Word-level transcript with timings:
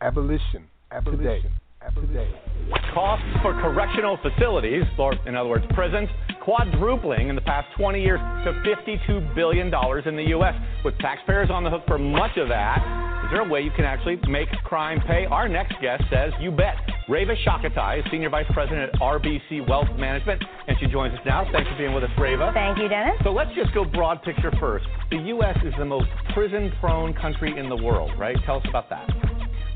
Abolition. 0.00 0.64
Abolition. 0.90 1.50
Today. 1.94 2.30
Costs 2.92 3.24
for 3.40 3.54
correctional 3.54 4.18
facilities, 4.22 4.84
or 4.98 5.14
in 5.26 5.34
other 5.34 5.48
words, 5.48 5.64
prisons, 5.74 6.10
quadrupling 6.42 7.30
in 7.30 7.34
the 7.34 7.40
past 7.40 7.68
20 7.78 8.02
years 8.02 8.20
to 8.44 8.52
$52 8.52 9.34
billion 9.34 9.68
in 10.06 10.16
the 10.16 10.24
U.S. 10.28 10.54
With 10.84 10.98
taxpayers 10.98 11.48
on 11.50 11.64
the 11.64 11.70
hook 11.70 11.82
for 11.86 11.96
much 11.96 12.36
of 12.36 12.48
that, 12.48 12.78
is 13.24 13.30
there 13.32 13.40
a 13.40 13.48
way 13.48 13.62
you 13.62 13.70
can 13.70 13.86
actually 13.86 14.18
make 14.28 14.50
crime 14.64 15.00
pay? 15.06 15.24
Our 15.24 15.48
next 15.48 15.74
guest 15.80 16.04
says, 16.10 16.32
you 16.38 16.50
bet. 16.50 16.76
Reva 17.08 17.34
Shakatai 17.46 18.00
is 18.00 18.04
Senior 18.10 18.28
Vice 18.28 18.46
President 18.52 18.90
at 18.92 19.00
RBC 19.00 19.66
Wealth 19.66 19.88
Management, 19.98 20.42
and 20.68 20.76
she 20.80 20.86
joins 20.86 21.14
us 21.14 21.20
now. 21.24 21.48
Thanks 21.50 21.70
for 21.70 21.78
being 21.78 21.94
with 21.94 22.04
us, 22.04 22.10
Reva. 22.18 22.50
Thank 22.52 22.78
you, 22.78 22.88
Dennis. 22.88 23.14
So 23.24 23.30
let's 23.30 23.54
just 23.54 23.72
go 23.72 23.84
broad 23.84 24.22
picture 24.22 24.52
first. 24.60 24.84
The 25.10 25.16
U.S. 25.16 25.56
is 25.64 25.72
the 25.78 25.84
most 25.84 26.08
prison 26.34 26.70
prone 26.78 27.14
country 27.14 27.58
in 27.58 27.68
the 27.68 27.76
world, 27.76 28.10
right? 28.18 28.36
Tell 28.44 28.58
us 28.58 28.66
about 28.68 28.90
that. 28.90 29.08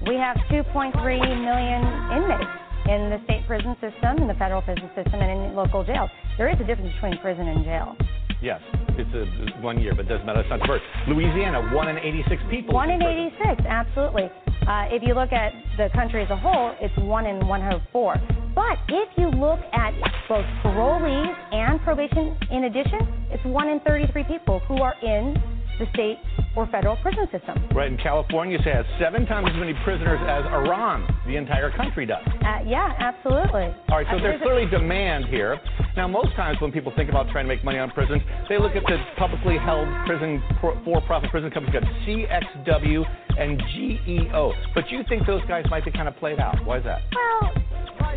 We 0.07 0.17
have 0.17 0.37
2.3 0.53 0.93
million 1.01 1.83
inmates 2.13 2.53
in 2.85 3.09
the 3.09 3.19
state 3.25 3.47
prison 3.47 3.73
system, 3.81 4.21
in 4.21 4.29
the 4.29 4.35
federal 4.35 4.61
prison 4.61 4.91
system, 4.95 5.17
and 5.17 5.31
in 5.33 5.57
local 5.57 5.83
jails. 5.83 6.11
There 6.37 6.51
is 6.53 6.61
a 6.61 6.65
difference 6.65 6.93
between 6.95 7.17
prison 7.25 7.49
and 7.49 7.65
jail. 7.65 7.97
Yes, 8.43 8.61
it's 9.01 9.09
a, 9.17 9.63
one 9.63 9.81
year, 9.81 9.95
but 9.97 10.05
it 10.05 10.09
doesn't 10.09 10.27
matter. 10.27 10.41
It's 10.41 10.51
not 10.51 10.61
diverse. 10.61 10.83
Louisiana, 11.09 11.73
1 11.73 11.89
in 11.89 11.97
86 11.97 12.43
people. 12.51 12.75
1 12.75 12.91
in 12.91 13.03
86, 13.03 13.65
absolutely. 13.67 14.29
Uh, 14.69 14.93
if 14.93 15.03
you 15.03 15.15
look 15.15 15.33
at 15.33 15.53
the 15.79 15.89
country 15.95 16.23
as 16.23 16.29
a 16.29 16.37
whole, 16.37 16.77
it's 16.81 16.93
1 16.99 17.27
in 17.27 17.47
104. 17.47 18.21
But 18.55 18.77
if 18.89 19.09
you 19.17 19.29
look 19.33 19.61
at 19.73 19.97
both 20.29 20.45
parolees 20.61 21.33
and 21.53 21.81
probation 21.81 22.37
in 22.51 22.65
addition, 22.65 23.01
it's 23.33 23.45
1 23.45 23.69
in 23.69 23.81
33 23.81 24.25
people 24.25 24.61
who 24.69 24.83
are 24.83 24.95
in 25.01 25.35
the 25.79 25.87
state 25.93 26.19
or 26.57 26.67
federal 26.69 26.97
prison 26.97 27.27
system. 27.33 27.69
Right, 27.75 27.91
in 27.91 27.99
California, 27.99 28.59
it 28.59 28.65
has 28.65 28.87
seven 29.01 29.27
times 29.27 29.49
as 29.51 29.59
many 29.59 29.75
prisoners 29.85 30.21
as 30.23 30.45
Iran, 30.47 31.07
the 31.27 31.37
entire 31.37 31.71
country 31.71 32.07
does. 32.07 32.25
Uh, 32.27 32.61
yeah, 32.67 32.93
absolutely. 32.99 33.75
All 33.89 33.99
right, 33.99 34.07
so 34.11 34.19
there's 34.19 34.41
clearly 34.43 34.71
demand 34.71 35.27
here. 35.27 35.59
Now, 35.97 36.09
most 36.09 36.35
times 36.37 36.61
when 36.61 36.73
people 36.73 36.93
think 36.97 37.11
about 37.11 37.29
trying 37.31 37.45
to 37.45 37.49
make 37.49 37.65
money 37.65 37.79
on 37.79 37.91
prisons, 37.91 38.23
they 38.49 38.59
look 38.59 38.77
at 38.77 38.83
the 38.85 38.99
publicly 39.17 39.59
held 39.59 39.89
prison, 40.07 40.43
for-profit 40.61 41.31
prison 41.31 41.51
companies, 41.51 41.81
got 41.81 41.89
CXW 42.07 43.05
and 43.39 43.61
GEO. 43.75 44.53
But 44.75 44.91
you 44.91 45.03
think 45.09 45.27
those 45.27 45.45
guys 45.47 45.65
might 45.71 45.85
be 45.85 45.91
kind 45.91 46.09
of 46.09 46.17
played 46.17 46.39
out. 46.39 46.65
Why 46.65 46.79
is 46.79 46.85
that? 46.85 47.01
Well, 47.15 47.53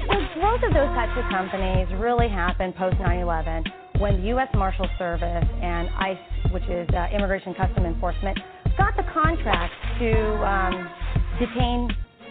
the 0.08 0.40
growth 0.40 0.64
of 0.64 0.74
those 0.74 0.94
types 0.96 1.18
of 1.18 1.26
companies 1.30 1.88
really 2.00 2.30
happened 2.30 2.76
post 2.76 2.98
9 3.00 3.20
11 3.20 3.64
when 4.00 4.22
the 4.22 4.28
U.S. 4.38 4.50
Marshal 4.54 4.88
Service 4.98 5.46
and 5.62 5.90
ICE, 5.90 6.52
which 6.52 6.64
is 6.70 6.88
uh, 6.94 7.08
Immigration 7.14 7.54
Custom 7.56 7.86
Enforcement, 7.86 8.38
got 8.78 8.96
the 8.96 9.04
contract 9.14 9.74
to 10.00 10.12
um, 10.46 10.90
detain 11.40 11.90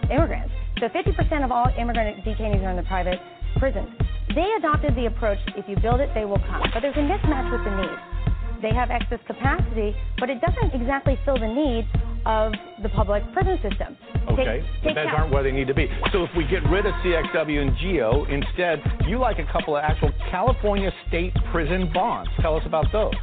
immigrants. 0.09 0.53
So 0.79 0.87
50% 0.87 1.43
of 1.43 1.51
all 1.51 1.67
immigrant 1.77 2.23
detainees 2.23 2.63
are 2.63 2.71
in 2.71 2.77
the 2.77 2.87
private 2.87 3.19
prisons. 3.57 3.89
They 4.35 4.47
adopted 4.57 4.95
the 4.95 5.07
approach 5.07 5.39
if 5.57 5.67
you 5.67 5.75
build 5.81 5.99
it, 5.99 6.09
they 6.13 6.25
will 6.25 6.41
come. 6.47 6.63
But 6.73 6.81
there's 6.81 6.95
a 6.95 7.03
mismatch 7.03 7.51
with 7.51 7.63
the 7.65 7.73
need. 7.81 7.99
They 8.61 8.73
have 8.73 8.89
excess 8.89 9.19
capacity, 9.27 9.95
but 10.19 10.29
it 10.29 10.39
doesn't 10.41 10.79
exactly 10.79 11.17
fill 11.25 11.37
the 11.37 11.47
need 11.47 11.87
of 12.25 12.53
the 12.83 12.89
public 12.89 13.23
prison 13.33 13.59
system. 13.61 13.97
Okay, 14.29 14.43
take, 14.43 14.61
take 14.61 14.83
but 14.83 14.95
beds 14.95 15.11
aren't 15.15 15.31
where 15.31 15.43
they 15.43 15.51
need 15.51 15.67
to 15.67 15.73
be. 15.73 15.87
So 16.11 16.23
if 16.23 16.29
we 16.35 16.45
get 16.45 16.63
rid 16.69 16.85
of 16.85 16.93
CXW 17.05 17.61
and 17.61 17.77
GEO, 17.77 18.25
instead, 18.29 18.81
you 19.07 19.19
like 19.19 19.39
a 19.39 19.51
couple 19.51 19.75
of 19.75 19.83
actual 19.83 20.11
California 20.29 20.91
state 21.07 21.33
prison 21.51 21.89
bonds. 21.93 22.29
Tell 22.41 22.55
us 22.55 22.63
about 22.65 22.85
those. 22.91 23.13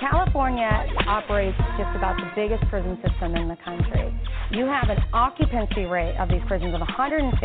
California 0.00 0.70
operates 1.06 1.58
just 1.76 1.94
about 1.94 2.16
the 2.16 2.30
biggest 2.34 2.64
prison 2.70 2.96
system 3.04 3.36
in 3.36 3.48
the 3.48 3.56
country. 3.62 4.08
You 4.50 4.64
have 4.64 4.88
an 4.88 4.98
occupancy 5.12 5.84
rate 5.84 6.16
of 6.16 6.28
these 6.28 6.40
prisons 6.48 6.74
of 6.74 6.80
155%. 6.80 7.36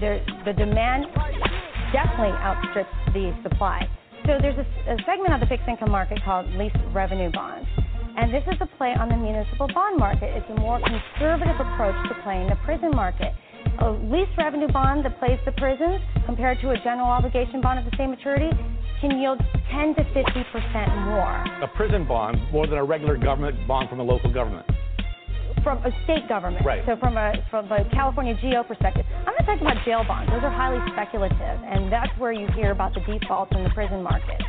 The, 0.00 0.18
the 0.46 0.52
demand 0.54 1.04
definitely 1.92 2.32
outstrips 2.40 2.90
the 3.12 3.36
supply. 3.42 3.86
So 4.26 4.38
there's 4.40 4.56
a, 4.56 4.66
a 4.90 4.96
segment 5.04 5.34
of 5.34 5.40
the 5.40 5.46
fixed 5.46 5.68
income 5.68 5.90
market 5.90 6.18
called 6.24 6.48
lease 6.56 6.72
revenue 6.92 7.30
bonds. 7.30 7.68
And 8.16 8.32
this 8.32 8.44
is 8.46 8.54
a 8.60 8.66
play 8.78 8.94
on 8.94 9.08
the 9.08 9.16
municipal 9.16 9.66
bond 9.74 9.98
market. 9.98 10.30
It's 10.30 10.46
a 10.48 10.54
more 10.60 10.78
conservative 10.78 11.58
approach 11.58 11.98
to 12.08 12.14
playing 12.22 12.48
the 12.48 12.56
prison 12.64 12.90
market. 12.94 13.34
A 13.80 13.90
lease 13.90 14.30
revenue 14.38 14.68
bond 14.70 15.04
that 15.04 15.18
plays 15.18 15.38
the 15.44 15.50
prisons 15.52 15.98
compared 16.24 16.60
to 16.60 16.70
a 16.70 16.76
general 16.84 17.10
obligation 17.10 17.60
bond 17.60 17.80
of 17.80 17.90
the 17.90 17.96
same 17.98 18.10
maturity 18.10 18.50
can 19.00 19.18
yield 19.18 19.40
10 19.72 19.94
to 19.96 20.04
50 20.14 20.22
percent 20.52 20.94
more. 21.10 21.42
A 21.58 21.68
prison 21.74 22.06
bond 22.06 22.38
more 22.52 22.68
than 22.68 22.78
a 22.78 22.84
regular 22.84 23.16
government 23.16 23.58
bond 23.66 23.90
from 23.90 23.98
a 23.98 24.04
local 24.04 24.32
government. 24.32 24.64
From 25.64 25.78
a 25.82 25.90
state 26.04 26.28
government. 26.28 26.64
Right. 26.64 26.84
So 26.86 26.94
from 27.00 27.16
a 27.16 27.32
from 27.50 27.66
a 27.72 27.82
California 27.90 28.38
GEO 28.40 28.62
perspective, 28.62 29.04
I'm 29.26 29.34
not 29.34 29.44
talking 29.44 29.66
about 29.66 29.84
jail 29.84 30.04
bonds. 30.06 30.30
Those 30.30 30.44
are 30.44 30.54
highly 30.54 30.78
speculative, 30.92 31.58
and 31.66 31.90
that's 31.90 32.12
where 32.18 32.32
you 32.32 32.46
hear 32.54 32.70
about 32.70 32.94
the 32.94 33.00
defaults 33.00 33.50
in 33.56 33.64
the 33.64 33.70
prison 33.70 34.02
market. 34.04 34.40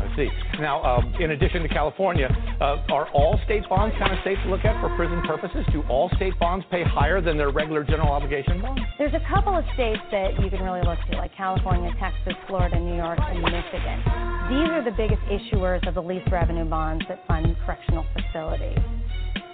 I 0.00 0.16
see. 0.16 0.28
Now, 0.60 0.82
um, 0.82 1.14
in 1.20 1.32
addition 1.32 1.62
to 1.62 1.68
California, 1.68 2.28
uh, 2.60 2.92
are 2.92 3.08
all 3.12 3.38
state 3.44 3.68
bonds 3.68 3.94
kind 3.98 4.12
of 4.12 4.18
safe 4.24 4.38
to 4.44 4.50
look 4.50 4.64
at 4.64 4.80
for 4.80 4.94
prison 4.96 5.20
purposes? 5.26 5.64
Do 5.72 5.82
all 5.88 6.10
state 6.16 6.38
bonds 6.38 6.64
pay 6.70 6.82
higher 6.82 7.20
than 7.20 7.36
their 7.36 7.50
regular 7.50 7.84
general 7.84 8.08
obligation 8.08 8.60
bonds? 8.60 8.80
There's 8.98 9.14
a 9.14 9.24
couple 9.28 9.56
of 9.56 9.64
states 9.74 10.00
that 10.10 10.40
you 10.40 10.48
can 10.48 10.62
really 10.62 10.82
look 10.82 10.98
to, 11.10 11.16
like 11.16 11.34
California, 11.36 11.92
Texas, 12.00 12.34
Florida, 12.48 12.78
New 12.80 12.96
York, 12.96 13.18
and 13.20 13.42
Michigan. 13.42 13.98
These 14.48 14.68
are 14.72 14.82
the 14.84 14.96
biggest 14.96 15.22
issuers 15.28 15.86
of 15.86 15.94
the 15.94 16.02
lease 16.02 16.26
revenue 16.32 16.64
bonds 16.64 17.04
that 17.08 17.26
fund 17.26 17.54
correctional 17.64 18.04
facilities. 18.16 18.78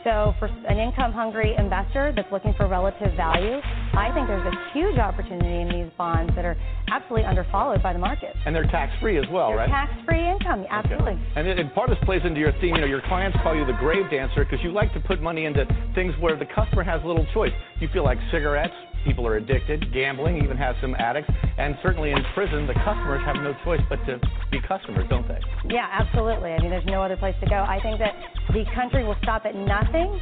So, 0.07 0.37
for 0.39 0.47
an 0.47 0.79
income 0.79 1.11
hungry 1.11 1.57
investor 1.59 2.13
that's 2.15 2.31
looking 2.31 2.55
for 2.55 2.69
relative 2.69 3.11
value, 3.17 3.59
I 3.91 4.15
think 4.15 4.29
there's 4.29 4.47
a 4.47 4.55
huge 4.73 4.99
opportunity 4.99 5.63
in 5.63 5.83
these 5.83 5.91
bonds 5.99 6.31
that 6.37 6.45
are 6.45 6.55
absolutely 6.93 7.27
underfollowed 7.27 7.83
by 7.83 7.93
the 7.93 7.99
market. 7.99 8.31
And 8.47 8.55
they're 8.55 8.71
tax 8.71 8.93
free 9.01 9.19
as 9.19 9.25
well, 9.33 9.49
they're 9.49 9.67
right? 9.67 9.69
Tax 9.69 9.91
free 10.07 10.23
income, 10.23 10.65
absolutely. 10.71 11.19
Okay. 11.37 11.59
Part 11.75 11.91
of 11.91 11.99
this 11.99 12.05
plays 12.05 12.23
into 12.25 12.39
your 12.39 12.53
theme. 12.61 12.77
You 12.77 12.83
know, 12.83 12.87
your 12.87 13.03
clients 13.09 13.37
call 13.43 13.57
you 13.57 13.67
the 13.67 13.75
grave 13.81 14.09
dancer 14.09 14.45
because 14.45 14.63
you 14.63 14.71
like 14.71 14.95
to 14.95 15.01
put 15.01 15.21
money 15.21 15.45
into 15.45 15.67
things 15.97 16.15
where 16.21 16.39
the 16.39 16.47
customer 16.55 16.85
has 16.85 17.03
little 17.05 17.27
choice. 17.35 17.51
You 17.81 17.89
feel 17.93 18.05
like 18.05 18.19
cigarettes, 18.31 18.75
people 19.05 19.27
are 19.27 19.39
addicted. 19.39 19.93
Gambling 19.93 20.37
even 20.39 20.57
has 20.57 20.77
some 20.81 20.95
addicts. 20.95 21.33
And 21.59 21.75
certainly 21.83 22.13
in 22.13 22.23
prison, 22.33 22.69
the 22.69 22.75
customers 22.75 23.23
have 23.25 23.43
no 23.43 23.55
choice 23.65 23.83
but 23.89 23.99
to 24.07 24.21
be 24.53 24.61
customers, 24.69 25.07
don't 25.11 25.27
they? 25.27 25.41
Yeah, 25.69 25.89
absolutely. 25.91 26.53
I 26.53 26.61
mean, 26.61 26.71
there's 26.71 26.87
no 26.87 27.03
other 27.03 27.17
place 27.17 27.35
to 27.43 27.51
go. 27.51 27.57
I 27.57 27.81
think 27.83 27.99
that 27.99 28.15
the 28.57 28.65
country 28.75 29.05
will 29.05 29.17
stop 29.23 29.45
at 29.45 29.55
nothing 29.55 30.19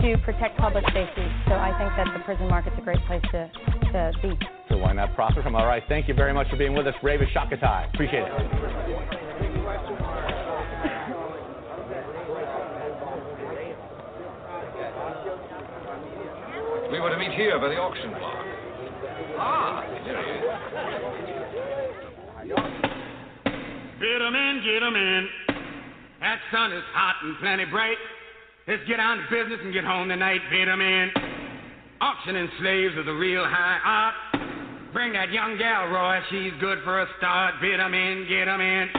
to 0.00 0.18
protect 0.24 0.58
public 0.58 0.84
safety. 0.86 1.22
So 1.46 1.54
I 1.54 1.70
think 1.78 1.94
that 1.94 2.08
the 2.18 2.24
prison 2.24 2.48
market's 2.48 2.74
a 2.78 2.82
great 2.82 2.98
place 3.06 3.22
to, 3.30 3.48
to 3.92 4.10
be. 4.20 4.34
So 4.68 4.76
why 4.78 4.92
not 4.92 5.14
profit 5.14 5.44
from? 5.44 5.54
All 5.54 5.66
right. 5.66 5.84
Thank 5.88 6.08
you 6.08 6.14
very 6.14 6.34
much 6.34 6.50
for 6.50 6.56
being 6.56 6.74
with 6.74 6.88
us, 6.88 6.94
Reva 7.00 7.24
Shakatai. 7.26 7.94
Appreciate 7.94 8.24
it. 8.26 8.32
We 16.90 16.98
were 16.98 17.10
to 17.10 17.18
meet 17.18 17.32
here 17.32 17.60
by 17.60 17.68
the 17.68 17.76
auction 17.76 18.10
block. 18.10 18.46
Ah, 19.38 19.84
here 20.02 20.22
he 20.24 20.30
is. 20.32 20.44
Get 24.00 24.22
'em 24.22 24.34
in, 24.34 24.62
get 24.64 24.82
'em 24.82 24.96
in. 24.96 25.45
That 26.20 26.40
sun 26.50 26.72
is 26.72 26.84
hot 26.92 27.16
and 27.22 27.36
plenty 27.38 27.64
bright. 27.66 27.98
Let's 28.66 28.82
get 28.88 28.98
on 29.00 29.18
to 29.18 29.24
business 29.30 29.60
and 29.62 29.72
get 29.72 29.84
home 29.84 30.08
tonight. 30.08 30.40
Bid 30.50 30.68
'em 30.68 30.80
in. 30.80 31.12
Auctioning 32.00 32.50
slaves 32.58 32.96
is 32.96 33.06
a 33.06 33.12
real 33.12 33.44
high 33.44 33.78
art. 33.84 34.14
Bring 34.92 35.12
that 35.12 35.30
young 35.30 35.58
gal, 35.58 35.88
Roy. 35.88 36.20
She's 36.30 36.52
good 36.58 36.78
for 36.82 37.02
a 37.02 37.08
start. 37.18 37.60
Bid 37.60 37.78
'em 37.78 37.94
in, 37.94 38.26
get 38.28 38.48
'em 38.48 38.60
in. 38.60 38.90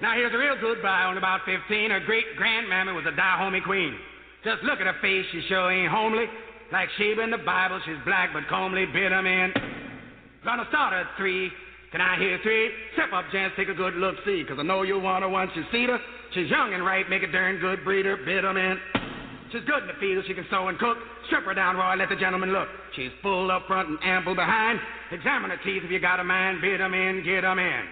Now 0.00 0.12
here's 0.12 0.34
a 0.34 0.38
real 0.38 0.56
good 0.56 0.82
buy 0.82 1.04
on 1.04 1.16
about 1.16 1.44
15. 1.44 1.90
Her 1.90 2.00
great 2.00 2.36
grandmammy 2.36 2.94
was 2.94 3.06
a 3.06 3.10
die 3.10 3.16
Dahomey 3.16 3.60
queen. 3.60 3.98
Just 4.44 4.62
look 4.62 4.80
at 4.80 4.86
her 4.86 4.98
face, 5.00 5.26
she 5.30 5.42
sure 5.42 5.70
ain't 5.70 5.90
homely. 5.90 6.28
Like 6.70 6.90
Sheba 6.98 7.22
in 7.22 7.30
the 7.30 7.38
Bible, 7.38 7.80
she's 7.84 7.98
black 8.04 8.32
but 8.32 8.46
comely, 8.48 8.86
bid 8.86 9.12
'em 9.12 9.26
in. 9.26 9.52
Gonna 10.44 10.66
start 10.66 10.92
at 10.92 11.16
three. 11.16 11.52
Can 11.90 12.00
I 12.02 12.18
hear 12.18 12.38
three? 12.42 12.70
Step 12.94 13.12
up, 13.14 13.24
gents, 13.32 13.56
take 13.56 13.68
a 13.68 13.74
good 13.74 13.94
look, 13.94 14.16
see, 14.24 14.44
'cause 14.44 14.58
I 14.58 14.62
know 14.62 14.82
you'll 14.82 15.00
want 15.00 15.22
her 15.22 15.28
once 15.28 15.50
you 15.56 15.64
see 15.72 15.86
her. 15.86 15.98
She's 16.32 16.50
young 16.50 16.74
and 16.74 16.84
right, 16.84 17.08
make 17.08 17.22
a 17.22 17.26
darn 17.26 17.56
good 17.58 17.82
breeder, 17.82 18.16
bid 18.16 18.44
'em 18.44 18.56
in. 18.58 18.78
She's 19.50 19.64
good 19.64 19.80
in 19.82 19.86
the 19.86 19.94
field, 19.94 20.26
she 20.26 20.34
can 20.34 20.46
sew 20.50 20.68
and 20.68 20.78
cook. 20.78 20.98
Strip 21.26 21.44
her 21.44 21.54
down, 21.54 21.78
Roy, 21.78 21.94
let 21.96 22.10
the 22.10 22.16
gentleman 22.16 22.52
look. 22.52 22.68
She's 22.92 23.10
full 23.22 23.50
up 23.50 23.66
front 23.66 23.88
and 23.88 23.98
ample 24.04 24.34
behind. 24.34 24.78
Examine 25.10 25.50
her 25.50 25.56
teeth 25.56 25.82
if 25.84 25.90
you 25.90 25.98
got 25.98 26.20
a 26.20 26.24
mind, 26.24 26.60
bid 26.60 26.80
'em 26.80 26.92
in, 26.92 27.22
get 27.22 27.44
'em 27.44 27.58
in. 27.58 27.88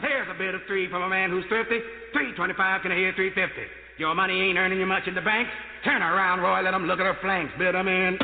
Here's 0.00 0.28
a 0.28 0.34
bid 0.34 0.54
of 0.54 0.64
three 0.66 0.86
from 0.86 1.02
a 1.02 1.08
man 1.08 1.30
who's 1.30 1.44
thrifty. 1.46 1.82
Three 2.12 2.32
twenty-five, 2.34 2.82
can 2.82 2.92
I 2.92 2.94
hear 2.94 3.12
three 3.12 3.30
fifty? 3.30 3.66
Your 3.96 4.14
money 4.14 4.40
ain't 4.40 4.58
earning 4.58 4.78
you 4.78 4.86
much 4.86 5.08
in 5.08 5.14
the 5.14 5.20
bank. 5.20 5.48
Turn 5.82 6.02
around, 6.02 6.40
Roy, 6.40 6.60
let 6.60 6.72
'em 6.72 6.86
look 6.86 7.00
at 7.00 7.06
her 7.06 7.14
flanks, 7.14 7.52
bid 7.58 7.74
'em 7.74 7.88
in. 7.88 8.18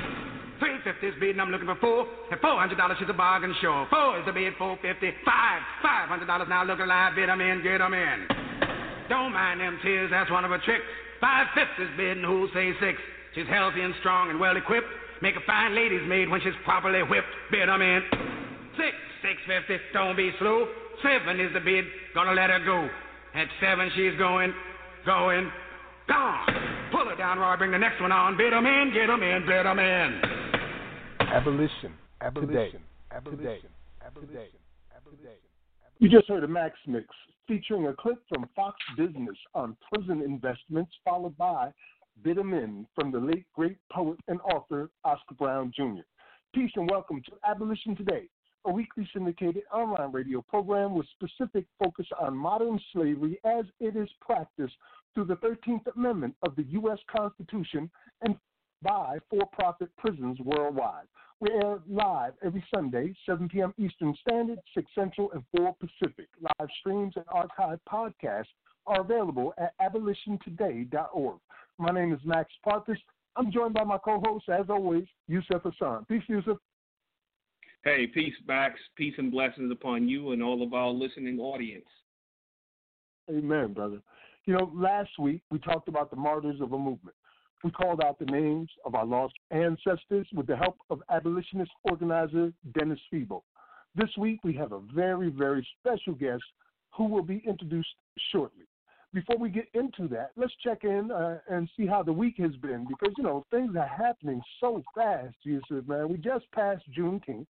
Three 0.58 0.78
fifty's 0.84 1.14
bidding, 1.18 1.40
I'm 1.40 1.50
looking 1.50 1.66
for 1.66 1.76
four. 1.76 2.06
At 2.30 2.40
four 2.40 2.58
hundred 2.58 2.78
dollars, 2.78 2.96
she's 2.98 3.08
a 3.08 3.12
bargain 3.12 3.54
sure. 3.60 3.86
Four 3.90 4.20
is 4.20 4.26
the 4.26 4.32
bid, 4.32 4.54
four 4.56 4.78
fifty. 4.80 5.10
Five, 5.24 5.60
five 5.82 6.08
hundred 6.08 6.26
dollars 6.26 6.48
now, 6.48 6.64
look 6.64 6.78
alive, 6.78 7.14
bid 7.16 7.28
'em 7.28 7.40
in, 7.40 7.62
get 7.62 7.80
'em 7.80 7.94
in. 7.94 8.28
Don't 9.08 9.32
mind 9.32 9.60
them 9.60 9.78
tears, 9.82 10.10
that's 10.10 10.30
one 10.30 10.44
of 10.44 10.50
her 10.50 10.58
tricks. 10.58 10.84
Five 11.20 11.48
fifths 11.54 11.78
is 11.78 11.90
bidding, 11.96 12.22
who'll 12.22 12.48
say 12.54 12.72
six? 12.80 13.00
She's 13.34 13.48
healthy 13.48 13.80
and 13.82 13.94
strong 14.00 14.30
and 14.30 14.38
well 14.38 14.56
equipped. 14.56 14.86
Make 15.20 15.36
a 15.36 15.40
fine 15.40 15.74
lady's 15.74 16.06
maid 16.06 16.28
when 16.28 16.40
she's 16.40 16.54
properly 16.64 17.02
whipped. 17.02 17.34
Bid 17.50 17.68
'em 17.68 17.82
in. 17.82 18.02
Six, 18.76 18.94
six 19.22 19.42
fifty. 19.46 19.80
Don't 19.92 20.16
be 20.16 20.32
slow. 20.38 20.68
Seven 21.02 21.40
is 21.40 21.52
the 21.52 21.60
bid. 21.60 21.84
Gonna 22.14 22.32
let 22.32 22.50
her 22.50 22.60
go. 22.60 22.88
At 23.34 23.48
seven, 23.60 23.90
she's 23.96 24.14
going, 24.16 24.54
going, 25.04 25.50
gone. 26.06 26.46
Pull 26.92 27.06
her 27.06 27.16
down, 27.16 27.40
Roy. 27.40 27.56
Bring 27.56 27.72
the 27.72 27.78
next 27.78 28.00
one 28.00 28.12
on. 28.12 28.36
Bid 28.36 28.52
'em 28.52 28.66
in, 28.66 28.92
get 28.92 29.10
'em 29.10 29.22
in, 29.22 29.44
bid 29.46 29.66
'em 29.66 29.78
in. 29.80 30.43
Abolition. 31.28 31.92
Abolition. 32.20 32.80
Abolition. 33.12 33.70
Abolition. 34.04 34.50
Abolition. 34.96 35.30
You 35.98 36.08
just 36.08 36.28
heard 36.28 36.44
a 36.44 36.48
Max 36.48 36.76
Mix 36.86 37.06
featuring 37.46 37.86
a 37.86 37.92
clip 37.94 38.18
from 38.28 38.48
Fox 38.56 38.76
Business 38.96 39.36
on 39.54 39.76
prison 39.92 40.22
investments, 40.22 40.92
followed 41.04 41.36
by 41.36 41.72
Bid 42.22 42.38
'em 42.38 42.54
In 42.54 42.86
from 42.94 43.10
the 43.10 43.18
late 43.18 43.46
great 43.54 43.78
poet 43.92 44.18
and 44.28 44.40
author 44.42 44.90
Oscar 45.04 45.34
Brown 45.34 45.72
Jr. 45.74 46.02
Peace 46.54 46.72
and 46.76 46.90
welcome 46.90 47.22
to 47.22 47.32
Abolition 47.44 47.96
Today, 47.96 48.28
a 48.64 48.72
weekly 48.72 49.08
syndicated 49.12 49.64
online 49.72 50.12
radio 50.12 50.42
program 50.42 50.94
with 50.94 51.06
specific 51.08 51.66
focus 51.78 52.06
on 52.18 52.36
modern 52.36 52.80
slavery 52.92 53.38
as 53.44 53.64
it 53.80 53.96
is 53.96 54.08
practiced 54.20 54.74
through 55.14 55.24
the 55.24 55.36
13th 55.36 55.86
Amendment 55.96 56.34
of 56.42 56.56
the 56.56 56.64
U.S. 56.64 56.98
Constitution 57.08 57.90
and 58.22 58.36
by 58.84 59.18
for 59.28 59.40
profit 59.52 59.88
prisons 59.96 60.38
worldwide. 60.40 61.06
We 61.40 61.50
air 61.50 61.78
live 61.88 62.34
every 62.44 62.64
Sunday, 62.72 63.12
7 63.26 63.48
p.m. 63.48 63.74
Eastern 63.76 64.14
Standard, 64.20 64.60
6 64.74 64.86
Central, 64.94 65.32
and 65.32 65.42
4 65.56 65.74
Pacific. 65.80 66.28
Live 66.40 66.68
streams 66.78 67.14
and 67.16 67.26
archived 67.26 67.80
podcasts 67.90 68.44
are 68.86 69.00
available 69.00 69.52
at 69.58 69.72
abolitiontoday.org. 69.80 71.38
My 71.78 71.90
name 71.90 72.12
is 72.12 72.20
Max 72.24 72.52
Parthas. 72.64 72.98
I'm 73.36 73.50
joined 73.50 73.74
by 73.74 73.82
my 73.82 73.98
co-host, 73.98 74.48
as 74.48 74.66
always, 74.68 75.04
Yusuf 75.26 75.62
Hassan. 75.64 76.04
Peace, 76.04 76.22
Yusuf. 76.28 76.58
Hey, 77.82 78.06
peace, 78.06 78.34
Max. 78.46 78.78
Peace 78.96 79.14
and 79.18 79.30
blessings 79.30 79.72
upon 79.72 80.08
you 80.08 80.32
and 80.32 80.42
all 80.42 80.62
of 80.62 80.72
our 80.72 80.90
listening 80.90 81.40
audience. 81.40 81.84
Amen, 83.28 83.72
brother. 83.72 84.00
You 84.46 84.54
know, 84.54 84.70
last 84.74 85.10
week 85.18 85.42
we 85.50 85.58
talked 85.58 85.88
about 85.88 86.10
the 86.10 86.16
martyrs 86.16 86.60
of 86.60 86.72
a 86.72 86.78
movement. 86.78 87.16
We 87.64 87.70
called 87.70 88.02
out 88.02 88.18
the 88.18 88.26
names 88.26 88.68
of 88.84 88.94
our 88.94 89.06
lost 89.06 89.32
ancestors 89.50 90.26
with 90.34 90.46
the 90.46 90.54
help 90.56 90.76
of 90.90 91.02
abolitionist 91.10 91.70
organizer 91.84 92.52
Dennis 92.78 93.00
Feeble. 93.10 93.42
This 93.94 94.10
week 94.18 94.40
we 94.44 94.52
have 94.52 94.72
a 94.72 94.80
very, 94.94 95.30
very 95.30 95.66
special 95.80 96.12
guest 96.12 96.42
who 96.94 97.06
will 97.06 97.22
be 97.22 97.42
introduced 97.48 97.88
shortly. 98.30 98.66
Before 99.14 99.38
we 99.38 99.48
get 99.48 99.68
into 99.72 100.08
that, 100.08 100.32
let's 100.36 100.52
check 100.62 100.84
in 100.84 101.10
uh, 101.10 101.38
and 101.48 101.66
see 101.74 101.86
how 101.86 102.02
the 102.02 102.12
week 102.12 102.34
has 102.36 102.54
been 102.56 102.86
because, 102.86 103.14
you 103.16 103.24
know, 103.24 103.46
things 103.50 103.74
are 103.76 103.88
happening 103.88 104.42
so 104.60 104.82
fast, 104.94 105.34
Yusuf, 105.44 105.88
man. 105.88 106.10
We 106.10 106.18
just 106.18 106.44
passed 106.52 106.82
Juneteenth, 106.94 107.46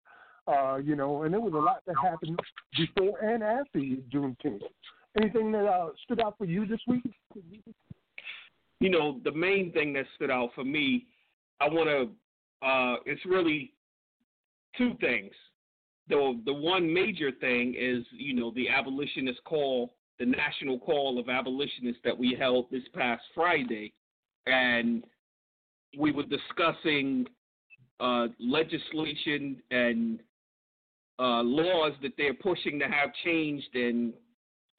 uh, 0.47 0.77
you 0.77 0.95
know, 0.95 1.21
and 1.21 1.33
there 1.33 1.41
was 1.41 1.53
a 1.53 1.57
lot 1.57 1.83
that 1.85 1.95
happened 2.01 2.39
before 2.75 3.19
and 3.19 3.43
after 3.43 3.77
Juneteenth. 4.11 4.61
Anything 5.21 5.51
that 5.51 5.67
uh, 5.67 5.89
stood 6.03 6.19
out 6.19 6.35
for 6.39 6.45
you 6.45 6.65
this 6.65 6.81
week? 6.87 7.03
You 8.79 8.89
know, 8.89 9.19
the 9.23 9.31
main 9.31 9.71
thing 9.71 9.93
that 9.93 10.05
stood 10.15 10.31
out 10.31 10.51
for 10.55 10.63
me, 10.63 11.07
I 11.59 11.67
want 11.67 11.89
to, 11.89 12.65
uh, 12.65 12.95
it's 13.05 13.25
really 13.25 13.73
two 14.77 14.93
things. 15.01 15.33
The, 16.07 16.39
the 16.45 16.53
one 16.53 16.91
major 16.91 17.31
thing 17.31 17.75
is, 17.77 18.05
you 18.11 18.33
know, 18.33 18.51
the 18.55 18.69
abolitionist 18.69 19.43
call, 19.43 19.93
the 20.17 20.25
national 20.25 20.79
call 20.79 21.19
of 21.19 21.29
abolitionists 21.29 22.01
that 22.03 22.17
we 22.17 22.35
held 22.39 22.67
this 22.71 22.83
past 22.93 23.21
Friday. 23.35 23.93
And 24.47 25.03
we 25.97 26.11
were 26.11 26.23
discussing 26.23 27.27
uh, 27.99 28.27
legislation 28.39 29.61
and 29.71 30.19
uh, 31.19 31.43
laws 31.43 31.91
that 32.01 32.13
they're 32.17 32.33
pushing 32.33 32.79
to 32.79 32.85
have 32.85 33.09
changed 33.25 33.75
and 33.75 34.13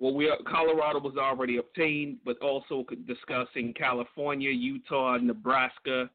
well, 0.01 0.15
we 0.15 0.33
Colorado 0.51 0.99
was 0.99 1.17
already 1.19 1.59
obtained, 1.59 2.17
but 2.25 2.39
also 2.41 2.87
discussing 3.07 3.75
California, 3.75 4.51
Utah, 4.51 5.19
Nebraska, 5.19 6.09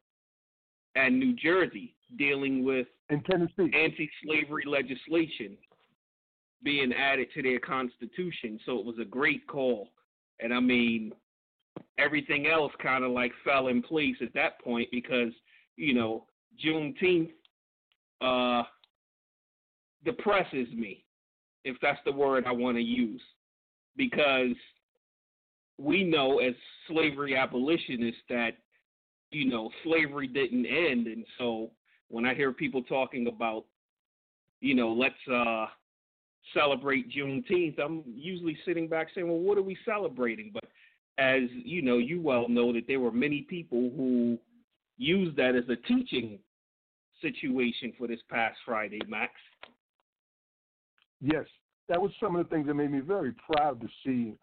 and 0.96 1.20
New 1.20 1.36
Jersey 1.36 1.94
dealing 2.18 2.66
with 2.66 2.88
anti-slavery 3.12 4.64
legislation 4.66 5.56
being 6.64 6.94
added 6.94 7.28
to 7.36 7.44
their 7.44 7.60
constitution. 7.60 8.60
So 8.66 8.80
it 8.80 8.86
was 8.86 8.96
a 9.00 9.06
great 9.06 9.46
call, 9.46 9.90
and 10.40 10.52
I 10.52 10.60
mean 10.60 11.14
everything 12.00 12.48
else 12.48 12.72
kind 12.82 13.04
of 13.04 13.12
like 13.12 13.34
fell 13.44 13.68
in 13.68 13.84
place 13.84 14.16
at 14.20 14.34
that 14.34 14.60
point 14.62 14.90
because 14.92 15.32
you 15.78 15.94
know 15.94 16.26
Juneteenth 16.64 17.30
uh, 18.20 18.64
depresses 20.04 20.70
me, 20.74 21.06
if 21.66 21.78
that's 21.84 22.00
the 22.04 22.12
word 22.12 22.46
I 22.48 22.52
want 22.52 22.78
to 22.78 22.84
use 22.84 23.22
because 23.98 24.56
we 25.78 26.04
know 26.04 26.40
as 26.40 26.54
slavery 26.88 27.36
abolitionists 27.36 28.22
that 28.30 28.52
you 29.32 29.50
know 29.50 29.70
slavery 29.84 30.28
didn't 30.28 30.66
end. 30.66 31.08
And 31.08 31.26
so 31.38 31.72
when 32.10 32.26
i 32.26 32.34
hear 32.34 32.52
people 32.52 32.84
talking 32.84 33.28
about 33.28 33.66
you 34.62 34.76
know 34.76 34.92
let's 34.94 35.16
uh 35.32 35.66
celebrate 36.54 37.12
juneteenth 37.12 37.80
i'm 37.80 38.04
usually 38.06 38.58
sitting 38.66 38.88
back 38.88 39.08
saying 39.14 39.28
well 39.28 39.40
what 39.40 39.58
are 39.58 39.64
we 39.64 39.78
celebrating? 39.86 40.52
But 40.54 40.66
as 41.18 41.44
you 41.52 41.82
know 41.82 41.98
you 41.98 42.22
well 42.22 42.48
know 42.48 42.72
that 42.74 42.88
there 42.88 43.00
were 43.00 43.12
many 43.12 43.42
people 43.42 43.92
who 43.96 44.38
used 44.98 45.36
that 45.38 45.56
as 45.56 45.68
a 45.70 45.76
teaching 45.88 46.40
situation 47.22 47.94
for 47.98 48.08
this 48.08 48.20
past 48.30 48.58
friday 48.66 49.02
max. 49.08 49.34
Yes 51.22 51.46
that 51.90 52.02
was 52.02 52.12
some 52.20 52.36
of 52.36 52.48
the 52.48 52.56
things 52.56 52.68
that 52.68 52.74
made 52.74 52.92
me 52.92 53.00
very 53.00 53.34
proud 53.50 53.80
to 53.82 53.88
see 54.04 54.36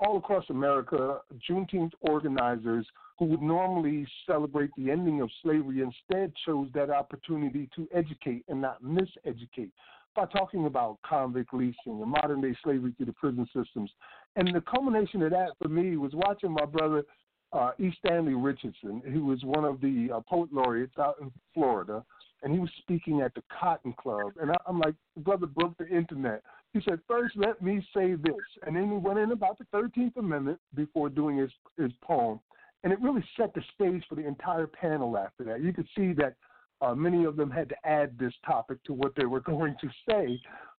all 0.00 0.18
across 0.18 0.44
America, 0.50 1.20
Juneteenth 1.48 1.92
organizers 2.00 2.86
who 3.18 3.26
would 3.26 3.42
normally 3.42 4.06
celebrate 4.26 4.70
the 4.76 4.90
ending 4.90 5.20
of 5.20 5.30
slavery 5.42 5.82
instead 5.82 6.32
chose 6.44 6.68
that 6.74 6.90
opportunity 6.90 7.68
to 7.76 7.86
educate 7.94 8.44
and 8.48 8.60
not 8.60 8.82
miseducate 8.82 9.70
by 10.16 10.24
talking 10.26 10.66
about 10.66 10.98
convict 11.06 11.52
leasing 11.52 11.74
and 11.86 12.06
modern 12.06 12.40
day 12.40 12.56
slavery 12.62 12.92
through 12.96 13.06
the 13.06 13.12
prison 13.12 13.48
systems. 13.54 13.90
And 14.36 14.54
the 14.54 14.60
culmination 14.62 15.22
of 15.22 15.30
that 15.30 15.50
for 15.60 15.68
me 15.68 15.96
was 15.96 16.12
watching 16.14 16.52
my 16.52 16.64
brother 16.64 17.04
uh, 17.52 17.70
E. 17.78 17.90
Stanley 18.04 18.34
Richardson, 18.34 19.00
who 19.12 19.26
was 19.26 19.42
one 19.44 19.64
of 19.64 19.80
the 19.80 20.08
uh, 20.12 20.20
poet 20.28 20.52
laureates 20.52 20.98
out 20.98 21.16
in 21.20 21.30
Florida, 21.52 22.04
and 22.42 22.52
he 22.52 22.58
was 22.58 22.70
speaking 22.78 23.20
at 23.20 23.32
the 23.34 23.42
Cotton 23.60 23.92
Club. 23.92 24.32
And 24.40 24.50
I, 24.50 24.56
I'm 24.66 24.80
like, 24.80 24.94
brother 25.18 25.46
broke 25.46 25.76
the 25.78 25.86
internet. 25.88 26.42
He 26.74 26.80
said, 26.82 26.98
first, 27.08 27.36
let 27.36 27.62
me 27.62 27.86
say 27.96 28.14
this. 28.14 28.34
And 28.66 28.74
then 28.76 28.90
he 28.90 28.96
went 28.96 29.20
in 29.20 29.30
about 29.30 29.58
the 29.58 29.64
13th 29.72 30.16
Amendment 30.16 30.58
before 30.74 31.08
doing 31.08 31.38
his, 31.38 31.50
his 31.78 31.92
poem. 32.02 32.40
And 32.82 32.92
it 32.92 33.00
really 33.00 33.24
set 33.38 33.54
the 33.54 33.62
stage 33.74 34.04
for 34.08 34.16
the 34.16 34.26
entire 34.26 34.66
panel 34.66 35.16
after 35.16 35.44
that. 35.44 35.62
You 35.62 35.72
could 35.72 35.86
see 35.96 36.12
that 36.14 36.34
uh, 36.82 36.94
many 36.94 37.24
of 37.24 37.36
them 37.36 37.48
had 37.48 37.68
to 37.70 37.76
add 37.84 38.18
this 38.18 38.34
topic 38.44 38.82
to 38.84 38.92
what 38.92 39.14
they 39.16 39.24
were 39.24 39.40
going 39.52 39.76
to 39.80 39.88
say. 40.08 40.38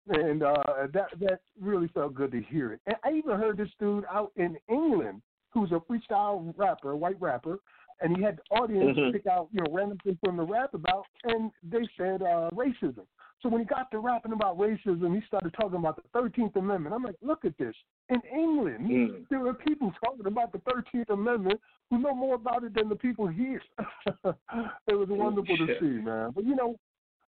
And 0.10 0.44
uh, 0.44 0.54
that, 0.94 1.08
that 1.20 1.40
really 1.60 1.88
felt 1.88 2.14
good 2.14 2.32
to 2.34 2.42
hear 2.42 2.74
it. 2.74 2.82
And 2.86 2.98
I 3.06 3.14
even 3.14 3.40
heard 3.40 3.58
this 3.58 3.72
dude 3.80 4.04
out 4.12 4.34
in 4.36 4.58
England 4.70 5.22
who's 5.50 5.72
a 5.72 5.80
freestyle 5.90 6.54
rapper, 6.58 6.92
a 6.92 6.98
white 6.98 7.20
rapper, 7.22 7.60
and 8.02 8.16
he 8.16 8.22
had 8.22 8.38
the 8.38 8.58
audience 8.58 8.98
Mhm. 8.98 9.14
pick 9.14 9.26
out, 9.26 9.48
you 9.54 9.62
know, 9.62 9.72
random 9.72 9.98
things 10.04 10.18
for 10.20 10.30
him 10.30 10.38
to 10.38 10.44
rap 10.44 10.74
about, 10.74 11.06
and 11.24 11.50
they 11.64 11.88
said 11.98 12.22
uh, 12.22 12.50
racism. 12.52 13.06
So 13.46 13.50
when 13.50 13.62
he 13.62 13.66
got 13.68 13.92
to 13.92 14.00
rapping 14.00 14.32
about 14.32 14.58
racism, 14.58 15.14
he 15.14 15.22
started 15.28 15.54
talking 15.54 15.78
about 15.78 16.02
the 16.02 16.20
13th 16.20 16.56
Amendment. 16.56 16.96
I'm 16.96 17.04
like, 17.04 17.18
look 17.22 17.46
at 17.46 17.56
this. 17.60 17.76
In 18.10 18.20
England, 18.36 18.90
Mm. 18.90 19.30
there 19.30 19.46
are 19.46 19.54
people 19.54 19.94
talking 20.04 20.26
about 20.26 20.52
the 20.52 20.58
13th 20.62 21.12
Amendment 21.12 21.62
who 21.92 22.00
know 22.00 22.16
more 22.16 22.34
about 22.34 22.64
it 22.64 22.74
than 22.74 22.90
the 22.90 22.96
people 22.96 23.28
here. 23.28 23.62
it 24.26 24.96
was 24.96 25.10
wonderful 25.10 25.58
to 25.58 25.80
see, 25.80 26.02
man. 26.02 26.32
But, 26.32 26.44
you 26.46 26.56
know, 26.56 26.80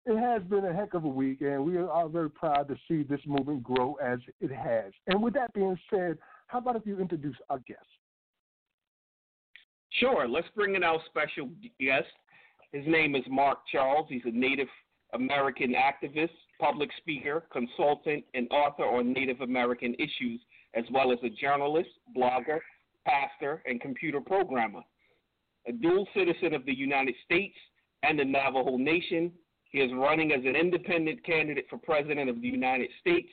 it 0.07 0.17
has 0.17 0.41
been 0.41 0.65
a 0.65 0.73
heck 0.73 0.95
of 0.95 1.03
a 1.03 1.07
week, 1.07 1.41
and 1.41 1.63
we 1.63 1.77
are 1.77 2.09
very 2.09 2.31
proud 2.31 2.67
to 2.69 2.75
see 2.87 3.03
this 3.03 3.21
movement 3.27 3.61
grow 3.61 3.93
as 4.01 4.17
it 4.41 4.51
has. 4.51 4.93
And 5.05 5.21
with 5.21 5.35
that 5.35 5.53
being 5.53 5.77
said, 5.87 6.17
how 6.47 6.57
about 6.57 6.77
if 6.77 6.87
you 6.87 6.99
introduce 6.99 7.37
our 7.51 7.59
guest? 7.59 7.85
Sure. 9.91 10.27
Let's 10.27 10.47
bring 10.55 10.73
in 10.73 10.83
our 10.83 10.99
special 11.05 11.47
guest. 11.79 12.07
His 12.71 12.87
name 12.87 13.15
is 13.15 13.23
Mark 13.29 13.59
Charles. 13.71 14.07
He's 14.09 14.25
a 14.25 14.31
Native 14.31 14.67
American 15.13 15.73
activist, 15.73 16.29
public 16.59 16.89
speaker, 16.97 17.45
consultant, 17.51 18.23
and 18.33 18.47
author 18.51 18.83
on 18.83 19.13
Native 19.13 19.41
American 19.41 19.93
issues, 19.95 20.41
as 20.73 20.83
well 20.91 21.11
as 21.11 21.19
a 21.23 21.29
journalist, 21.29 21.89
blogger, 22.15 22.59
pastor, 23.05 23.63
and 23.65 23.79
computer 23.79 24.19
programmer. 24.19 24.81
A 25.67 25.71
dual 25.71 26.07
citizen 26.13 26.53
of 26.53 26.65
the 26.65 26.75
United 26.75 27.15
States 27.25 27.55
and 28.03 28.19
the 28.19 28.25
Navajo 28.25 28.77
Nation, 28.77 29.31
he 29.71 29.79
is 29.79 29.91
running 29.93 30.31
as 30.31 30.41
an 30.45 30.55
independent 30.55 31.23
candidate 31.25 31.65
for 31.69 31.77
President 31.77 32.29
of 32.29 32.41
the 32.41 32.47
United 32.47 32.89
States. 33.01 33.29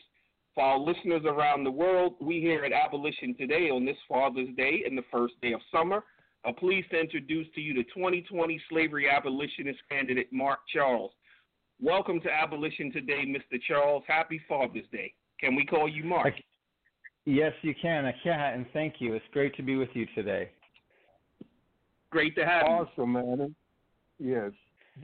For 0.55 0.63
our 0.63 0.79
listeners 0.79 1.23
around 1.25 1.65
the 1.65 1.71
world, 1.71 2.15
we 2.21 2.41
here 2.41 2.65
at 2.65 2.73
Abolition 2.73 3.35
Today 3.37 3.71
on 3.71 3.85
this 3.85 3.97
Father's 4.09 4.55
Day 4.57 4.85
and 4.87 4.97
the 4.97 5.05
first 5.11 5.35
day 5.43 5.53
of 5.53 5.61
summer 5.73 6.05
I'm 6.45 6.55
pleased 6.55 6.91
to 6.91 7.01
introduce 7.01 7.47
to 7.55 7.61
you 7.61 7.73
the 7.73 7.85
2020 7.85 8.61
slavery 8.69 9.09
abolitionist 9.09 9.79
candidate, 9.91 10.31
Mark 10.31 10.59
Charles. 10.73 11.13
Welcome 11.83 12.21
to 12.21 12.31
Abolition 12.31 12.93
Today, 12.93 13.25
Mr. 13.27 13.61
Charles. 13.67 14.05
Happy 14.07 14.41
Father's 14.49 14.87
Day. 14.93 15.13
Can 15.41 15.57
we 15.57 15.67
call 15.67 15.89
you 15.89 16.05
Mark? 16.05 16.35
Yes, 17.27 17.53
you 17.63 17.75
can. 17.81 18.07
I 18.07 18.15
can, 18.23 18.55
and 18.55 18.67
thank 18.73 18.95
you. 18.99 19.15
It's 19.15 19.25
great 19.33 19.57
to 19.57 19.63
be 19.63 19.77
with 19.77 19.89
you 19.93 20.07
today. 20.15 20.51
Great 22.11 22.37
to 22.37 22.47
have 22.47 22.63
awesome, 22.63 23.13
you. 23.13 23.19
Awesome, 23.19 23.39
man. 23.39 23.55
Yes. 24.19 24.53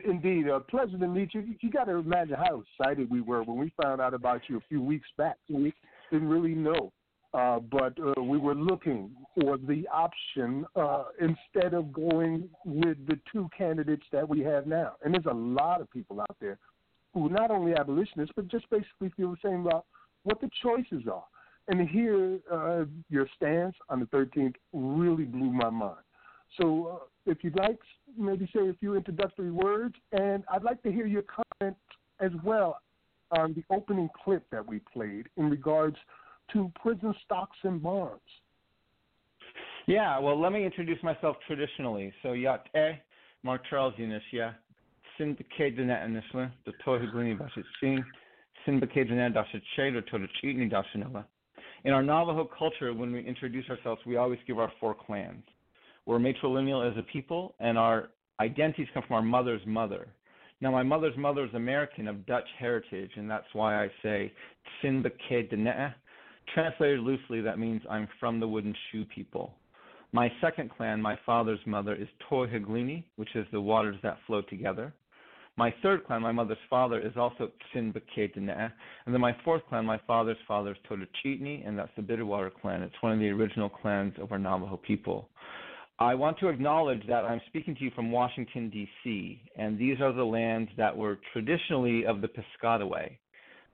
Indeed, 0.04 0.46
a 0.46 0.56
uh, 0.56 0.60
pleasure 0.60 0.96
to 0.96 1.08
meet 1.08 1.34
you. 1.34 1.54
You 1.60 1.70
got 1.70 1.84
to 1.84 1.96
imagine 1.96 2.36
how 2.36 2.62
excited 2.62 3.10
we 3.10 3.20
were 3.20 3.42
when 3.42 3.58
we 3.58 3.72
found 3.82 4.00
out 4.00 4.14
about 4.14 4.42
you 4.48 4.58
a 4.58 4.62
few 4.68 4.80
weeks 4.80 5.08
back. 5.18 5.36
We 5.48 5.74
didn't 6.12 6.28
really 6.28 6.54
know, 6.54 6.92
uh, 7.32 7.60
but 7.60 7.96
uh, 8.00 8.20
we 8.20 8.38
were 8.38 8.54
looking 8.54 9.10
for 9.40 9.56
the 9.56 9.86
option 9.92 10.66
uh, 10.74 11.04
instead 11.20 11.74
of 11.74 11.92
going 11.92 12.48
with 12.64 12.96
the 13.06 13.18
two 13.32 13.48
candidates 13.56 14.04
that 14.10 14.28
we 14.28 14.40
have 14.40 14.66
now. 14.66 14.94
And 15.04 15.14
there's 15.14 15.26
a 15.26 15.34
lot 15.34 15.80
of 15.80 15.90
people 15.90 16.20
out 16.20 16.36
there 16.40 16.58
who 17.14 17.26
are 17.26 17.30
not 17.30 17.50
only 17.50 17.74
abolitionists, 17.74 18.32
but 18.34 18.48
just 18.48 18.68
basically 18.70 19.12
feel 19.16 19.30
the 19.30 19.36
same 19.44 19.66
about 19.66 19.86
what 20.24 20.40
the 20.40 20.50
choices 20.62 21.06
are. 21.10 21.24
And 21.68 21.88
here, 21.88 22.40
uh, 22.50 22.84
your 23.08 23.28
stance 23.36 23.76
on 23.88 24.00
the 24.00 24.06
13th 24.06 24.54
really 24.72 25.24
blew 25.24 25.52
my 25.52 25.70
mind. 25.70 26.00
So, 26.60 27.00
uh, 27.02 27.30
if 27.30 27.44
you'd 27.44 27.56
like, 27.56 27.78
maybe 28.18 28.50
say 28.52 28.68
a 28.68 28.74
few 28.74 28.96
introductory 28.96 29.52
words, 29.52 29.94
and 30.10 30.42
I'd 30.52 30.64
like 30.64 30.82
to 30.82 30.90
hear 30.90 31.06
your 31.06 31.22
comment 31.22 31.76
as 32.18 32.32
well 32.42 32.80
on 33.30 33.54
the 33.54 33.62
opening 33.72 34.08
clip 34.24 34.44
that 34.50 34.66
we 34.66 34.80
played 34.92 35.28
in 35.36 35.48
regards 35.48 35.96
to 36.52 36.70
prison 36.80 37.14
stocks 37.24 37.56
and 37.62 37.82
bonds. 37.82 38.20
Yeah, 39.86 40.18
well, 40.18 40.40
let 40.40 40.52
me 40.52 40.64
introduce 40.64 41.02
myself 41.02 41.36
traditionally. 41.46 42.12
So, 42.22 42.32
Yate, 42.32 43.00
Mark 43.42 43.62
Charles 43.68 43.94
Unisya, 43.98 44.54
Syndicate 45.18 45.78
Netanishla, 45.78 46.50
the 46.64 46.72
Tohiglini 46.86 47.36
Bashitsin, 47.38 48.04
Syndicate 48.64 49.08
de 49.08 49.14
Nedashitche, 49.14 49.92
the 49.94 50.02
Tohichitni 50.12 50.70
Dashinilla. 50.70 51.24
In 51.84 51.92
our 51.92 52.02
Navajo 52.02 52.48
culture, 52.56 52.92
when 52.92 53.12
we 53.12 53.24
introduce 53.24 53.68
ourselves, 53.70 54.00
we 54.06 54.16
always 54.16 54.38
give 54.46 54.58
our 54.58 54.70
four 54.78 54.94
clans. 54.94 55.42
We're 56.06 56.18
matrilineal 56.18 56.90
as 56.90 56.96
a 56.98 57.02
people, 57.02 57.54
and 57.58 57.78
our 57.78 58.10
identities 58.38 58.86
come 58.92 59.02
from 59.06 59.16
our 59.16 59.22
mother's 59.22 59.62
mother. 59.66 60.08
Now, 60.60 60.70
my 60.70 60.82
mother's 60.82 61.16
mother 61.16 61.44
is 61.44 61.54
American 61.54 62.06
of 62.06 62.26
Dutch 62.26 62.48
heritage, 62.58 63.12
and 63.16 63.30
that's 63.30 63.46
why 63.54 63.82
I 63.82 63.90
say 64.02 64.32
Tsinbake 64.82 65.50
Dene. 65.50 65.94
Translated 66.54 67.00
loosely, 67.00 67.40
that 67.40 67.58
means 67.58 67.82
I'm 67.88 68.08
from 68.18 68.40
the 68.40 68.48
wooden 68.48 68.74
shoe 68.90 69.04
people. 69.04 69.54
My 70.12 70.30
second 70.40 70.70
clan, 70.70 71.00
my 71.00 71.16
father's 71.24 71.60
mother, 71.66 71.94
is 71.94 72.08
Tohiglini, 72.28 73.04
which 73.16 73.36
is 73.36 73.46
the 73.52 73.60
waters 73.60 73.96
that 74.02 74.18
flow 74.26 74.42
together. 74.42 74.92
My 75.56 75.72
third 75.82 76.04
clan, 76.06 76.22
my 76.22 76.32
mother's 76.32 76.58
father, 76.68 76.98
is 76.98 77.12
also 77.16 77.50
Tsinbakedine. 77.72 78.72
And 79.06 79.14
then 79.14 79.20
my 79.20 79.36
fourth 79.44 79.62
clan, 79.68 79.84
my 79.84 80.00
father's 80.06 80.38
father 80.48 80.72
is 80.72 80.76
Totochitni, 80.88 81.66
and 81.66 81.78
that's 81.78 81.90
the 81.96 82.02
Bitterwater 82.02 82.50
clan. 82.60 82.82
It's 82.82 82.94
one 83.00 83.12
of 83.12 83.18
the 83.20 83.28
original 83.28 83.68
clans 83.68 84.14
of 84.20 84.32
our 84.32 84.38
Navajo 84.38 84.78
people. 84.78 85.28
I 85.98 86.14
want 86.14 86.38
to 86.38 86.48
acknowledge 86.48 87.06
that 87.08 87.24
I'm 87.24 87.42
speaking 87.48 87.74
to 87.76 87.84
you 87.84 87.90
from 87.94 88.10
Washington, 88.10 88.70
D.C., 88.70 89.42
and 89.56 89.78
these 89.78 90.00
are 90.00 90.12
the 90.14 90.24
lands 90.24 90.70
that 90.78 90.96
were 90.96 91.18
traditionally 91.32 92.06
of 92.06 92.22
the 92.22 92.28
Piscataway. 92.28 93.18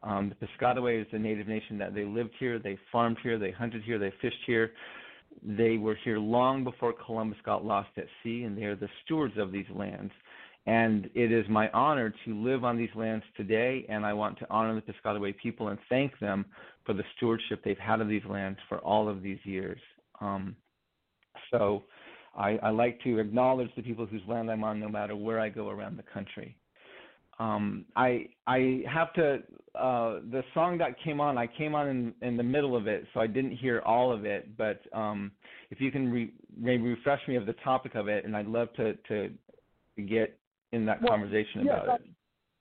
Um, 0.03 0.33
the 0.41 0.47
Piscataway 0.47 1.01
is 1.01 1.07
the 1.13 1.19
native 1.19 1.49
nation 1.49 1.79
that 1.79 1.95
they 1.95 2.05
lived 2.05 2.35
here, 2.39 2.59
they 2.59 2.79
farmed 2.93 3.19
here, 3.23 3.39
they 3.39 3.51
hunted 3.51 3.83
here, 3.83 3.99
they 3.99 4.13
fished 4.21 4.37
here. 4.47 4.73
They 5.43 5.77
were 5.77 5.97
here 6.05 6.19
long 6.19 6.65
before 6.65 6.93
Columbus 6.93 7.39
got 7.45 7.65
lost 7.65 7.91
at 7.97 8.07
sea, 8.23 8.45
and 8.45 8.57
they 8.57 8.65
are 8.65 8.77
the 8.77 8.89
stewards 9.05 9.35
of 9.37 9.53
these 9.53 9.67
lands. 9.75 10.13
And 10.67 11.09
it 11.15 11.31
is 11.31 11.45
my 11.49 11.71
honor 11.71 12.13
to 12.25 12.43
live 12.43 12.65
on 12.65 12.77
these 12.77 12.95
lands 12.95 13.25
today, 13.37 13.87
and 13.89 14.05
I 14.05 14.13
want 14.13 14.39
to 14.41 14.47
honor 14.51 14.75
the 14.75 14.93
Piscataway 14.93 15.37
people 15.37 15.69
and 15.69 15.79
thank 15.89 16.19
them 16.19 16.47
for 16.85 16.93
the 16.93 17.05
stewardship 17.17 17.63
they've 17.65 17.79
had 17.79 18.01
of 18.01 18.09
these 18.09 18.25
lands 18.29 18.59
for 18.69 18.79
all 18.79 19.09
of 19.09 19.23
these 19.23 19.39
years. 19.45 19.81
Um, 20.21 20.57
so, 21.51 21.85
I, 22.37 22.59
I 22.63 22.71
like 22.71 23.01
to 23.03 23.19
acknowledge 23.19 23.71
the 23.77 23.83
people 23.83 24.07
whose 24.07 24.23
land 24.29 24.51
I'm 24.51 24.65
on, 24.65 24.79
no 24.79 24.89
matter 24.89 25.17
where 25.17 25.41
I 25.41 25.49
go 25.49 25.71
around 25.71 25.97
the 25.97 26.03
country. 26.03 26.57
Um, 27.39 27.85
I 27.97 28.29
I 28.47 28.83
have 28.93 29.13
to 29.15 29.43
uh, 29.75 30.21
the 30.31 30.43
song 30.55 30.79
that 30.79 30.99
came 31.03 31.21
on. 31.21 31.37
I 31.37 31.47
came 31.47 31.75
on 31.75 31.89
in, 31.89 32.15
in 32.23 32.37
the 32.37 32.43
middle 32.43 32.75
of 32.75 32.87
it, 32.87 33.07
so 33.13 33.21
I 33.21 33.27
didn't 33.27 33.53
hear 33.53 33.83
all 33.85 34.11
of 34.11 34.25
it. 34.25 34.57
But 34.57 34.81
um, 34.93 35.33
if 35.71 35.81
you 35.81 35.91
can 35.91 36.11
re, 36.11 36.33
maybe 36.57 36.85
refresh 36.85 37.21
me 37.29 37.37
of 37.37 37.45
the 37.45 37.53
topic 37.65 37.95
of 37.95 38.09
it, 38.09 38.25
and 38.25 38.37
I'd 38.37 38.47
love 38.47 38.73
to 38.75 38.95
to 38.95 39.31
get 40.09 40.39
in 40.73 40.87
that 40.87 41.03
well, 41.03 41.11
conversation 41.11 41.63
yes, 41.65 41.81
about 41.83 42.01
it. 42.01 42.07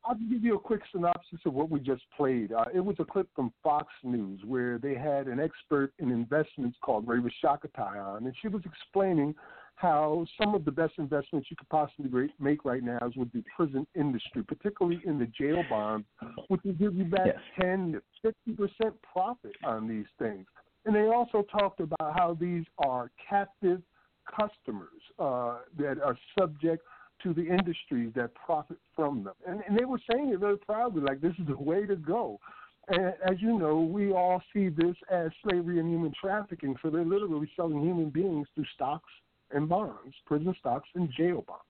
I'll 0.07 0.15
give 0.15 0.43
you 0.43 0.55
a 0.55 0.59
quick 0.59 0.81
synopsis 0.91 1.39
of 1.45 1.53
what 1.53 1.69
we 1.69 1.79
just 1.79 2.03
played. 2.15 2.51
Uh, 2.51 2.65
it 2.73 2.79
was 2.79 2.95
a 2.99 3.05
clip 3.05 3.27
from 3.35 3.51
Fox 3.63 3.87
News 4.03 4.39
where 4.45 4.77
they 4.77 4.93
had 4.93 5.27
an 5.27 5.39
expert 5.39 5.93
in 5.99 6.11
investments 6.11 6.77
called 6.81 7.07
Ray 7.07 7.19
Shakatai 7.43 7.97
on, 7.97 8.25
and 8.25 8.35
she 8.41 8.47
was 8.47 8.61
explaining 8.65 9.33
how 9.75 10.25
some 10.41 10.55
of 10.55 10.63
the 10.63 10.71
best 10.71 10.93
investments 10.97 11.49
you 11.51 11.57
could 11.57 11.69
possibly 11.69 12.29
make 12.39 12.63
right 12.63 12.83
now 12.83 12.97
is 13.05 13.15
with 13.15 13.31
the 13.33 13.43
prison 13.55 13.85
industry, 13.95 14.43
particularly 14.43 15.01
in 15.05 15.19
the 15.19 15.27
jail 15.27 15.63
bonds, 15.69 16.07
which 16.47 16.61
will 16.63 16.73
give 16.73 16.95
you 16.95 17.03
back 17.03 17.27
yes. 17.27 17.37
10 17.59 18.01
to 18.23 18.33
50% 18.47 18.93
profit 19.11 19.51
on 19.63 19.87
these 19.87 20.05
things. 20.17 20.45
And 20.85 20.95
they 20.95 21.07
also 21.07 21.43
talked 21.51 21.81
about 21.81 22.17
how 22.17 22.37
these 22.39 22.63
are 22.77 23.11
captive 23.29 23.81
customers 24.29 24.89
uh, 25.19 25.57
that 25.77 26.01
are 26.01 26.17
subject 26.39 26.83
to 27.23 27.33
the 27.33 27.45
industries 27.45 28.11
that 28.15 28.33
profit 28.33 28.77
from 28.95 29.23
them. 29.23 29.33
And, 29.47 29.61
and 29.67 29.77
they 29.77 29.85
were 29.85 29.99
saying 30.09 30.29
it 30.29 30.39
very 30.39 30.57
proudly, 30.57 31.01
like 31.01 31.21
this 31.21 31.33
is 31.39 31.47
the 31.47 31.57
way 31.57 31.85
to 31.85 31.95
go. 31.95 32.39
And 32.87 33.13
as 33.25 33.41
you 33.41 33.57
know, 33.57 33.79
we 33.79 34.11
all 34.11 34.41
see 34.53 34.69
this 34.69 34.95
as 35.11 35.31
slavery 35.43 35.79
and 35.79 35.89
human 35.89 36.13
trafficking. 36.19 36.75
So 36.81 36.89
they're 36.89 37.03
literally 37.03 37.49
selling 37.55 37.83
human 37.83 38.09
beings 38.09 38.47
through 38.53 38.65
stocks 38.75 39.09
and 39.51 39.69
bonds, 39.69 40.15
prison 40.25 40.55
stocks 40.59 40.87
and 40.95 41.09
jail 41.17 41.43
bonds. 41.47 41.63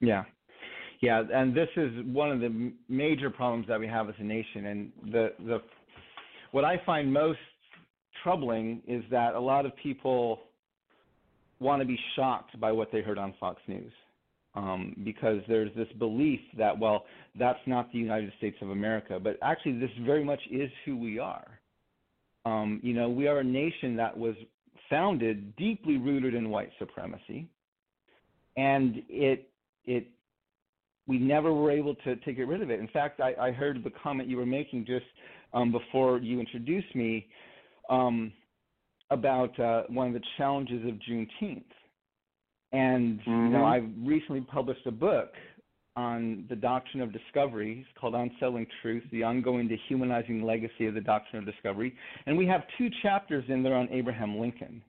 Yeah. 0.00 0.24
Yeah, 1.00 1.22
and 1.32 1.54
this 1.54 1.68
is 1.76 1.90
one 2.06 2.30
of 2.30 2.40
the 2.40 2.72
major 2.88 3.30
problems 3.30 3.66
that 3.68 3.80
we 3.80 3.86
have 3.86 4.08
as 4.08 4.14
a 4.18 4.22
nation. 4.22 4.66
And 4.66 4.92
the 5.10 5.32
the 5.38 5.62
what 6.50 6.64
I 6.64 6.80
find 6.84 7.10
most 7.10 7.38
troubling 8.22 8.82
is 8.86 9.02
that 9.10 9.34
a 9.34 9.40
lot 9.40 9.64
of 9.64 9.74
people 9.76 10.40
want 11.58 11.80
to 11.80 11.86
be 11.86 11.98
shocked 12.16 12.58
by 12.60 12.72
what 12.72 12.90
they 12.92 13.00
heard 13.00 13.18
on 13.18 13.34
Fox 13.40 13.60
News. 13.66 13.92
Um, 14.56 14.96
because 15.04 15.38
there's 15.46 15.70
this 15.76 15.86
belief 16.00 16.40
that, 16.58 16.76
well, 16.76 17.04
that's 17.38 17.60
not 17.66 17.92
the 17.92 17.98
United 17.98 18.32
States 18.36 18.56
of 18.60 18.70
America. 18.70 19.20
But 19.22 19.38
actually, 19.42 19.78
this 19.78 19.90
very 20.04 20.24
much 20.24 20.40
is 20.50 20.68
who 20.84 20.96
we 20.96 21.20
are. 21.20 21.46
Um, 22.44 22.80
you 22.82 22.92
know, 22.92 23.08
we 23.08 23.28
are 23.28 23.38
a 23.38 23.44
nation 23.44 23.94
that 23.96 24.16
was 24.16 24.34
founded 24.90 25.56
deeply 25.56 25.96
rooted 25.96 26.34
in 26.34 26.50
white 26.50 26.70
supremacy, 26.78 27.48
and 28.56 29.02
it 29.08 29.48
it 29.84 30.08
we 31.06 31.18
never 31.18 31.52
were 31.52 31.70
able 31.70 31.94
to, 31.96 32.16
to 32.16 32.32
get 32.32 32.46
rid 32.46 32.62
of 32.62 32.70
it. 32.70 32.78
In 32.78 32.88
fact, 32.88 33.20
I, 33.20 33.34
I 33.40 33.50
heard 33.50 33.82
the 33.82 33.90
comment 34.02 34.28
you 34.28 34.36
were 34.36 34.46
making 34.46 34.86
just 34.86 35.06
um, 35.52 35.72
before 35.72 36.18
you 36.18 36.38
introduced 36.38 36.94
me 36.94 37.26
um, 37.88 38.32
about 39.10 39.58
uh, 39.58 39.82
one 39.88 40.06
of 40.06 40.12
the 40.12 40.22
challenges 40.36 40.86
of 40.86 40.94
Juneteenth. 41.08 41.64
And 42.72 43.18
mm-hmm. 43.20 43.30
you 43.30 43.48
know, 43.48 43.58
mm-hmm. 43.58 43.64
I've 43.64 44.06
recently 44.06 44.42
published 44.42 44.86
a 44.86 44.92
book 44.92 45.32
on 46.00 46.44
the 46.48 46.56
doctrine 46.56 47.02
of 47.02 47.12
discovery. 47.12 47.80
It's 47.86 47.98
called 48.00 48.14
Unsettling 48.14 48.66
Truth, 48.80 49.04
the 49.12 49.22
ongoing 49.22 49.68
dehumanizing 49.68 50.42
legacy 50.42 50.86
of 50.86 50.94
the 50.94 51.00
doctrine 51.00 51.42
of 51.42 51.52
discovery. 51.52 51.94
And 52.26 52.36
we 52.36 52.46
have 52.46 52.62
two 52.78 52.88
chapters 53.02 53.44
in 53.48 53.62
there 53.62 53.74
on 53.74 53.88
Abraham 53.90 54.38
Lincoln. 54.38 54.82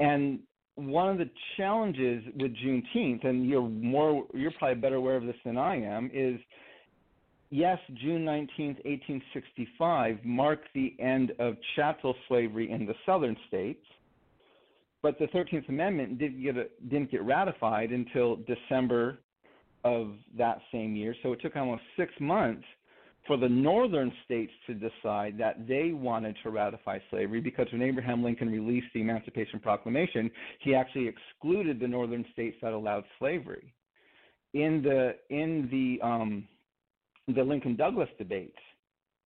And 0.00 0.40
one 0.74 1.08
of 1.08 1.18
the 1.18 1.30
challenges 1.56 2.24
with 2.36 2.52
Juneteenth, 2.56 3.24
and 3.26 3.48
you're 3.48 3.68
more 3.68 4.26
you're 4.34 4.52
probably 4.58 4.80
better 4.80 4.96
aware 4.96 5.16
of 5.16 5.24
this 5.24 5.36
than 5.44 5.56
I 5.56 5.76
am, 5.76 6.10
is 6.12 6.40
yes, 7.50 7.78
June 8.02 8.24
19th, 8.24 8.84
1865 8.84 10.18
marked 10.24 10.68
the 10.74 10.96
end 10.98 11.32
of 11.38 11.54
chattel 11.76 12.14
slavery 12.28 12.70
in 12.70 12.86
the 12.86 12.94
southern 13.06 13.36
states 13.46 13.84
but 15.00 15.16
the 15.18 15.26
13th 15.26 15.68
Amendment 15.68 16.18
didn't 16.18 16.42
get, 16.42 16.56
a, 16.56 16.66
didn't 16.88 17.10
get 17.12 17.22
ratified 17.22 17.90
until 17.90 18.36
December 18.36 19.20
of 19.84 20.14
that 20.36 20.60
same 20.72 20.96
year. 20.96 21.14
So 21.22 21.32
it 21.32 21.40
took 21.40 21.56
almost 21.56 21.82
six 21.96 22.12
months 22.20 22.64
for 23.26 23.36
the 23.36 23.48
northern 23.48 24.10
states 24.24 24.52
to 24.66 24.74
decide 24.74 25.36
that 25.38 25.68
they 25.68 25.92
wanted 25.92 26.36
to 26.42 26.50
ratify 26.50 26.98
slavery 27.10 27.40
because 27.40 27.66
when 27.70 27.82
Abraham 27.82 28.24
Lincoln 28.24 28.50
released 28.50 28.86
the 28.94 29.02
Emancipation 29.02 29.60
Proclamation, 29.60 30.30
he 30.60 30.74
actually 30.74 31.08
excluded 31.08 31.78
the 31.78 31.86
northern 31.86 32.24
states 32.32 32.56
that 32.62 32.72
allowed 32.72 33.04
slavery. 33.18 33.72
In 34.54 34.82
the 34.82 35.16
in 35.28 35.68
the 35.70 36.04
um, 36.04 36.48
the 37.28 37.42
Lincoln 37.42 37.76
Douglas 37.76 38.08
debates, 38.16 38.56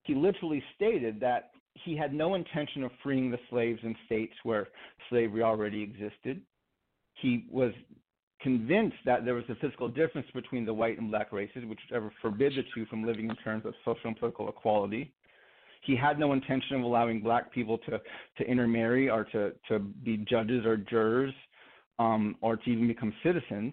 he 0.03 0.17
literally 0.17 0.63
stated 0.75 1.21
that 1.21 1.53
he 1.75 1.97
had 1.97 2.13
no 2.13 2.35
intention 2.35 2.83
of 2.83 2.91
freeing 3.03 3.31
the 3.31 3.39
slaves 3.49 3.81
in 3.85 3.95
states 4.05 4.35
where 4.43 4.69
slavery 5.09 5.43
already 5.43 5.81
existed. 5.81 6.43
he 7.15 7.47
was 7.51 7.73
convinced 8.43 8.97
that 9.05 9.25
there 9.25 9.35
was 9.35 9.45
a 9.49 9.55
physical 9.57 9.89
difference 9.89 10.27
between 10.35 10.65
the 10.65 10.75
white 10.75 10.99
and 10.99 11.11
black 11.11 11.33
races, 11.33 11.65
which 11.67 11.81
ever 11.95 12.13
forbid 12.21 12.53
the 12.53 12.63
two 12.75 12.87
from 12.87 13.05
living 13.05 13.29
in 13.29 13.37
terms 13.37 13.65
of 13.65 13.75
social 13.85 14.09
and 14.09 14.19
political 14.19 14.49
equality. 14.49 15.13
He 15.83 15.97
had 15.97 16.19
no 16.19 16.33
intention 16.33 16.77
of 16.77 16.83
allowing 16.83 17.21
black 17.21 17.53
people 17.53 17.79
to, 17.79 18.01
to 18.39 18.45
intermarry 18.45 19.11
or 19.11 19.25
to, 19.25 19.53
to 19.69 19.79
be 19.79 20.19
judges 20.19 20.65
or 20.65 20.77
jurors 20.77 21.35
um, 21.99 22.37
or 22.41 22.57
to 22.57 22.71
even 22.71 22.87
become 22.87 23.13
citizens. 23.23 23.73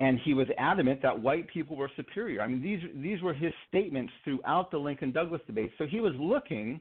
And 0.00 0.18
he 0.24 0.32
was 0.32 0.46
adamant 0.58 1.02
that 1.02 1.20
white 1.20 1.46
people 1.48 1.76
were 1.76 1.90
superior. 1.94 2.40
I 2.40 2.48
mean, 2.48 2.62
these, 2.62 2.80
these 3.02 3.20
were 3.22 3.34
his 3.34 3.52
statements 3.68 4.12
throughout 4.24 4.70
the 4.70 4.78
Lincoln 4.78 5.12
Douglas 5.12 5.42
debate. 5.46 5.70
So 5.76 5.86
he 5.86 6.00
was 6.00 6.12
looking 6.18 6.80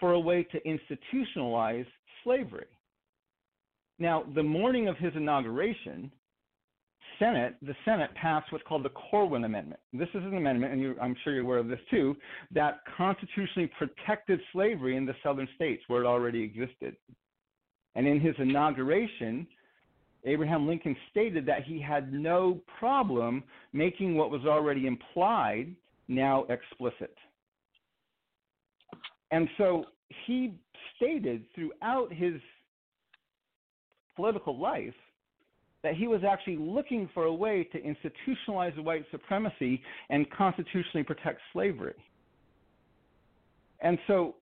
for 0.00 0.12
a 0.12 0.20
way 0.20 0.44
to 0.44 0.58
institutionalize 0.60 1.86
slavery. 2.24 2.66
Now, 4.00 4.24
the 4.34 4.42
morning 4.42 4.88
of 4.88 4.96
his 4.96 5.12
inauguration, 5.14 6.10
Senate, 7.18 7.54
the 7.60 7.74
Senate 7.84 8.10
passed 8.14 8.50
what's 8.50 8.64
called 8.66 8.82
the 8.82 8.90
Corwin 8.90 9.44
Amendment. 9.44 9.78
This 9.92 10.08
is 10.08 10.24
an 10.24 10.38
amendment, 10.38 10.72
and 10.72 10.80
you, 10.80 10.96
I'm 11.00 11.14
sure 11.22 11.34
you're 11.34 11.44
aware 11.44 11.58
of 11.58 11.68
this 11.68 11.80
too, 11.90 12.16
that 12.50 12.80
constitutionally 12.96 13.70
protected 13.78 14.40
slavery 14.52 14.96
in 14.96 15.04
the 15.04 15.14
southern 15.22 15.46
states 15.54 15.82
where 15.86 16.02
it 16.02 16.06
already 16.06 16.42
existed. 16.42 16.96
And 17.94 18.06
in 18.06 18.20
his 18.20 18.34
inauguration, 18.38 19.46
Abraham 20.24 20.66
Lincoln 20.66 20.96
stated 21.10 21.44
that 21.44 21.64
he 21.64 21.78
had 21.78 22.10
no 22.10 22.60
problem 22.78 23.42
making 23.74 24.16
what 24.16 24.30
was 24.30 24.46
already 24.46 24.86
implied 24.86 25.74
now 26.08 26.46
explicit. 26.48 27.14
And 29.30 29.46
so 29.58 29.84
he 30.26 30.54
stated 30.96 31.44
throughout 31.54 32.12
his 32.12 32.34
political 34.20 34.58
life 34.58 34.94
that 35.82 35.94
he 35.94 36.06
was 36.06 36.20
actually 36.28 36.58
looking 36.58 37.08
for 37.14 37.24
a 37.24 37.32
way 37.32 37.66
to 37.72 37.78
institutionalize 37.80 38.78
white 38.84 39.06
supremacy 39.10 39.80
and 40.10 40.30
constitutionally 40.30 41.02
protect 41.02 41.40
slavery. 41.54 41.94
And 43.80 43.98
so 44.06 44.34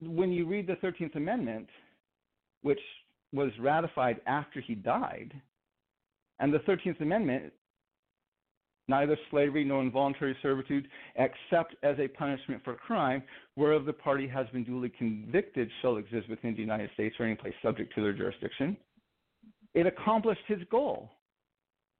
when 0.00 0.32
you 0.32 0.46
read 0.46 0.66
the 0.66 0.76
13th 0.76 1.16
Amendment, 1.16 1.68
which 2.62 2.80
was 3.34 3.50
ratified 3.60 4.22
after 4.26 4.62
he 4.62 4.74
died, 4.74 5.34
and 6.40 6.52
the 6.52 6.60
13th 6.60 7.02
Amendment, 7.02 7.52
neither 8.88 9.18
slavery 9.30 9.64
nor 9.64 9.82
involuntary 9.82 10.34
servitude, 10.40 10.88
except 11.16 11.74
as 11.82 11.98
a 11.98 12.08
punishment 12.08 12.62
for 12.64 12.74
crime, 12.74 13.22
whereof 13.54 13.84
the 13.84 13.92
party 13.92 14.26
has 14.26 14.46
been 14.54 14.64
duly 14.64 14.88
convicted, 14.88 15.68
shall 15.82 15.98
exist 15.98 16.26
within 16.30 16.54
the 16.54 16.60
United 16.60 16.88
States 16.94 17.16
or 17.18 17.26
any 17.26 17.34
place 17.34 17.54
subject 17.62 17.94
to 17.94 18.00
their 18.00 18.14
jurisdiction 18.14 18.78
it 19.76 19.86
accomplished 19.86 20.40
his 20.48 20.58
goal. 20.70 21.10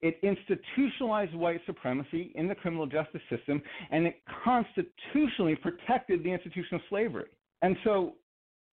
It 0.00 0.18
institutionalized 0.22 1.34
white 1.34 1.60
supremacy 1.66 2.32
in 2.34 2.48
the 2.48 2.54
criminal 2.54 2.86
justice 2.86 3.20
system, 3.30 3.62
and 3.90 4.06
it 4.06 4.20
constitutionally 4.42 5.56
protected 5.56 6.24
the 6.24 6.32
institution 6.32 6.76
of 6.76 6.80
slavery. 6.88 7.28
And 7.62 7.76
so 7.84 8.14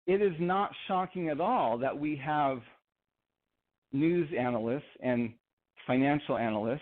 it 0.07 0.21
is 0.21 0.33
not 0.39 0.71
shocking 0.87 1.29
at 1.29 1.39
all 1.39 1.77
that 1.77 1.97
we 1.97 2.15
have 2.17 2.59
news 3.93 4.29
analysts 4.37 4.83
and 5.01 5.31
financial 5.85 6.37
analysts 6.37 6.81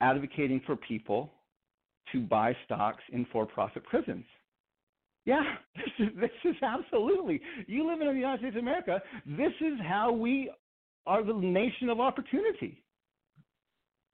advocating 0.00 0.62
for 0.64 0.76
people 0.76 1.30
to 2.12 2.20
buy 2.20 2.56
stocks 2.64 3.02
in 3.12 3.26
for 3.32 3.44
profit 3.44 3.84
prisons. 3.84 4.24
Yeah, 5.26 5.42
this 5.76 6.06
is, 6.06 6.08
this 6.18 6.30
is 6.44 6.56
absolutely. 6.62 7.40
You 7.66 7.86
live 7.86 8.00
in 8.00 8.06
the 8.06 8.14
United 8.14 8.40
States 8.40 8.56
of 8.56 8.62
America. 8.62 9.02
This 9.26 9.52
is 9.60 9.74
how 9.86 10.10
we 10.10 10.50
are 11.06 11.22
the 11.22 11.32
nation 11.32 11.88
of 11.88 12.00
opportunity. 12.00 12.82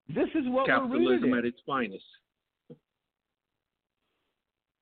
This 0.08 0.28
is 0.34 0.44
what 0.46 0.66
capitalism 0.66 1.30
we're 1.30 1.38
at 1.38 1.44
its 1.44 1.58
finest. 1.66 2.04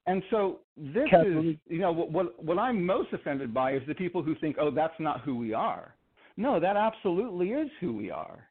And 0.06 0.22
so 0.30 0.60
this 0.76 1.06
is, 1.12 1.56
you 1.68 1.78
know, 1.78 1.92
what, 1.92 2.10
what 2.10 2.44
what 2.44 2.58
I'm 2.58 2.84
most 2.84 3.12
offended 3.12 3.54
by 3.54 3.74
is 3.74 3.82
the 3.86 3.94
people 3.94 4.22
who 4.22 4.34
think, 4.36 4.56
oh, 4.60 4.70
that's 4.70 4.98
not 4.98 5.20
who 5.20 5.36
we 5.36 5.54
are. 5.54 5.94
No, 6.36 6.58
that 6.58 6.76
absolutely 6.76 7.50
is 7.50 7.70
who 7.80 7.92
we 7.92 8.10
are. 8.10 8.48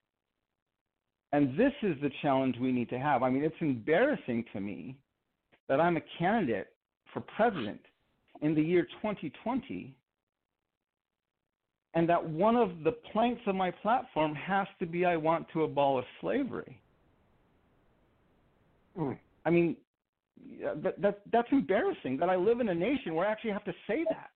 And 1.33 1.57
this 1.57 1.73
is 1.81 1.95
the 2.01 2.11
challenge 2.21 2.55
we 2.59 2.71
need 2.71 2.89
to 2.89 2.99
have. 2.99 3.23
I 3.23 3.29
mean, 3.29 3.43
it's 3.43 3.55
embarrassing 3.59 4.45
to 4.53 4.59
me 4.59 4.97
that 5.67 5.79
I'm 5.79 5.97
a 5.97 6.01
candidate 6.17 6.67
for 7.13 7.21
president 7.21 7.81
in 8.41 8.55
the 8.55 8.61
year 8.61 8.83
2020 9.01 9.95
and 11.93 12.07
that 12.07 12.23
one 12.23 12.55
of 12.55 12.83
the 12.83 12.91
planks 13.11 13.41
of 13.47 13.55
my 13.55 13.71
platform 13.71 14.33
has 14.35 14.67
to 14.79 14.85
be 14.85 15.05
I 15.05 15.17
want 15.17 15.47
to 15.53 15.63
abolish 15.63 16.05
slavery. 16.21 16.79
Mm. 18.97 19.17
I 19.45 19.49
mean, 19.49 19.75
that, 20.83 21.01
that 21.01 21.21
that's 21.31 21.47
embarrassing 21.51 22.17
that 22.17 22.29
I 22.29 22.35
live 22.35 22.59
in 22.59 22.69
a 22.69 22.75
nation 22.75 23.15
where 23.15 23.27
I 23.27 23.31
actually 23.31 23.51
have 23.51 23.65
to 23.65 23.73
say 23.87 24.05
that. 24.09 24.29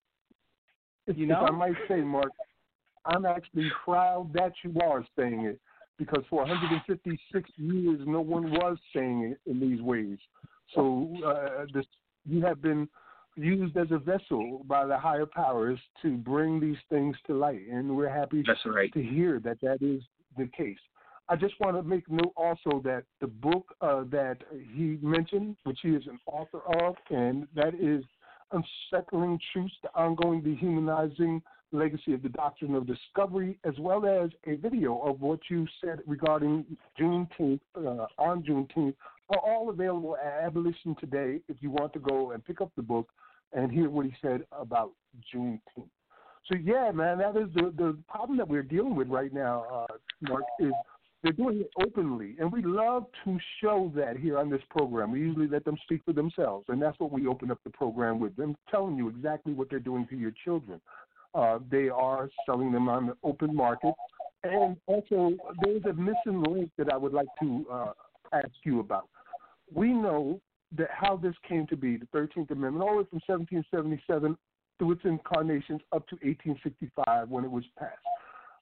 You 1.15 1.27
know, 1.27 1.45
if 1.45 1.51
I 1.51 1.55
might 1.55 1.75
say, 1.87 1.97
Mark, 1.97 2.31
I'm 3.05 3.25
actually 3.25 3.71
proud 3.83 4.31
that 4.33 4.53
you 4.63 4.73
are 4.81 5.05
saying 5.17 5.41
it 5.41 5.59
because 5.97 6.23
for 6.29 6.39
156 6.41 7.49
years, 7.57 7.99
no 8.05 8.21
one 8.21 8.51
was 8.51 8.77
saying 8.93 9.35
it 9.35 9.49
in 9.49 9.59
these 9.59 9.81
ways. 9.81 10.17
So 10.73 11.15
uh, 11.25 11.65
this, 11.73 11.85
you 12.25 12.43
have 12.43 12.61
been 12.61 12.89
used 13.36 13.76
as 13.78 13.88
a 13.91 13.98
vessel 13.98 14.63
by 14.65 14.86
the 14.86 14.98
higher 14.98 15.26
powers 15.26 15.80
to 16.02 16.17
bring 16.17 16.60
these 16.60 16.78
things 16.89 17.15
to 17.28 17.34
light, 17.34 17.62
and 17.71 17.95
we're 17.95 18.10
happy 18.10 18.43
right. 18.65 18.93
to 18.93 19.02
hear 19.02 19.39
that 19.39 19.60
that 19.62 19.82
is 19.82 20.02
the 20.38 20.48
case. 20.56 20.78
I 21.28 21.36
just 21.36 21.60
want 21.60 21.76
to 21.76 21.84
make 21.84 22.10
note 22.10 22.34
also 22.38 22.82
that 22.84 23.04
the 23.19 23.28
book 23.28 23.76
uh, 23.82 24.04
that 24.12 24.38
he 24.74 25.00
mentioned, 25.02 25.56
which 25.63 25.80
he 25.82 25.89
is 25.89 26.04
an 26.08 26.19
author 26.28 26.62
of, 26.82 26.95
and 27.10 27.48
that 27.56 27.74
is 27.74 28.04
Unsettling 28.52 29.39
Truths, 29.52 29.74
the 29.82 29.89
ongoing 29.95 30.41
dehumanizing 30.41 31.41
legacy 31.71 32.13
of 32.13 32.21
the 32.21 32.30
doctrine 32.30 32.76
of 32.76 32.86
discovery, 32.86 33.58
as 33.63 33.74
well 33.80 34.06
as 34.06 34.30
a 34.45 34.56
video 34.58 35.00
of 35.02 35.19
what 35.19 35.39
you 35.50 35.67
said 35.84 36.00
regarding 36.06 36.63
Juneteenth, 37.00 37.60
uh, 37.76 38.06
on 38.19 38.43
Juneteenth, 38.43 38.93
are 39.30 39.39
all 39.39 39.71
available 39.71 40.15
at 40.24 40.43
Abolition 40.43 40.95
Today 41.00 41.41
if 41.48 41.58
you 41.60 41.71
want 41.71 41.91
to 41.93 42.00
go 42.00 42.32
and 42.32 42.45
pick 42.45 42.62
up 42.62 42.71
the 42.76 42.84
book 42.84 43.10
and 43.53 43.71
hear 43.71 43.89
what 43.89 44.05
he 44.05 44.13
said 44.21 44.45
about 44.51 44.91
Juneteenth. 45.34 45.60
So 46.47 46.55
yeah, 46.63 46.91
man, 46.91 47.17
that 47.19 47.36
is 47.36 47.49
the 47.55 47.73
the 47.75 47.97
problem 48.08 48.38
that 48.38 48.47
we're 48.47 48.63
dealing 48.63 48.95
with 48.95 49.08
right 49.08 49.34
now, 49.34 49.65
uh, 49.71 49.93
Mark, 50.21 50.43
is 50.60 50.73
they're 51.23 51.34
doing 51.34 51.62
it 51.62 51.71
openly, 51.81 52.36
and 52.39 52.51
we 52.51 52.62
love 52.62 53.05
to 53.23 53.39
show 53.60 53.91
that 53.95 54.15
here 54.15 54.38
on 54.38 54.49
this 54.51 54.62
program. 54.69 55.12
We 55.12 55.19
usually 55.21 55.47
let 55.47 55.65
them 55.65 55.75
speak 55.84 56.01
for 56.05 56.13
themselves, 56.13 56.65
and 56.69 56.79
that's 56.79 56.99
what 56.99 57.12
we 57.12 57.25
open 57.25 57.49
up 57.49 57.58
the 57.63 57.71
program 57.71 58.19
with 58.19 58.36
them 58.36 58.55
telling 58.69 58.95
you 58.95 59.10
exactly 59.10 59.53
what 59.53 59.69
they're 59.71 59.79
doing 59.79 60.05
to 60.12 60.15
your 60.15 60.34
children. 60.43 60.79
Uh, 61.34 61.58
they 61.71 61.89
are 61.89 62.29
selling 62.45 62.71
them 62.71 62.88
on 62.88 63.08
the 63.08 63.17
open 63.23 63.55
market, 63.55 63.95
and 64.43 64.77
also 64.86 65.34
there's 65.63 65.84
a 65.86 65.93
missing 65.93 66.43
link 66.43 66.69
that 66.77 66.93
I 66.93 66.97
would 66.97 67.13
like 67.13 67.27
to 67.41 67.65
uh, 67.71 67.91
ask 68.31 68.51
you 68.63 68.79
about. 68.79 69.10
We 69.73 69.93
know 69.93 70.39
that 70.77 70.89
how 70.91 71.17
this 71.17 71.35
came 71.47 71.67
to 71.67 71.77
be, 71.77 71.97
the 71.97 72.07
13th 72.07 72.51
Amendment, 72.51 72.83
all 72.83 72.91
the 72.91 72.97
way 72.97 73.07
from 73.09 73.21
1777 73.27 74.38
through 74.77 74.91
its 74.91 75.01
incarnations 75.05 75.81
up 75.93 76.07
to 76.07 76.15
1865 76.15 77.29
when 77.29 77.43
it 77.43 77.51
was 77.51 77.63
passed. 77.77 77.93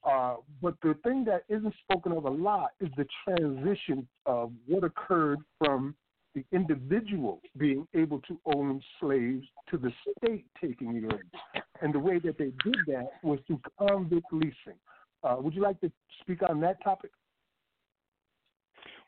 Uh, 0.04 0.36
but 0.62 0.76
the 0.82 0.96
thing 1.04 1.24
that 1.26 1.44
isn't 1.48 1.74
spoken 1.84 2.12
of 2.12 2.26
a 2.26 2.30
lot 2.30 2.72
is 2.82 2.90
the 2.98 3.06
transition 3.24 4.08
of 4.26 4.52
what 4.68 4.84
occurred 4.84 5.40
from 5.58 5.96
the 6.36 6.44
individual 6.52 7.40
being 7.58 7.88
able 7.94 8.20
to 8.22 8.38
own 8.56 8.82
slaves 9.00 9.46
to 9.70 9.78
the 9.78 9.92
state 10.02 10.46
taking 10.60 11.08
it. 11.10 11.64
And 11.82 11.94
the 11.94 12.00
way 12.00 12.20
that 12.20 12.38
they 12.38 12.52
did 12.64 12.78
that 12.88 13.12
was 13.22 13.40
through 13.48 13.62
convict 13.78 14.26
leasing. 14.32 14.80
Uh, 15.24 15.38
would 15.40 15.54
you 15.54 15.62
like 15.62 15.80
to 15.82 15.92
speak 16.22 16.40
on 16.50 16.60
that 16.62 16.84
topic? 16.84 17.12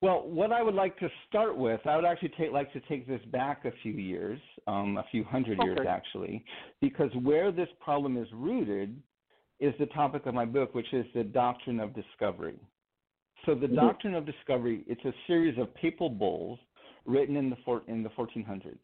Well, 0.02 0.28
what 0.28 0.52
I 0.52 0.62
would 0.62 0.76
like 0.76 0.98
to 1.00 1.10
start 1.28 1.58
with, 1.58 1.80
I 1.86 1.96
would 1.96 2.06
actually 2.06 2.34
take, 2.38 2.52
like 2.52 2.72
to 2.74 2.80
take 2.82 3.08
this 3.08 3.22
back 3.32 3.66
a 3.66 3.72
few 3.82 3.94
years, 3.94 4.40
um, 4.68 4.98
a 4.98 5.06
few 5.12 5.24
hundred 5.24 5.60
okay. 5.60 5.68
years 5.68 5.80
actually, 5.88 6.44
because 6.82 7.10
where 7.24 7.52
this 7.52 7.70
problem 7.80 8.18
is 8.18 8.28
rooted 8.34 9.02
is 9.60 9.74
the 9.80 9.86
topic 9.88 10.26
of 10.26 10.34
my 10.34 10.46
book, 10.46 10.76
which 10.76 10.92
is 10.94 11.06
the 11.16 11.24
doctrine 11.24 11.80
of 11.80 11.96
discovery. 11.96 12.60
So 13.46 13.56
the 13.56 13.68
mm-hmm. 13.68 13.76
doctrine 13.76 14.16
of 14.16 14.26
discovery, 14.26 14.84
it's 14.88 15.04
a 15.06 15.14
series 15.28 15.58
of 15.58 15.74
papal 15.76 16.10
bulls 16.10 16.60
written 17.06 17.36
in 17.36 17.50
the 17.50 17.58
four, 17.64 17.84
in 17.88 18.04
the 18.04 18.10
1400s. 18.10 18.78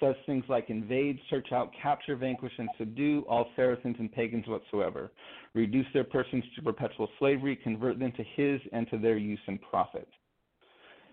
Says 0.00 0.14
things 0.26 0.44
like 0.48 0.68
invade, 0.68 1.18
search 1.30 1.52
out, 1.52 1.70
capture, 1.80 2.16
vanquish, 2.16 2.52
and 2.58 2.68
subdue 2.76 3.24
all 3.28 3.46
Saracens 3.56 3.96
and 3.98 4.12
pagans 4.12 4.46
whatsoever, 4.46 5.10
reduce 5.54 5.86
their 5.94 6.04
persons 6.04 6.44
to 6.54 6.62
perpetual 6.62 7.08
slavery, 7.18 7.56
convert 7.56 7.98
them 7.98 8.12
to 8.12 8.24
his 8.34 8.60
and 8.72 8.88
to 8.90 8.98
their 8.98 9.16
use 9.16 9.40
and 9.46 9.58
profit. 9.62 10.08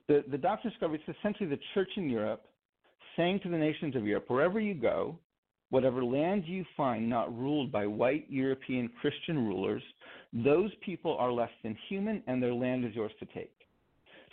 The, 0.08 0.26
the 0.30 0.38
doctrine 0.38 0.68
of 0.68 0.74
discovery 0.74 1.02
is 1.08 1.16
essentially 1.18 1.48
the 1.48 1.60
church 1.74 1.92
in 1.96 2.10
Europe 2.10 2.46
saying 3.16 3.40
to 3.44 3.50
the 3.50 3.58
nations 3.58 3.96
of 3.96 4.06
Europe, 4.06 4.26
wherever 4.28 4.60
you 4.60 4.74
go, 4.74 5.18
whatever 5.70 6.04
land 6.04 6.44
you 6.46 6.66
find 6.76 7.10
not 7.10 7.36
ruled 7.38 7.72
by 7.72 7.88
white 7.88 8.26
European 8.30 8.90
Christian 9.00 9.38
rulers, 9.48 9.82
those 10.32 10.72
people 10.86 11.16
are 11.18 11.32
less 11.32 11.50
than 11.64 11.78
human 11.90 12.22
and 12.28 12.42
their 12.42 12.54
land 12.54 12.86
is 12.86 12.94
yours 12.94 13.12
to 13.20 13.26
take. 13.28 13.54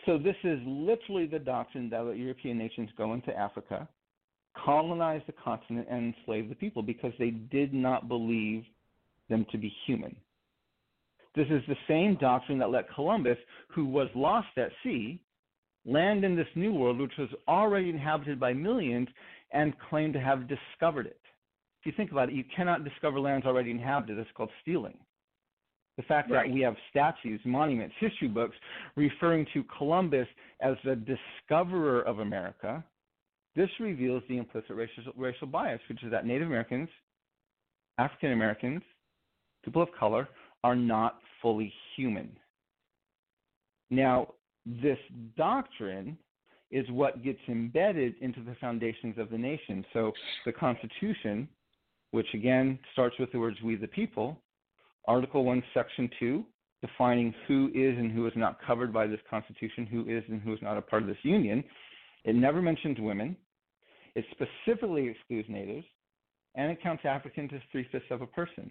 So, 0.06 0.16
this 0.16 0.36
is 0.44 0.58
literally 0.64 1.26
the 1.26 1.38
doctrine 1.38 1.90
that 1.90 2.16
European 2.16 2.56
nations 2.56 2.88
go 2.96 3.12
into 3.12 3.36
Africa, 3.36 3.86
colonize 4.64 5.22
the 5.26 5.32
continent, 5.32 5.86
and 5.90 6.14
enslave 6.14 6.48
the 6.48 6.54
people 6.54 6.82
because 6.82 7.12
they 7.18 7.30
did 7.30 7.72
not 7.72 8.08
believe 8.08 8.64
them 9.28 9.46
to 9.52 9.58
be 9.58 9.72
human. 9.86 10.14
This 11.34 11.46
is 11.48 11.62
the 11.68 11.76
same 11.86 12.16
doctrine 12.20 12.58
that 12.58 12.70
let 12.70 12.92
Columbus, 12.92 13.38
who 13.68 13.84
was 13.84 14.08
lost 14.14 14.48
at 14.56 14.72
sea, 14.82 15.20
land 15.86 16.24
in 16.24 16.36
this 16.36 16.48
new 16.54 16.72
world, 16.72 16.98
which 16.98 17.16
was 17.18 17.28
already 17.46 17.88
inhabited 17.88 18.40
by 18.40 18.52
millions, 18.52 19.08
and 19.52 19.74
claim 19.88 20.12
to 20.12 20.20
have 20.20 20.48
discovered 20.48 21.06
it. 21.06 21.20
If 21.80 21.86
you 21.86 21.92
think 21.96 22.10
about 22.10 22.28
it, 22.28 22.34
you 22.34 22.44
cannot 22.54 22.84
discover 22.84 23.20
lands 23.20 23.46
already 23.46 23.70
inhabited. 23.70 24.18
It's 24.18 24.30
called 24.34 24.50
stealing. 24.60 24.98
The 25.96 26.02
fact 26.02 26.30
right. 26.30 26.46
that 26.46 26.54
we 26.54 26.60
have 26.60 26.76
statues, 26.90 27.40
monuments, 27.44 27.94
history 27.98 28.28
books 28.28 28.56
referring 28.96 29.46
to 29.54 29.64
Columbus 29.76 30.26
as 30.60 30.76
the 30.84 30.96
discoverer 30.96 32.02
of 32.02 32.20
America, 32.20 32.84
this 33.56 33.70
reveals 33.80 34.22
the 34.28 34.38
implicit 34.38 34.76
racial, 34.76 35.12
racial 35.16 35.46
bias, 35.46 35.80
which 35.88 36.02
is 36.02 36.10
that 36.10 36.26
Native 36.26 36.46
Americans, 36.46 36.88
African 37.98 38.32
Americans, 38.32 38.82
people 39.64 39.82
of 39.82 39.88
color 39.98 40.28
are 40.62 40.76
not 40.76 41.18
fully 41.42 41.72
human. 41.96 42.30
Now, 43.90 44.28
this 44.64 44.98
doctrine 45.36 46.16
is 46.70 46.88
what 46.90 47.24
gets 47.24 47.40
embedded 47.48 48.14
into 48.20 48.42
the 48.42 48.54
foundations 48.60 49.18
of 49.18 49.30
the 49.30 49.38
nation. 49.38 49.84
So 49.92 50.12
the 50.46 50.52
Constitution, 50.52 51.48
which 52.12 52.28
again 52.34 52.78
starts 52.92 53.16
with 53.18 53.32
the 53.32 53.40
words 53.40 53.56
we 53.64 53.74
the 53.74 53.88
people, 53.88 54.40
Article 55.08 55.44
1, 55.44 55.62
Section 55.74 56.08
2, 56.20 56.44
defining 56.82 57.34
who 57.48 57.68
is 57.74 57.98
and 57.98 58.12
who 58.12 58.26
is 58.26 58.32
not 58.36 58.58
covered 58.64 58.92
by 58.92 59.06
this 59.06 59.20
Constitution, 59.28 59.86
who 59.86 60.08
is 60.08 60.22
and 60.28 60.40
who 60.40 60.52
is 60.52 60.60
not 60.62 60.76
a 60.76 60.82
part 60.82 61.02
of 61.02 61.08
this 61.08 61.18
union. 61.22 61.64
It 62.24 62.34
never 62.34 62.60
mentions 62.60 62.98
women. 63.00 63.36
It 64.14 64.24
specifically 64.32 65.08
excludes 65.08 65.48
natives, 65.48 65.86
and 66.54 66.70
it 66.70 66.82
counts 66.82 67.04
Africans 67.04 67.50
as 67.54 67.60
three 67.70 67.86
fifths 67.90 68.10
of 68.10 68.22
a 68.22 68.26
person. 68.26 68.70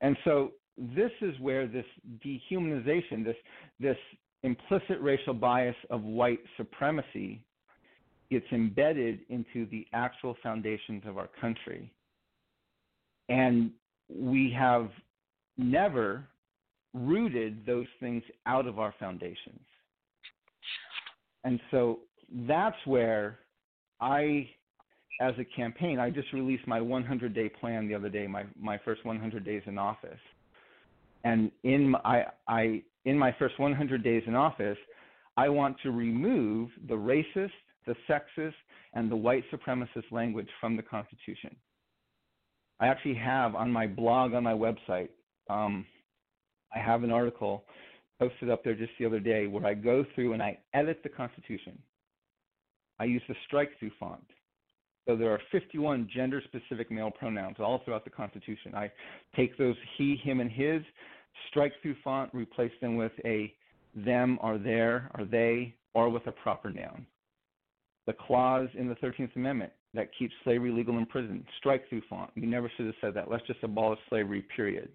And 0.00 0.16
so 0.24 0.52
this 0.76 1.12
is 1.20 1.38
where 1.40 1.66
this 1.66 1.86
dehumanization, 2.24 3.24
this 3.24 3.36
this 3.80 3.96
implicit 4.42 5.00
racial 5.00 5.34
bias 5.34 5.76
of 5.90 6.02
white 6.02 6.40
supremacy 6.56 7.42
gets 8.30 8.46
embedded 8.52 9.20
into 9.28 9.66
the 9.70 9.86
actual 9.92 10.36
foundations 10.42 11.02
of 11.06 11.16
our 11.16 11.28
country. 11.40 11.90
And 13.28 13.70
we 14.08 14.54
have 14.58 14.90
never 15.56 16.24
rooted 16.92 17.64
those 17.64 17.86
things 18.00 18.22
out 18.46 18.66
of 18.66 18.78
our 18.78 18.94
foundations. 18.98 19.60
And 21.44 21.60
so 21.70 22.00
that's 22.48 22.76
where 22.86 23.38
I, 24.00 24.48
as 25.20 25.34
a 25.38 25.44
campaign, 25.44 25.98
I 25.98 26.10
just 26.10 26.32
released 26.32 26.66
my 26.66 26.80
100 26.80 27.34
day 27.34 27.48
plan 27.48 27.86
the 27.86 27.94
other 27.94 28.08
day, 28.08 28.26
my, 28.26 28.44
my 28.58 28.78
first 28.84 29.04
100 29.04 29.44
days 29.44 29.62
in 29.66 29.78
office. 29.78 30.18
And 31.24 31.50
in 31.62 31.90
my, 31.90 32.00
I, 32.04 32.24
I, 32.48 32.82
in 33.04 33.18
my 33.18 33.34
first 33.38 33.58
100 33.58 34.02
days 34.02 34.22
in 34.26 34.34
office, 34.34 34.78
I 35.36 35.48
want 35.48 35.76
to 35.82 35.90
remove 35.90 36.70
the 36.88 36.94
racist, 36.94 37.50
the 37.86 37.94
sexist, 38.08 38.54
and 38.94 39.10
the 39.10 39.16
white 39.16 39.44
supremacist 39.52 40.10
language 40.10 40.48
from 40.60 40.76
the 40.76 40.82
Constitution. 40.82 41.54
I 42.80 42.86
actually 42.86 43.14
have 43.14 43.54
on 43.54 43.70
my 43.70 43.86
blog 43.86 44.34
on 44.34 44.42
my 44.42 44.52
website, 44.52 45.08
um, 45.50 45.86
I 46.74 46.78
have 46.78 47.04
an 47.04 47.10
article 47.10 47.64
posted 48.18 48.50
up 48.50 48.64
there 48.64 48.74
just 48.74 48.92
the 48.98 49.06
other 49.06 49.20
day 49.20 49.46
where 49.46 49.66
I 49.66 49.74
go 49.74 50.04
through 50.14 50.32
and 50.32 50.42
I 50.42 50.58
edit 50.72 51.00
the 51.02 51.08
Constitution. 51.08 51.78
I 52.98 53.04
use 53.04 53.22
the 53.28 53.34
strike 53.46 53.70
through 53.78 53.90
font. 53.98 54.24
So 55.06 55.16
there 55.16 55.30
are 55.30 55.40
51 55.52 56.08
gender 56.14 56.42
specific 56.44 56.90
male 56.90 57.10
pronouns 57.10 57.56
all 57.58 57.82
throughout 57.84 58.04
the 58.04 58.10
Constitution. 58.10 58.74
I 58.74 58.90
take 59.36 59.58
those 59.58 59.76
he, 59.98 60.16
him, 60.22 60.40
and 60.40 60.50
his, 60.50 60.82
strike 61.50 61.72
through 61.82 61.96
font, 62.02 62.30
replace 62.32 62.72
them 62.80 62.96
with 62.96 63.12
a 63.24 63.52
them 63.94 64.38
or 64.42 64.58
their 64.58 65.10
or 65.18 65.24
they, 65.24 65.74
or 65.94 66.08
with 66.08 66.26
a 66.26 66.32
proper 66.32 66.70
noun. 66.70 67.06
The 68.06 68.14
clause 68.14 68.68
in 68.78 68.88
the 68.88 68.96
13th 68.96 69.34
Amendment 69.36 69.72
that 69.94 70.10
keeps 70.18 70.34
slavery 70.42 70.70
legal 70.72 70.98
in 70.98 71.06
prison, 71.06 71.44
strike 71.58 71.88
through 71.88 72.02
font. 72.08 72.30
You 72.34 72.46
never 72.46 72.70
should 72.76 72.86
have 72.86 72.94
said 73.00 73.14
that. 73.14 73.30
Let's 73.30 73.46
just 73.46 73.62
abolish 73.62 73.98
slavery, 74.08 74.44
period. 74.56 74.90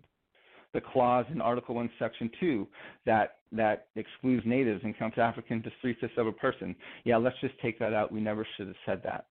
The 0.73 0.81
clause 0.81 1.25
in 1.31 1.41
Article 1.41 1.75
1, 1.75 1.89
Section 1.97 2.29
2 2.39 2.67
that, 3.05 3.37
that 3.51 3.87
excludes 3.95 4.43
natives 4.45 4.81
and 4.83 4.97
counts 4.97 5.17
Africans 5.17 5.63
as 5.65 5.71
three 5.81 5.95
fifths 5.99 6.13
of 6.17 6.27
a 6.27 6.31
person. 6.31 6.75
Yeah, 7.05 7.17
let's 7.17 7.39
just 7.41 7.59
take 7.61 7.79
that 7.79 7.93
out. 7.93 8.11
We 8.11 8.21
never 8.21 8.45
should 8.55 8.67
have 8.67 8.75
said 8.85 9.01
that. 9.03 9.25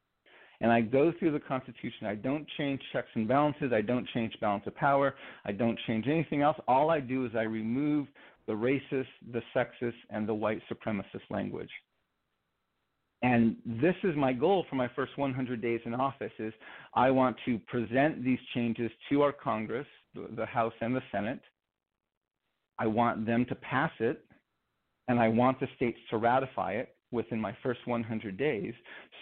And 0.60 0.72
I 0.72 0.80
go 0.80 1.12
through 1.18 1.32
the 1.32 1.40
Constitution. 1.40 2.06
I 2.06 2.16
don't 2.16 2.46
change 2.56 2.80
checks 2.92 3.08
and 3.14 3.28
balances. 3.28 3.72
I 3.72 3.80
don't 3.80 4.08
change 4.08 4.34
balance 4.40 4.64
of 4.66 4.74
power. 4.74 5.14
I 5.44 5.52
don't 5.52 5.78
change 5.86 6.06
anything 6.08 6.42
else. 6.42 6.56
All 6.66 6.90
I 6.90 6.98
do 6.98 7.24
is 7.24 7.32
I 7.36 7.42
remove 7.42 8.08
the 8.48 8.54
racist, 8.54 9.06
the 9.32 9.42
sexist, 9.54 9.94
and 10.10 10.28
the 10.28 10.34
white 10.34 10.60
supremacist 10.70 11.30
language. 11.30 11.70
And 13.22 13.56
this 13.66 13.96
is 14.04 14.16
my 14.16 14.32
goal 14.32 14.64
for 14.70 14.76
my 14.76 14.88
first 14.94 15.16
100 15.16 15.60
days 15.60 15.80
in 15.84 15.94
office 15.94 16.32
is 16.38 16.52
I 16.94 17.10
want 17.10 17.36
to 17.46 17.58
present 17.66 18.24
these 18.24 18.38
changes 18.54 18.90
to 19.10 19.22
our 19.22 19.32
Congress, 19.32 19.86
the 20.36 20.46
House 20.46 20.72
and 20.80 20.94
the 20.94 21.02
Senate. 21.12 21.40
I 22.78 22.86
want 22.86 23.26
them 23.26 23.44
to 23.48 23.54
pass 23.56 23.90
it, 23.98 24.24
and 25.08 25.18
I 25.18 25.28
want 25.28 25.58
the 25.60 25.66
states 25.76 25.98
to 26.10 26.16
ratify 26.16 26.72
it 26.72 26.94
within 27.10 27.40
my 27.40 27.56
first 27.62 27.80
100 27.86 28.36
days. 28.36 28.74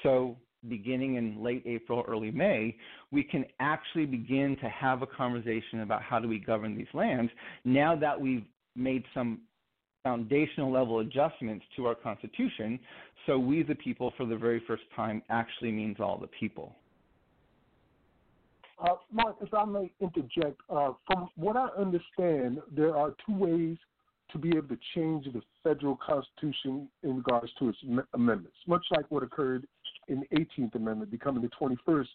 So, 0.02 0.36
beginning 0.68 1.14
in 1.14 1.42
late 1.42 1.62
April, 1.64 2.04
early 2.08 2.30
May, 2.30 2.76
we 3.12 3.22
can 3.22 3.44
actually 3.60 4.06
begin 4.06 4.56
to 4.60 4.68
have 4.68 5.02
a 5.02 5.06
conversation 5.06 5.82
about 5.82 6.02
how 6.02 6.18
do 6.18 6.28
we 6.28 6.38
govern 6.38 6.76
these 6.76 6.86
lands 6.92 7.30
now 7.64 7.94
that 7.94 8.20
we've 8.20 8.44
made 8.74 9.04
some 9.14 9.40
foundational 10.02 10.72
level 10.72 11.00
adjustments 11.00 11.64
to 11.76 11.86
our 11.86 11.94
Constitution 11.94 12.78
so 13.26 13.38
we 13.38 13.62
the 13.62 13.74
people 13.74 14.12
for 14.16 14.24
the 14.24 14.36
very 14.36 14.62
first 14.66 14.84
time 14.94 15.22
actually 15.30 15.72
means 15.72 15.96
all 15.98 16.16
the 16.16 16.28
people. 16.28 16.76
Uh, 18.78 18.96
Mark, 19.10 19.36
if 19.40 19.52
I 19.54 19.64
may 19.64 19.90
interject, 20.00 20.60
uh, 20.68 20.92
from 21.06 21.28
what 21.36 21.56
I 21.56 21.68
understand, 21.78 22.60
there 22.74 22.96
are 22.96 23.14
two 23.26 23.34
ways 23.34 23.78
to 24.32 24.38
be 24.38 24.50
able 24.50 24.68
to 24.68 24.78
change 24.94 25.24
the 25.32 25.40
federal 25.62 25.96
constitution 25.96 26.88
in 27.02 27.16
regards 27.16 27.50
to 27.58 27.68
its 27.68 27.78
amendments. 28.14 28.56
Much 28.66 28.84
like 28.90 29.10
what 29.10 29.22
occurred 29.22 29.66
in 30.08 30.20
the 30.20 30.36
18th 30.36 30.74
Amendment, 30.74 31.10
becoming 31.10 31.42
the 31.42 31.50
21st, 31.60 32.06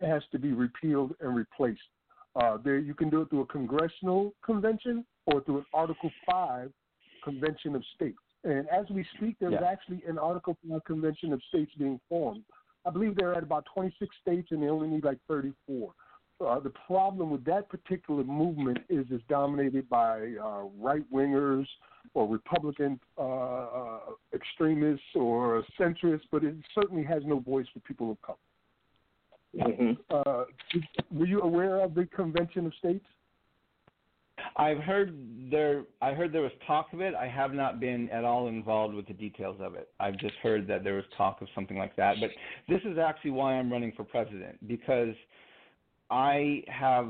it 0.00 0.08
has 0.08 0.22
to 0.32 0.38
be 0.38 0.52
repealed 0.52 1.14
and 1.20 1.36
replaced. 1.36 1.80
Uh, 2.36 2.56
there, 2.62 2.78
you 2.78 2.94
can 2.94 3.10
do 3.10 3.22
it 3.22 3.30
through 3.30 3.42
a 3.42 3.46
congressional 3.46 4.32
convention 4.44 5.04
or 5.26 5.42
through 5.42 5.58
an 5.58 5.66
Article 5.72 6.10
5 6.30 6.70
convention 7.22 7.74
of 7.74 7.82
states. 7.94 8.18
And 8.44 8.68
as 8.68 8.86
we 8.90 9.04
speak, 9.16 9.36
there's 9.40 9.54
yeah. 9.60 9.66
actually 9.68 10.02
an 10.08 10.18
Article 10.18 10.56
5 10.68 10.84
convention 10.84 11.32
of 11.32 11.40
states 11.48 11.72
being 11.78 12.00
formed. 12.08 12.44
I 12.86 12.90
believe 12.90 13.16
they're 13.16 13.34
at 13.34 13.42
about 13.42 13.66
26 13.74 14.14
states 14.22 14.48
and 14.50 14.62
they 14.62 14.68
only 14.68 14.88
need 14.88 15.04
like 15.04 15.18
34. 15.28 15.92
Uh, 16.44 16.60
the 16.60 16.72
problem 16.86 17.30
with 17.30 17.44
that 17.44 17.68
particular 17.68 18.22
movement 18.22 18.78
is 18.88 19.04
it's 19.10 19.24
dominated 19.28 19.88
by 19.88 20.34
uh, 20.42 20.62
right 20.78 21.02
wingers 21.12 21.66
or 22.14 22.28
Republican 22.28 22.98
uh, 23.18 23.22
uh, 23.22 23.98
extremists 24.32 25.04
or 25.14 25.64
centrists, 25.78 26.22
but 26.30 26.44
it 26.44 26.54
certainly 26.74 27.02
has 27.02 27.22
no 27.26 27.40
voice 27.40 27.66
for 27.74 27.80
people 27.80 28.12
of 28.12 28.22
color. 28.22 28.38
Mm-hmm. 29.56 29.92
Uh, 30.10 30.44
were 31.10 31.26
you 31.26 31.40
aware 31.40 31.80
of 31.80 31.94
the 31.94 32.06
Convention 32.06 32.66
of 32.66 32.74
States? 32.78 33.04
I've 34.56 34.78
heard 34.78 35.16
there. 35.50 35.84
I 36.00 36.12
heard 36.12 36.32
there 36.32 36.42
was 36.42 36.52
talk 36.66 36.92
of 36.92 37.00
it. 37.00 37.14
I 37.14 37.26
have 37.26 37.52
not 37.52 37.80
been 37.80 38.08
at 38.10 38.24
all 38.24 38.48
involved 38.48 38.94
with 38.94 39.06
the 39.06 39.14
details 39.14 39.56
of 39.60 39.74
it. 39.74 39.88
I've 39.98 40.16
just 40.16 40.34
heard 40.42 40.68
that 40.68 40.84
there 40.84 40.94
was 40.94 41.04
talk 41.16 41.40
of 41.42 41.48
something 41.54 41.76
like 41.76 41.96
that. 41.96 42.16
But 42.20 42.30
this 42.68 42.80
is 42.84 42.98
actually 42.98 43.32
why 43.32 43.54
I'm 43.54 43.70
running 43.70 43.92
for 43.96 44.04
president 44.04 44.56
because 44.68 45.14
I 46.10 46.62
have 46.68 47.08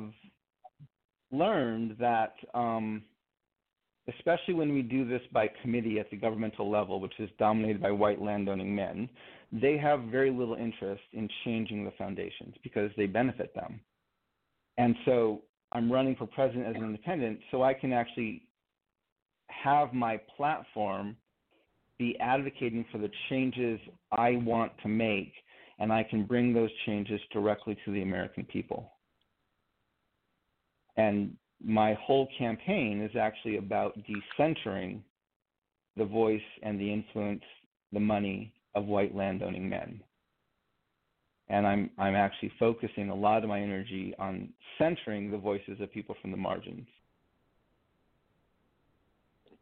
learned 1.30 1.96
that, 2.00 2.34
um, 2.54 3.02
especially 4.08 4.54
when 4.54 4.72
we 4.72 4.82
do 4.82 5.06
this 5.06 5.22
by 5.32 5.48
committee 5.62 6.00
at 6.00 6.10
the 6.10 6.16
governmental 6.16 6.70
level, 6.70 7.00
which 7.00 7.12
is 7.18 7.30
dominated 7.38 7.82
by 7.82 7.90
white 7.90 8.20
landowning 8.20 8.74
men, 8.74 9.08
they 9.52 9.78
have 9.78 10.00
very 10.04 10.30
little 10.30 10.54
interest 10.54 11.02
in 11.12 11.28
changing 11.44 11.84
the 11.84 11.92
foundations 11.92 12.54
because 12.62 12.90
they 12.96 13.06
benefit 13.06 13.54
them. 13.54 13.80
And 14.78 14.94
so 15.04 15.42
I'm 15.72 15.90
running 15.90 16.16
for 16.16 16.26
president 16.26 16.66
as 16.66 16.76
an 16.76 16.84
independent 16.84 17.40
so 17.50 17.62
I 17.62 17.74
can 17.74 17.92
actually 17.92 18.42
have 19.48 19.92
my 19.92 20.18
platform 20.36 21.16
be 21.98 22.18
advocating 22.20 22.84
for 22.92 22.98
the 22.98 23.10
changes 23.28 23.80
I 24.12 24.36
want 24.36 24.72
to 24.82 24.88
make 24.88 25.32
and 25.78 25.92
I 25.92 26.02
can 26.02 26.24
bring 26.24 26.52
those 26.52 26.70
changes 26.86 27.20
directly 27.32 27.76
to 27.84 27.92
the 27.92 28.02
American 28.02 28.44
people. 28.44 28.92
And 30.96 31.36
my 31.64 31.94
whole 31.94 32.28
campaign 32.36 33.02
is 33.02 33.16
actually 33.16 33.56
about 33.56 33.96
decentering 34.04 35.00
the 35.96 36.04
voice 36.04 36.40
and 36.62 36.80
the 36.80 36.92
influence, 36.92 37.42
the 37.92 38.00
money 38.00 38.52
of 38.74 38.86
white 38.86 39.14
landowning 39.14 39.68
men. 39.68 40.00
And 41.48 41.66
I'm 41.66 41.90
I'm 41.98 42.14
actually 42.14 42.52
focusing 42.58 43.08
a 43.08 43.14
lot 43.14 43.42
of 43.42 43.48
my 43.48 43.60
energy 43.60 44.14
on 44.18 44.50
centering 44.76 45.30
the 45.30 45.38
voices 45.38 45.80
of 45.80 45.90
people 45.90 46.14
from 46.20 46.30
the 46.30 46.36
margins. 46.36 46.86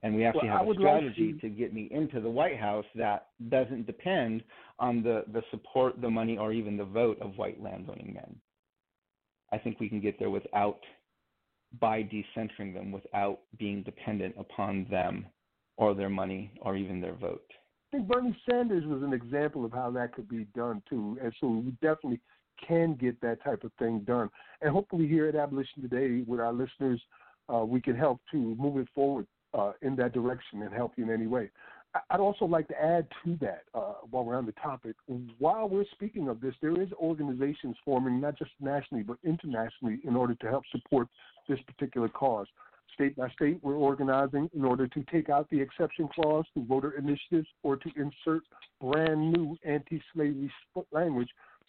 And 0.07 0.15
we 0.15 0.25
actually 0.25 0.49
well, 0.49 0.59
have 0.59 0.69
a 0.69 0.75
strategy 0.75 1.33
like 1.33 1.41
to... 1.41 1.49
to 1.49 1.55
get 1.55 1.75
me 1.75 1.89
into 1.91 2.21
the 2.21 2.31
White 2.31 2.59
House 2.59 2.85
that 2.95 3.27
doesn't 3.49 3.87
depend 3.87 4.45
on 4.79 5.03
the, 5.03 5.25
the 5.33 5.43
support, 5.51 6.01
the 6.01 6.09
money, 6.09 6.39
or 6.39 6.53
even 6.53 6.77
the 6.77 6.85
vote 6.85 7.19
of 7.21 7.37
white 7.37 7.61
landowning 7.61 8.13
men. 8.15 8.37
I 9.53 9.59
think 9.59 9.81
we 9.81 9.89
can 9.89 10.01
get 10.01 10.17
there 10.21 10.31
without 10.31 10.79
by 11.81 12.05
decentering 12.05 12.73
them 12.73 12.93
without 12.93 13.41
being 13.59 13.83
dependent 13.83 14.37
upon 14.39 14.87
them 14.89 15.27
or 15.77 15.93
their 15.93 16.09
money 16.09 16.53
or 16.63 16.77
even 16.77 17.01
their 17.01 17.15
vote. 17.15 17.43
I 17.93 17.97
think 17.97 18.09
Bernie 18.09 18.39
Sanders 18.49 18.87
was 18.87 19.03
an 19.03 19.13
example 19.13 19.65
of 19.65 19.73
how 19.73 19.91
that 19.91 20.15
could 20.15 20.29
be 20.29 20.47
done 20.55 20.85
too, 20.89 21.19
and 21.21 21.33
so 21.41 21.49
we 21.49 21.73
definitely 21.83 22.21
can 22.65 22.95
get 22.95 23.21
that 23.23 23.43
type 23.43 23.65
of 23.65 23.73
thing 23.81 24.05
done. 24.07 24.31
And 24.61 24.71
hopefully, 24.71 25.09
here 25.09 25.27
at 25.27 25.35
Abolition 25.35 25.83
Today, 25.83 26.23
with 26.25 26.39
our 26.39 26.53
listeners, 26.53 27.03
uh, 27.53 27.65
we 27.65 27.81
can 27.81 27.97
help 27.97 28.21
to 28.31 28.55
move 28.57 28.79
it 28.79 28.89
forward 28.95 29.27
uh, 29.57 29.73
in 29.83 29.97
that 29.97 30.13
direction 30.13 30.63
and 30.63 30.73
help 30.73 30.93
you 30.97 31.05
in 31.05 31.11
any 31.11 31.27
way. 31.27 31.51
I'd 32.11 32.21
also 32.21 32.45
like 32.45 32.69
to 32.69 32.83
add 32.83 33.07
to 33.25 33.37
that 33.41 33.63
uh, 33.75 33.95
while 34.11 34.25
we're 34.25 34.37
on 34.37 34.45
the 34.45 34.53
topic. 34.53 34.97
While 35.39 35.69
we're 35.69 35.87
speaking 35.93 36.29
of 36.29 36.41
this, 36.41 36.55
there 36.61 36.81
is 36.81 36.89
organizations 36.95 37.77
forming 37.85 38.21
not 38.21 38.37
just 38.39 38.51
nationally 38.61 39.03
but 39.03 39.17
internationally 39.25 40.01
in 40.05 40.15
order 40.15 40.35
to 40.35 40.47
help 40.49 40.65
support 40.71 41.09
this 41.49 41.59
particular 41.67 42.09
cause. 42.09 42.47
State 42.95 43.17
by 43.17 43.29
state, 43.31 43.59
we're 43.63 43.77
organizing 43.77 44.49
in 44.55 44.65
order 44.65 44.87
to 44.87 45.05
take 45.11 45.29
out 45.29 45.49
the 45.51 45.61
exception 45.61 46.09
clause 46.15 46.45
to 46.55 46.65
voter 46.65 46.93
initiatives 46.93 47.49
or 47.63 47.77
to 47.77 47.91
insert 47.97 48.43
brand 48.81 49.33
new 49.33 49.57
anti-slavery 49.65 50.51
language 50.93 51.29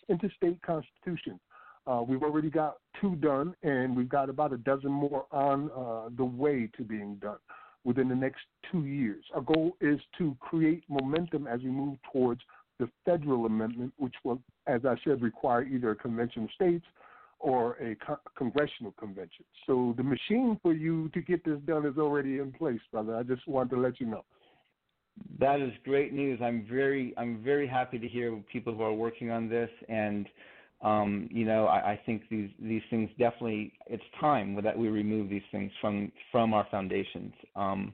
into 0.10 0.30
state 0.36 0.62
constitutions. 0.62 1.40
Uh, 1.86 2.02
we've 2.06 2.24
already 2.24 2.50
got 2.50 2.78
two 3.00 3.16
done, 3.18 3.56
and 3.64 3.96
we've 3.96 4.10
got 4.10 4.30
about 4.30 4.52
a 4.52 4.58
dozen 4.58 4.92
more 4.92 5.26
on 5.32 5.70
uh, 5.72 6.10
the 6.18 6.26
way 6.26 6.70
to 6.78 6.84
being 6.84 7.16
done 7.16 7.38
within 7.88 8.10
the 8.10 8.16
next 8.16 8.42
two 8.70 8.86
years. 8.86 9.24
Our 9.34 9.42
goal 9.42 9.78
is 9.80 9.98
to 10.18 10.36
create 10.42 10.84
momentum 10.90 11.48
as 11.48 11.62
we 11.62 11.70
move 11.70 11.98
towards 12.12 12.42
the 12.80 12.90
federal 13.06 13.46
amendment, 13.46 13.94
which 13.96 14.14
will, 14.26 14.42
as 14.68 14.82
I 14.86 14.96
said, 15.06 15.22
require 15.22 15.64
either 15.64 15.92
a 15.92 15.96
convention 15.96 16.44
of 16.44 16.50
states 16.52 16.86
or 17.40 17.78
a 17.78 17.96
co- 18.06 18.20
congressional 18.38 18.92
convention. 19.00 19.46
So 19.66 19.94
the 19.96 20.04
machine 20.04 20.60
for 20.62 20.74
you 20.74 21.08
to 21.14 21.22
get 21.22 21.46
this 21.46 21.60
done 21.66 21.86
is 21.86 21.98
already 21.98 22.40
in 22.40 22.52
place, 22.52 22.82
brother. 22.92 23.16
I 23.16 23.24
just 23.24 23.48
wanted 23.48 23.76
to 23.76 23.82
let 23.82 24.02
you 24.02 24.08
know. 24.08 24.26
That 25.40 25.62
is 25.62 25.72
great 25.86 26.12
news. 26.12 26.42
I'm 26.44 26.68
very 26.70 27.14
I'm 27.18 27.42
very 27.42 27.68
happy 27.68 27.98
to 28.00 28.08
hear 28.08 28.36
people 28.52 28.76
who 28.76 28.84
are 28.84 28.94
working 28.94 29.32
on 29.32 29.48
this 29.48 29.70
and 29.88 30.28
um, 30.82 31.28
you 31.32 31.46
know, 31.46 31.66
I, 31.66 31.94
I 31.94 32.00
think 32.06 32.24
these 32.30 32.50
these 32.62 32.84
things 32.90 33.10
definitely 33.18 33.74
it's 33.88 34.04
time 34.20 34.60
that 34.64 34.78
we 34.78 34.90
remove 34.90 35.30
these 35.30 35.42
things 35.52 35.72
from 35.82 36.12
from 36.32 36.54
our 36.54 36.68
foundations. 36.70 37.34
Um, 37.56 37.94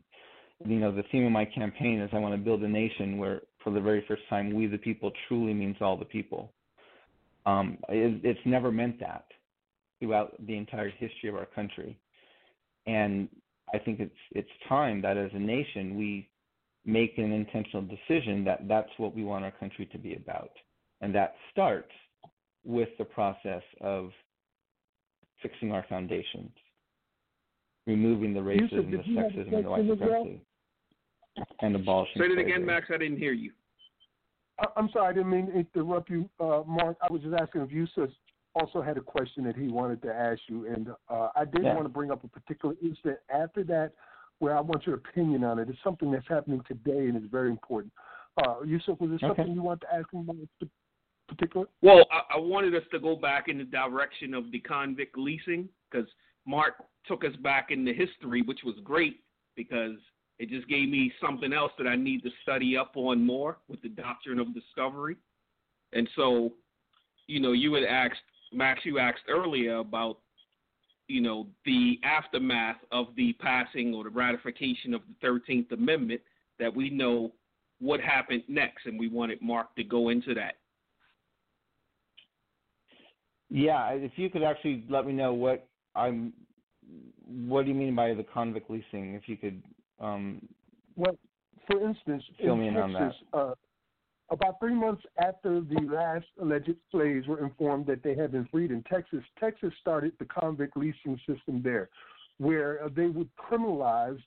you 0.66 0.80
know, 0.80 0.94
the 0.94 1.04
theme 1.12 1.26
of 1.26 1.32
my 1.32 1.46
campaign 1.46 2.02
is 2.02 2.10
I 2.14 2.20
want 2.20 2.34
to 2.34 2.38
build 2.38 2.64
a 2.64 2.68
nation 2.68 3.18
where, 3.18 3.42
for 3.64 3.72
the 3.72 3.82
very 3.82 4.04
first 4.08 4.24
time, 4.30 4.54
we 4.54 4.68
the 4.68 4.78
people 4.78 5.12
truly 5.28 5.54
means 5.54 5.78
all 5.82 5.98
the 5.98 6.06
people. 6.06 6.52
Um, 7.46 7.78
it, 7.90 8.22
it's 8.24 8.40
never 8.46 8.72
meant 8.72 9.00
that 9.00 9.26
throughout 10.00 10.34
the 10.46 10.56
entire 10.56 10.90
history 10.90 11.30
of 11.30 11.36
our 11.36 11.46
country, 11.46 11.98
and 12.86 13.30
I 13.74 13.80
think 13.80 14.02
it's 14.02 14.12
it's 14.32 14.50
time 14.68 15.02
that 15.04 15.16
as 15.18 15.32
a 15.34 15.40
nation 15.40 15.98
we 15.98 16.30
make 16.86 17.18
an 17.18 17.32
intentional 17.32 17.82
decision 17.82 18.44
that 18.44 18.68
that's 18.68 18.92
what 18.98 19.16
we 19.16 19.24
want 19.24 19.46
our 19.46 19.52
country 19.52 19.86
to 19.94 19.98
be 19.98 20.16
about, 20.16 20.52
and 21.00 21.16
that 21.16 21.36
starts 21.50 21.92
with 22.66 22.90
the 22.98 23.06
process 23.06 23.64
of 23.82 24.12
fixing 25.42 25.72
our 25.72 25.86
foundations, 25.90 26.52
removing 27.86 28.34
the 28.34 28.40
racism, 28.40 28.92
the 28.92 28.98
sexism, 28.98 29.54
and 29.54 29.66
the 29.66 29.70
white 29.70 29.88
supremacy, 29.88 30.42
and 31.62 31.76
abolishing. 31.76 32.22
Say 32.22 32.28
it 32.28 32.40
again, 32.40 32.66
Max. 32.66 32.88
I 32.94 32.98
didn't 32.98 33.18
hear 33.18 33.34
you. 33.34 33.52
I'm 34.78 34.90
sorry, 34.94 35.10
I 35.10 35.14
didn't 35.14 35.32
mean 35.32 35.48
to 35.48 35.54
interrupt 35.54 36.10
you, 36.10 36.30
uh, 36.40 36.62
Mark. 36.66 36.98
I 37.02 37.12
was 37.12 37.22
just 37.22 37.34
asking 37.34 37.62
if 37.62 37.72
Yusuf 37.72 38.10
also 38.56 38.82
had 38.82 38.98
a 38.98 39.02
question 39.02 39.44
that 39.46 39.56
he 39.56 39.68
wanted 39.68 40.02
to 40.04 40.14
ask 40.14 40.40
you, 40.48 40.68
and 40.68 40.90
uh, 41.10 41.30
I 41.36 41.44
did 41.46 41.64
yeah. 41.64 41.74
want 41.74 41.86
to 41.86 41.90
bring 41.90 42.12
up 42.12 42.24
a 42.24 42.28
particular 42.28 42.76
incident 42.82 43.18
after 43.34 43.64
that 43.66 43.94
where 44.40 44.58
I 44.58 44.62
want 44.62 44.86
your 44.86 44.96
opinion 44.96 45.44
on 45.44 45.58
it. 45.60 45.70
It's 45.70 45.80
something 45.84 46.12
that's 46.12 46.28
happening 46.28 46.62
today 46.68 47.08
and 47.08 47.16
it's 47.16 47.32
very 47.32 47.50
important. 47.50 47.94
Uh, 48.38 48.62
Yusuf, 48.66 49.00
was 49.00 49.10
there 49.10 49.20
something 49.20 49.46
okay. 49.46 49.54
you 49.54 49.62
want 49.62 49.82
to 49.82 49.88
ask 49.94 50.12
him 50.12 50.22
about 50.22 50.36
particular? 51.28 51.68
Well, 51.82 52.06
I, 52.12 52.36
I 52.36 52.40
wanted 52.40 52.76
us 52.76 52.84
to 52.92 53.00
go 53.00 53.16
back 53.16 53.48
in 53.48 53.58
the 53.58 53.64
direction 53.64 54.34
of 54.34 54.52
the 54.52 54.60
convict 54.60 55.18
leasing 55.18 55.70
because 55.90 56.08
Mark 56.46 56.76
took 57.06 57.24
us 57.24 57.36
back 57.38 57.72
in 57.72 57.86
the 57.86 57.94
history, 57.94 58.42
which 58.42 58.62
was 58.64 58.76
great 58.84 59.22
because 59.56 59.96
it 60.40 60.50
just 60.50 60.68
gave 60.68 60.90
me 60.90 61.12
something 61.22 61.54
else 61.54 61.72
that 61.78 61.88
I 61.88 61.96
need 61.96 62.24
to 62.24 62.30
study 62.42 62.76
up 62.76 62.94
on 62.96 63.26
more 63.26 63.58
with 63.68 63.82
the 63.82 63.90
doctrine 63.90 64.40
of 64.40 64.54
discovery. 64.54 65.16
And 65.94 66.10
so, 66.16 66.52
you 67.28 67.40
know, 67.40 67.52
you 67.52 67.74
had 67.74 67.84
asked 67.84 68.22
Max, 68.52 68.82
you 68.84 69.00
asked 69.00 69.24
earlier 69.30 69.78
about, 69.78 70.20
you 71.08 71.22
know, 71.22 71.48
the 71.66 72.00
aftermath 72.04 72.78
of 72.92 73.08
the 73.16 73.34
passing 73.34 73.94
or 73.94 74.06
the 74.06 74.10
ratification 74.10 74.94
of 74.94 75.02
the 75.08 75.28
13th 75.28 75.72
Amendment 75.72 76.22
that 76.60 76.74
we 76.74 76.90
know 76.90 77.32
what 77.80 78.00
happened 78.00 78.44
next, 78.48 78.86
and 78.86 78.98
we 78.98 79.10
wanted 79.10 79.42
Mark 79.42 79.76
to 79.76 79.84
go 79.84 80.10
into 80.10 80.34
that. 80.34 80.56
Yeah, 83.54 83.90
if 83.92 84.14
you 84.16 84.32
could 84.32 84.42
actually 84.42 84.84
let 84.90 85.06
me 85.06 85.14
know 85.14 85.32
what 85.32 85.68
I'm, 85.96 86.34
what 87.28 87.66
do 87.66 87.70
you 87.70 87.76
mean 87.76 87.94
by 87.96 88.16
the 88.16 88.24
convict 88.24 88.70
leasing? 88.70 89.14
If 89.14 89.30
you 89.30 89.38
could. 89.38 89.62
Um, 90.00 90.42
well, 90.96 91.16
for 91.70 91.88
instance, 91.88 92.24
fill 92.42 92.54
in 92.54 92.60
me 92.62 92.68
in 92.70 92.74
Texas, 92.74 92.92
on 92.92 93.12
that. 93.32 93.38
Uh, 93.38 93.54
about 94.32 94.60
three 94.60 94.74
months 94.74 95.04
after 95.24 95.62
the 95.62 95.82
last 95.88 96.26
alleged 96.42 96.76
slaves 96.92 97.28
were 97.28 97.46
informed 97.46 97.86
that 97.86 98.02
they 98.02 98.16
had 98.16 98.32
been 98.32 98.48
freed 98.52 98.72
in 98.72 98.82
Texas, 98.92 99.20
Texas 99.40 99.72
started 99.80 100.14
the 100.18 100.26
convict 100.26 100.76
leasing 100.76 101.20
system 101.28 101.62
there, 101.64 101.90
where 102.40 102.84
uh, 102.84 102.90
they 102.96 103.06
would 103.06 103.30
criminalize 103.38 104.18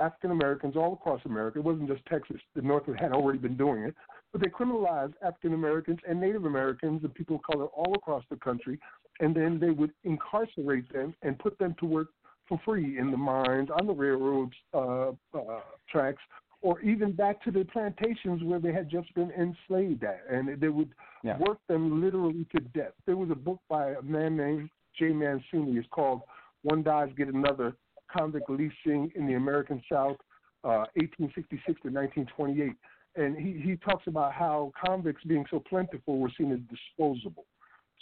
African 0.00 0.32
Americans 0.32 0.74
all 0.74 0.94
across 0.94 1.20
America. 1.24 1.60
It 1.60 1.64
wasn't 1.64 1.88
just 1.88 2.04
Texas; 2.06 2.38
the 2.56 2.62
North 2.62 2.86
had 2.98 3.12
already 3.12 3.38
been 3.38 3.56
doing 3.56 3.84
it, 3.84 3.94
but 4.32 4.40
they 4.40 4.48
criminalized 4.48 5.14
African 5.22 5.54
Americans 5.54 5.98
and 6.08 6.20
Native 6.20 6.46
Americans 6.46 7.02
and 7.04 7.14
people 7.14 7.36
of 7.36 7.42
color 7.42 7.66
all 7.66 7.94
across 7.94 8.24
the 8.30 8.36
country, 8.36 8.78
and 9.20 9.34
then 9.34 9.58
they 9.60 9.70
would 9.70 9.92
incarcerate 10.04 10.90
them 10.92 11.14
and 11.22 11.38
put 11.38 11.58
them 11.58 11.74
to 11.80 11.86
work 11.86 12.08
for 12.48 12.60
free 12.64 12.98
in 12.98 13.10
the 13.10 13.16
mines, 13.16 13.68
on 13.78 13.86
the 13.86 13.92
railroads 13.92 14.52
uh, 14.74 15.10
uh, 15.34 15.60
tracks, 15.88 16.22
or 16.62 16.80
even 16.80 17.12
back 17.12 17.42
to 17.44 17.50
the 17.50 17.64
plantations 17.72 18.42
where 18.42 18.58
they 18.58 18.72
had 18.72 18.88
just 18.88 19.12
been 19.14 19.30
enslaved 19.32 20.04
at, 20.04 20.22
and 20.30 20.60
they 20.60 20.68
would 20.68 20.90
yeah. 21.22 21.36
work 21.38 21.58
them 21.68 22.02
literally 22.02 22.46
to 22.54 22.60
death. 22.74 22.92
There 23.06 23.16
was 23.16 23.30
a 23.30 23.36
book 23.36 23.60
by 23.68 23.90
a 23.90 24.02
man 24.02 24.36
named 24.36 24.70
Jay 24.98 25.10
Mancini. 25.10 25.76
It's 25.76 25.88
called 25.90 26.22
"One 26.62 26.82
Dies, 26.82 27.10
Get 27.16 27.28
Another: 27.28 27.74
Convict 28.14 28.48
Leasing 28.48 29.12
in 29.14 29.26
the 29.26 29.34
American 29.34 29.82
South, 29.90 30.16
uh, 30.64 30.86
1866 30.94 31.64
to 31.82 31.88
1928." 31.90 32.72
And 33.14 33.36
he, 33.36 33.60
he 33.62 33.76
talks 33.76 34.06
about 34.06 34.32
how 34.32 34.72
convicts 34.84 35.22
being 35.24 35.44
so 35.50 35.60
plentiful 35.60 36.18
were 36.18 36.30
seen 36.36 36.52
as 36.52 36.60
disposable. 36.70 37.44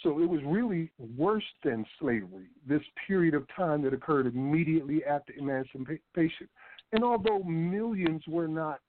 So 0.01 0.19
it 0.19 0.27
was 0.27 0.41
really 0.45 0.91
worse 1.17 1.43
than 1.63 1.85
slavery, 1.99 2.47
this 2.67 2.81
period 3.07 3.35
of 3.35 3.45
time 3.55 3.83
that 3.83 3.93
occurred 3.93 4.25
immediately 4.25 5.03
after 5.05 5.33
emancipation. 5.33 6.47
And 6.91 7.03
although 7.03 7.43
millions 7.43 8.23
were 8.27 8.47
not 8.47 8.79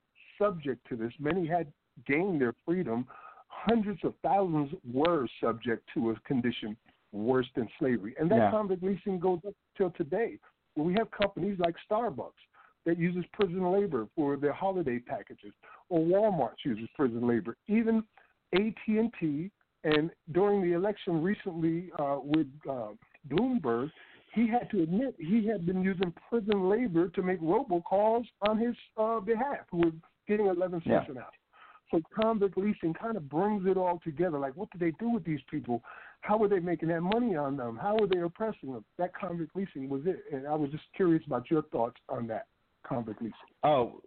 subject 0.40 0.86
to 0.88 0.96
this, 0.96 1.12
many 1.18 1.46
had 1.46 1.70
gained 2.06 2.40
their 2.40 2.54
freedom, 2.64 3.06
hundreds 3.48 4.00
of 4.04 4.14
thousands 4.22 4.70
were 4.90 5.26
subject 5.42 5.88
to 5.94 6.10
a 6.10 6.20
condition 6.20 6.76
worse 7.12 7.46
than 7.54 7.68
slavery. 7.78 8.14
And 8.18 8.30
that 8.30 8.36
yeah. 8.36 8.50
convict 8.50 8.82
leasing 8.82 9.18
goes 9.18 9.40
up 9.46 9.54
till 9.76 9.90
today, 9.90 10.38
where 10.74 10.86
we 10.86 10.94
have 10.94 11.10
companies 11.10 11.58
like 11.58 11.74
Starbucks 11.90 12.30
that 12.86 12.98
uses 12.98 13.24
prison 13.32 13.62
labor 13.72 14.06
for 14.14 14.36
their 14.36 14.52
holiday 14.52 14.98
packages, 14.98 15.52
or 15.88 16.00
Walmart 16.00 16.54
uses 16.64 16.88
prison 16.96 17.26
labor. 17.26 17.56
Even 17.68 18.02
AT&T, 18.54 19.50
and 19.84 20.10
during 20.32 20.62
the 20.62 20.72
election 20.72 21.22
recently 21.22 21.90
uh, 21.98 22.18
with 22.22 22.46
uh, 22.68 22.88
Bloomberg, 23.28 23.90
he 24.34 24.48
had 24.48 24.70
to 24.70 24.82
admit 24.82 25.14
he 25.18 25.46
had 25.46 25.66
been 25.66 25.82
using 25.82 26.12
prison 26.28 26.68
labor 26.68 27.08
to 27.08 27.22
make 27.22 27.40
robocalls 27.40 28.24
on 28.48 28.58
his 28.58 28.74
uh, 28.96 29.20
behalf, 29.20 29.66
who 29.70 29.78
was 29.78 29.92
getting 30.26 30.46
11 30.46 30.82
cents 30.84 30.86
yeah. 30.86 31.04
an 31.10 31.18
hour. 31.18 31.30
So 31.90 32.00
convict 32.18 32.56
leasing 32.56 32.94
kind 32.94 33.18
of 33.18 33.28
brings 33.28 33.66
it 33.66 33.76
all 33.76 34.00
together. 34.02 34.38
Like, 34.38 34.56
what 34.56 34.70
did 34.70 34.80
they 34.80 34.92
do 34.98 35.10
with 35.10 35.24
these 35.24 35.40
people? 35.50 35.82
How 36.22 36.38
were 36.38 36.48
they 36.48 36.58
making 36.58 36.88
that 36.88 37.02
money 37.02 37.36
on 37.36 37.56
them? 37.56 37.78
How 37.80 37.96
were 37.98 38.06
they 38.06 38.20
oppressing 38.20 38.72
them? 38.72 38.84
That 38.96 39.14
convict 39.14 39.54
leasing 39.54 39.90
was 39.90 40.00
it. 40.06 40.24
And 40.32 40.46
I 40.46 40.54
was 40.54 40.70
just 40.70 40.84
curious 40.96 41.22
about 41.26 41.50
your 41.50 41.62
thoughts 41.64 41.96
on 42.08 42.26
that 42.28 42.46
Oh, 43.64 44.00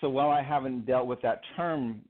so 0.00 0.08
while 0.08 0.30
I 0.30 0.42
haven't 0.42 0.86
dealt 0.86 1.06
with 1.06 1.22
that 1.22 1.40
term 1.56 2.02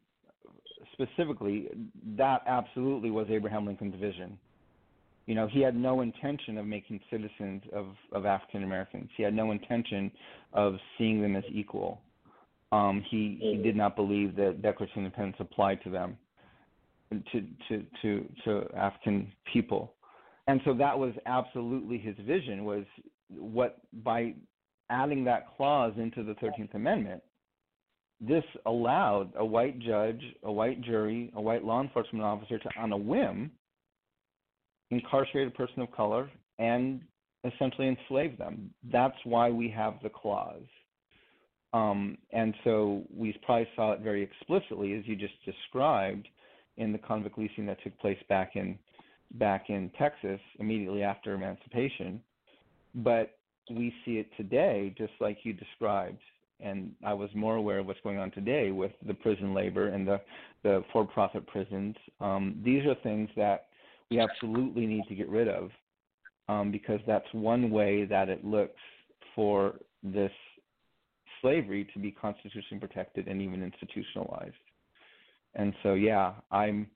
specifically, 0.93 1.69
that 2.17 2.43
absolutely 2.47 3.11
was 3.11 3.27
Abraham 3.31 3.67
Lincoln's 3.67 3.99
vision. 4.01 4.39
You 5.27 5.35
know, 5.35 5.47
he 5.47 5.61
had 5.61 5.75
no 5.75 6.03
intention 6.03 6.59
of 6.59 6.67
making 6.67 7.01
citizens 7.11 7.63
of, 7.73 7.87
of 8.13 8.27
African 8.27 8.63
Americans. 8.63 9.09
He 9.17 9.23
had 9.23 9.35
no 9.35 9.53
intention 9.53 10.11
of 10.53 10.75
seeing 10.99 11.23
them 11.23 11.35
as 11.35 11.45
equal. 11.51 12.01
Um, 12.73 13.05
he 13.09 13.39
he 13.41 13.63
did 13.63 13.77
not 13.77 13.95
believe 13.95 14.35
that 14.37 14.61
Declaration 14.61 14.99
of 14.99 15.05
Independence 15.05 15.37
applied 15.39 15.83
to 15.85 15.91
them, 15.91 16.19
to 17.11 17.45
to 17.69 17.85
to 18.03 18.29
to 18.45 18.67
African 18.77 19.33
people, 19.53 19.95
and 20.49 20.61
so 20.65 20.75
that 20.75 20.99
was 20.99 21.15
absolutely 21.27 21.99
his 21.99 22.17
vision. 22.27 22.65
Was 22.65 22.85
what 23.31 23.79
by 24.03 24.35
adding 24.91 25.25
that 25.25 25.57
clause 25.57 25.93
into 25.97 26.23
the 26.23 26.35
Thirteenth 26.35 26.75
Amendment, 26.75 27.23
this 28.21 28.45
allowed 28.67 29.33
a 29.37 29.45
white 29.45 29.79
judge, 29.79 30.23
a 30.45 30.53
white 30.53 30.81
jury, 30.83 31.33
a 31.37 31.41
white 31.41 31.65
law 31.65 31.83
enforcement 31.83 32.25
officer 32.25 32.59
to, 32.59 32.69
on 32.79 32.93
a 32.93 32.97
whim, 32.97 33.51
incarcerate 34.91 35.49
a 35.49 35.51
person 35.51 35.83
of 35.83 35.91
color 35.93 36.31
and 36.59 37.01
essentially 37.45 37.89
enslave 37.89 38.39
them. 38.39 38.71
That's 38.93 39.17
why 39.25 39.51
we 39.51 39.69
have 39.71 39.95
the 40.03 40.09
clause. 40.09 40.63
Um, 41.73 42.17
and 42.31 42.55
so 42.63 43.03
we 43.13 43.37
probably 43.45 43.69
saw 43.75 43.93
it 43.93 44.01
very 44.01 44.23
explicitly, 44.23 44.95
as 44.95 45.03
you 45.07 45.17
just 45.17 45.35
described, 45.45 46.29
in 46.77 46.93
the 46.93 46.99
convict 46.99 47.37
leasing 47.37 47.67
that 47.67 47.83
took 47.83 47.99
place 47.99 48.19
back 48.29 48.53
in 48.55 48.79
back 49.33 49.69
in 49.69 49.91
Texas 49.99 50.41
immediately 50.61 51.03
after 51.03 51.35
emancipation. 51.35 52.21
But 52.95 53.37
we 53.71 53.95
see 54.05 54.19
it 54.19 54.29
today, 54.37 54.95
just 54.97 55.13
like 55.21 55.39
you 55.43 55.53
described. 55.53 56.21
And 56.61 56.93
I 57.05 57.13
was 57.13 57.31
more 57.35 57.57
aware 57.57 57.81
of 57.81 57.87
what's 57.87 58.01
going 58.03 58.19
on 58.19 58.31
today 58.31 58.71
with 58.71 58.93
the 59.07 59.15
prison 59.15 59.55
labor 59.55 59.89
and 59.89 60.07
the, 60.07 60.21
the 60.63 60.85
for 60.93 61.05
profit 61.05 61.47
prisons. 61.47 61.97
Um, 62.21 62.61
these 62.65 62.85
are 62.87 62.95
things 63.03 63.29
that 63.37 63.67
we 64.11 64.21
absolutely 64.21 64.87
need 64.87 65.05
to 65.09 65.15
get 65.15 65.29
rid 65.29 65.49
of 65.49 65.71
um, 66.49 66.71
because 66.71 67.01
that's 67.07 67.27
one 67.33 67.71
way 67.71 68.05
that 68.05 68.29
it 68.29 68.45
looks 68.45 68.81
for 69.35 69.75
this 70.03 70.31
slavery 71.41 71.89
to 71.93 71.99
be 71.99 72.11
constitutionally 72.11 72.81
protected 72.81 73.27
and 73.27 73.43
even 73.43 73.63
institutionalized. 73.63 74.55
And 75.55 75.75
so, 75.83 75.95
yeah, 75.95 76.33
I'm 76.51 76.89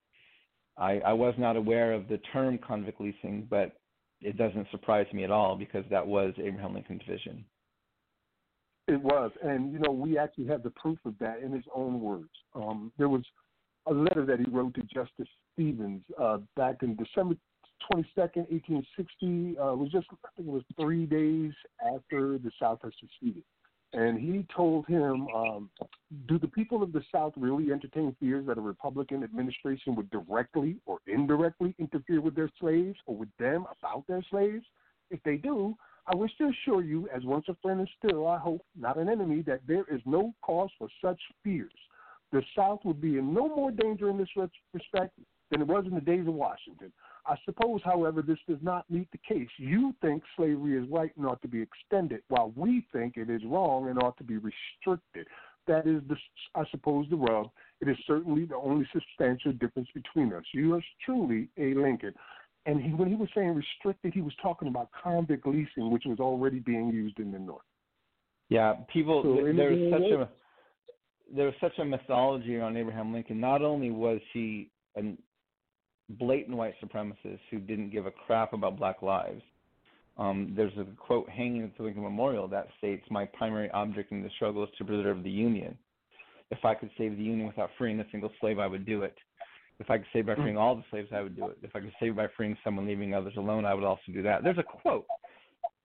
I, 0.79 1.01
I 1.05 1.13
was 1.13 1.35
not 1.39 1.57
aware 1.57 1.93
of 1.93 2.09
the 2.09 2.19
term 2.33 2.59
convict 2.59 3.01
leasing, 3.01 3.47
but 3.51 3.77
it 4.21 4.37
doesn't 4.37 4.67
surprise 4.71 5.07
me 5.13 5.25
at 5.25 5.31
all 5.31 5.57
because 5.57 5.85
that 5.91 6.07
was 6.07 6.35
Abraham 6.39 6.75
Lincoln's 6.75 7.03
vision. 7.09 7.45
It 8.89 9.01
was, 9.01 9.31
and 9.43 9.73
you 9.73 9.79
know, 9.79 9.93
we 9.93 10.17
actually 10.17 10.47
have 10.47 10.63
the 10.63 10.71
proof 10.71 10.99
of 11.05 11.15
that 11.21 11.43
in 11.43 11.53
his 11.53 11.65
own 11.75 12.01
words. 12.01 12.31
Um, 12.55 12.91
there 12.97 13.09
was 13.09 13.23
a 13.87 13.93
letter 13.93 14.25
that 14.27 14.39
he 14.39 14.47
wrote 14.51 14.75
to 14.75 14.83
Justice 14.83 15.29
Stevens 15.53 16.03
uh, 16.21 16.39
back 16.57 16.77
in 16.83 16.97
December 16.97 17.35
22nd, 17.93 18.49
1860. 18.51 19.57
Uh, 19.59 19.73
it 19.73 19.79
was 19.79 19.91
just, 19.93 20.07
I 20.13 20.29
think 20.37 20.49
it 20.49 20.53
was 20.53 20.63
three 20.81 21.07
days 21.07 21.53
after 21.95 22.39
the 22.39 22.51
South 22.61 22.79
had 22.83 22.93
seceded. 23.01 23.45
And 23.95 24.19
he 24.19 24.47
told 24.55 24.87
him, 24.87 25.27
um, 25.35 25.71
Do 26.27 26.39
the 26.39 26.49
people 26.49 26.83
of 26.83 26.93
the 26.93 27.03
South 27.11 27.33
really 27.37 27.73
entertain 27.73 28.15
fears 28.21 28.47
that 28.47 28.59
a 28.59 28.61
Republican 28.61 29.25
administration 29.25 29.95
would 29.95 30.11
directly 30.11 30.77
or 30.85 30.99
indirectly 31.07 31.75
interfere 31.79 32.21
with 32.21 32.35
their 32.35 32.51
slaves 32.61 32.99
or 33.07 33.17
with 33.17 33.31
them 33.39 33.65
about 33.81 34.07
their 34.07 34.23
slaves? 34.31 34.65
If 35.11 35.23
they 35.23 35.37
do, 35.37 35.75
I 36.07 36.15
wish 36.15 36.31
to 36.39 36.49
assure 36.49 36.83
you, 36.83 37.09
as 37.15 37.25
once 37.25 37.47
a 37.49 37.57
friend 37.63 37.81
and 37.81 37.89
still, 37.99 38.27
I 38.27 38.39
hope, 38.39 38.63
not 38.79 38.99
an 38.99 39.09
enemy, 39.09 39.43
that 39.43 39.61
there 39.67 39.85
is 39.91 40.01
no 40.05 40.35
cause 40.43 40.71
for 40.79 40.89
such 41.03 41.21
fears. 41.43 41.73
The 42.31 42.43
South 42.57 42.81
would 42.85 43.01
be 43.01 43.19
in 43.19 43.33
no 43.33 43.49
more 43.49 43.71
danger 43.71 44.11
in 44.11 44.19
this 44.19 44.29
respect 44.75 45.19
than 45.51 45.61
it 45.61 45.67
was 45.67 45.85
in 45.87 45.95
the 45.95 46.01
days 46.01 46.27
of 46.27 46.35
Washington. 46.35 46.93
I 47.27 47.37
suppose, 47.45 47.81
however, 47.85 48.23
this 48.23 48.39
does 48.49 48.59
not 48.63 48.91
meet 48.91 49.09
the 49.13 49.19
case. 49.19 49.49
You 49.59 49.95
think 50.01 50.23
slavery 50.37 50.83
is 50.83 50.89
right 50.91 51.11
and 51.17 51.27
ought 51.27 51.43
to 51.43 51.49
be 51.49 51.61
extended, 51.61 52.23
while 52.29 52.53
we 52.57 52.87
think 52.93 53.17
it 53.17 53.29
is 53.29 53.43
wrong 53.45 53.89
and 53.89 54.03
ought 54.03 54.17
to 54.19 54.25
be 54.25 54.37
restricted. 54.37 55.27
That 55.67 55.87
is, 55.87 56.01
the, 56.09 56.17
I 56.55 56.65
suppose, 56.71 57.07
the 57.11 57.17
rub. 57.17 57.51
It 57.81 57.89
is 57.89 57.97
certainly 58.07 58.47
the 58.47 58.57
only 58.57 58.89
substantial 58.93 59.53
difference 59.53 59.89
between 59.95 60.33
us. 60.33 60.45
You 60.55 60.75
are 60.75 60.85
truly 61.05 61.49
a 61.59 61.75
Lincoln. 61.75 62.15
And 62.65 62.81
he, 62.81 62.91
when 62.91 63.09
he 63.09 63.15
was 63.15 63.29
saying 63.35 63.55
restricted, 63.55 64.15
he 64.15 64.23
was 64.23 64.33
talking 64.41 64.69
about 64.69 64.89
convict 65.03 65.47
leasing, 65.47 65.91
which 65.91 66.05
was 66.07 66.21
already 66.21 66.61
being 66.61 66.89
used 66.89 67.19
in 67.19 67.31
the 67.31 67.39
North. 67.39 67.63
Yeah, 68.49 68.75
people. 68.93 69.23
So 69.23 69.43
there's 69.45 69.93
such 69.93 70.11
a 70.11 70.29
there 71.35 71.47
was 71.47 71.55
such 71.61 71.79
a 71.79 71.85
mythology 71.85 72.57
around 72.57 72.77
Abraham 72.77 73.13
Lincoln. 73.13 73.41
Not 73.41 73.63
only 73.63 73.91
was 73.91 74.21
he 74.33 74.71
a 74.97 75.03
blatant 76.11 76.57
white 76.57 76.75
supremacists 76.83 77.41
who 77.51 77.59
didn't 77.59 77.91
give 77.91 78.07
a 78.07 78.11
crap 78.11 78.53
about 78.53 78.77
black 78.77 79.03
lives. 79.03 79.43
Um, 80.17 80.53
there's 80.57 80.77
a 80.79 80.85
quote 80.97 81.29
hanging 81.29 81.63
at 81.63 81.77
the 81.77 81.85
Lincoln 81.85 82.03
Memorial 82.03 82.49
that 82.49 82.69
states, 82.79 83.05
"My 83.11 83.25
primary 83.25 83.71
object 83.71 84.11
in 84.11 84.23
the 84.23 84.31
struggle 84.31 84.65
is 84.65 84.71
to 84.79 84.85
preserve 84.85 85.23
the 85.23 85.31
Union. 85.31 85.79
If 86.51 86.65
I 86.65 86.75
could 86.75 86.91
save 86.99 87.17
the 87.17 87.23
Union 87.23 87.47
without 87.47 87.71
freeing 87.79 88.01
a 88.01 88.11
single 88.11 88.33
slave, 88.41 88.59
I 88.59 88.67
would 88.67 88.85
do 88.85 89.03
it. 89.03 89.17
If 89.79 89.91
I 89.91 89.99
could 89.99 90.09
save 90.13 90.27
by 90.27 90.35
freeing 90.35 90.57
all 90.57 90.75
the 90.75 90.83
slaves, 90.91 91.13
I 91.13 91.21
would 91.23 91.37
do 91.37 91.47
it. 91.47 91.59
If 91.63 91.77
I 91.77 91.81
could 91.81 91.95
save 92.01 92.17
by 92.17 92.27
freeing 92.37 92.57
someone, 92.65 92.87
leaving 92.87 93.15
others 93.15 93.37
alone, 93.37 93.65
I 93.65 93.75
would 93.75 93.85
also 93.85 94.11
do 94.13 94.23
that." 94.23 94.43
There's 94.43 94.59
a 94.59 94.63
quote 94.65 95.07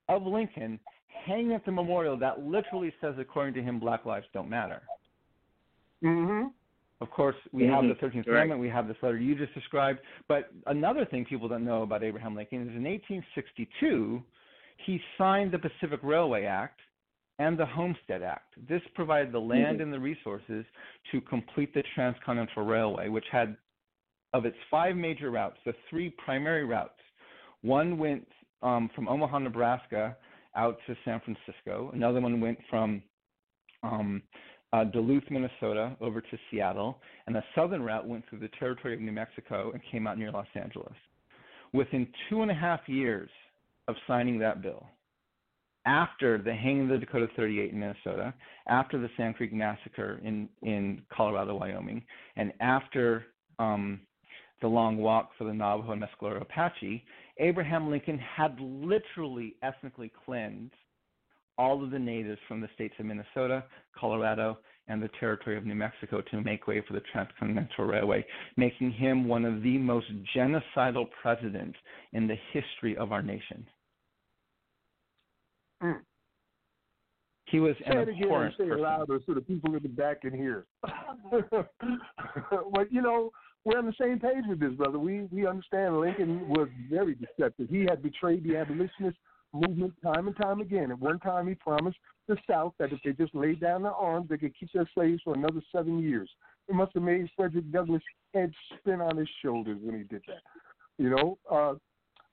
of 0.10 0.26
Lincoln 0.26 0.80
hanging 1.26 1.54
at 1.54 1.64
the 1.66 1.72
memorial 1.72 2.18
that 2.18 2.40
literally 2.40 2.92
says, 3.00 3.16
according 3.20 3.54
to 3.54 3.62
him, 3.62 3.80
black 3.80 4.06
lives 4.06 4.26
don't 4.34 4.50
matter. 4.50 4.82
Mm-hmm. 6.04 6.48
Of 7.04 7.12
course, 7.12 7.36
we 7.52 7.64
mm-hmm. 7.64 7.74
have 7.74 7.84
the 7.84 8.08
13th 8.08 8.28
right. 8.28 8.36
Amendment, 8.36 8.62
we 8.62 8.70
have 8.70 8.88
this 8.88 8.96
letter 9.04 9.18
you 9.18 9.36
just 9.36 9.54
described. 9.54 10.00
But 10.30 10.52
another 10.68 11.04
thing 11.04 11.26
people 11.26 11.50
don't 11.50 11.66
know 11.66 11.84
about 11.84 12.02
Abraham 12.02 12.34
Lincoln 12.34 12.62
is 12.62 12.70
in 12.70 12.86
1862, 12.86 14.24
he 14.86 15.02
signed 15.18 15.52
the 15.52 15.60
Pacific 15.60 16.00
Railway 16.02 16.46
Act 16.46 16.80
and 17.40 17.58
the 17.58 17.66
Homestead 17.66 18.24
Act. 18.24 18.54
This 18.70 18.82
provided 18.96 19.34
the 19.34 19.40
land 19.40 19.80
mm-hmm. 19.80 19.82
and 19.82 19.94
the 19.94 20.00
resources 20.00 20.64
to 21.12 21.20
complete 21.20 21.74
the 21.74 21.84
Transcontinental 21.94 22.64
Railway, 22.64 23.10
which 23.10 23.26
had, 23.30 23.58
of 24.34 24.46
its 24.46 24.56
five 24.72 24.96
major 24.96 25.30
routes, 25.30 25.58
the 25.66 25.74
three 25.90 26.10
primary 26.10 26.64
routes. 26.64 26.94
One 27.64 27.98
went 27.98 28.26
um, 28.62 28.90
from 28.96 29.10
Omaha, 29.10 29.40
Nebraska, 29.40 30.16
out 30.56 30.78
to 30.88 30.96
San 31.04 31.20
Francisco. 31.20 31.92
Another 31.94 32.22
one 32.22 32.40
went 32.40 32.60
from 32.70 33.04
um, 33.84 34.22
uh, 34.74 34.84
Duluth, 34.86 35.24
Minnesota, 35.30 35.96
over 36.02 36.20
to 36.20 36.38
Seattle, 36.50 36.98
and 37.28 37.36
the 37.36 37.44
southern 37.56 37.84
route 37.84 38.08
went 38.08 38.26
through 38.28 38.40
the 38.40 38.50
territory 38.60 38.96
of 38.96 39.00
New 39.00 39.12
Mexico 39.12 39.72
and 39.72 39.82
came 39.92 40.08
out 40.08 40.18
near 40.18 40.32
Los 40.32 40.48
Angeles. 40.56 40.96
Within 41.74 42.08
two 42.30 42.42
and 42.42 42.50
a 42.50 42.56
half 42.56 42.82
years 42.88 43.30
of 43.88 43.96
signing 44.08 44.40
that 44.40 44.64
bill, 44.64 44.88
after 45.86 46.42
the 46.42 46.54
hanging 46.54 46.84
of 46.84 46.90
the 46.90 46.98
Dakota 46.98 47.28
38 47.36 47.72
in 47.72 47.80
Minnesota, 47.80 48.34
after 48.68 49.00
the 49.00 49.10
Sand 49.16 49.36
Creek 49.36 49.54
Massacre 49.54 50.20
in, 50.24 50.50
in 50.64 51.04
Colorado, 51.16 51.56
Wyoming, 51.56 52.04
and 52.36 52.52
after 52.60 53.26
um, 53.60 54.00
the 54.62 54.68
long 54.68 54.98
walk 54.98 55.32
for 55.38 55.44
the 55.44 55.54
Navajo 55.54 55.92
and 55.92 56.02
Mescalero 56.02 56.42
Apache, 56.42 57.04
Abraham 57.40 57.92
Lincoln 57.92 58.18
had 58.18 58.58
literally 58.60 59.56
ethnically 59.62 60.12
cleansed 60.26 60.74
all 61.58 61.84
of 61.84 61.92
the 61.92 62.00
natives 62.00 62.40
from 62.48 62.62
the 62.62 62.70
states 62.74 62.96
of 63.00 63.06
Minnesota, 63.06 63.64
Colorado, 63.98 64.58
and 64.88 65.02
the 65.02 65.10
territory 65.20 65.58
of 65.58 65.66
New 65.66 65.76
Mexico 65.76 66.22
to 66.22 66.42
make 66.42 66.68
way 66.68 66.84
for 66.86 66.94
the 66.94 67.02
Transcontinental 67.12 67.86
Railway, 67.86 68.26
making 68.58 68.92
him 68.92 69.28
one 69.28 69.46
of 69.46 69.64
the 69.64 69.78
most 69.78 70.08
genocidal 70.36 71.06
presidents 71.22 71.78
in 72.12 72.28
the 72.28 72.36
history 72.52 72.98
of 72.98 73.12
our 73.12 73.22
nation. 73.22 73.66
Mm. 75.82 76.00
He 77.46 77.60
was 77.60 77.76
say 77.80 77.92
an 77.92 77.98
it 78.00 78.10
again 78.10 78.24
abhorrent 78.24 78.56
say 78.58 78.66
it 78.66 78.80
louder 78.80 79.20
so 79.26 79.34
the 79.34 79.42
people 79.42 79.76
in 79.76 79.84
the 79.84 79.90
back 79.90 80.22
can 80.22 80.34
hear. 80.34 80.66
but 80.82 82.92
you 82.92 83.02
know, 83.02 83.32
we're 83.64 83.78
on 83.78 83.86
the 83.86 83.94
same 84.02 84.20
page 84.20 84.44
with 84.48 84.60
this, 84.60 84.74
brother. 84.74 84.98
We 84.98 85.28
we 85.32 85.46
understand 85.46 86.00
Lincoln 86.00 86.50
was 86.50 86.68
very 86.90 87.16
deceptive. 87.16 87.70
He 87.70 87.82
had 87.82 88.02
betrayed 88.02 88.44
the 88.44 88.58
abolitionists 88.58 89.20
movement 89.54 89.94
time 90.04 90.28
and 90.28 90.36
time 90.38 90.62
again. 90.62 90.92
At 90.92 91.00
one 91.00 91.20
time, 91.20 91.48
he 91.48 91.56
promised 91.56 91.98
the 92.28 92.38
South 92.50 92.74
that 92.80 92.92
if 92.92 93.00
they 93.04 93.12
just 93.14 93.36
laid 93.36 93.60
down 93.60 93.84
their 93.84 93.94
arms, 93.94 94.28
they 94.30 94.38
could 94.38 94.58
keep 94.58 94.72
their 94.74 94.90
slaves 94.94 95.22
for 95.24 95.36
another 95.36 95.62
seven 95.72 96.00
years. 96.00 96.30
It 96.68 96.76
must 96.76 96.94
have 96.94 97.04
made 97.04 97.30
Frederick 97.36 97.72
Douglass' 97.72 98.02
head 98.34 98.52
spin 98.80 99.02
on 99.02 99.18
his 99.18 99.30
shoulders 99.42 99.78
when 99.82 99.98
he 99.98 100.04
did 100.04 100.24
that. 100.28 100.42
You 100.98 101.10
know, 101.10 101.38
uh, 101.52 101.74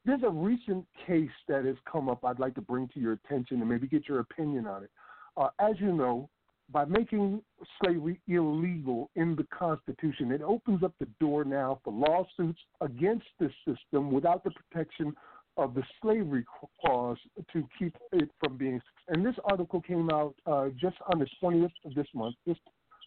there's 0.05 0.23
a 0.23 0.31
recent 0.31 0.87
case 1.07 1.31
that 1.49 1.65
has 1.65 1.77
come 1.91 2.09
up 2.09 2.25
I'd 2.25 2.39
like 2.39 2.55
to 2.55 2.61
bring 2.61 2.89
to 2.95 3.01
your 3.01 3.13
attention 3.13 3.61
and 3.61 3.69
maybe 3.69 3.87
get 3.87 4.09
your 4.09 4.21
opinion 4.21 4.67
on 4.67 4.85
it. 4.85 4.91
Uh, 5.37 5.49
as 5.59 5.75
you 5.79 5.93
know, 5.93 6.29
by 6.73 6.85
making 6.85 7.43
slavery 7.83 8.21
illegal 8.29 9.11
in 9.17 9.35
the 9.35 9.47
Constitution, 9.53 10.31
it 10.31 10.43
opens 10.43 10.83
up 10.83 10.93
the 11.01 11.09
door 11.19 11.45
now 11.45 11.81
for 11.85 11.93
lawsuits 11.93 12.61
against 12.81 13.27
this 13.41 13.53
system 13.67 14.13
without 14.13 14.45
the 14.45 14.51
protection 14.51 15.13
of 15.61 15.75
the 15.75 15.83
slavery 16.01 16.45
clause 16.81 17.19
to 17.53 17.69
keep 17.79 17.95
it 18.13 18.31
from 18.41 18.57
being. 18.57 18.81
And 19.09 19.25
this 19.25 19.35
article 19.45 19.81
came 19.83 20.11
out 20.11 20.35
uh, 20.47 20.69
just 20.81 20.97
on 21.13 21.19
the 21.19 21.27
20th 21.43 21.71
of 21.85 21.95
this 21.95 22.07
month, 22.15 22.35
just 22.49 22.61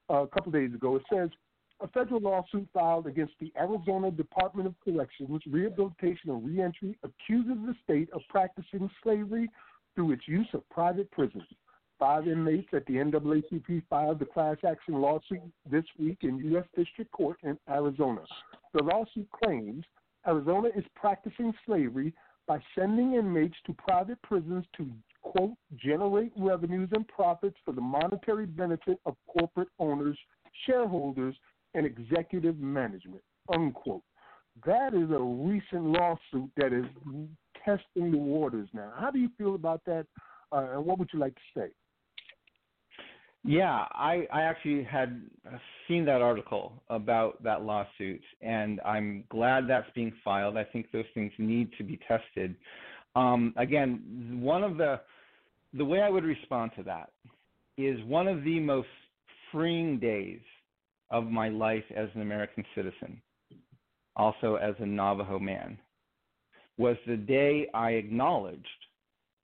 uh, 0.10 0.24
a 0.24 0.28
couple 0.28 0.52
days 0.52 0.74
ago. 0.74 0.96
It 0.96 1.04
says 1.12 1.30
a 1.82 1.88
federal 1.88 2.22
lawsuit 2.22 2.68
filed 2.72 3.08
against 3.08 3.34
the 3.40 3.52
Arizona 3.60 4.12
Department 4.12 4.68
of 4.68 4.76
Corrections, 4.86 5.42
Rehabilitation 5.48 6.30
and 6.30 6.46
Reentry 6.46 6.98
accuses 7.04 7.58
the 7.66 7.76
state 7.84 8.10
of 8.14 8.22
practicing 8.30 8.90
slavery 9.02 9.50
through 9.96 10.12
its 10.12 10.28
use 10.28 10.48
of 10.54 10.68
private 10.70 11.10
prisons. 11.12 11.44
Five 12.00 12.28
inmates 12.28 12.70
at 12.74 12.86
the 12.86 12.94
NAACP 12.94 13.84
filed 13.90 14.20
the 14.20 14.26
class 14.26 14.58
action 14.68 14.96
lawsuit 14.96 15.42
this 15.70 15.86
week 15.98 16.20
in 16.22 16.38
U.S. 16.52 16.66
District 16.76 17.12
Court 17.12 17.38
in 17.44 17.58
Arizona. 17.70 18.22
The 18.74 18.84
lawsuit 18.84 19.28
claims 19.44 19.86
Arizona 20.28 20.70
is 20.76 20.84
practicing 20.96 21.54
slavery 21.66 22.14
by 22.48 22.60
sending 22.78 23.14
inmates 23.14 23.56
to 23.66 23.74
private 23.74 24.22
prisons 24.22 24.66
to, 24.78 24.90
quote, 25.22 25.54
generate 25.78 26.32
revenues 26.36 26.90
and 26.92 27.08
profits 27.08 27.58
for 27.64 27.74
the 27.74 27.82
monetary 27.82 28.46
benefit 28.46 29.00
of 29.06 29.16
corporate 29.28 29.70
owners, 29.80 30.18
shareholders, 30.66 31.36
and 31.74 31.86
executive 31.86 32.58
management, 32.60 33.24
unquote. 33.54 34.04
That 34.66 34.94
is 34.94 35.10
a 35.10 35.20
recent 35.20 35.86
lawsuit 35.86 36.52
that 36.58 36.74
is 36.74 36.86
testing 37.66 38.12
the 38.12 38.18
waters 38.18 38.70
now. 38.74 38.92
How 38.96 39.10
do 39.10 39.20
you 39.20 39.30
feel 39.38 39.56
about 39.56 39.82
that, 39.86 40.06
uh, 40.52 40.68
and 40.74 40.86
what 40.86 41.00
would 41.00 41.10
you 41.14 41.20
like 41.20 41.36
to 41.36 41.42
say? 41.60 41.68
Yeah, 43.46 43.86
I, 43.92 44.26
I 44.32 44.44
actually 44.44 44.84
had 44.84 45.22
seen 45.88 46.06
that 46.06 46.22
article 46.22 46.82
about 46.90 47.44
that 47.44 47.64
lawsuit, 47.64 48.22
and 48.42 48.80
I'm 48.86 49.26
glad 49.30 49.68
that's 49.68 49.90
being 49.94 50.14
filed. 50.24 50.56
I 50.56 50.64
think 50.64 50.92
those 50.92 51.06
things 51.14 51.32
need 51.38 51.70
to 51.78 51.84
be 51.84 52.00
tested. 52.08 52.56
Um, 53.16 53.54
again, 53.58 54.40
one 54.42 54.64
of 54.64 54.78
the 54.78 55.02
the 55.76 55.84
way 55.84 56.02
I 56.02 56.10
would 56.10 56.24
respond 56.24 56.72
to 56.78 56.84
that 56.84 57.10
is 57.78 58.00
one 58.06 58.28
of 58.28 58.44
the 58.44 58.60
most 58.60 58.88
freeing 59.52 60.00
days 60.00 60.40
of 61.10 61.26
my 61.26 61.50
life 61.50 61.84
as 61.96 62.10
an 62.14 62.22
American 62.22 62.64
citizen, 62.76 63.22
also 64.16 64.56
as 64.56 64.76
a 64.80 64.86
Navajo 64.86 65.40
man, 65.40 65.78
was 66.78 66.96
the 67.08 67.18
day 67.18 67.68
I 67.74 67.92
acknowledged, 67.92 68.68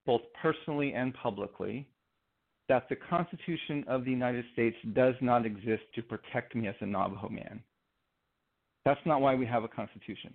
both 0.05 0.21
personally 0.41 0.93
and 0.93 1.13
publicly, 1.15 1.87
that 2.69 2.87
the 2.87 2.95
Constitution 2.95 3.83
of 3.87 4.05
the 4.05 4.11
United 4.11 4.45
States 4.53 4.77
does 4.93 5.15
not 5.21 5.45
exist 5.45 5.83
to 5.95 6.03
protect 6.03 6.55
me 6.55 6.67
as 6.67 6.75
a 6.79 6.85
Navajo 6.85 7.27
man. 7.27 7.61
That's 8.85 8.99
not 9.05 9.21
why 9.21 9.35
we 9.35 9.45
have 9.47 9.63
a 9.63 9.67
Constitution. 9.67 10.33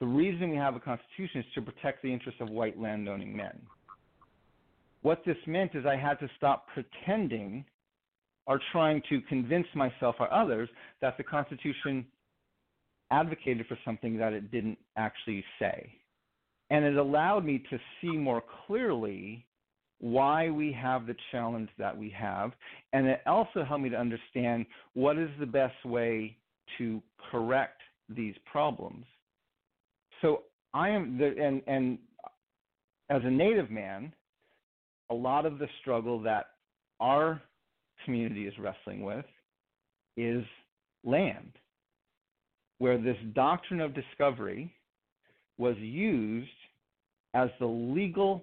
The 0.00 0.06
reason 0.06 0.50
we 0.50 0.56
have 0.56 0.74
a 0.74 0.80
Constitution 0.80 1.40
is 1.40 1.46
to 1.54 1.62
protect 1.62 2.02
the 2.02 2.12
interests 2.12 2.40
of 2.40 2.50
white 2.50 2.78
landowning 2.78 3.34
men. 3.34 3.60
What 5.02 5.22
this 5.24 5.36
meant 5.46 5.74
is 5.74 5.86
I 5.86 5.96
had 5.96 6.18
to 6.18 6.28
stop 6.36 6.66
pretending 6.74 7.64
or 8.46 8.60
trying 8.72 9.02
to 9.08 9.20
convince 9.22 9.66
myself 9.74 10.16
or 10.18 10.32
others 10.32 10.68
that 11.00 11.16
the 11.16 11.22
Constitution 11.22 12.04
advocated 13.12 13.66
for 13.68 13.78
something 13.84 14.16
that 14.16 14.32
it 14.32 14.50
didn't 14.50 14.78
actually 14.96 15.44
say. 15.60 15.94
And 16.70 16.84
it 16.84 16.96
allowed 16.96 17.44
me 17.44 17.62
to 17.70 17.78
see 18.00 18.16
more 18.16 18.42
clearly 18.66 19.44
why 20.02 20.50
we 20.50 20.72
have 20.72 21.06
the 21.06 21.14
challenge 21.30 21.68
that 21.78 21.96
we 21.96 22.10
have, 22.10 22.50
and 22.92 23.06
it 23.06 23.20
also 23.24 23.62
helped 23.62 23.84
me 23.84 23.88
to 23.88 23.96
understand 23.96 24.66
what 24.94 25.16
is 25.16 25.30
the 25.38 25.46
best 25.46 25.84
way 25.84 26.36
to 26.76 27.00
correct 27.30 27.80
these 28.08 28.34
problems. 28.50 29.04
So 30.20 30.42
I 30.74 30.88
am 30.88 31.18
the 31.18 31.32
and 31.40 31.62
and 31.68 31.98
as 33.10 33.22
a 33.24 33.30
native 33.30 33.70
man, 33.70 34.12
a 35.10 35.14
lot 35.14 35.46
of 35.46 35.60
the 35.60 35.68
struggle 35.80 36.20
that 36.22 36.46
our 36.98 37.40
community 38.04 38.48
is 38.48 38.54
wrestling 38.58 39.02
with 39.04 39.24
is 40.16 40.42
land, 41.04 41.52
where 42.78 42.98
this 42.98 43.16
doctrine 43.34 43.80
of 43.80 43.94
discovery 43.94 44.74
was 45.58 45.76
used 45.78 46.50
as 47.34 47.50
the 47.60 47.66
legal 47.66 48.42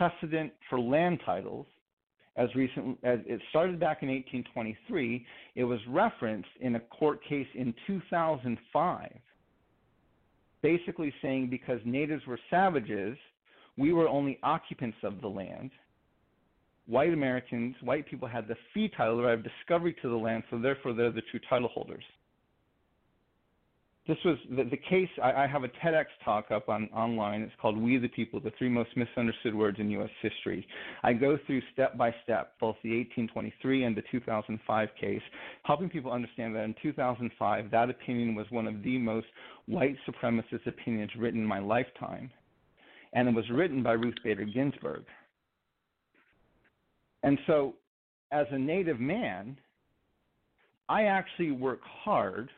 precedent 0.00 0.50
for 0.70 0.80
land 0.80 1.20
titles. 1.26 1.66
As 2.36 2.48
recent 2.54 2.96
as 3.02 3.18
it 3.26 3.38
started 3.50 3.78
back 3.78 4.02
in 4.02 4.08
1823 4.08 5.26
it 5.56 5.64
was 5.64 5.78
referenced 5.88 6.48
in 6.60 6.76
a 6.76 6.80
court 6.80 7.22
case 7.22 7.46
in 7.54 7.74
2005 7.86 9.12
basically 10.62 11.12
saying 11.20 11.50
because 11.50 11.80
natives 11.84 12.24
were 12.26 12.38
savages 12.48 13.18
we 13.76 13.92
were 13.92 14.08
only 14.08 14.38
occupants 14.42 14.96
of 15.02 15.20
the 15.20 15.28
land. 15.28 15.70
White 16.86 17.12
americans 17.12 17.74
white 17.82 18.08
people 18.08 18.28
had 18.28 18.48
the 18.48 18.56
fee 18.72 18.90
title 18.96 19.22
right 19.22 19.34
of 19.34 19.44
discovery 19.44 19.94
to 20.00 20.08
the 20.08 20.16
land 20.16 20.44
so 20.50 20.58
therefore 20.58 20.94
they're 20.94 21.12
the 21.12 21.22
true 21.30 21.40
title 21.50 21.68
holders 21.68 22.04
this 24.10 24.18
was 24.24 24.36
the, 24.56 24.64
the 24.64 24.76
case. 24.76 25.08
I, 25.22 25.44
I, 25.44 25.46
have 25.46 25.62
a 25.62 25.68
TEDx 25.68 26.06
talk 26.24 26.50
up 26.50 26.68
on 26.68 26.88
online. 26.92 27.42
It's 27.42 27.52
called 27.62 27.78
"We 27.78 27.96
the 27.96 28.08
People: 28.08 28.40
The 28.40 28.50
Three 28.58 28.68
Most 28.68 28.90
Misunderstood 28.96 29.54
Words 29.54 29.78
in 29.78 29.88
U.S. 29.90 30.10
History." 30.20 30.66
I 31.04 31.12
go 31.12 31.38
through 31.46 31.62
step 31.72 31.96
by 31.96 32.12
step 32.24 32.54
both 32.58 32.74
the 32.82 32.90
1823 32.90 33.84
and 33.84 33.96
the 33.96 34.02
2005 34.10 34.88
case, 35.00 35.22
helping 35.62 35.88
people 35.88 36.10
understand 36.10 36.56
that 36.56 36.64
in 36.64 36.74
2005 36.82 37.70
that 37.70 37.88
opinion 37.88 38.34
was 38.34 38.46
one 38.50 38.66
of 38.66 38.82
the 38.82 38.98
most 38.98 39.28
white 39.66 39.96
supremacist 40.08 40.66
opinions 40.66 41.12
written 41.16 41.40
in 41.40 41.46
my 41.46 41.60
lifetime, 41.60 42.32
and 43.12 43.28
it 43.28 43.34
was 43.34 43.48
written 43.48 43.80
by 43.80 43.92
Ruth 43.92 44.16
Bader 44.24 44.44
Ginsburg. 44.44 45.04
And 47.22 47.38
so, 47.46 47.74
as 48.32 48.46
a 48.50 48.58
Native 48.58 48.98
man, 48.98 49.56
I 50.88 51.04
actually 51.04 51.52
work 51.52 51.80
hard 51.84 52.50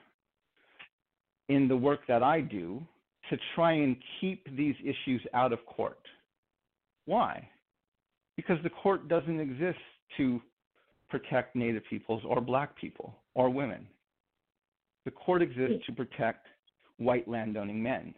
in 1.53 1.69
the 1.69 1.77
work 1.77 2.01
that 2.09 2.23
I 2.23 2.41
do 2.41 2.83
to 3.31 3.37
try 3.55 3.73
and 3.73 3.97
keep 4.21 4.45
these 4.57 4.75
issues 4.81 5.23
out 5.35 5.53
of 5.53 5.65
court. 5.67 6.01
Why? 7.07 7.49
Because 8.37 8.59
the 8.63 8.71
court 8.71 9.09
doesn't 9.09 9.41
exist 9.41 9.79
to 10.17 10.41
protect 11.09 11.55
Native 11.55 11.83
peoples 11.89 12.23
or 12.27 12.41
black 12.41 12.77
people 12.77 13.15
or 13.35 13.51
women. 13.51 13.87
The 15.05 15.11
court 15.11 15.43
exists 15.43 15.85
to 15.87 15.93
protect 15.93 16.47
white 16.99 17.29
landowning 17.29 17.83
men. 17.83 18.15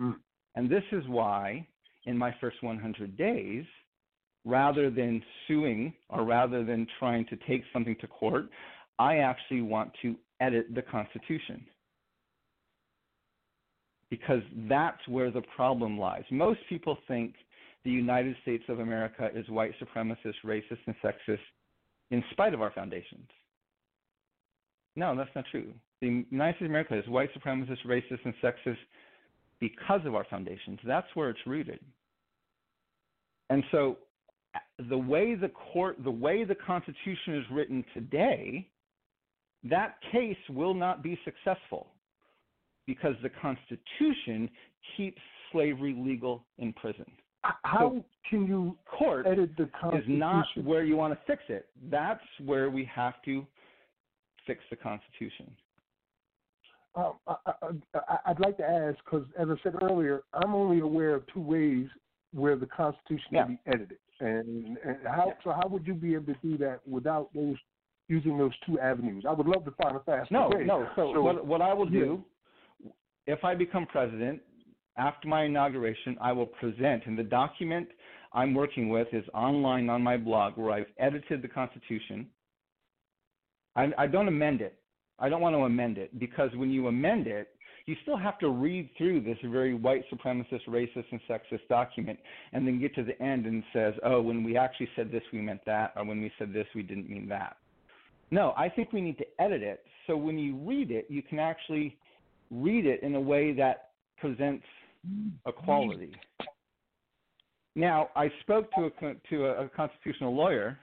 Mm. 0.00 0.16
And 0.54 0.70
this 0.70 0.84
is 0.92 1.02
why, 1.08 1.66
in 2.06 2.16
my 2.16 2.34
first 2.40 2.62
100 2.62 3.16
days, 3.16 3.64
rather 4.44 4.90
than 4.90 5.22
suing 5.46 5.92
or 6.08 6.24
rather 6.24 6.64
than 6.64 6.86
trying 6.98 7.26
to 7.26 7.36
take 7.48 7.62
something 7.72 7.96
to 8.00 8.06
court, 8.06 8.48
I 8.98 9.18
actually 9.18 9.62
want 9.62 9.92
to 10.02 10.16
edit 10.40 10.74
the 10.74 10.82
Constitution 10.82 11.66
because 14.10 14.42
that's 14.68 15.06
where 15.06 15.30
the 15.30 15.42
problem 15.54 15.98
lies. 15.98 16.24
Most 16.30 16.60
people 16.68 16.96
think 17.06 17.34
the 17.84 17.90
United 17.90 18.36
States 18.42 18.64
of 18.68 18.80
America 18.80 19.30
is 19.34 19.48
white 19.48 19.72
supremacist, 19.80 20.34
racist, 20.44 20.78
and 20.86 20.94
sexist 21.02 21.38
in 22.10 22.24
spite 22.30 22.54
of 22.54 22.62
our 22.62 22.70
foundations. 22.70 23.28
No, 24.96 25.14
that's 25.16 25.30
not 25.34 25.44
true. 25.50 25.72
The 26.00 26.24
United 26.30 26.56
States 26.56 26.62
of 26.62 26.70
America 26.70 26.98
is 26.98 27.06
white 27.08 27.30
supremacist, 27.34 27.86
racist, 27.86 28.24
and 28.24 28.34
sexist 28.42 28.78
because 29.60 30.00
of 30.04 30.14
our 30.14 30.26
foundations. 30.28 30.78
That's 30.84 31.06
where 31.14 31.30
it's 31.30 31.40
rooted. 31.46 31.80
And 33.50 33.62
so 33.70 33.98
the 34.88 34.98
way 34.98 35.34
the 35.34 35.48
court 35.48 35.96
the 36.02 36.10
way 36.10 36.44
the 36.44 36.54
constitution 36.54 37.34
is 37.34 37.44
written 37.50 37.84
today 37.94 38.66
that 39.64 39.96
case 40.12 40.36
will 40.48 40.74
not 40.74 41.02
be 41.02 41.18
successful 41.24 41.88
because 42.88 43.14
the 43.22 43.28
Constitution 43.28 44.48
keeps 44.96 45.20
slavery 45.52 45.94
legal 45.96 46.44
in 46.56 46.72
prison. 46.72 47.04
How 47.42 47.92
so 47.92 48.04
can 48.28 48.46
you 48.46 48.76
court 48.98 49.26
edit 49.26 49.50
the 49.56 49.68
Constitution? 49.80 50.14
Is 50.14 50.18
not 50.18 50.46
where 50.64 50.82
you 50.82 50.96
want 50.96 51.12
to 51.12 51.20
fix 51.26 51.42
it. 51.48 51.66
That's 51.90 52.24
where 52.44 52.68
we 52.70 52.90
have 52.92 53.14
to 53.26 53.46
fix 54.46 54.60
the 54.70 54.76
Constitution. 54.76 55.52
Um, 56.96 57.12
I, 57.28 57.52
would 58.28 58.40
like 58.40 58.56
to 58.56 58.64
ask 58.64 58.96
because, 59.04 59.26
as 59.38 59.48
I 59.48 59.54
said 59.62 59.74
earlier, 59.82 60.22
I'm 60.32 60.54
only 60.54 60.80
aware 60.80 61.14
of 61.14 61.22
two 61.32 61.42
ways 61.42 61.86
where 62.32 62.56
the 62.56 62.66
Constitution 62.66 63.28
yeah. 63.30 63.44
can 63.44 63.58
be 63.64 63.70
edited, 63.72 63.98
and, 64.20 64.78
and 64.84 64.96
how 65.04 65.26
yeah. 65.28 65.32
so 65.44 65.52
how 65.52 65.68
would 65.68 65.86
you 65.86 65.94
be 65.94 66.14
able 66.14 66.32
to 66.32 66.38
do 66.42 66.58
that 66.58 66.80
without 66.88 67.28
those 67.34 67.56
using 68.08 68.36
those 68.38 68.52
two 68.66 68.80
avenues? 68.80 69.24
I 69.28 69.32
would 69.32 69.46
love 69.46 69.64
to 69.66 69.74
find 69.82 69.94
a 69.94 70.00
faster 70.00 70.32
no, 70.32 70.48
way. 70.48 70.64
No, 70.64 70.88
so, 70.96 71.12
so 71.14 71.22
what, 71.22 71.46
what 71.46 71.62
I 71.62 71.72
will 71.72 71.88
do 71.88 72.24
if 73.28 73.44
I 73.44 73.54
become 73.54 73.86
president, 73.86 74.40
after 74.96 75.28
my 75.28 75.44
inauguration, 75.44 76.16
I 76.20 76.32
will 76.32 76.46
present 76.46 77.04
and 77.06 77.16
the 77.16 77.22
document 77.22 77.86
I'm 78.32 78.54
working 78.54 78.88
with 78.88 79.08
is 79.12 79.24
online 79.32 79.88
on 79.90 80.02
my 80.02 80.16
blog 80.16 80.56
where 80.56 80.72
I've 80.72 80.86
edited 80.98 81.42
the 81.42 81.48
Constitution. 81.48 82.26
I, 83.76 83.90
I 83.96 84.06
don't 84.06 84.28
amend 84.28 84.62
it. 84.62 84.78
I 85.18 85.28
don't 85.28 85.42
want 85.42 85.54
to 85.54 85.60
amend 85.60 85.98
it 85.98 86.18
because 86.18 86.50
when 86.56 86.70
you 86.70 86.88
amend 86.88 87.26
it, 87.26 87.48
you 87.86 87.96
still 88.02 88.16
have 88.16 88.38
to 88.38 88.48
read 88.48 88.88
through 88.96 89.20
this 89.20 89.38
very 89.44 89.74
white 89.74 90.04
supremacist, 90.10 90.66
racist, 90.66 91.04
and 91.10 91.20
sexist 91.28 91.66
document 91.68 92.18
and 92.52 92.66
then 92.66 92.80
get 92.80 92.94
to 92.94 93.04
the 93.04 93.20
end 93.22 93.46
and 93.46 93.62
says, 93.72 93.94
oh, 94.04 94.20
when 94.22 94.42
we 94.42 94.56
actually 94.56 94.88
said 94.96 95.12
this, 95.12 95.22
we 95.32 95.40
meant 95.40 95.64
that, 95.66 95.92
or 95.96 96.04
when 96.04 96.20
we 96.20 96.32
said 96.38 96.52
this, 96.52 96.66
we 96.74 96.82
didn't 96.82 97.08
mean 97.08 97.28
that. 97.28 97.56
No, 98.30 98.54
I 98.56 98.68
think 98.68 98.92
we 98.92 99.00
need 99.00 99.18
to 99.18 99.26
edit 99.38 99.62
it 99.62 99.84
so 100.08 100.16
when 100.16 100.38
you 100.38 100.56
read 100.56 100.90
it, 100.90 101.06
you 101.08 101.22
can 101.22 101.38
actually 101.38 101.96
read 102.50 102.86
it 102.86 103.02
in 103.02 103.14
a 103.14 103.20
way 103.20 103.52
that 103.52 103.90
presents 104.18 104.64
equality. 105.46 106.12
Mm-hmm. 106.40 107.80
Now, 107.80 108.08
I 108.16 108.30
spoke 108.40 108.70
to 108.72 108.86
a 108.86 109.14
to 109.30 109.46
a, 109.46 109.64
a 109.64 109.68
constitutional 109.68 110.34
lawyer. 110.34 110.78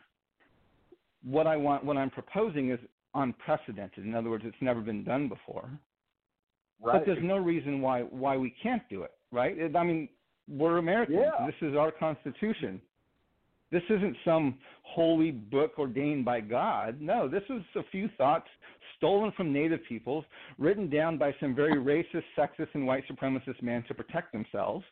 What 1.23 1.47
I 1.47 1.57
want, 1.57 1.83
what 1.83 1.97
I'm 1.97 2.09
proposing, 2.09 2.71
is 2.71 2.79
unprecedented. 3.15 4.05
In 4.05 4.15
other 4.15 4.29
words, 4.29 4.43
it's 4.45 4.55
never 4.61 4.81
been 4.81 5.03
done 5.03 5.27
before. 5.27 5.69
Right. 6.81 6.99
But 6.99 7.05
there's 7.05 7.23
no 7.23 7.37
reason 7.37 7.81
why 7.81 8.01
why 8.01 8.37
we 8.37 8.53
can't 8.61 8.83
do 8.89 9.03
it, 9.03 9.11
right? 9.31 9.57
I 9.75 9.83
mean, 9.83 10.07
we're 10.47 10.77
Americans. 10.77 11.19
Yeah. 11.21 11.45
This 11.45 11.69
is 11.69 11.75
our 11.75 11.91
constitution. 11.91 12.81
This 13.71 13.83
isn't 13.89 14.15
some 14.23 14.57
holy 14.83 15.31
book 15.31 15.73
ordained 15.77 16.23
by 16.25 16.41
God. 16.41 17.01
No, 17.01 17.27
this 17.27 17.43
is 17.49 17.61
a 17.75 17.83
few 17.91 18.09
thoughts 18.17 18.47
stolen 18.97 19.31
from 19.35 19.51
native 19.51 19.79
peoples, 19.87 20.23
written 20.57 20.89
down 20.89 21.17
by 21.17 21.33
some 21.39 21.55
very 21.55 21.75
racist, 21.75 22.23
sexist, 22.37 22.69
and 22.73 22.85
white 22.87 23.03
supremacist 23.07 23.61
men 23.61 23.83
to 23.87 23.93
protect 23.93 24.31
themselves. 24.31 24.85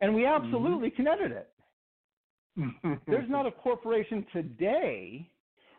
And 0.00 0.14
we 0.14 0.26
absolutely 0.26 0.90
mm-hmm. 0.90 1.02
can 1.02 1.08
edit 1.08 1.32
it. 1.32 3.00
There's 3.06 3.28
not 3.28 3.46
a 3.46 3.50
corporation 3.50 4.24
today 4.32 5.28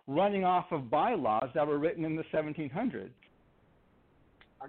running 0.07 0.43
off 0.43 0.66
of 0.72 0.89
bylaws 0.89 1.49
that 1.53 1.66
were 1.66 1.78
written 1.78 2.03
in 2.03 2.16
the 2.16 2.24
1700s. 2.34 3.12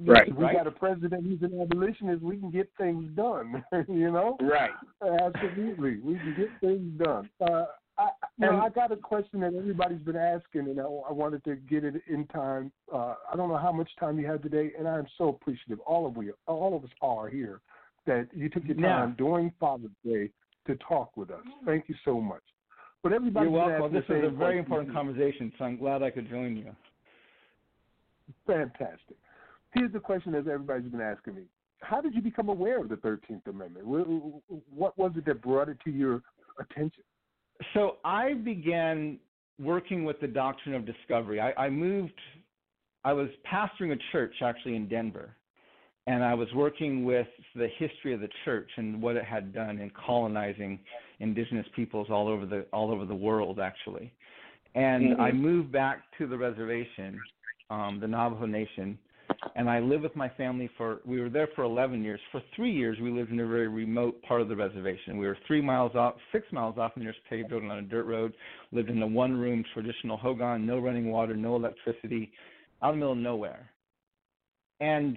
Right. 0.01 0.28
If 0.28 0.36
we 0.36 0.45
right. 0.45 0.57
got 0.57 0.66
a 0.66 0.70
president 0.70 1.26
who's 1.26 1.43
an 1.43 1.61
abolitionist, 1.61 2.22
we 2.22 2.36
can 2.36 2.51
get 2.51 2.70
things 2.78 3.11
done. 3.16 3.64
you 3.88 4.11
know. 4.11 4.36
Right. 4.41 4.70
Absolutely, 5.03 5.99
we 5.99 6.14
can 6.14 6.34
get 6.36 6.49
things 6.61 6.99
done. 7.03 7.28
Uh, 7.41 7.64
I, 7.99 8.09
know, 8.38 8.61
I 8.61 8.70
got 8.70 8.93
a 8.93 8.97
question 8.97 9.41
that 9.41 9.55
everybody's 9.55 10.01
been 10.01 10.16
asking, 10.16 10.62
and 10.62 10.80
I, 10.80 10.84
I 10.84 11.12
wanted 11.12 11.45
to 11.45 11.57
get 11.57 11.84
it 11.84 12.03
in 12.09 12.26
time. 12.28 12.72
Uh, 12.93 13.14
I 13.30 13.36
don't 13.36 13.49
know 13.49 13.59
how 13.59 13.72
much 13.72 13.91
time 13.99 14.18
you 14.18 14.26
had 14.26 14.43
today, 14.43 14.72
and 14.78 14.88
I 14.88 14.97
am 14.99 15.07
so 15.18 15.28
appreciative. 15.28 15.80
All 15.80 16.07
of 16.07 16.16
we, 16.16 16.30
all 16.47 16.76
of 16.76 16.84
us 16.84 16.91
are 17.03 17.28
here, 17.28 17.61
that 18.07 18.28
you 18.32 18.49
took 18.49 18.64
your 18.64 18.76
time 18.76 19.14
during 19.18 19.53
Father's 19.61 19.91
Day 20.05 20.30
to 20.66 20.76
talk 20.76 21.16
with 21.16 21.30
us. 21.30 21.45
Thank 21.66 21.88
you 21.88 21.95
so 22.05 22.20
much. 22.20 22.43
But 23.03 23.12
everybody, 23.12 23.51
you're 23.51 23.66
welcome. 23.66 23.93
This 23.93 24.05
is 24.05 24.24
a 24.24 24.30
very 24.30 24.59
important 24.59 24.93
conversation, 24.95 25.53
so 25.59 25.64
I'm 25.64 25.76
glad 25.76 26.03
I 26.03 26.11
could 26.11 26.28
join 26.30 26.57
you. 26.57 26.74
Fantastic 28.47 29.16
here's 29.75 29.93
the 29.93 30.01
question 30.01 30.33
that 30.33 30.47
everybody's 30.47 30.91
been 30.91 31.01
asking 31.01 31.35
me: 31.35 31.43
How 31.81 32.01
did 32.01 32.14
you 32.14 32.23
become 32.23 32.49
aware 32.49 32.81
of 32.81 32.89
the 32.89 32.97
Thirteenth 32.97 33.47
Amendment? 33.47 33.87
What 33.87 34.99
was 34.99 35.12
it 35.16 35.25
that 35.27 35.43
brought 35.43 35.68
it 35.68 35.79
to 35.85 35.91
your 35.91 36.23
attention? 36.59 37.05
So 37.75 37.97
I 38.05 38.35
began 38.35 39.18
working 39.59 40.05
with 40.05 40.21
the 40.21 40.27
doctrine 40.27 40.75
of 40.75 40.87
discovery. 40.87 41.41
I, 41.41 41.53
I 41.53 41.71
moved. 41.71 42.18
I 43.05 43.12
was 43.12 43.29
pastoring 43.51 43.93
a 43.93 43.99
church 44.12 44.35
actually 44.43 44.77
in 44.77 44.89
Denver, 44.89 45.35
and 46.07 46.23
I 46.23 46.35
was 46.35 46.49
working 46.55 47.05
with 47.05 47.29
the 47.55 47.68
history 47.79 48.12
of 48.12 48.21
the 48.21 48.29
church 48.45 48.68
and 48.77 49.01
what 49.01 49.16
it 49.16 49.25
had 49.25 49.55
done 49.55 49.79
in 49.79 49.91
colonizing 49.91 50.79
indigenous 51.21 51.66
peoples 51.77 52.09
all 52.11 52.29
over 52.29 52.47
the 52.47 52.66
all 52.73 52.91
over 52.91 53.05
the 53.05 53.14
world 53.14 53.61
actually. 53.61 54.12
And 54.75 55.14
mm-hmm. 55.14 55.21
I 55.21 55.33
moved 55.33 55.73
back 55.73 56.03
to 56.18 56.27
the 56.27 56.37
reservation, 56.37 57.21
um, 57.71 57.99
the 58.01 58.07
Navajo 58.07 58.47
Nation, 58.47 58.99
and 59.57 59.70
I 59.70 59.80
lived 59.80 60.03
with 60.03 60.14
my 60.16 60.28
family 60.30 60.68
for 60.76 61.01
we 61.05 61.20
were 61.20 61.30
there 61.30 61.49
for 61.55 61.64
11 61.64 62.03
years. 62.03 62.20
For 62.30 62.43
3 62.55 62.70
years 62.70 62.99
we 63.01 63.11
lived 63.11 63.30
in 63.30 63.41
a 63.41 63.47
very 63.47 63.68
remote 63.68 64.20
part 64.22 64.41
of 64.41 64.49
the 64.49 64.57
reservation. 64.57 65.16
We 65.16 65.26
were 65.26 65.38
3 65.47 65.61
miles 65.62 65.95
off, 65.95 66.14
6 66.32 66.47
miles 66.53 66.76
off 66.78 66.95
the 66.95 67.01
nearest 67.01 67.20
paved 67.28 67.51
road 67.53 67.64
on 67.64 67.78
a 67.78 67.82
dirt 67.82 68.07
road, 68.07 68.34
lived 68.72 68.91
in 68.91 69.03
a 69.03 69.07
one-room 69.07 69.64
traditional 69.72 70.16
hogan, 70.16 70.66
no 70.66 70.78
running 70.78 71.11
water, 71.11 71.34
no 71.34 71.57
electricity, 71.57 72.32
out 72.82 72.95
in 72.95 73.01
the 73.01 73.07
middle 73.07 73.12
of 73.12 73.18
nowhere. 73.18 73.70
And 74.80 75.16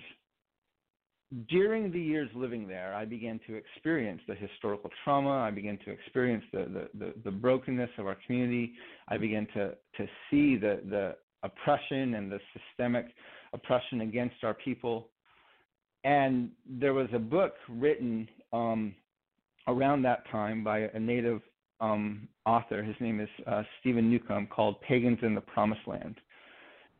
during 1.49 1.91
the 1.91 1.99
years 1.99 2.29
living 2.35 2.67
there, 2.67 2.93
I 2.93 3.05
began 3.05 3.39
to 3.47 3.55
experience 3.55 4.21
the 4.27 4.35
historical 4.35 4.89
trauma. 5.03 5.39
I 5.39 5.51
began 5.51 5.79
to 5.85 5.91
experience 5.91 6.43
the, 6.51 6.89
the, 6.93 7.05
the, 7.05 7.13
the 7.25 7.31
brokenness 7.31 7.89
of 7.97 8.07
our 8.07 8.17
community. 8.25 8.73
I 9.07 9.17
began 9.17 9.47
to, 9.55 9.69
to 9.97 10.07
see 10.29 10.57
the, 10.57 10.81
the 10.89 11.15
oppression 11.41 12.13
and 12.15 12.31
the 12.31 12.39
systemic 12.53 13.07
oppression 13.53 14.01
against 14.01 14.43
our 14.43 14.53
people. 14.53 15.09
And 16.03 16.49
there 16.67 16.93
was 16.93 17.07
a 17.13 17.19
book 17.19 17.53
written 17.69 18.27
um, 18.51 18.93
around 19.67 20.01
that 20.03 20.29
time 20.29 20.63
by 20.63 20.79
a 20.93 20.99
native 20.99 21.41
um, 21.79 22.27
author. 22.45 22.83
His 22.83 22.95
name 22.99 23.19
is 23.19 23.29
uh, 23.47 23.63
Steven 23.79 24.09
Newcomb, 24.09 24.47
called 24.47 24.81
Pagans 24.81 25.19
in 25.21 25.35
the 25.35 25.41
Promised 25.41 25.87
Land. 25.87 26.15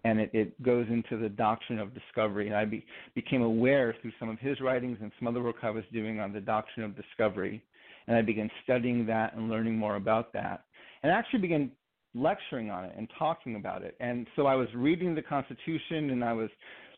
And 0.06 0.20
it, 0.20 0.30
it 0.34 0.62
goes 0.64 0.86
into 0.90 1.18
the 1.18 1.30
doctrine 1.30 1.80
of 1.80 1.94
discovery. 1.94 2.48
And 2.48 2.56
I 2.56 2.66
be, 2.66 2.86
became 3.16 3.42
aware 3.42 3.96
through 4.02 4.12
some 4.20 4.30
of 4.30 4.40
his 4.40 4.60
writings 4.60 4.98
and 5.02 5.12
some 5.18 5.28
other 5.28 5.42
work 5.42 5.58
I 5.64 5.70
was 5.70 5.86
doing 5.94 6.20
on 6.20 6.34
the 6.34 6.42
doctrine 6.42 6.86
of 6.86 6.96
discovery. 6.96 7.64
And 8.08 8.18
I 8.18 8.22
began 8.22 8.50
studying 8.64 9.06
that 9.06 9.36
and 9.36 9.50
learning 9.50 9.78
more 9.78 9.96
about 9.96 10.34
that. 10.34 10.66
And 11.04 11.12
I 11.12 11.16
actually 11.16 11.40
began 11.40 11.72
lecturing 12.16 12.70
on 12.70 12.86
it 12.86 12.94
and 12.98 13.10
talking 13.18 13.56
about 13.56 13.84
it. 13.84 13.96
And 14.00 14.28
so 14.36 14.46
I 14.46 14.56
was 14.56 14.68
reading 14.76 15.16
the 15.16 15.22
Constitution 15.22 16.12
and 16.12 16.24
I 16.24 16.34
was 16.34 16.50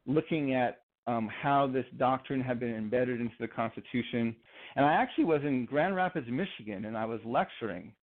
looking 0.05 0.53
at 0.53 0.81
um, 1.07 1.29
how 1.41 1.67
this 1.67 1.85
doctrine 1.97 2.41
had 2.41 2.59
been 2.59 2.75
embedded 2.75 3.21
into 3.21 3.35
the 3.39 3.47
Constitution. 3.47 4.35
And 4.75 4.85
I 4.85 4.93
actually 4.93 5.25
was 5.25 5.41
in 5.43 5.65
Grand 5.65 5.95
Rapids, 5.95 6.27
Michigan, 6.29 6.85
and 6.85 6.97
I 6.97 7.05
was 7.05 7.19
lecturing 7.25 7.93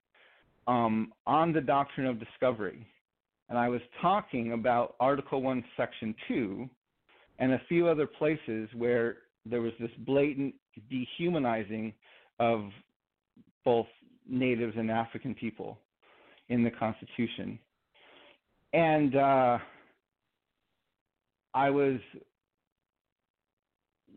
um, 0.66 1.12
on 1.26 1.52
the 1.52 1.60
doctrine 1.60 2.06
of 2.06 2.18
discovery. 2.18 2.86
And 3.48 3.58
I 3.58 3.68
was 3.68 3.80
talking 4.00 4.52
about 4.52 4.94
Article 5.00 5.42
1, 5.42 5.64
Section 5.76 6.14
2, 6.28 6.70
and 7.38 7.52
a 7.52 7.60
few 7.68 7.88
other 7.88 8.06
places 8.06 8.68
where 8.74 9.18
there 9.44 9.60
was 9.60 9.72
this 9.80 9.90
blatant 9.98 10.54
dehumanizing 10.88 11.92
of 12.38 12.70
both 13.64 13.86
natives 14.28 14.74
and 14.76 14.90
African 14.90 15.34
people 15.34 15.78
in 16.52 16.62
the 16.62 16.70
Constitution. 16.70 17.58
And 18.74 19.16
uh, 19.16 19.58
I 21.54 21.70
was 21.70 21.98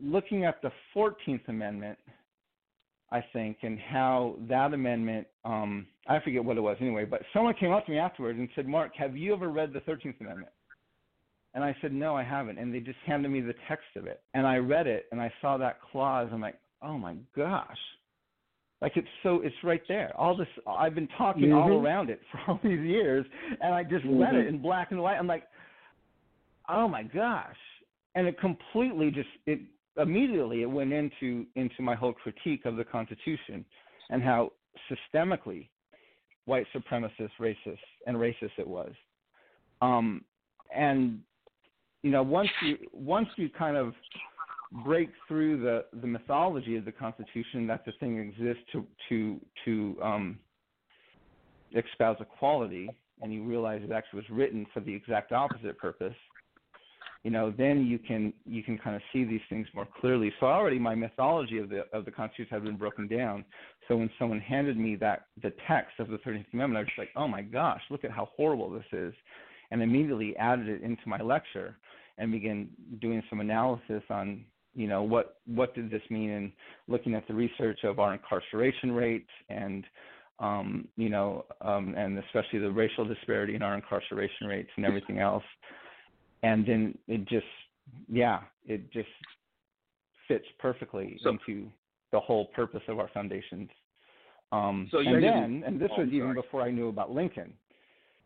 looking 0.02 0.44
at 0.44 0.62
the 0.62 0.72
14th 0.96 1.48
Amendment, 1.48 1.98
I 3.10 3.24
think, 3.32 3.60
and 3.64 3.80
how 3.80 4.36
that 4.50 4.74
amendment, 4.74 5.28
um, 5.46 5.88
I 6.08 6.20
forget 6.20 6.44
what 6.44 6.58
it 6.58 6.62
was 6.62 6.76
anyway, 6.82 7.06
but 7.06 7.22
someone 7.34 7.54
came 7.54 7.72
up 7.72 7.86
to 7.86 7.92
me 7.92 8.00
afterwards 8.00 8.38
and 8.38 8.50
said, 8.54 8.68
Mark, 8.68 8.92
have 8.98 9.16
you 9.16 9.34
ever 9.34 9.50
read 9.50 9.72
the 9.72 9.80
13th 9.80 10.20
Amendment? 10.20 10.52
And 11.54 11.64
I 11.64 11.74
said, 11.82 11.94
no, 11.94 12.18
I 12.18 12.24
haven't. 12.24 12.60
And 12.60 12.74
they 12.74 12.82
just 12.82 12.98
handed 13.06 13.30
me 13.32 13.40
the 13.40 13.56
text 13.70 13.86
of 13.96 14.08
it. 14.08 14.22
And 14.34 14.46
I 14.46 14.58
read 14.58 14.88
it 14.88 15.06
and 15.14 15.22
I 15.22 15.32
saw 15.42 15.58
that 15.58 15.80
clause. 15.90 16.28
I'm 16.34 16.42
like, 16.42 16.60
oh 16.82 16.98
my 16.98 17.16
gosh, 17.34 17.78
like 18.82 18.98
it's 18.98 19.08
so 19.24 19.42
it's 19.42 19.56
right 19.64 19.82
there. 19.88 20.14
All 20.18 20.36
this 20.36 20.48
I've 20.68 20.96
been 20.96 21.08
talking 21.18 21.44
mm-hmm. 21.44 21.58
all 21.58 21.82
around 21.82 22.10
it 22.10 22.22
for 22.32 22.40
all 22.48 22.60
these 22.64 22.80
years, 22.80 23.26
and 23.62 23.74
I 23.74 23.84
just 23.84 24.06
mm-hmm. 24.06 24.22
read 24.22 24.36
it 24.36 24.48
in 24.48 24.62
black 24.62 24.92
and 24.92 25.02
white. 25.02 25.18
I'm 25.18 25.28
like, 25.28 25.44
oh 26.70 26.88
my 26.88 27.04
gosh! 27.04 27.56
And 28.16 28.28
it 28.28 28.40
completely 28.40 29.12
just 29.12 29.30
it 29.46 29.60
immediately 29.98 30.62
it 30.62 30.70
went 30.70 30.92
into 30.92 31.46
into 31.56 31.82
my 31.82 31.96
whole 31.96 32.14
critique 32.14 32.66
of 32.66 32.76
the 32.76 32.84
Constitution 32.84 33.66
and 34.10 34.22
how 34.22 34.52
systemically 34.92 35.70
white 36.46 36.66
supremacist, 36.76 37.32
racist, 37.40 37.78
and 38.06 38.18
racist 38.18 38.52
it 38.58 38.68
was. 38.68 38.92
Um, 39.82 40.24
and 40.76 41.20
you 42.04 42.12
know 42.12 42.24
once 42.24 42.50
you 42.62 42.78
once 42.94 43.30
you 43.36 43.50
kind 43.50 43.78
of 43.78 43.94
break 44.72 45.10
through 45.28 45.62
the, 45.62 45.86
the 46.00 46.08
mythology 46.08 46.76
of 46.76 46.86
the 46.86 46.92
Constitution 46.92 47.68
that 47.68 47.86
the 47.86 47.92
thing 48.00 48.20
exists 48.20 48.64
to 48.72 48.86
to 49.10 49.40
to 49.66 49.98
um, 50.02 50.40
espouse 51.74 52.18
equality, 52.20 52.90
and 53.22 53.34
you 53.34 53.44
realize 53.44 53.82
it 53.84 53.92
actually 53.92 54.18
was 54.18 54.30
written 54.30 54.66
for 54.74 54.80
the 54.80 54.94
exact 54.94 55.32
opposite 55.32 55.78
purpose, 55.78 56.16
you 57.26 57.32
know, 57.32 57.52
then 57.58 57.88
you 57.88 57.98
can 57.98 58.32
you 58.46 58.62
can 58.62 58.78
kind 58.78 58.96
of 58.96 59.02
see 59.12 59.24
these 59.24 59.42
things 59.50 59.68
more 59.74 59.88
clearly. 60.00 60.32
So 60.40 60.46
already 60.46 60.78
my 60.78 60.94
mythology 60.94 61.58
of 61.58 61.70
the 61.70 61.86
of 61.92 62.06
the 62.06 62.12
Constitution 62.12 62.54
had 62.54 62.64
been 62.64 62.78
broken 62.78 63.08
down. 63.08 63.44
So 63.88 63.98
when 63.98 64.12
someone 64.20 64.40
handed 64.40 64.78
me 64.78 64.96
that 64.98 65.26
the 65.42 65.52
text 65.68 66.00
of 66.00 66.10
the 66.10 66.20
Thirteenth 66.20 66.46
Amendment, 66.54 66.78
I 66.78 66.82
was 66.84 66.98
like, 67.00 67.10
oh 67.16 67.28
my 67.28 67.42
gosh, 67.42 67.82
look 67.90 68.04
at 68.04 68.12
how 68.12 68.30
horrible 68.36 68.70
this 68.70 68.86
is, 68.92 69.14
and 69.72 69.82
immediately 69.82 70.38
added 70.38 70.68
it 70.68 70.84
into 70.84 71.02
my 71.08 71.20
lecture 71.20 71.78
and 72.20 72.32
began 72.32 72.70
doing 73.02 73.24
some 73.28 73.40
analysis 73.40 74.04
on 74.12 74.46
you 74.76 74.88
know 74.88 75.02
what 75.02 75.38
what 75.48 75.74
did 75.74 75.90
this 75.90 76.02
mean 76.10 76.30
in 76.30 76.52
looking 76.88 77.16
at 77.16 77.28
the 77.28 77.34
research 77.34 77.80
of 77.84 78.00
our 78.00 78.14
incarceration 78.14 78.92
rates 78.92 79.30
and 79.50 79.86
um, 80.40 80.88
you 80.98 81.10
know 81.10 81.46
um, 81.62 81.96
and 81.98 82.20
especially 82.20 82.60
the 82.60 82.72
racial 82.72 83.06
disparity 83.06 83.56
in 83.56 83.62
our 83.62 83.76
incarceration 83.76 84.48
rates 84.48 84.70
and 84.76 84.86
everything 84.86 85.20
else. 85.20 85.44
And 86.44 86.66
then 86.68 86.98
it 87.08 87.28
just 87.28 87.46
yeah 88.10 88.42
it 88.66 88.92
just 88.92 89.08
fits 90.28 90.46
perfectly 90.60 91.18
so, 91.24 91.30
into 91.30 91.70
the 92.12 92.20
whole 92.20 92.48
purpose 92.48 92.82
of 92.88 93.00
our 93.00 93.10
foundations. 93.14 93.70
Um, 94.52 94.88
so 94.92 95.00
and 95.00 95.24
then 95.24 95.64
and 95.66 95.80
this 95.80 95.92
was 95.98 96.10
even 96.12 96.34
before 96.34 96.62
I 96.62 96.72
knew 96.72 96.90
about 96.90 97.12
Lincoln 97.12 97.54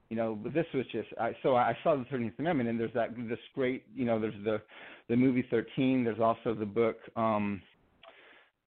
you 0.09 0.15
know, 0.17 0.37
but 0.41 0.53
this 0.53 0.65
was 0.73 0.85
just 0.91 1.07
I 1.19 1.35
so 1.43 1.55
I 1.55 1.77
saw 1.83 1.95
the 1.95 2.05
Thirteenth 2.05 2.33
Amendment 2.39 2.69
and 2.69 2.79
there's 2.79 2.93
that 2.93 3.15
this 3.29 3.39
great 3.53 3.83
you 3.95 4.05
know 4.05 4.19
there's 4.19 4.33
the 4.43 4.61
the 5.07 5.15
movie 5.15 5.45
Thirteen 5.49 6.03
there's 6.03 6.19
also 6.19 6.55
the 6.55 6.65
book 6.65 6.97
um, 7.15 7.61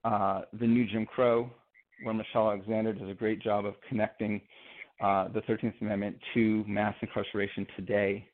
uh, 0.05 0.43
the 0.59 0.66
New 0.66 0.86
Jim 0.86 1.05
Crow 1.05 1.51
where 2.05 2.14
Michelle 2.14 2.51
Alexander 2.51 2.93
does 2.93 3.09
a 3.09 3.14
great 3.14 3.43
job 3.43 3.66
of 3.66 3.74
connecting 3.88 4.40
uh, 5.03 5.28
the 5.28 5.40
Thirteenth 5.43 5.74
Amendment 5.80 6.16
to 6.34 6.64
mass 6.66 6.95
incarceration 7.03 7.66
today. 7.76 8.28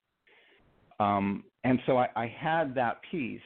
Um, 1.01 1.45
and 1.65 1.79
so 1.87 1.97
I, 1.97 2.09
I 2.15 2.27
had 2.27 2.75
that 2.75 3.01
piece, 3.11 3.41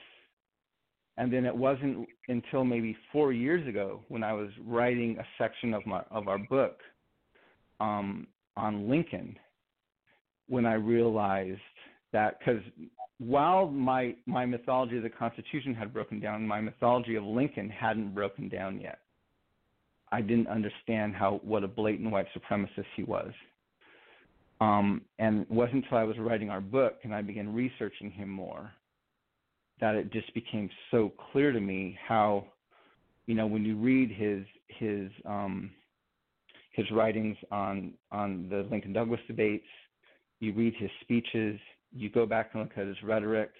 and 1.18 1.32
then 1.32 1.44
it 1.44 1.54
wasn't 1.54 2.08
until 2.28 2.64
maybe 2.64 2.96
four 3.12 3.32
years 3.32 3.66
ago 3.68 4.00
when 4.08 4.24
I 4.24 4.32
was 4.32 4.48
writing 4.66 5.18
a 5.20 5.24
section 5.38 5.72
of 5.72 5.86
my 5.86 6.02
of 6.10 6.26
our 6.26 6.38
book 6.38 6.78
um, 7.78 8.26
on 8.56 8.88
Lincoln 8.88 9.36
when 10.48 10.66
I 10.66 10.74
realized 10.74 11.60
that 12.12 12.38
because 12.38 12.62
while 13.18 13.68
my 13.68 14.14
my 14.26 14.44
mythology 14.44 14.96
of 14.96 15.02
the 15.02 15.10
Constitution 15.10 15.74
had 15.74 15.92
broken 15.92 16.20
down, 16.20 16.46
my 16.46 16.60
mythology 16.60 17.14
of 17.14 17.24
Lincoln 17.24 17.70
hadn't 17.70 18.14
broken 18.14 18.48
down 18.48 18.80
yet. 18.80 18.98
I 20.10 20.20
didn't 20.20 20.48
understand 20.48 21.14
how 21.14 21.40
what 21.42 21.64
a 21.64 21.68
blatant 21.68 22.10
white 22.10 22.26
supremacist 22.36 22.86
he 22.96 23.04
was. 23.04 23.32
Um, 24.60 25.02
and 25.18 25.42
it 25.42 25.50
wasn't 25.50 25.84
until 25.84 25.98
I 25.98 26.04
was 26.04 26.18
writing 26.18 26.48
our 26.48 26.60
book 26.60 26.98
and 27.02 27.12
I 27.12 27.20
began 27.22 27.52
researching 27.52 28.12
him 28.12 28.28
more 28.28 28.70
that 29.80 29.96
it 29.96 30.12
just 30.12 30.32
became 30.34 30.70
so 30.92 31.12
clear 31.32 31.50
to 31.50 31.58
me 31.58 31.98
how, 32.06 32.46
you 33.26 33.34
know, 33.34 33.46
when 33.46 33.64
you 33.64 33.76
read 33.76 34.12
his 34.12 34.44
his 34.68 35.10
um, 35.24 35.70
his 36.72 36.88
writings 36.92 37.36
on 37.50 37.94
on 38.10 38.46
the 38.50 38.66
Lincoln 38.70 38.92
Douglas 38.92 39.20
debates, 39.26 39.66
you 40.42 40.52
read 40.52 40.74
his 40.76 40.90
speeches, 41.02 41.58
you 41.92 42.10
go 42.10 42.26
back 42.26 42.50
and 42.52 42.62
look 42.62 42.72
at 42.76 42.86
his 42.86 43.00
rhetoric, 43.04 43.50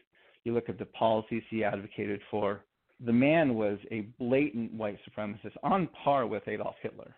you 0.45 0.53
look 0.53 0.69
at 0.69 0.79
the 0.79 0.87
policies 0.87 1.43
he 1.49 1.63
advocated 1.63 2.21
for. 2.31 2.65
The 3.05 3.13
man 3.13 3.55
was 3.55 3.79
a 3.93 4.01
blatant 4.19 4.75
white 4.75 4.99
supremacist 5.09 5.57
on 5.63 5.89
par 6.05 6.27
with 6.27 6.47
Adolf 6.49 6.75
Hitler 6.83 7.15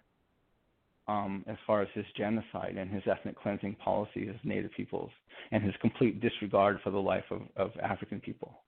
um, 1.09 1.45
as 1.47 1.57
far 1.67 1.81
as 1.81 1.89
his 1.95 2.05
genocide 2.17 2.77
and 2.77 2.91
his 2.91 3.03
ethnic 3.11 3.41
cleansing 3.41 3.77
policies 3.77 4.29
of 4.31 4.37
Native 4.45 4.71
peoples 4.77 5.11
and 5.51 5.63
his 5.63 5.75
complete 5.81 6.21
disregard 6.21 6.79
for 6.85 6.91
the 6.91 6.99
life 6.99 7.25
of, 7.31 7.43
of 7.57 7.71
African 7.83 8.21
people. 8.21 8.61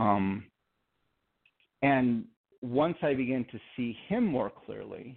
Um, 0.00 0.44
and 1.82 2.24
once 2.60 2.96
I 3.02 3.14
began 3.14 3.44
to 3.52 3.58
see 3.76 3.96
him 4.08 4.24
more 4.24 4.50
clearly, 4.66 5.16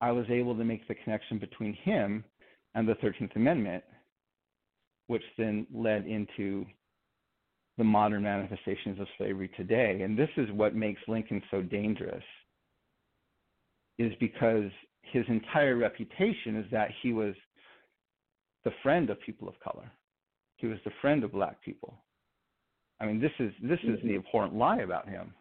I 0.00 0.10
was 0.10 0.26
able 0.28 0.56
to 0.56 0.64
make 0.64 0.86
the 0.88 0.94
connection 0.94 1.38
between 1.38 1.72
him 1.72 2.24
and 2.76 2.86
the 2.86 2.94
13th 2.96 3.34
Amendment, 3.34 3.82
which 5.08 5.22
then 5.36 5.66
led 5.74 6.06
into 6.06 6.64
the 7.78 7.84
modern 7.84 8.22
manifestations 8.22 9.00
of 9.00 9.06
slavery 9.18 9.50
today. 9.56 10.02
And 10.02 10.16
this 10.16 10.28
is 10.36 10.50
what 10.52 10.76
makes 10.76 11.00
Lincoln 11.08 11.42
so 11.50 11.62
dangerous, 11.62 12.22
is 13.98 14.12
because 14.20 14.70
his 15.02 15.24
entire 15.28 15.76
reputation 15.76 16.56
is 16.56 16.66
that 16.70 16.90
he 17.02 17.12
was 17.12 17.34
the 18.64 18.72
friend 18.82 19.08
of 19.08 19.20
people 19.20 19.48
of 19.48 19.58
color. 19.60 19.90
He 20.56 20.66
was 20.66 20.78
the 20.84 20.92
friend 21.00 21.24
of 21.24 21.32
black 21.32 21.62
people. 21.62 21.94
I 23.00 23.06
mean, 23.06 23.20
this 23.20 23.32
is 23.38 23.52
this 23.62 23.78
is 23.84 23.98
the 24.02 24.16
abhorrent 24.16 24.54
lie 24.54 24.78
about 24.78 25.08
him. 25.08 25.32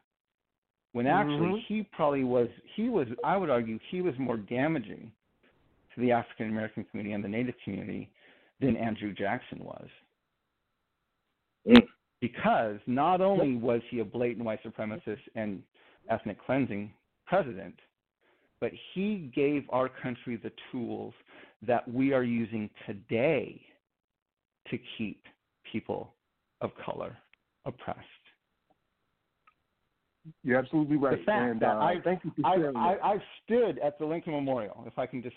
When 0.92 1.08
actually 1.08 1.62
mm-hmm. 1.62 1.74
he 1.74 1.88
probably 1.92 2.24
was 2.24 2.48
he 2.76 2.90
was 2.90 3.08
I 3.24 3.36
would 3.36 3.50
argue 3.50 3.80
he 3.92 4.02
was 4.02 4.14
more 4.20 4.38
damaging 4.38 5.12
to 5.96 6.02
the 6.02 6.12
African 6.12 6.50
American 6.50 6.86
community 6.86 7.14
and 7.14 7.24
the 7.24 7.30
Native 7.30 7.56
community 7.64 8.12
than 8.60 8.76
Andrew 8.78 9.14
Jackson 9.14 9.64
was. 9.64 9.88
Mm. 11.68 11.88
Because 12.22 12.78
not 12.88 13.22
only 13.22 13.56
was 13.56 13.82
he 13.90 14.00
a 14.00 14.06
blatant 14.06 14.46
white 14.46 14.64
supremacist 14.64 15.20
and 15.36 15.62
ethnic 16.10 16.38
cleansing 16.46 16.92
president, 17.26 17.76
but 18.62 18.72
he 18.94 19.32
gave 19.36 19.64
our 19.70 19.90
country 19.90 20.38
the 20.38 20.52
tools 20.72 21.14
that 21.68 21.88
we 21.92 22.14
are 22.14 22.24
using 22.24 22.70
today 22.88 23.62
to 24.70 24.78
keep 24.98 25.24
people 25.72 26.14
of 26.62 26.72
color 26.84 27.18
oppressed. 27.66 28.00
You're 30.44 30.58
absolutely 30.58 30.98
right. 30.98 31.20
The 31.20 31.24
fact 31.26 31.52
and, 31.52 31.60
that 31.62 31.76
uh, 31.76 31.80
I, 31.80 31.96
thank 32.04 32.24
you 32.24 32.32
for 32.36 32.48
I, 32.48 32.56
sharing 32.56 32.76
I, 32.76 32.98
I've 33.04 33.22
stood 33.44 33.80
at 33.80 34.00
the 34.00 34.06
Lincoln 34.06 34.34
Memorial. 34.34 34.84
If 34.88 34.98
I 34.98 35.06
can 35.06 35.22
just 35.22 35.36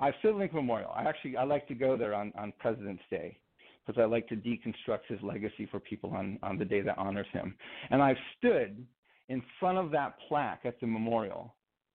I've 0.00 0.14
stood 0.20 0.36
Lincoln 0.36 0.56
Memorial. 0.56 0.90
I 0.94 1.02
actually 1.02 1.36
I 1.36 1.44
like 1.44 1.66
to 1.68 1.74
go 1.74 1.96
there 1.96 2.14
on 2.14 2.32
on 2.38 2.52
President's 2.58 3.02
Day 3.10 3.38
because 3.86 4.00
I 4.00 4.04
like 4.04 4.28
to 4.28 4.36
deconstruct 4.36 5.06
his 5.08 5.20
legacy 5.22 5.66
for 5.70 5.80
people 5.80 6.10
on 6.14 6.38
on 6.42 6.58
the 6.58 6.64
day 6.64 6.80
that 6.82 6.98
honors 6.98 7.26
him. 7.32 7.54
And 7.90 8.02
I've 8.02 8.16
stood 8.38 8.86
in 9.28 9.42
front 9.58 9.78
of 9.78 9.90
that 9.92 10.14
plaque 10.28 10.62
at 10.64 10.80
the 10.80 10.86
memorial 10.86 11.54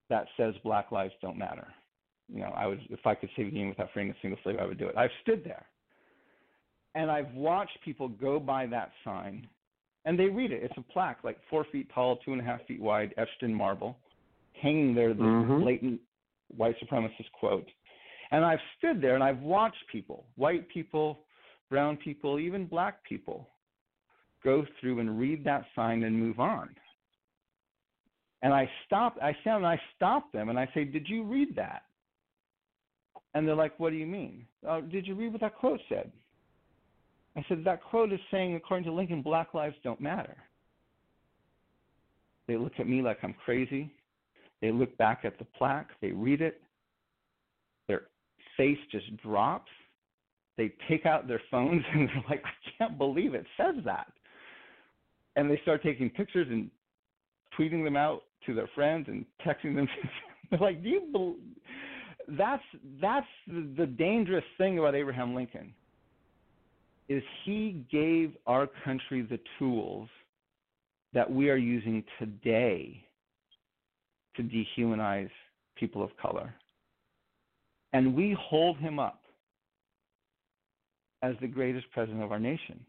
that 0.09 0.27
says 0.37 0.53
Black 0.63 0.91
Lives 0.91 1.13
Don't 1.21 1.37
Matter. 1.37 1.67
You 2.31 2.39
know, 2.41 2.53
I 2.55 2.67
would 2.67 2.81
if 2.89 3.05
I 3.05 3.15
could 3.15 3.29
save 3.35 3.47
the 3.47 3.51
union 3.51 3.69
without 3.69 3.89
freeing 3.93 4.09
a 4.09 4.15
single 4.21 4.39
slave, 4.43 4.57
I 4.59 4.65
would 4.65 4.79
do 4.79 4.87
it. 4.87 4.97
I've 4.97 5.11
stood 5.21 5.43
there, 5.43 5.65
and 6.95 7.09
I've 7.09 7.33
watched 7.33 7.77
people 7.83 8.07
go 8.07 8.39
by 8.39 8.65
that 8.67 8.91
sign, 9.03 9.47
and 10.05 10.17
they 10.17 10.25
read 10.25 10.51
it. 10.51 10.63
It's 10.63 10.77
a 10.77 10.93
plaque 10.93 11.19
like 11.23 11.37
four 11.49 11.65
feet 11.71 11.89
tall, 11.93 12.17
two 12.17 12.31
and 12.31 12.41
a 12.41 12.43
half 12.43 12.65
feet 12.65 12.81
wide, 12.81 13.13
etched 13.17 13.41
in 13.41 13.53
marble, 13.53 13.97
hanging 14.61 14.95
there. 14.95 15.13
The 15.13 15.23
mm-hmm. 15.23 15.61
blatant 15.61 16.01
white 16.55 16.75
supremacist 16.83 17.31
quote 17.33 17.67
and 18.33 18.43
I've 18.43 18.59
stood 18.77 18.99
there 18.99 19.13
and 19.13 19.23
I've 19.23 19.39
watched 19.39 19.85
people, 19.91 20.25
white 20.35 20.67
people, 20.67 21.19
brown 21.69 21.97
people, 21.97 22.39
even 22.39 22.65
black 22.65 23.03
people, 23.03 23.47
go 24.43 24.65
through 24.81 24.99
and 24.99 25.19
read 25.19 25.45
that 25.45 25.65
sign 25.75 26.03
and 26.03 26.19
move 26.19 26.39
on. 26.39 26.69
And 28.41 28.51
I 28.51 28.67
stop, 28.85 29.17
I 29.21 29.37
stand 29.41 29.57
and 29.57 29.67
I 29.67 29.79
stop 29.95 30.31
them 30.33 30.49
and 30.49 30.59
I 30.59 30.67
say, 30.73 30.83
Did 30.83 31.07
you 31.07 31.23
read 31.23 31.55
that? 31.55 31.83
And 33.35 33.47
they're 33.47 33.55
like, 33.55 33.79
What 33.79 33.91
do 33.91 33.97
you 33.97 34.07
mean? 34.07 34.45
Oh, 34.67 34.81
did 34.81 35.05
you 35.05 35.13
read 35.13 35.31
what 35.31 35.41
that 35.41 35.55
quote 35.55 35.79
said? 35.87 36.11
I 37.37 37.45
said, 37.47 37.63
That 37.63 37.83
quote 37.83 38.11
is 38.11 38.19
saying, 38.31 38.55
according 38.55 38.85
to 38.85 38.91
Lincoln, 38.91 39.21
black 39.21 39.53
lives 39.53 39.75
don't 39.83 40.01
matter. 40.01 40.35
They 42.47 42.57
look 42.57 42.73
at 42.79 42.89
me 42.89 43.03
like 43.03 43.19
I'm 43.21 43.35
crazy. 43.45 43.93
They 44.59 44.71
look 44.71 44.97
back 44.97 45.21
at 45.23 45.37
the 45.37 45.45
plaque, 45.57 45.89
they 46.01 46.11
read 46.11 46.41
it, 46.41 46.62
face 48.57 48.77
just 48.91 49.15
drops. 49.17 49.71
They 50.57 50.73
take 50.87 51.05
out 51.05 51.27
their 51.27 51.41
phones 51.49 51.83
and 51.93 52.07
they're 52.07 52.23
like, 52.29 52.43
I 52.45 52.69
can't 52.77 52.97
believe 52.97 53.33
it 53.33 53.45
says 53.57 53.75
that. 53.85 54.07
And 55.35 55.49
they 55.49 55.59
start 55.63 55.81
taking 55.81 56.09
pictures 56.09 56.47
and 56.49 56.69
tweeting 57.57 57.83
them 57.83 57.95
out 57.95 58.23
to 58.45 58.53
their 58.53 58.69
friends 58.75 59.07
and 59.07 59.25
texting 59.45 59.75
them. 59.75 59.87
they're 60.49 60.59
like, 60.59 60.83
Do 60.83 60.89
you 60.89 61.01
believe? 61.11 61.37
That's 62.27 62.63
that's 63.01 63.27
the, 63.47 63.67
the 63.77 63.85
dangerous 63.85 64.45
thing 64.57 64.79
about 64.79 64.95
Abraham 64.95 65.35
Lincoln 65.35 65.73
is 67.09 67.21
he 67.43 67.85
gave 67.91 68.33
our 68.47 68.67
country 68.85 69.21
the 69.21 69.39
tools 69.59 70.07
that 71.13 71.29
we 71.29 71.49
are 71.49 71.57
using 71.57 72.03
today 72.17 73.03
to 74.35 74.43
dehumanize 74.43 75.29
people 75.75 76.03
of 76.03 76.09
color. 76.17 76.53
And 77.93 78.15
we 78.15 78.35
hold 78.39 78.77
him 78.77 78.99
up 78.99 79.21
as 81.21 81.35
the 81.41 81.47
greatest 81.47 81.85
president 81.91 82.23
of 82.23 82.31
our 82.31 82.39
nation. 82.39 82.79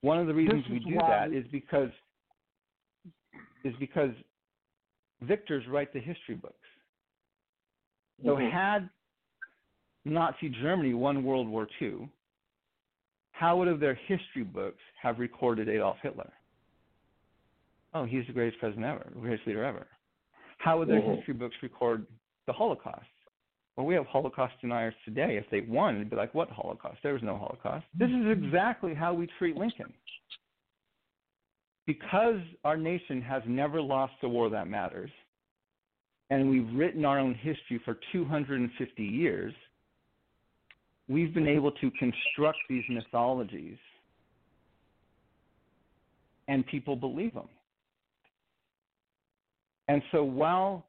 One 0.00 0.18
of 0.18 0.26
the 0.26 0.34
reasons 0.34 0.64
we 0.68 0.80
do 0.80 0.96
that 0.96 1.32
is 1.32 1.44
because 1.52 1.90
is 3.64 3.74
because 3.78 4.10
victors 5.22 5.64
write 5.68 5.92
the 5.92 6.00
history 6.00 6.34
books. 6.34 6.56
So 8.24 8.30
mm-hmm. 8.30 8.50
had 8.50 8.90
Nazi 10.04 10.48
Germany 10.60 10.94
won 10.94 11.22
World 11.22 11.48
War 11.48 11.68
II, 11.80 12.08
how 13.30 13.56
would 13.56 13.68
have 13.68 13.78
their 13.78 13.94
history 13.94 14.42
books 14.42 14.80
have 15.00 15.20
recorded 15.20 15.68
Adolf 15.68 15.96
Hitler? 16.02 16.32
Oh, 17.94 18.04
he's 18.04 18.26
the 18.26 18.32
greatest 18.32 18.58
president 18.58 18.86
ever, 18.86 19.06
the 19.14 19.20
greatest 19.20 19.46
leader 19.46 19.64
ever. 19.64 19.86
How 20.58 20.78
would 20.78 20.88
their 20.88 21.00
mm-hmm. 21.00 21.16
history 21.16 21.34
books 21.34 21.54
record 21.62 22.06
the 22.46 22.52
Holocaust. 22.52 23.06
Well, 23.76 23.86
we 23.86 23.94
have 23.94 24.06
Holocaust 24.06 24.54
deniers 24.60 24.94
today. 25.04 25.36
If 25.36 25.48
they 25.50 25.60
won, 25.62 25.98
they'd 25.98 26.10
be 26.10 26.16
like, 26.16 26.34
what 26.34 26.50
Holocaust? 26.50 26.98
There 27.02 27.14
was 27.14 27.22
no 27.22 27.36
Holocaust. 27.36 27.86
This 27.98 28.10
is 28.10 28.26
exactly 28.30 28.94
how 28.94 29.14
we 29.14 29.28
treat 29.38 29.56
Lincoln. 29.56 29.92
because 31.86 32.40
our 32.64 32.76
nation 32.76 33.20
has 33.22 33.42
never 33.46 33.80
lost 33.80 34.14
a 34.22 34.28
war 34.28 34.48
that 34.50 34.68
matters, 34.68 35.10
and 36.30 36.48
we've 36.48 36.68
written 36.74 37.04
our 37.04 37.18
own 37.18 37.34
history 37.34 37.80
for 37.84 37.98
250 38.12 39.02
years, 39.02 39.52
we've 41.08 41.34
been 41.34 41.48
able 41.48 41.72
to 41.72 41.90
construct 41.92 42.58
these 42.68 42.84
mythologies 42.88 43.76
and 46.48 46.66
people 46.66 46.96
believe 46.96 47.34
them. 47.34 47.48
And 49.88 50.02
so 50.12 50.22
while 50.22 50.86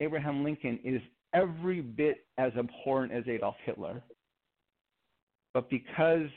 Abraham 0.00 0.44
Lincoln 0.44 0.78
is 0.84 1.00
every 1.34 1.80
bit 1.80 2.26
as 2.38 2.52
abhorrent 2.56 3.12
as 3.12 3.24
Adolf 3.28 3.56
Hitler, 3.64 4.02
but 5.54 5.68
because 5.68 6.28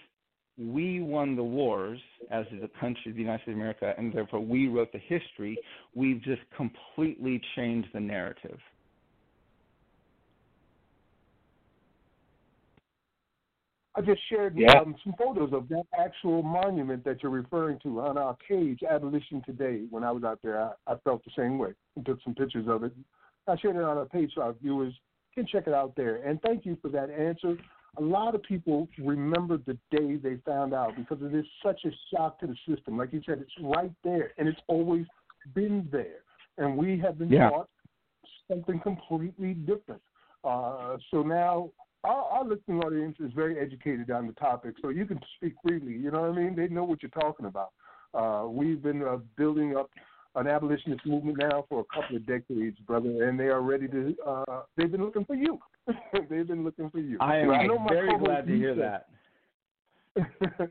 we 0.57 1.01
won 1.01 1.35
the 1.35 1.43
wars 1.43 1.99
as 2.29 2.45
the 2.59 2.69
country, 2.79 3.11
the 3.11 3.19
United 3.19 3.43
States 3.43 3.53
of 3.53 3.55
America, 3.55 3.93
and 3.97 4.13
therefore 4.13 4.39
we 4.39 4.67
wrote 4.67 4.91
the 4.91 4.99
history, 4.99 5.57
we've 5.95 6.21
just 6.21 6.41
completely 6.55 7.41
changed 7.55 7.89
the 7.93 7.99
narrative. 7.99 8.59
I 13.93 14.01
just 14.01 14.21
shared 14.29 14.57
Yeah. 14.57 14.79
um, 14.79 14.95
some 15.03 15.13
photos 15.13 15.51
of 15.51 15.67
that 15.67 15.85
actual 15.97 16.41
monument 16.43 17.03
that 17.03 17.21
you're 17.21 17.31
referring 17.31 17.77
to 17.79 17.99
on 18.01 18.17
our 18.17 18.35
page, 18.47 18.83
Abolition 18.83 19.41
Today. 19.41 19.85
When 19.89 20.03
I 20.03 20.11
was 20.11 20.23
out 20.23 20.39
there, 20.41 20.61
I, 20.61 20.71
I 20.87 20.95
felt 21.03 21.23
the 21.25 21.31
same 21.35 21.57
way 21.57 21.73
and 21.95 22.05
took 22.05 22.21
some 22.23 22.33
pictures 22.33 22.67
of 22.69 22.83
it. 22.85 22.93
I 23.47 23.57
shared 23.57 23.75
it 23.75 23.83
on 23.83 23.97
our 23.97 24.05
page 24.05 24.31
so 24.35 24.41
our 24.41 24.53
viewers 24.53 24.93
can 25.33 25.45
check 25.45 25.67
it 25.67 25.73
out 25.73 25.95
there. 25.95 26.17
And 26.27 26.41
thank 26.41 26.65
you 26.65 26.77
for 26.81 26.89
that 26.89 27.09
answer. 27.09 27.57
A 27.97 28.01
lot 28.01 28.35
of 28.35 28.43
people 28.43 28.87
remember 28.97 29.57
the 29.57 29.77
day 29.95 30.15
they 30.15 30.37
found 30.45 30.73
out 30.73 30.95
because 30.95 31.17
it 31.21 31.35
is 31.35 31.45
such 31.63 31.81
a 31.85 31.89
shock 32.13 32.39
to 32.39 32.47
the 32.47 32.55
system. 32.67 32.97
Like 32.97 33.11
you 33.11 33.21
said, 33.25 33.39
it's 33.41 33.51
right 33.61 33.91
there 34.03 34.31
and 34.37 34.47
it's 34.47 34.61
always 34.67 35.05
been 35.53 35.87
there. 35.91 36.23
And 36.57 36.77
we 36.77 36.97
have 36.99 37.17
been 37.17 37.29
Yeah. 37.29 37.49
taught 37.49 37.69
something 38.47 38.79
completely 38.79 39.53
different. 39.53 40.01
Uh, 40.43 40.97
so 41.09 41.21
now 41.21 41.71
our, 42.03 42.23
our 42.23 42.45
listening 42.45 42.79
audience 42.83 43.17
is 43.19 43.31
very 43.33 43.59
educated 43.59 44.09
on 44.11 44.27
the 44.27 44.33
topic, 44.33 44.75
so 44.81 44.89
you 44.89 45.05
can 45.05 45.19
speak 45.37 45.53
freely. 45.61 45.93
You 45.93 46.11
know 46.11 46.21
what 46.21 46.31
I 46.31 46.33
mean? 46.33 46.55
They 46.55 46.67
know 46.67 46.83
what 46.83 47.03
you're 47.03 47.11
talking 47.11 47.45
about. 47.45 47.71
Uh, 48.13 48.47
we've 48.47 48.81
been 48.81 49.03
uh, 49.03 49.17
building 49.37 49.77
up 49.77 49.89
an 50.35 50.47
abolitionist 50.47 51.05
movement 51.05 51.37
now 51.39 51.65
for 51.67 51.81
a 51.81 51.83
couple 51.95 52.15
of 52.15 52.25
decades, 52.25 52.77
brother, 52.79 53.27
and 53.27 53.39
they 53.39 53.47
are 53.47 53.61
ready 53.61 53.87
to. 53.87 54.15
Uh, 54.25 54.61
they've 54.77 54.91
been 54.91 55.03
looking 55.03 55.25
for 55.25 55.35
you. 55.35 55.59
they've 56.29 56.47
been 56.47 56.63
looking 56.63 56.89
for 56.89 56.99
you. 56.99 57.17
I 57.19 57.37
am 57.37 57.67
know 57.67 57.85
very 57.89 58.17
glad 58.17 58.47
to 58.47 58.55
hear 58.55 58.75
that. 58.75 59.07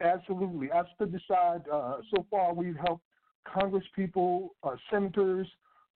Absolutely. 0.00 0.70
I've 0.70 0.86
stood 0.94 1.12
beside, 1.12 1.62
uh, 1.72 1.98
so 2.14 2.26
far, 2.30 2.52
we've 2.52 2.76
helped 2.76 3.04
Congress 3.44 3.84
people, 3.94 4.54
uh, 4.62 4.76
senators, 4.90 5.46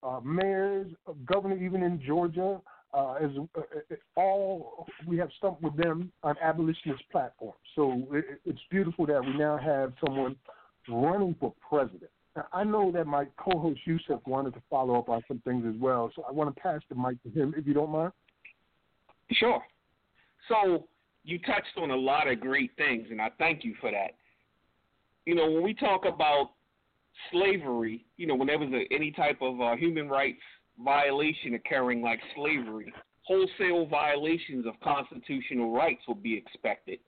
uh, 0.03 0.21
mayors, 0.25 0.91
uh, 1.07 1.13
governor, 1.27 1.57
even 1.57 1.83
in 1.83 2.03
Georgia. 2.05 2.61
Uh, 2.93 3.15
as 3.23 3.31
uh, 3.57 3.61
uh, 3.61 3.95
all 4.17 4.85
we 5.07 5.17
have 5.17 5.29
stumped 5.39 5.63
with 5.63 5.77
them 5.77 6.11
on 6.25 6.35
abolitionist 6.43 7.01
platforms. 7.13 7.55
So 7.77 8.05
it, 8.11 8.41
it's 8.45 8.59
beautiful 8.69 9.07
that 9.07 9.25
we 9.25 9.39
now 9.39 9.57
have 9.59 9.93
someone 10.05 10.35
running 10.89 11.37
for 11.39 11.55
president. 11.69 12.11
Now, 12.37 12.47
I 12.53 12.65
know 12.65 12.93
that 12.93 13.07
my 13.07 13.27
co-host 13.37 13.81
Yusuf 13.85 14.21
wanted 14.27 14.55
to 14.55 14.63
follow 14.71 14.99
up 14.99 15.09
on 15.09 15.23
some 15.27 15.41
things 15.45 15.65
as 15.69 15.81
well, 15.81 16.13
so 16.15 16.25
I 16.29 16.33
want 16.33 16.55
to 16.55 16.61
pass 16.61 16.81
the 16.89 16.95
mic 16.95 17.21
to 17.25 17.31
him, 17.31 17.55
if 17.57 17.67
you 17.67 17.75
don't 17.75 17.91
mind. 17.91 18.13
Sure. 19.33 19.61
So 20.49 20.87
you 21.25 21.39
touched 21.41 21.77
on 21.77 21.91
a 21.91 21.97
lot 21.97 22.29
of 22.29 22.41
great 22.41 22.71
things, 22.77 23.09
and 23.11 23.21
I 23.21 23.31
thank 23.39 23.65
you 23.65 23.75
for 23.81 23.91
that. 23.91 24.13
You 25.27 25.35
know, 25.35 25.51
when 25.51 25.63
we 25.63 25.75
talk 25.75 26.05
about 26.07 26.53
slavery, 27.33 28.05
you 28.17 28.27
know, 28.27 28.35
when 28.35 28.47
there 28.47 28.59
was 28.59 28.71
a, 28.73 28.93
any 28.95 29.11
type 29.11 29.39
of 29.41 29.61
uh, 29.61 29.77
human 29.77 30.09
rights 30.09 30.41
violation 30.83 31.55
occurring 31.55 32.01
like 32.01 32.21
slavery, 32.35 32.93
wholesale 33.23 33.87
violations 33.87 34.67
of 34.67 34.75
constitutional 34.83 35.73
rights 35.73 36.01
will 36.09 36.15
be 36.15 36.37
expected. 36.37 36.99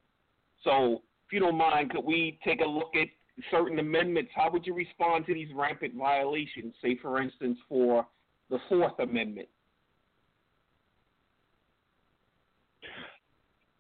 So, 0.62 1.02
if 1.26 1.32
you 1.32 1.40
don't 1.40 1.56
mind, 1.56 1.90
could 1.90 2.04
we 2.04 2.38
take 2.44 2.60
a 2.60 2.66
look 2.66 2.92
at 3.00 3.08
certain 3.50 3.78
amendments? 3.78 4.30
How 4.34 4.50
would 4.50 4.66
you 4.66 4.74
respond 4.74 5.26
to 5.26 5.34
these 5.34 5.48
rampant 5.54 5.94
violations? 5.94 6.74
Say, 6.82 6.98
for 7.00 7.20
instance, 7.20 7.58
for 7.68 8.06
the 8.50 8.58
Fourth 8.68 8.98
Amendment. 8.98 9.48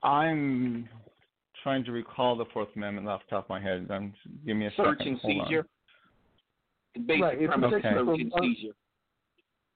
I'm 0.02 0.88
trying 1.62 1.84
to 1.84 1.92
recall 1.92 2.36
the 2.36 2.46
Fourth 2.52 2.68
Amendment 2.74 3.08
off 3.08 3.20
the 3.28 3.36
top 3.36 3.44
of 3.44 3.50
my 3.50 3.60
head. 3.60 3.86
Um, 3.90 4.12
give 4.44 4.56
me 4.56 4.66
a 4.66 4.70
Search 4.76 4.98
second. 4.98 5.12
and 5.12 5.18
Hold 5.20 5.38
on. 5.40 5.46
seizure. 5.46 5.66
The 6.94 7.00
basic 7.00 7.22
Right, 7.22 7.38
it's 7.40 7.46
premise 7.46 7.66
of 7.66 7.72
protection 7.72 8.06
search 8.06 8.20
and 8.20 8.32
seizure. 8.40 8.74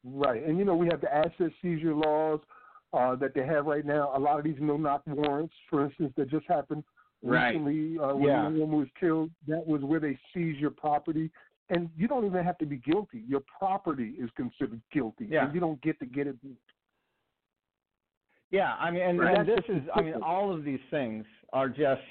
Right, 0.05 0.47
and 0.47 0.59
you 0.59 0.65
know 0.65 0.77
we 0.77 0.87
have 0.91 1.01
the 1.01 1.15
asset 1.15 1.51
seizure 1.63 1.95
laws 1.95 2.41
uh, 2.93 3.15
that 3.17 3.35
they 3.35 3.45
have 3.45 3.67
right 3.67 3.85
now. 3.85 4.13
A 4.17 4.19
lot 4.19 4.39
of 4.39 4.45
these 4.45 4.57
no-knock 4.61 5.03
warrants, 5.07 5.55
for 5.69 5.85
instance, 5.85 6.13
that 6.17 6.31
just 6.31 6.47
happened 6.47 6.85
Right. 7.23 7.49
recently 7.49 7.99
uh, 7.99 8.15
when 8.15 8.29
Yeah. 8.29 8.47
a 8.47 8.51
woman 8.51 8.79
was 8.79 8.89
killed. 8.99 9.31
That 9.49 9.67
was 9.67 9.83
where 9.83 10.01
they 10.01 10.19
seize 10.33 10.57
your 10.59 10.71
property, 10.71 11.31
and 11.71 11.91
you 11.97 12.07
don't 12.09 12.25
even 12.27 12.45
have 12.45 12.59
to 12.59 12.67
be 12.67 12.77
guilty. 12.77 13.25
Your 13.27 13.43
property 13.59 14.11
is 14.19 14.31
considered 14.37 14.81
guilty, 14.93 15.27
Yeah. 15.27 15.47
and 15.47 15.55
you 15.55 15.61
don't 15.61 15.81
get 15.81 15.99
to 16.01 16.07
get 16.07 16.27
it. 16.27 16.37
Yeah, 18.51 18.77
I 18.79 18.91
mean, 18.91 19.03
and, 19.03 19.19
Right. 19.19 19.39
and 19.39 19.49
this 19.49 19.65
is, 19.69 19.83
I 19.95 20.03
mean, 20.03 20.23
all 20.23 20.53
of 20.53 20.63
these 20.63 20.81
things 20.91 21.27
are 21.53 21.69
just 21.69 22.03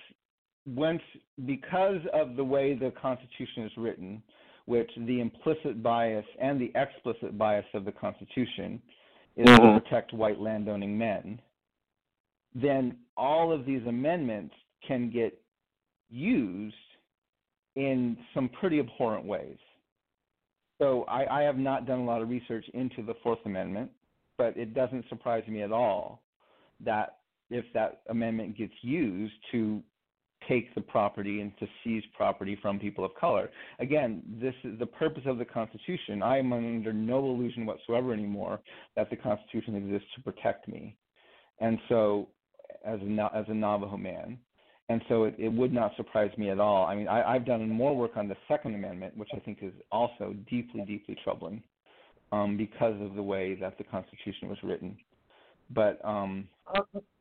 once 0.66 1.02
because 1.46 2.06
of 2.08 2.36
the 2.36 2.44
way 2.44 2.74
the 2.74 2.92
Constitution 2.92 3.64
is 3.64 3.78
written, 3.78 4.22
which 4.66 4.92
the 4.98 5.22
implicit 5.22 5.82
bias 5.84 6.26
and 6.40 6.60
the 6.60 6.72
explicit 6.76 7.38
bias 7.38 7.66
of 7.74 7.86
the 7.86 7.92
Constitution 7.92 8.82
is 9.38 9.46
to 9.46 9.62
Mhm. 9.62 9.82
protect 9.82 10.12
white 10.14 10.40
landowning 10.40 10.98
men. 10.98 11.40
Then 12.54 13.06
all 13.16 13.52
of 13.52 13.66
these 13.66 13.86
amendments 13.86 14.56
can 14.88 15.10
get 15.10 15.38
used 16.10 16.76
in 17.76 18.18
some 18.34 18.50
pretty 18.50 18.80
abhorrent 18.80 19.26
ways. 19.26 19.58
So 20.80 21.04
I, 21.08 21.42
I 21.42 21.44
have 21.44 21.58
not 21.58 21.86
done 21.86 22.00
a 22.00 22.06
lot 22.06 22.22
of 22.22 22.30
research 22.30 22.66
into 22.74 23.02
the 23.02 23.14
Fourth 23.24 23.40
Amendment, 23.46 23.92
but 24.38 24.58
it 24.58 24.74
doesn't 24.74 25.06
surprise 25.10 25.44
me 25.48 25.62
at 25.62 25.72
all 25.72 26.22
that 26.84 27.18
if 27.50 27.66
that 27.74 28.02
amendment 28.10 28.58
gets 28.58 28.74
used 28.82 29.34
to 29.52 29.82
take 30.48 30.74
the 30.76 30.82
property 30.82 31.42
and 31.42 31.58
to 31.58 31.68
seize 31.84 32.04
property 32.16 32.58
from 32.62 32.80
people 32.80 33.06
of 33.06 33.16
color. 33.16 33.50
Again, 33.80 34.22
this 34.42 34.54
is 34.64 34.78
the 34.78 34.86
purpose 34.86 35.24
of 35.26 35.38
the 35.38 35.46
Constitution. 35.46 36.22
I 36.22 36.38
am 36.38 36.54
under 36.54 36.94
no 36.94 37.20
illusion 37.20 37.66
whatsoever 37.66 38.14
anymore 38.14 38.60
that 38.96 39.10
the 39.10 39.16
Constitution 39.16 39.76
exists 39.76 40.08
to 40.16 40.22
protect 40.22 40.68
me, 40.68 40.96
and 41.60 41.80
so 41.90 42.28
as 42.86 43.00
a 43.00 43.30
as 43.34 43.46
a 43.48 43.54
Navajo 43.54 43.98
man, 43.98 44.38
and 44.90 45.02
so 45.10 45.24
it, 45.24 45.36
it 45.38 45.50
would 45.50 45.74
not 45.74 45.96
surprise 45.96 46.32
me 46.38 46.50
at 46.50 46.60
all. 46.60 46.86
I 46.86 46.96
mean, 46.96 47.08
I, 47.08 47.24
I've 47.24 47.46
done 47.46 47.68
more 47.70 47.96
work 47.96 48.18
on 48.18 48.28
the 48.28 48.36
Second 48.48 48.76
Amendment, 48.76 49.18
which 49.18 49.30
I 49.36 49.40
think 49.40 49.60
is 49.62 49.74
also 49.92 50.36
deeply, 50.50 50.82
deeply 50.82 51.18
troubling, 51.24 51.64
um, 52.32 52.56
because 52.56 53.00
of 53.02 53.16
the 53.16 53.24
way 53.24 53.56
that 53.56 53.78
the 53.78 53.84
Constitution 53.84 54.48
was 54.48 54.58
written. 54.64 54.96
But 55.72 56.00
um, 56.06 56.48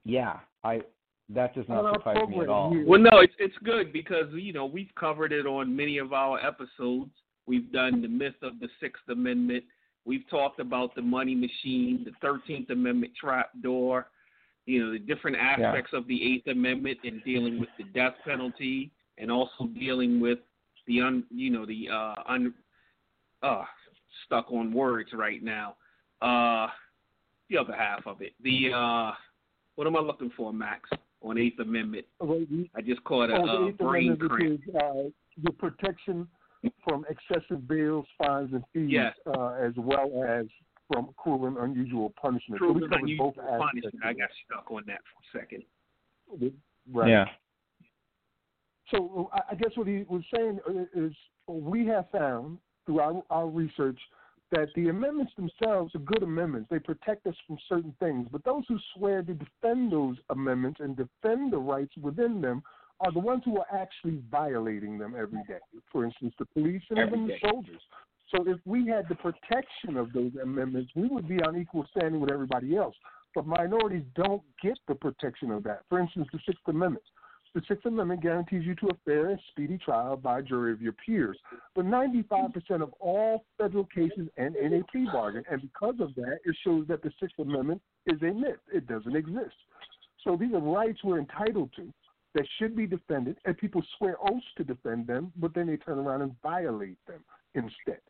yeah, 0.04 0.38
I 0.62 0.82
that 1.30 1.54
does 1.54 1.64
not 1.68 1.94
surprise 1.94 2.28
me 2.28 2.40
at 2.40 2.48
all. 2.48 2.76
Well, 2.86 3.00
no, 3.00 3.20
it's 3.20 3.32
it's 3.38 3.56
good 3.64 3.92
because 3.92 4.26
you 4.32 4.52
know 4.52 4.66
we've 4.66 4.94
covered 4.98 5.32
it 5.32 5.46
on 5.46 5.74
many 5.74 5.96
of 5.96 6.12
our 6.12 6.38
episodes. 6.44 7.10
We've 7.46 7.70
done 7.72 8.02
the 8.02 8.08
myth 8.08 8.34
of 8.42 8.60
the 8.60 8.68
Sixth 8.80 9.02
Amendment. 9.08 9.64
We've 10.04 10.28
talked 10.28 10.60
about 10.60 10.94
the 10.94 11.02
money 11.02 11.34
machine, 11.34 12.04
the 12.04 12.12
Thirteenth 12.20 12.68
Amendment 12.68 13.12
trap 13.18 13.50
door. 13.62 14.08
You 14.66 14.84
know 14.84 14.92
the 14.92 14.98
different 14.98 15.36
aspects 15.36 15.90
of 15.92 16.06
the 16.06 16.34
Eighth 16.34 16.46
Amendment 16.46 16.98
in 17.04 17.20
dealing 17.24 17.60
with 17.60 17.68
the 17.78 17.84
death 17.84 18.14
penalty 18.24 18.90
and 19.18 19.30
also 19.30 19.66
dealing 19.78 20.20
with 20.20 20.38
the 20.86 21.00
un 21.00 21.24
you 21.30 21.50
know 21.50 21.66
the 21.66 21.88
uh 21.92 22.14
un 22.28 22.54
uh 23.42 23.64
stuck 24.24 24.50
on 24.50 24.72
words 24.72 25.10
right 25.12 25.42
now. 25.42 25.76
Uh 26.22 26.68
the 27.50 27.58
other 27.58 27.74
half 27.76 28.06
of 28.06 28.22
it. 28.22 28.32
The 28.42 28.70
uh 28.74 29.12
what 29.76 29.86
am 29.86 29.96
I 29.96 30.00
looking 30.00 30.30
for, 30.36 30.52
Max? 30.52 30.88
On 31.22 31.38
Eighth 31.38 31.58
Amendment. 31.58 32.04
I 32.22 32.80
just 32.84 33.02
caught 33.04 33.30
a, 33.30 33.34
oh, 33.34 33.66
the 33.66 33.72
uh 33.72 33.88
brain 33.90 34.16
cramp. 34.16 34.32
which 34.40 34.50
is 34.60 34.74
uh, 34.74 35.08
the 35.42 35.50
protection 35.52 36.28
from 36.86 37.04
excessive 37.08 37.66
bails, 37.66 38.06
fines, 38.18 38.50
and 38.52 38.62
fees, 38.72 38.88
Yes. 38.90 39.14
uh, 39.26 39.52
as 39.52 39.72
well 39.76 40.22
as 40.26 40.46
from 40.92 41.10
cruel 41.16 41.46
and 41.46 41.56
unusual 41.56 42.12
punishment. 42.20 42.60
so 42.60 42.66
Cruel 42.66 42.74
we 42.74 42.84
and 42.84 42.92
unusual 42.94 43.32
both 43.36 43.44
punishment. 43.46 43.94
I 44.04 44.12
got 44.12 44.28
stuck 44.46 44.70
on 44.70 44.82
that 44.86 45.00
for 45.10 45.38
a 45.38 45.42
second. 45.42 45.62
Right. 46.92 47.08
Yeah. 47.08 47.24
So 48.90 49.30
I 49.32 49.40
I 49.52 49.54
guess 49.54 49.70
what 49.76 49.86
he 49.86 50.04
was 50.08 50.22
saying 50.34 50.60
is 50.94 51.12
we 51.48 51.86
have 51.86 52.06
found 52.10 52.58
through 52.86 53.00
our, 53.00 53.22
our 53.30 53.48
research 53.48 53.98
that 54.50 54.68
the 54.76 54.88
amendments 54.88 55.32
themselves 55.36 55.94
are 55.94 56.00
good 56.00 56.22
amendments. 56.22 56.68
They 56.70 56.78
protect 56.78 57.26
us 57.26 57.34
from 57.46 57.58
certain 57.68 57.94
things. 57.98 58.28
But 58.30 58.44
those 58.44 58.62
who 58.68 58.78
swear 58.94 59.22
to 59.22 59.34
defend 59.34 59.90
those 59.90 60.16
amendments 60.30 60.80
and 60.80 60.96
defend 60.96 61.52
the 61.52 61.58
rights 61.58 61.92
within 62.00 62.40
them 62.40 62.62
are 63.00 63.10
the 63.10 63.18
ones 63.18 63.42
who 63.44 63.58
are 63.58 63.66
actually 63.72 64.20
violating 64.30 64.98
them 64.98 65.14
every 65.18 65.40
day. 65.48 65.58
For 65.90 66.04
instance, 66.04 66.34
the 66.38 66.44
police 66.46 66.82
and 66.90 66.98
Every 66.98 67.18
even 67.18 67.28
day. 67.28 67.38
the 67.42 67.48
soldiers. 67.48 67.80
So 68.34 68.44
if 68.48 68.58
we 68.64 68.86
had 68.88 69.08
the 69.08 69.14
protection 69.16 69.96
of 69.96 70.12
those 70.12 70.32
amendments, 70.42 70.90
we 70.94 71.08
would 71.08 71.28
be 71.28 71.40
on 71.42 71.56
equal 71.56 71.86
standing 71.96 72.20
with 72.20 72.32
everybody 72.32 72.76
else. 72.76 72.94
But 73.34 73.46
minorities 73.46 74.04
don't 74.14 74.42
get 74.62 74.78
the 74.86 74.94
protection 74.94 75.50
of 75.50 75.64
that. 75.64 75.82
For 75.88 75.98
instance, 75.98 76.28
the 76.32 76.38
Sixth 76.46 76.62
Amendment. 76.66 77.04
The 77.54 77.62
Sixth 77.68 77.86
Amendment 77.86 78.20
guarantees 78.20 78.64
you 78.64 78.74
to 78.76 78.86
a 78.86 78.96
fair 79.04 79.30
and 79.30 79.38
speedy 79.50 79.78
trial 79.78 80.16
by 80.16 80.40
jury 80.40 80.72
of 80.72 80.82
your 80.82 80.92
peers. 80.92 81.38
But 81.76 81.84
95% 81.84 82.82
of 82.82 82.92
all 82.98 83.44
federal 83.58 83.84
cases 83.84 84.28
end 84.36 84.56
in 84.56 84.74
a 84.74 84.84
plea 84.90 85.06
bargain. 85.12 85.44
And 85.48 85.62
because 85.62 85.94
of 86.00 86.14
that, 86.16 86.38
it 86.44 86.56
shows 86.64 86.86
that 86.88 87.02
the 87.02 87.12
Sixth 87.20 87.38
Amendment 87.38 87.80
is 88.06 88.20
a 88.22 88.32
myth. 88.32 88.58
It 88.72 88.88
doesn't 88.88 89.14
exist. 89.14 89.54
So 90.24 90.36
these 90.36 90.52
are 90.52 90.60
rights 90.60 90.98
we're 91.04 91.18
entitled 91.18 91.70
to 91.76 91.92
that 92.34 92.46
should 92.58 92.74
be 92.74 92.86
defended, 92.86 93.36
and 93.44 93.56
people 93.56 93.82
swear 93.96 94.16
oaths 94.20 94.44
to 94.56 94.64
defend 94.64 95.06
them, 95.06 95.32
but 95.36 95.54
then 95.54 95.68
they 95.68 95.76
turn 95.76 95.98
around 95.98 96.22
and 96.22 96.34
violate 96.42 96.98
them 97.06 97.22
instead. 97.54 98.00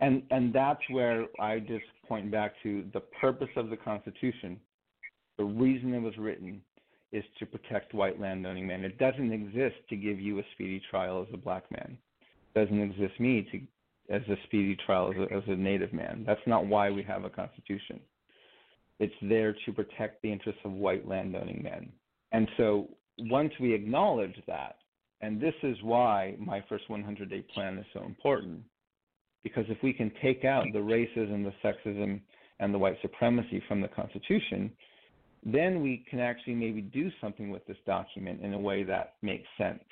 And 0.00 0.22
and 0.30 0.52
that's 0.52 0.80
where 0.90 1.26
I 1.38 1.58
just 1.58 1.84
point 2.08 2.30
back 2.30 2.54
to 2.62 2.84
the 2.92 3.00
purpose 3.20 3.50
of 3.56 3.70
the 3.70 3.76
Constitution. 3.76 4.58
The 5.38 5.44
reason 5.44 5.94
it 5.94 6.00
was 6.00 6.16
written 6.18 6.60
is 7.12 7.24
to 7.38 7.46
protect 7.46 7.92
white 7.92 8.20
landowning 8.20 8.66
men. 8.66 8.84
It 8.84 8.98
doesn't 8.98 9.32
exist 9.32 9.76
to 9.88 9.96
give 9.96 10.20
you 10.20 10.38
a 10.38 10.42
speedy 10.54 10.80
trial 10.90 11.26
as 11.26 11.34
a 11.34 11.36
black 11.36 11.64
man. 11.70 11.98
It 12.54 12.58
doesn't 12.58 12.80
exist 12.80 13.18
me 13.18 13.46
to 13.50 13.60
as 14.14 14.22
a 14.28 14.36
speedy 14.44 14.76
trial 14.86 15.12
as 15.14 15.30
a, 15.30 15.34
as 15.34 15.42
a 15.46 15.56
native 15.56 15.92
man. 15.92 16.24
That's 16.26 16.40
not 16.46 16.66
why 16.66 16.90
we 16.90 17.02
have 17.04 17.24
a 17.24 17.30
constitution. 17.30 18.00
It's 18.98 19.14
there 19.22 19.54
to 19.64 19.72
protect 19.72 20.20
the 20.22 20.32
interests 20.32 20.60
of 20.64 20.72
white 20.72 21.08
landowning 21.08 21.62
men. 21.62 21.90
And 22.32 22.48
so 22.56 22.88
once 23.18 23.52
we 23.60 23.72
acknowledge 23.72 24.34
that, 24.46 24.76
and 25.20 25.40
this 25.40 25.54
is 25.62 25.76
why 25.82 26.34
my 26.38 26.64
first 26.68 26.88
100 26.88 27.30
day 27.30 27.44
plan 27.54 27.78
is 27.78 27.86
so 27.92 28.02
important, 28.04 28.62
because 29.42 29.64
if 29.68 29.78
we 29.82 29.92
can 29.92 30.12
take 30.22 30.44
out 30.44 30.66
the 30.72 30.78
racism, 30.78 31.44
the 31.44 31.52
sexism, 31.64 32.20
and 32.60 32.74
the 32.74 32.78
white 32.78 32.96
supremacy 33.00 33.62
from 33.66 33.80
the 33.80 33.88
Constitution, 33.88 34.70
then 35.44 35.82
we 35.82 36.04
can 36.08 36.20
actually 36.20 36.54
maybe 36.54 36.82
do 36.82 37.10
something 37.20 37.50
with 37.50 37.66
this 37.66 37.78
document 37.86 38.42
in 38.42 38.52
a 38.52 38.58
way 38.58 38.82
that 38.82 39.14
makes 39.22 39.48
sense 39.56 39.82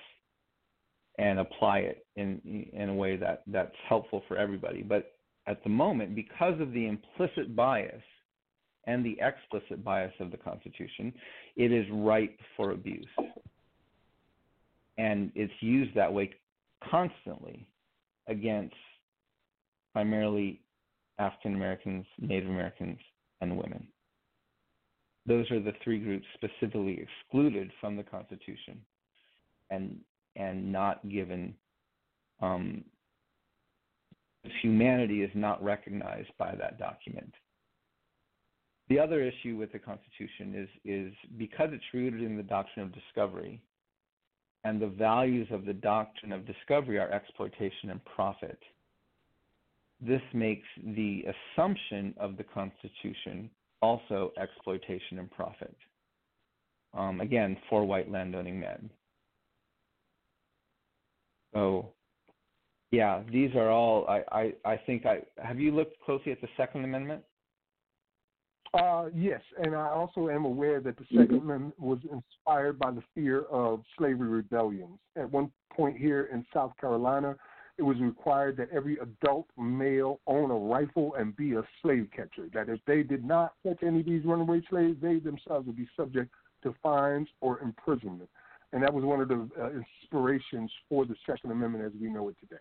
and 1.18 1.40
apply 1.40 1.78
it 1.78 2.06
in 2.16 2.68
in 2.72 2.90
a 2.90 2.94
way 2.94 3.16
that 3.16 3.42
that's 3.46 3.74
helpful 3.88 4.22
for 4.28 4.36
everybody. 4.36 4.82
But 4.82 5.12
at 5.46 5.62
the 5.64 5.70
moment, 5.70 6.14
because 6.14 6.60
of 6.60 6.72
the 6.72 6.86
implicit 6.86 7.56
bias 7.56 8.02
and 8.86 9.04
the 9.04 9.18
explicit 9.20 9.82
bias 9.82 10.12
of 10.20 10.30
the 10.30 10.36
Constitution, 10.36 11.12
it 11.56 11.72
is 11.72 11.86
ripe 11.90 12.38
for 12.56 12.72
abuse. 12.72 13.08
And 14.98 15.32
it's 15.34 15.52
used 15.60 15.94
that 15.94 16.12
way 16.12 16.30
constantly 16.90 17.66
against 18.26 18.74
primarily 19.98 20.60
African 21.18 21.56
Americans, 21.56 22.06
Native 22.20 22.48
Americans, 22.48 22.98
and 23.40 23.56
women. 23.56 23.84
Those 25.26 25.50
are 25.50 25.58
the 25.58 25.72
three 25.82 25.98
groups 25.98 26.24
specifically 26.34 27.04
excluded 27.04 27.72
from 27.80 27.96
the 27.96 28.04
Constitution 28.04 28.80
and 29.70 29.96
and 30.36 30.70
not 30.70 31.08
given 31.08 31.52
um, 32.40 32.84
humanity 34.62 35.22
is 35.22 35.32
not 35.34 35.60
recognized 35.64 36.30
by 36.38 36.54
that 36.54 36.78
document. 36.78 37.34
The 38.90 39.00
other 39.00 39.20
issue 39.20 39.56
with 39.56 39.72
the 39.72 39.80
Constitution 39.80 40.54
is 40.54 40.68
is 40.84 41.12
because 41.36 41.70
it's 41.72 41.92
rooted 41.92 42.22
in 42.22 42.36
the 42.36 42.44
doctrine 42.44 42.86
of 42.86 42.94
discovery, 42.94 43.60
and 44.62 44.80
the 44.80 44.86
values 44.86 45.48
of 45.50 45.64
the 45.64 45.74
doctrine 45.74 46.30
of 46.30 46.46
discovery 46.46 47.00
are 47.00 47.10
exploitation 47.10 47.90
and 47.90 48.00
profit. 48.04 48.60
This 50.00 50.22
makes 50.32 50.66
the 50.84 51.24
assumption 51.56 52.14
of 52.18 52.36
the 52.36 52.44
Constitution 52.44 53.50
also 53.82 54.32
exploitation 54.40 55.18
and 55.18 55.30
profit. 55.30 55.74
Um, 56.94 57.20
again, 57.20 57.56
for 57.68 57.84
white 57.84 58.10
landowning 58.10 58.58
men. 58.58 58.90
So, 61.52 61.92
yeah, 62.90 63.22
these 63.30 63.54
are 63.54 63.70
all. 63.70 64.06
I, 64.08 64.22
I, 64.32 64.52
I 64.64 64.76
think 64.76 65.04
I 65.04 65.20
have 65.42 65.60
you 65.60 65.72
looked 65.72 66.00
closely 66.00 66.32
at 66.32 66.40
the 66.40 66.48
Second 66.56 66.84
Amendment. 66.84 67.22
Uh, 68.74 69.06
yes, 69.14 69.40
and 69.62 69.74
I 69.74 69.88
also 69.88 70.28
am 70.28 70.44
aware 70.44 70.80
that 70.80 70.96
the 70.98 71.04
2nd 71.04 71.40
Amendment 71.40 71.80
was 71.80 71.98
inspired 72.12 72.78
by 72.78 72.90
the 72.90 73.02
fear 73.14 73.42
of 73.44 73.82
slavery 73.96 74.28
rebellions. 74.28 74.98
At 75.16 75.30
one 75.30 75.50
point 75.72 75.96
here 75.96 76.28
in 76.32 76.44
South 76.52 76.72
Carolina, 76.78 77.34
it 77.78 77.82
was 77.82 77.96
required 78.00 78.56
that 78.56 78.68
every 78.72 78.98
adult 78.98 79.46
male 79.56 80.20
own 80.26 80.50
a 80.50 80.54
rifle 80.54 81.14
and 81.14 81.34
be 81.36 81.54
a 81.54 81.62
slave 81.80 82.08
catcher. 82.14 82.48
That 82.52 82.68
if 82.68 82.80
they 82.86 83.04
did 83.04 83.24
not 83.24 83.54
catch 83.62 83.82
any 83.82 84.00
of 84.00 84.06
these 84.06 84.24
runaway 84.24 84.60
slaves, 84.68 84.96
they 85.00 85.20
themselves 85.20 85.66
would 85.66 85.76
be 85.76 85.88
subject 85.96 86.30
to 86.64 86.74
fines 86.82 87.28
or 87.40 87.60
imprisonment. 87.60 88.28
And 88.72 88.82
that 88.82 88.92
was 88.92 89.04
one 89.04 89.20
of 89.20 89.28
the 89.28 89.48
uh, 89.58 89.70
inspirations 89.70 90.70
for 90.88 91.06
the 91.06 91.14
Second 91.24 91.52
Amendment 91.52 91.84
as 91.84 91.92
we 92.00 92.10
know 92.10 92.28
it 92.28 92.36
today. 92.40 92.60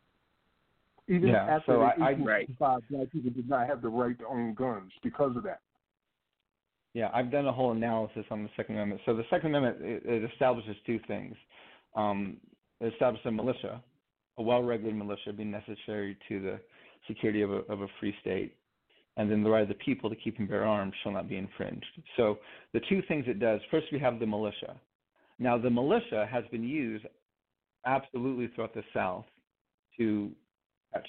Even 1.10 1.30
Yeah, 1.30 1.46
after 1.46 1.74
so 1.74 1.80
the 1.80 2.04
I- 2.04 2.10
I- 2.10 2.14
black 2.14 3.12
people 3.12 3.32
did 3.32 3.50
not 3.50 3.68
have 3.68 3.82
the 3.82 3.90
right 3.90 4.18
to 4.20 4.28
own 4.28 4.54
guns 4.54 4.92
because 5.02 5.36
of 5.36 5.44
that. 5.44 5.62
Yeah, 6.94 7.10
I've 7.14 7.32
done 7.32 7.48
a 7.48 7.52
whole 7.52 7.72
analysis 7.72 8.26
on 8.30 8.44
the 8.44 8.50
Second 8.56 8.76
Amendment. 8.76 9.02
So 9.06 9.16
the 9.16 9.26
Second 9.30 9.56
Amendment 9.56 9.86
it, 9.86 10.06
it 10.06 10.32
establishes 10.32 10.76
two 10.86 11.00
things. 11.08 11.36
Um, 11.96 12.38
it 12.80 12.94
establishes 12.94 13.26
a 13.26 13.32
militia, 13.32 13.82
a 14.38 14.44
well-regulated 14.44 14.98
militia, 14.98 15.34
being 15.34 15.52
necessary 15.52 16.18
to 16.28 16.42
the 16.42 16.60
security 17.08 17.42
of 17.42 17.52
a, 17.52 17.58
of 17.72 17.82
a 17.82 17.88
free 18.00 18.16
state, 18.22 18.56
and 19.18 19.32
then 19.32 19.44
the 19.44 19.50
right 19.50 19.64
of 19.64 19.68
the 19.68 19.74
people 19.76 20.10
to 20.10 20.16
keep 20.16 20.38
and 20.40 20.48
bear 20.48 20.66
arms 20.66 20.94
shall 21.02 21.12
not 21.12 21.28
be 21.28 21.38
infringed. 21.38 21.86
So 22.16 22.38
the 22.74 22.82
two 22.88 23.02
things 23.08 23.26
it 23.28 23.40
does. 23.40 23.62
First, 23.72 23.88
we 23.92 24.00
have 24.00 24.20
the 24.20 24.28
militia. 24.28 24.76
Now, 25.40 25.58
the 25.58 25.70
militia 25.70 26.28
has 26.32 26.44
been 26.52 26.64
used 26.64 27.06
absolutely 27.86 28.48
throughout 28.48 28.74
the 28.74 28.84
South 28.94 29.26
to 29.98 30.32
catch 30.94 31.08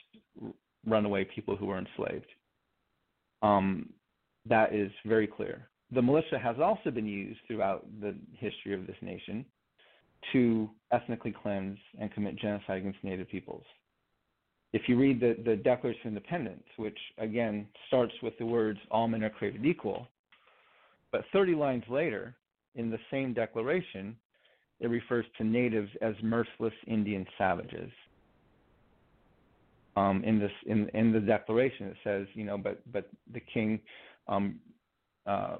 runaway 0.87 1.25
people 1.25 1.57
who 1.57 1.67
were 1.67 1.79
enslaved. 1.79 2.27
Um, 3.43 3.91
that 4.47 4.75
is 4.75 4.91
very 5.05 5.27
clear. 5.27 5.69
The 5.93 6.03
militia 6.03 6.39
has 6.39 6.57
also 6.63 6.91
been 6.91 7.07
used 7.07 7.41
throughout 7.47 7.87
the 8.01 8.15
history 8.33 8.75
of 8.75 8.87
this 8.87 8.97
nation 9.03 9.45
to 10.33 10.69
ethnically 10.93 11.35
cleanse 11.43 11.79
and 12.01 12.13
commit 12.13 12.37
genocide 12.37 12.79
against 12.79 13.03
Native 13.03 13.29
peoples. 13.29 13.65
If 14.73 14.83
you 14.87 14.99
read 14.99 15.21
the, 15.21 15.37
the 15.45 15.57
Declaration 15.57 16.09
of 16.09 16.17
Independence, 16.17 16.65
which 16.77 16.99
again 17.19 17.67
starts 17.87 18.13
with 18.23 18.37
the 18.39 18.47
words, 18.47 18.79
all 18.91 19.09
men 19.09 19.25
are 19.25 19.31
created 19.31 19.65
equal, 19.65 20.07
but 21.11 21.23
30 21.33 21.55
lines 21.55 21.85
later, 21.89 22.35
in 22.75 22.91
the 22.91 22.99
same 23.11 23.33
declaration, 23.33 24.15
it 24.81 24.89
refers 24.89 25.25
to 25.39 25.45
natives 25.45 25.91
as 26.03 26.15
merciless 26.23 26.75
Indian 26.87 27.27
savages. 27.37 27.91
Um, 29.97 30.23
in 30.23 30.39
this 30.39 30.53
in 30.67 30.89
in 30.91 31.13
the 31.13 31.19
declaration, 31.19 31.87
it 31.89 31.97
says, 32.05 32.27
you 32.35 32.45
know, 32.45 32.57
but 32.57 32.81
but 32.93 33.09
the 33.33 33.41
king 33.41 33.81
um, 34.29 34.61
uh, 35.27 35.57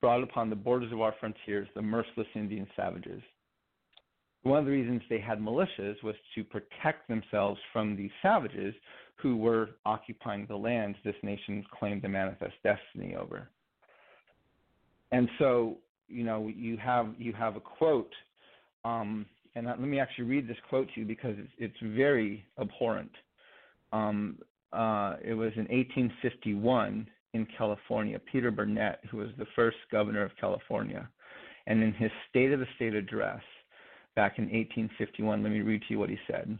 brought 0.00 0.22
upon 0.22 0.50
the 0.50 0.56
borders 0.56 0.90
of 0.92 1.00
our 1.00 1.14
frontiers 1.20 1.68
the 1.76 1.82
merciless 1.82 2.26
Indian 2.34 2.66
savages. 2.74 3.22
One 4.42 4.58
of 4.58 4.64
the 4.64 4.70
reasons 4.72 5.02
they 5.08 5.20
had 5.20 5.38
militias 5.38 6.02
was 6.02 6.16
to 6.34 6.42
protect 6.42 7.08
themselves 7.08 7.60
from 7.72 7.96
these 7.96 8.10
savages 8.22 8.74
who 9.16 9.36
were 9.36 9.70
occupying 9.86 10.46
the 10.46 10.56
lands 10.56 10.98
this 11.04 11.14
nation 11.22 11.64
claimed 11.78 12.02
to 12.02 12.08
manifest 12.08 12.54
destiny 12.64 13.14
over. 13.14 13.48
And 15.12 15.28
so, 15.38 15.78
you 16.08 16.24
know, 16.24 16.48
you 16.48 16.76
have 16.78 17.14
you 17.18 17.32
have 17.34 17.54
a 17.56 17.60
quote, 17.60 18.12
um, 18.84 19.26
and 19.54 19.66
let 19.66 19.80
me 19.80 20.00
actually 20.00 20.24
read 20.24 20.48
this 20.48 20.56
quote 20.68 20.88
to 20.94 21.00
you 21.00 21.06
because 21.06 21.36
it's, 21.38 21.52
it's 21.58 21.94
very 21.94 22.44
abhorrent. 22.60 23.12
Um, 23.92 24.38
uh, 24.72 25.16
it 25.22 25.34
was 25.34 25.52
in 25.54 25.66
1851 25.68 27.06
in 27.34 27.46
California, 27.56 28.18
Peter 28.30 28.50
Burnett, 28.50 29.00
who 29.10 29.18
was 29.18 29.28
the 29.38 29.46
first 29.54 29.76
governor 29.90 30.24
of 30.24 30.32
California. 30.40 31.08
And 31.66 31.82
in 31.82 31.92
his 31.92 32.10
State 32.30 32.52
of 32.52 32.60
the 32.60 32.66
State 32.76 32.94
address 32.94 33.42
back 34.14 34.38
in 34.38 34.44
1851, 34.44 35.42
let 35.42 35.52
me 35.52 35.60
read 35.60 35.82
to 35.82 35.86
you 35.90 35.98
what 35.98 36.10
he 36.10 36.18
said. 36.26 36.58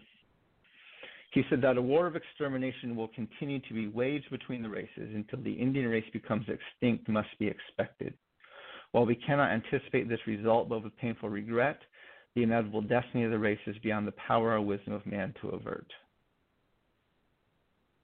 He 1.33 1.43
said 1.49 1.63
that 1.63 1.79
a 1.79 1.83
war 1.83 2.07
of 2.07 2.15
extermination 2.15 2.95
will 2.95 3.09
continue 3.09 3.59
to 3.61 3.75
be 3.75 3.89
waged 3.89 4.31
between 4.31 4.63
the 4.63 4.69
races 4.69 5.15
until 5.15 5.43
the 5.43 5.53
Indian 5.53 5.89
race 5.89 6.05
becomes 6.13 6.47
extinct 6.49 7.09
must 7.09 7.29
be 7.39 7.47
expected. 7.47 8.13
While 8.93 9.07
we 9.07 9.15
cannot 9.15 9.51
anticipate 9.51 10.09
this 10.09 10.27
result, 10.27 10.69
but 10.69 10.85
with 10.85 10.97
painful 10.99 11.31
regret, 11.31 11.79
the 12.35 12.43
inevitable 12.43 12.83
destiny 12.83 13.25
of 13.25 13.31
the 13.31 13.39
race 13.39 13.59
is 13.67 13.77
beyond 13.83 14.07
the 14.07 14.13
power 14.13 14.53
or 14.53 14.61
wisdom 14.61 14.93
of 14.93 15.07
man 15.07 15.35
to 15.41 15.49
avert. 15.49 15.87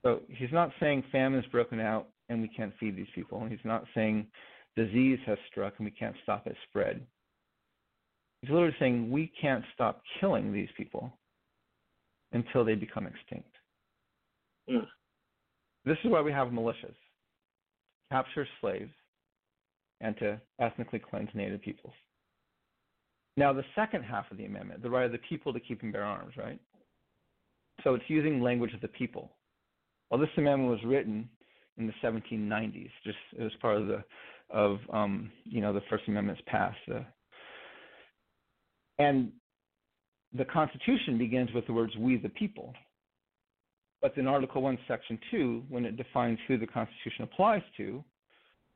So 0.03 0.23
he's 0.29 0.53
not 0.53 0.71
saying 0.81 1.05
famine's 1.13 1.47
broken 1.47 1.81
out 1.81 2.09
and 2.31 2.41
we 2.41 2.49
can't 2.49 2.73
feed 2.81 2.97
these 2.97 3.07
people. 3.15 3.45
He's 3.47 3.59
not 3.65 3.85
saying 3.95 4.27
disease 4.77 5.19
has 5.27 5.39
struck 5.51 5.75
and 5.79 5.85
we 5.85 5.91
can't 5.91 6.17
stop 6.23 6.47
its 6.47 6.59
spread. 6.69 7.05
He's 8.43 8.51
literally 8.51 8.77
saying 8.79 9.11
we 9.11 9.33
can't 9.41 9.65
stop 9.75 10.03
killing 10.21 10.53
these 10.53 10.69
people 10.77 11.13
until 12.33 12.65
they 12.65 12.75
become 12.75 13.07
extinct. 13.07 13.51
Mm. 14.71 14.87
This 15.85 15.97
is 16.05 16.11
why 16.11 16.21
we 16.21 16.33
have 16.33 16.49
militias 16.49 16.95
capture 18.11 18.47
slaves 18.61 18.93
and 20.01 20.17
to 20.19 20.41
ethnically 20.61 20.99
cleanse 20.99 21.29
native 21.35 21.61
peoples. 21.61 21.95
Now, 23.37 23.53
the 23.53 23.65
second 23.75 24.03
half 24.03 24.31
of 24.31 24.37
the 24.37 24.47
amendment, 24.47 24.83
the 24.83 24.91
right 24.91 25.07
of 25.07 25.13
the 25.13 25.21
people 25.29 25.53
to 25.53 25.61
keep 25.61 25.83
and 25.83 25.93
bear 25.93 26.05
arms, 26.05 26.35
right? 26.37 26.59
So 27.85 27.95
it's 27.95 28.05
using 28.09 28.41
language 28.41 28.75
of 28.75 28.81
the 28.81 28.89
people. 28.89 29.31
Well, 30.11 30.21
this 30.21 30.31
amendment 30.37 30.71
was 30.71 30.81
written 30.85 31.29
in 31.77 31.87
the 31.87 31.93
1790s, 32.03 32.91
just 33.05 33.19
as 33.41 33.53
part 33.61 33.77
of 33.77 33.87
the 33.87 34.03
of 34.51 34.79
um, 34.91 35.31
you 35.45 35.61
know 35.61 35.75
the 35.75 35.83
First 35.91 36.05
Amendment's 36.09 36.41
passed. 36.47 36.79
Uh, 36.93 37.01
and 38.99 39.33
the 40.37 40.45
Constitution 40.45 41.19
begins 41.19 41.51
with 41.53 41.67
the 41.67 41.73
words 41.73 41.97
"We 41.97 42.17
the 42.17 42.29
people," 42.31 42.75
but 44.03 44.17
in 44.17 44.27
Article 44.27 44.63
One, 44.63 44.79
Section 44.87 45.19
Two, 45.31 45.63
when 45.69 45.85
it 45.85 45.97
defines 45.97 46.39
who 46.47 46.59
the 46.59 46.67
Constitution 46.67 47.25
applies 47.25 47.63
to, 47.77 48.05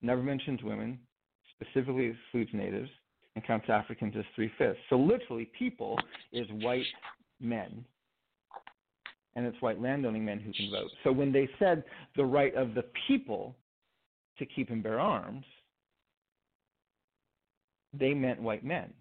never 0.01 0.23
mentions 0.23 0.63
women, 0.63 0.99
specifically 1.55 2.07
excludes 2.07 2.51
natives, 2.53 2.91
and 3.35 3.45
counts 3.45 3.69
Africans 3.69 4.15
as 4.17 4.25
three 4.35 4.51
fifths. 4.59 4.81
So 4.91 4.97
literally, 4.97 5.51
people 5.59 5.99
is 6.33 6.47
white 6.61 6.87
men 7.41 7.85
and 9.35 9.47
it's 9.47 9.61
white 9.61 9.81
landowning 9.81 10.25
men 10.25 10.39
who 10.39 10.53
can 10.53 10.71
vote. 10.71 10.91
So 11.05 11.13
when 11.13 11.33
they 11.33 11.49
said 11.59 11.85
the 12.17 12.25
right 12.25 12.55
of 12.55 12.75
the 12.75 12.85
people 13.09 13.55
to 14.39 14.47
keep 14.47 14.71
and 14.71 14.83
bear 14.83 15.01
arms, 15.01 15.45
they 17.99 18.15
meant 18.15 18.41
white 18.41 18.65
men. 18.65 18.93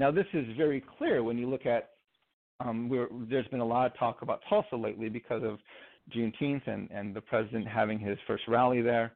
Now, 0.00 0.10
this 0.10 0.26
is 0.32 0.46
very 0.56 0.82
clear 0.98 1.22
when 1.22 1.36
you 1.36 1.48
look 1.48 1.66
at. 1.66 1.90
Um, 2.58 2.90
there's 3.30 3.46
been 3.48 3.60
a 3.60 3.64
lot 3.64 3.86
of 3.86 3.98
talk 3.98 4.22
about 4.22 4.40
Tulsa 4.48 4.76
lately 4.76 5.08
because 5.08 5.42
of 5.42 5.58
Juneteenth 6.14 6.66
and, 6.66 6.90
and 6.90 7.14
the 7.14 7.20
president 7.20 7.68
having 7.68 7.98
his 7.98 8.18
first 8.26 8.42
rally 8.48 8.82
there. 8.82 9.12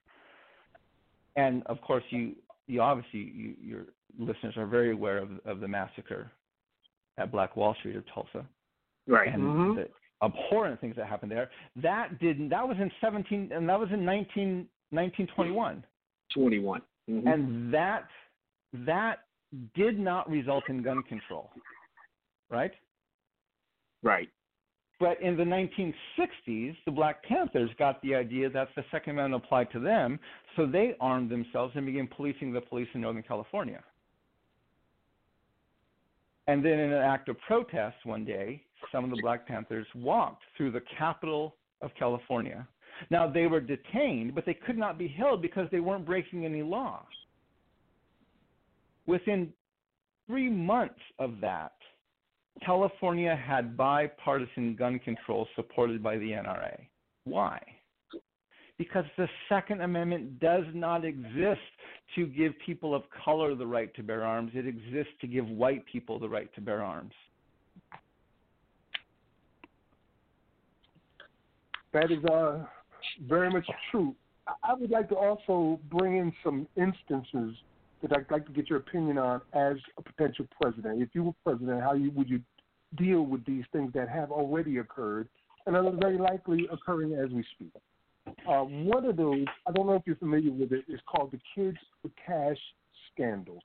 And 1.37 1.63
of 1.67 1.81
course, 1.81 2.05
you 2.11 2.37
you 2.67 2.81
obviously 2.81 3.21
you, 3.21 3.55
your 3.61 3.87
listeners 4.19 4.55
are 4.57 4.67
very 4.67 4.93
aware 4.93 5.19
of, 5.19 5.31
of 5.47 5.61
the 5.61 5.69
massacre 5.69 6.31
at 7.19 7.33
Black 7.33 7.57
Wall 7.57 7.75
Street 7.81 7.97
of 7.97 8.05
Tulsa. 8.15 8.47
Right. 9.07 9.33
And 9.33 9.43
mm-hmm. 9.43 9.77
the, 9.77 9.89
abhorrent 10.23 10.81
things 10.81 10.97
that 10.97 11.07
happened 11.07 11.33
there. 11.33 11.51
That 11.83 12.19
didn't. 12.21 12.51
That 12.51 12.67
was 12.67 12.77
in 12.79 12.91
17, 13.01 13.51
and 13.53 13.69
that 13.69 13.79
was 13.79 13.89
in 13.93 14.05
19, 14.05 14.67
1921. 14.91 15.85
21. 16.33 16.83
Mm-hmm. 17.11 17.29
And 17.29 17.75
that 17.75 18.05
that 18.87 19.19
did 19.75 19.99
not 19.99 20.29
result 20.31 20.65
in 20.69 20.83
gun 20.83 21.03
control, 21.03 21.51
right? 22.51 22.73
Right. 24.03 24.29
But 25.01 25.21
in 25.21 25.37
the 25.37 25.45
1960s, 25.45 26.77
the 26.87 26.93
Black 26.93 27.23
Panthers 27.25 27.71
got 27.79 28.01
the 28.03 28.15
idea 28.15 28.49
that 28.51 28.69
the 28.77 28.85
Second 28.91 29.15
Amendment 29.15 29.45
applied 29.45 29.71
to 29.73 29.81
them, 29.81 30.21
so 30.57 30.67
they 30.67 30.95
armed 31.01 31.31
themselves 31.31 31.73
and 31.75 31.85
began 31.85 32.07
policing 32.07 32.53
the 32.53 32.61
police 32.61 32.89
in 32.95 33.01
Northern 33.01 33.23
California. 33.23 33.83
And 36.47 36.65
then, 36.65 36.79
in 36.79 36.93
an 36.93 37.03
act 37.03 37.29
of 37.29 37.37
protest 37.41 37.97
one 38.05 38.25
day, 38.25 38.63
some 38.93 39.03
of 39.03 39.11
the 39.11 39.21
Black 39.23 39.47
Panthers 39.47 39.87
walked 39.95 40.43
through 40.57 40.71
the 40.73 40.83
capital 40.97 41.57
of 41.81 41.91
California. 41.99 42.67
Now, 43.11 43.29
they 43.29 43.47
were 43.47 43.61
detained, 43.61 44.35
but 44.35 44.47
they 44.47 44.55
could 44.55 44.79
not 44.79 44.99
be 44.99 45.09
held 45.09 45.43
because 45.43 45.69
they 45.73 45.81
weren't 45.81 46.07
breaking 46.07 46.45
any 46.45 46.63
law. 46.63 47.05
Within 49.07 49.53
three 50.27 50.49
months 50.49 51.01
of 51.19 51.41
that, 51.41 51.73
California 52.65 53.37
had 53.37 53.77
bipartisan 53.77 54.77
gun 54.77 54.99
control 54.99 55.47
supported 55.57 56.03
by 56.03 56.17
the 56.17 56.31
NRA. 56.31 56.87
Why? 57.25 57.61
Because 58.79 59.05
the 59.17 59.29
Second 59.49 59.83
Amendment 59.83 60.41
does 60.41 60.65
not 60.73 61.05
exist 61.05 61.61
to 62.17 62.27
give 62.27 62.53
people 62.65 62.95
of 62.95 63.03
color 63.25 63.55
the 63.55 63.67
right 63.67 63.95
to 63.95 64.03
bear 64.03 64.25
arms, 64.25 64.53
it 64.55 64.67
exists 64.67 65.13
to 65.21 65.27
give 65.27 65.49
white 65.49 65.85
people 65.87 66.19
the 66.19 66.29
right 66.29 66.53
to 66.55 66.61
bear 66.61 66.83
arms. 66.83 67.13
That 71.93 72.11
is 72.11 72.25
uh, 72.25 72.65
very 73.29 73.51
much 73.51 73.67
true. 73.91 74.15
I 74.63 74.75
would 74.75 74.91
like 74.91 75.09
to 75.11 75.15
also 75.15 75.81
bring 75.91 76.17
in 76.17 76.33
some 76.43 76.67
instances 76.77 77.57
that 78.09 78.19
I'd 78.19 78.31
like 78.31 78.47
to 78.47 78.53
get 78.53 78.69
your 78.69 78.79
opinion 78.79 79.19
on 79.19 79.41
as 79.55 79.77
a 79.97 80.03
potential 80.03 80.47
president. 80.61 81.01
If 81.01 81.09
you 81.15 81.25
were 81.25 81.33
president, 81.45 81.83
how 81.83 81.95
you, 81.95 82.11
would 82.11 82.29
you 82.29 82.41
deal 82.97 83.23
with 83.23 83.45
these 83.47 83.65
things 83.73 83.93
that 83.95 84.09
have 84.09 84.31
already 84.31 84.79
occurred 84.79 85.29
and 85.67 85.75
are 85.75 85.91
very 85.93 86.19
likely 86.19 86.69
occurring 86.71 87.15
as 87.15 87.31
we 87.31 87.45
speak? 87.55 87.73
Uh, 88.49 88.63
one 88.63 89.05
of 89.07 89.17
those, 89.17 89.47
I 89.67 89.73
don't 89.73 89.87
know 89.87 89.95
if 89.95 90.03
you're 90.07 90.17
familiar 90.17 90.53
with 90.53 90.73
it, 90.73 90.85
is 90.89 91.01
called 91.07 91.33
the 91.33 91.41
Kids 91.55 91.79
for 92.03 92.11
Cash 92.27 92.59
scandal, 93.13 93.63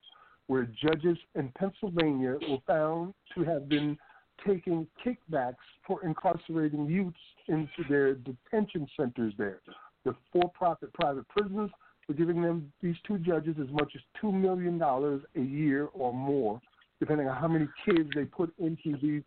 where 0.47 0.67
judges 0.81 1.17
in 1.35 1.51
Pennsylvania 1.57 2.35
were 2.49 2.57
found 2.65 3.13
to 3.35 3.43
have 3.43 3.67
been 3.67 3.97
taking 4.45 4.87
kickbacks 5.05 5.55
for 5.85 6.03
incarcerating 6.05 6.87
youths 6.87 7.17
into 7.47 7.83
their 7.89 8.15
detention 8.15 8.87
centers 8.97 9.33
there. 9.37 9.59
The 10.05 10.15
for 10.31 10.49
profit 10.51 10.93
private 10.93 11.27
prisons 11.27 11.71
were 12.09 12.15
giving 12.15 12.41
them, 12.41 12.73
these 12.81 12.95
two 13.07 13.19
judges, 13.19 13.55
as 13.61 13.69
much 13.71 13.93
as 13.95 14.01
$2 14.21 14.33
million 14.33 14.81
a 14.81 15.39
year 15.39 15.87
or 15.93 16.11
more, 16.11 16.59
depending 16.99 17.29
on 17.29 17.37
how 17.37 17.47
many 17.47 17.67
kids 17.85 18.09
they 18.15 18.25
put 18.25 18.51
into 18.57 18.97
these 19.01 19.21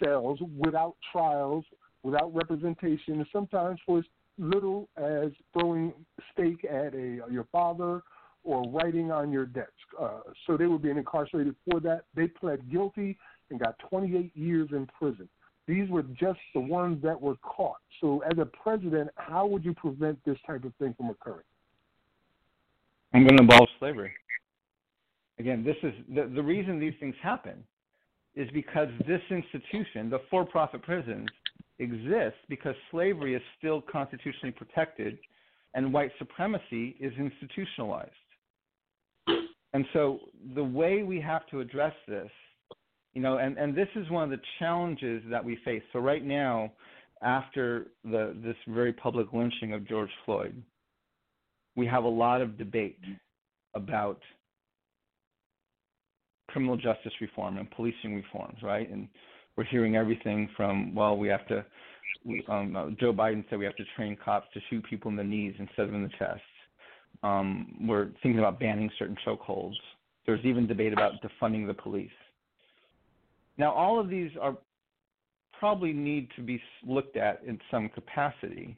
cells 0.00 0.38
without 0.56 0.94
trials, 1.10 1.64
without 2.02 2.32
representation, 2.34 3.14
and 3.14 3.26
sometimes 3.32 3.80
for 3.84 3.98
as 3.98 4.04
little 4.36 4.88
as 4.98 5.30
throwing 5.52 5.92
steak 6.32 6.64
at 6.64 6.94
a 6.94 7.20
your 7.30 7.46
father 7.50 8.02
or 8.44 8.62
writing 8.70 9.10
on 9.10 9.32
your 9.32 9.46
desk. 9.46 9.72
Uh, 10.00 10.20
so 10.46 10.56
they 10.56 10.66
were 10.66 10.78
being 10.78 10.98
incarcerated 10.98 11.56
for 11.68 11.80
that. 11.80 12.02
They 12.14 12.28
pled 12.28 12.70
guilty 12.70 13.18
and 13.50 13.58
got 13.58 13.76
28 13.90 14.36
years 14.36 14.68
in 14.70 14.86
prison. 14.98 15.28
These 15.66 15.90
were 15.90 16.02
just 16.02 16.38
the 16.54 16.60
ones 16.60 17.02
that 17.02 17.20
were 17.20 17.36
caught. 17.36 17.78
So, 18.00 18.22
as 18.30 18.38
a 18.38 18.46
president, 18.46 19.10
how 19.16 19.46
would 19.46 19.64
you 19.64 19.74
prevent 19.74 20.22
this 20.24 20.38
type 20.46 20.64
of 20.64 20.72
thing 20.76 20.94
from 20.96 21.10
occurring? 21.10 21.44
I'm 23.14 23.24
going 23.24 23.36
to 23.36 23.44
abolish 23.44 23.70
slavery. 23.78 24.12
Again, 25.38 25.64
this 25.64 25.76
is 25.82 25.92
the, 26.14 26.30
the 26.34 26.42
reason 26.42 26.78
these 26.78 26.94
things 27.00 27.14
happen 27.22 27.64
is 28.34 28.48
because 28.52 28.88
this 29.06 29.22
institution, 29.30 30.10
the 30.10 30.20
for 30.30 30.44
profit 30.44 30.82
prisons, 30.82 31.28
exists 31.78 32.38
because 32.48 32.74
slavery 32.90 33.34
is 33.34 33.42
still 33.56 33.80
constitutionally 33.80 34.52
protected 34.52 35.18
and 35.74 35.92
white 35.92 36.10
supremacy 36.18 36.96
is 37.00 37.12
institutionalized. 37.18 38.10
And 39.74 39.84
so 39.92 40.18
the 40.54 40.64
way 40.64 41.02
we 41.02 41.20
have 41.20 41.46
to 41.48 41.60
address 41.60 41.94
this 42.06 42.30
you 43.18 43.22
know, 43.22 43.38
and, 43.38 43.58
and 43.58 43.74
this 43.74 43.88
is 43.96 44.08
one 44.10 44.24
of 44.24 44.30
the 44.30 44.40
challenges 44.60 45.22
that 45.28 45.44
we 45.44 45.58
face. 45.64 45.82
So 45.92 45.98
right 45.98 46.24
now, 46.24 46.72
after 47.22 47.88
the 48.04 48.36
this 48.44 48.54
very 48.68 48.92
public 48.92 49.32
lynching 49.32 49.72
of 49.72 49.88
George 49.88 50.10
Floyd, 50.24 50.62
we 51.78 51.86
have 51.86 52.02
a 52.02 52.08
lot 52.08 52.40
of 52.40 52.58
debate 52.58 52.98
about 53.74 54.20
criminal 56.48 56.76
justice 56.76 57.12
reform 57.20 57.56
and 57.56 57.70
policing 57.70 58.16
reforms, 58.16 58.58
right? 58.64 58.90
And 58.90 59.06
we're 59.56 59.64
hearing 59.64 59.94
everything 59.94 60.48
from 60.56 60.92
well, 60.94 61.16
we 61.16 61.28
have 61.28 61.46
to. 61.46 61.64
Um, 62.48 62.74
uh, 62.74 62.90
Joe 62.98 63.12
Biden 63.12 63.44
said 63.48 63.60
we 63.60 63.64
have 63.64 63.76
to 63.76 63.84
train 63.94 64.16
cops 64.22 64.48
to 64.54 64.60
shoot 64.68 64.84
people 64.90 65.08
in 65.10 65.16
the 65.16 65.22
knees 65.22 65.54
instead 65.58 65.88
of 65.88 65.94
in 65.94 66.02
the 66.02 66.10
chest. 66.18 66.40
Um, 67.22 67.76
we're 67.86 68.08
thinking 68.22 68.40
about 68.40 68.58
banning 68.58 68.90
certain 68.98 69.16
chokeholds. 69.24 69.76
There's 70.26 70.44
even 70.44 70.66
debate 70.66 70.92
about 70.92 71.12
defunding 71.22 71.66
the 71.66 71.74
police. 71.74 72.10
Now, 73.56 73.72
all 73.72 74.00
of 74.00 74.08
these 74.08 74.30
are 74.40 74.56
probably 75.58 75.92
need 75.92 76.28
to 76.36 76.42
be 76.42 76.60
looked 76.84 77.16
at 77.16 77.40
in 77.46 77.58
some 77.70 77.88
capacity. 77.88 78.76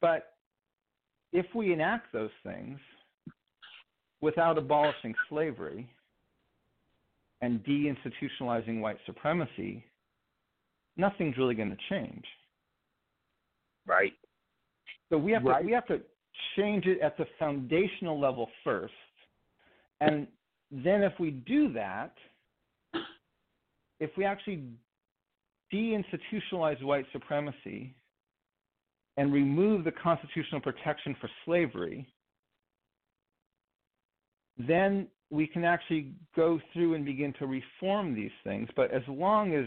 But 0.00 0.33
if 1.34 1.46
we 1.54 1.72
enact 1.72 2.12
those 2.12 2.30
things 2.44 2.78
without 4.22 4.56
abolishing 4.56 5.14
slavery 5.28 5.90
and 7.42 7.62
deinstitutionalizing 7.64 8.80
white 8.80 8.96
supremacy, 9.04 9.84
nothing's 10.96 11.36
really 11.36 11.56
going 11.56 11.70
to 11.70 11.76
change. 11.90 12.24
Right. 13.86 14.14
So 15.10 15.18
we 15.18 15.32
have 15.32 15.42
right. 15.42 15.60
to 15.60 15.66
we 15.66 15.72
have 15.72 15.86
to 15.88 16.00
change 16.56 16.86
it 16.86 17.00
at 17.00 17.18
the 17.18 17.26
foundational 17.38 18.18
level 18.18 18.48
first. 18.62 18.94
And 20.00 20.26
then 20.70 21.02
if 21.02 21.12
we 21.18 21.30
do 21.30 21.72
that, 21.72 22.14
if 24.00 24.10
we 24.16 24.24
actually 24.24 24.62
deinstitutionalize 25.72 26.82
white 26.82 27.06
supremacy 27.12 27.94
and 29.16 29.32
remove 29.32 29.84
the 29.84 29.92
constitutional 29.92 30.60
protection 30.60 31.16
for 31.20 31.30
slavery, 31.44 32.06
then 34.58 35.08
we 35.30 35.46
can 35.46 35.64
actually 35.64 36.12
go 36.36 36.60
through 36.72 36.94
and 36.94 37.04
begin 37.04 37.32
to 37.38 37.46
reform 37.46 38.14
these 38.14 38.30
things. 38.44 38.68
But 38.76 38.90
as 38.92 39.02
long 39.08 39.54
as 39.54 39.66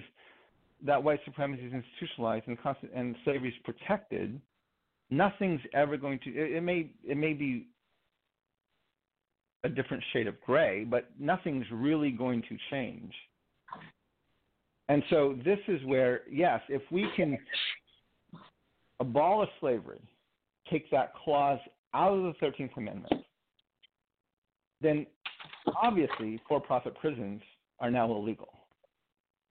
that 0.85 1.01
white 1.01 1.19
supremacy 1.25 1.63
is 1.63 1.73
institutionalized 1.73 2.47
and, 2.47 2.57
and 2.93 3.15
slavery 3.23 3.49
is 3.49 3.55
protected, 3.63 4.39
nothing's 5.09 5.61
ever 5.73 5.97
going 5.97 6.19
to. 6.19 6.29
It, 6.29 6.57
it 6.57 6.61
may 6.61 6.91
it 7.03 7.17
may 7.17 7.33
be 7.33 7.67
a 9.63 9.69
different 9.69 10.03
shade 10.13 10.27
of 10.27 10.39
gray, 10.41 10.83
but 10.83 11.09
nothing's 11.19 11.65
really 11.71 12.11
going 12.11 12.41
to 12.43 12.57
change. 12.69 13.13
And 14.89 15.03
so 15.09 15.35
this 15.43 15.59
is 15.67 15.83
where, 15.85 16.21
yes, 16.31 16.61
if 16.69 16.81
we 16.91 17.07
can 17.15 17.37
abolish 18.99 19.49
slavery, 19.59 20.01
take 20.69 20.89
that 20.91 21.13
clause 21.23 21.59
out 21.93 22.13
of 22.13 22.23
the 22.23 22.45
13th 22.45 22.75
Amendment, 22.77 23.23
then 24.81 25.05
obviously 25.81 26.39
for 26.47 26.59
profit 26.59 26.95
prisons 26.95 27.41
are 27.79 27.91
now 27.91 28.11
illegal. 28.11 28.49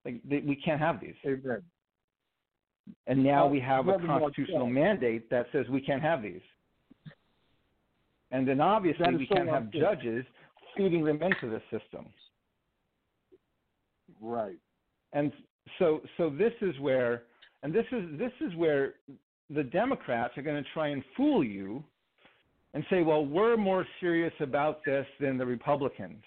Like, 0.04 0.20
they, 0.28 0.38
we 0.38 0.56
can't 0.56 0.80
have 0.80 1.00
these. 1.00 1.14
Amen. 1.24 1.62
And 3.08 3.22
now 3.22 3.46
we 3.46 3.58
have 3.60 3.88
a 3.88 3.98
constitutional 3.98 4.66
mandate 4.66 5.28
that 5.30 5.46
says 5.50 5.66
we 5.68 5.80
can't 5.80 6.02
have 6.02 6.22
these. 6.22 6.40
And 8.30 8.46
then 8.46 8.60
obviously 8.60 9.16
we 9.16 9.26
can't 9.26 9.48
have 9.48 9.70
judges 9.72 10.24
feeding 10.76 11.04
them 11.04 11.20
into 11.22 11.48
the 11.48 11.60
system. 11.70 12.06
Right. 14.20 14.58
And 15.12 15.32
so 15.78 16.00
so 16.16 16.30
this 16.30 16.52
is 16.60 16.78
where 16.80 17.24
and 17.62 17.72
this 17.72 17.86
is 17.92 18.04
this 18.18 18.32
is 18.40 18.54
where 18.56 18.94
the 19.50 19.62
Democrats 19.62 20.36
are 20.36 20.42
going 20.42 20.62
to 20.62 20.70
try 20.72 20.88
and 20.88 21.02
fool 21.16 21.44
you 21.44 21.82
and 22.74 22.84
say, 22.90 23.02
well, 23.02 23.24
we're 23.24 23.56
more 23.56 23.86
serious 24.00 24.32
about 24.40 24.84
this 24.84 25.06
than 25.20 25.38
the 25.38 25.46
Republicans. 25.46 26.22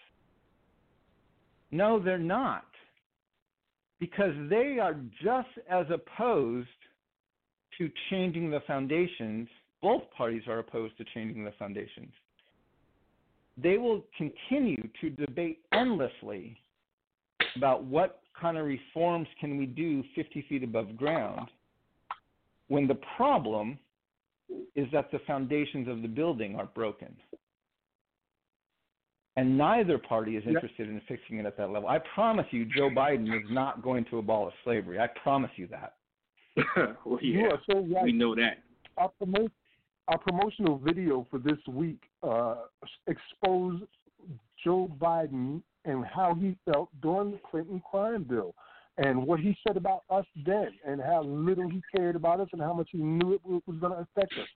No, 1.72 1.99
they're 1.99 2.17
not. 2.17 2.65
Because 3.99 4.34
they 4.49 4.80
are 4.80 4.95
just 5.22 5.49
as 5.70 5.86
opposed 5.91 6.67
to 7.78 7.89
changing 8.09 8.49
the 8.49 8.61
foundations 8.65 9.47
both 9.82 10.03
parties 10.15 10.43
are 10.47 10.59
opposed 10.59 10.97
to 10.97 11.05
changing 11.13 11.43
the 11.43 11.53
foundations. 11.57 12.11
They 13.57 13.78
will 13.78 14.03
continue 14.17 14.82
to 15.01 15.09
debate 15.09 15.59
endlessly 15.74 16.57
about 17.55 17.84
what 17.84 18.22
kind 18.39 18.57
of 18.57 18.65
reforms 18.65 19.28
can 19.39 19.57
we 19.57 19.65
do 19.65 20.03
50 20.15 20.45
feet 20.47 20.63
above 20.63 20.95
ground 20.95 21.49
when 22.70 22.88
the 22.88 22.97
problem 23.17 23.78
is 24.76 24.88
that 24.93 25.11
the 25.11 25.20
foundations 25.28 25.88
of 25.88 26.01
the 26.01 26.07
building 26.07 26.55
are 26.55 26.67
broken. 26.67 27.15
And 29.36 29.57
neither 29.57 29.97
party 29.97 30.38
is 30.38 30.43
interested 30.45 30.88
yep. 30.88 30.89
in 30.89 31.01
fixing 31.07 31.38
it 31.38 31.45
at 31.45 31.55
that 31.57 31.70
level. 31.70 31.88
I 31.88 31.99
promise 32.13 32.45
you, 32.51 32.65
Joe 32.65 32.89
Biden 32.89 33.28
is 33.36 33.49
not 33.49 33.82
going 33.82 34.05
to 34.05 34.17
abolish 34.17 34.53
slavery. 34.63 34.99
I 34.99 35.07
promise 35.22 35.51
you 35.55 35.67
that. 35.67 35.93
well, 37.05 37.20
yeah, 37.22 37.41
you 37.41 37.45
are 37.45 37.59
so 37.72 37.80
right. 37.80 38.03
We 38.03 38.11
know 38.11 38.36
that. 38.36 38.57
Our, 38.97 39.09
promote, 39.17 39.51
our 40.07 40.17
promotional 40.17 40.78
video 40.78 41.26
for 41.32 41.39
this 41.39 41.59
week 41.70 42.01
uh, 42.22 42.55
exposed 43.07 43.84
Joe 44.63 44.91
Biden 44.99 45.61
and 45.86 46.05
how 46.05 46.36
he 46.36 46.57
felt 46.65 46.89
during 47.01 47.32
the 47.32 47.39
Clinton 47.49 47.82
crime 47.89 48.24
bill 48.24 48.53
and 49.00 49.26
what 49.26 49.39
he 49.39 49.58
said 49.66 49.78
about 49.78 50.04
us 50.10 50.26
then 50.45 50.68
and 50.86 51.02
how 51.02 51.24
little 51.24 51.70
he 51.70 51.82
cared 51.95 52.16
about 52.16 52.39
us 52.41 52.50
and 52.52 52.62
how 52.62 52.74
much 52.74 52.89
he 52.91 52.97
knew 52.97 53.34
it 53.34 53.41
was 53.45 53.78
going 53.80 53.93
to 53.93 54.00
affect 54.00 54.34
us. 54.34 54.47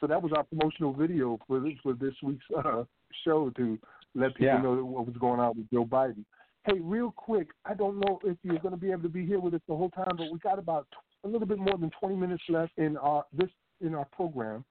So 0.00 0.08
that 0.08 0.20
was 0.20 0.32
our 0.36 0.42
promotional 0.42 0.92
video 0.92 1.38
for 1.46 1.60
this, 1.60 1.74
for 1.82 1.94
this 1.94 2.14
week's 2.22 2.44
uh, 2.56 2.82
show 3.24 3.50
to 3.50 3.78
let 4.16 4.34
people 4.34 4.46
yeah. 4.46 4.60
know 4.60 4.84
what 4.84 5.06
was 5.06 5.16
going 5.20 5.38
on 5.38 5.56
with 5.56 5.70
Joe 5.70 5.84
Biden. 5.84 6.24
Hey, 6.64 6.80
real 6.80 7.12
quick, 7.16 7.48
I 7.64 7.74
don't 7.74 8.00
know 8.00 8.18
if 8.24 8.36
you're 8.42 8.58
going 8.58 8.74
to 8.74 8.80
be 8.80 8.90
able 8.90 9.02
to 9.02 9.08
be 9.08 9.24
here 9.24 9.38
with 9.38 9.54
us 9.54 9.60
the 9.68 9.76
whole 9.76 9.90
time, 9.90 10.14
but 10.16 10.26
we 10.32 10.38
got 10.40 10.58
about 10.58 10.88
a 11.24 11.28
little 11.28 11.46
bit 11.46 11.58
more 11.58 11.78
than 11.78 11.90
20 12.00 12.16
minutes 12.16 12.42
left 12.48 12.72
in 12.78 12.96
our 12.96 13.24
this 13.32 13.48
in 13.80 13.94
our 13.94 14.04
program 14.06 14.64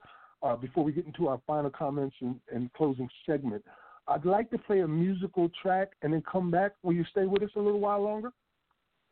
uh, 0.43 0.55
before 0.55 0.83
we 0.83 0.91
get 0.91 1.05
into 1.05 1.27
our 1.27 1.39
final 1.47 1.69
comments 1.69 2.15
and, 2.21 2.39
and 2.53 2.71
closing 2.73 3.09
segment. 3.25 3.63
I'd 4.07 4.25
like 4.25 4.49
to 4.51 4.57
play 4.57 4.81
a 4.81 4.87
musical 4.87 5.49
track 5.61 5.89
and 6.01 6.13
then 6.13 6.23
come 6.29 6.49
back. 6.49 6.73
Will 6.83 6.93
you 6.93 7.05
stay 7.11 7.25
with 7.25 7.43
us 7.43 7.49
a 7.55 7.59
little 7.59 7.79
while 7.79 8.01
longer? 8.01 8.31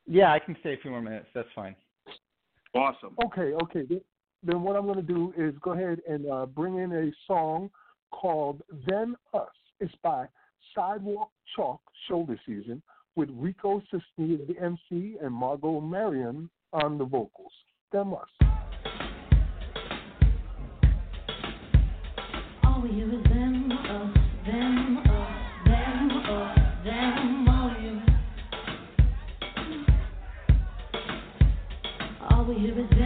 Yeah, 0.07 0.33
I 0.33 0.39
can 0.39 0.55
stay 0.61 0.73
a 0.73 0.77
few 0.77 0.91
more 0.91 1.01
minutes. 1.01 1.27
That's 1.33 1.47
fine. 1.55 1.75
Awesome. 2.73 3.15
Okay, 3.25 3.53
okay. 3.63 3.85
Then 4.43 4.61
what 4.61 4.75
I'm 4.75 4.85
going 4.85 4.95
to 4.95 5.01
do 5.01 5.33
is 5.37 5.53
go 5.61 5.71
ahead 5.73 5.99
and 6.07 6.29
uh, 6.31 6.45
bring 6.45 6.77
in 6.77 6.91
a 6.93 7.11
song 7.27 7.69
called 8.11 8.61
Them 8.87 9.15
Us. 9.33 9.47
It's 9.79 9.93
by 10.03 10.27
Sidewalk 10.75 11.31
Chalk 11.55 11.81
Shoulder 12.07 12.39
Season 12.45 12.81
with 13.15 13.29
Rico 13.33 13.81
Sisney 13.91 14.39
as 14.39 14.47
the 14.47 14.55
MC 14.61 15.17
and 15.21 15.33
Margot 15.33 15.81
Marion 15.81 16.49
on 16.73 16.97
the 16.97 17.05
vocals. 17.05 17.51
Them 17.91 18.13
Us. 18.13 18.29
All 22.63 22.81
we 22.81 22.89
we 32.49 32.55
hear 32.61 32.79
is 32.79 32.98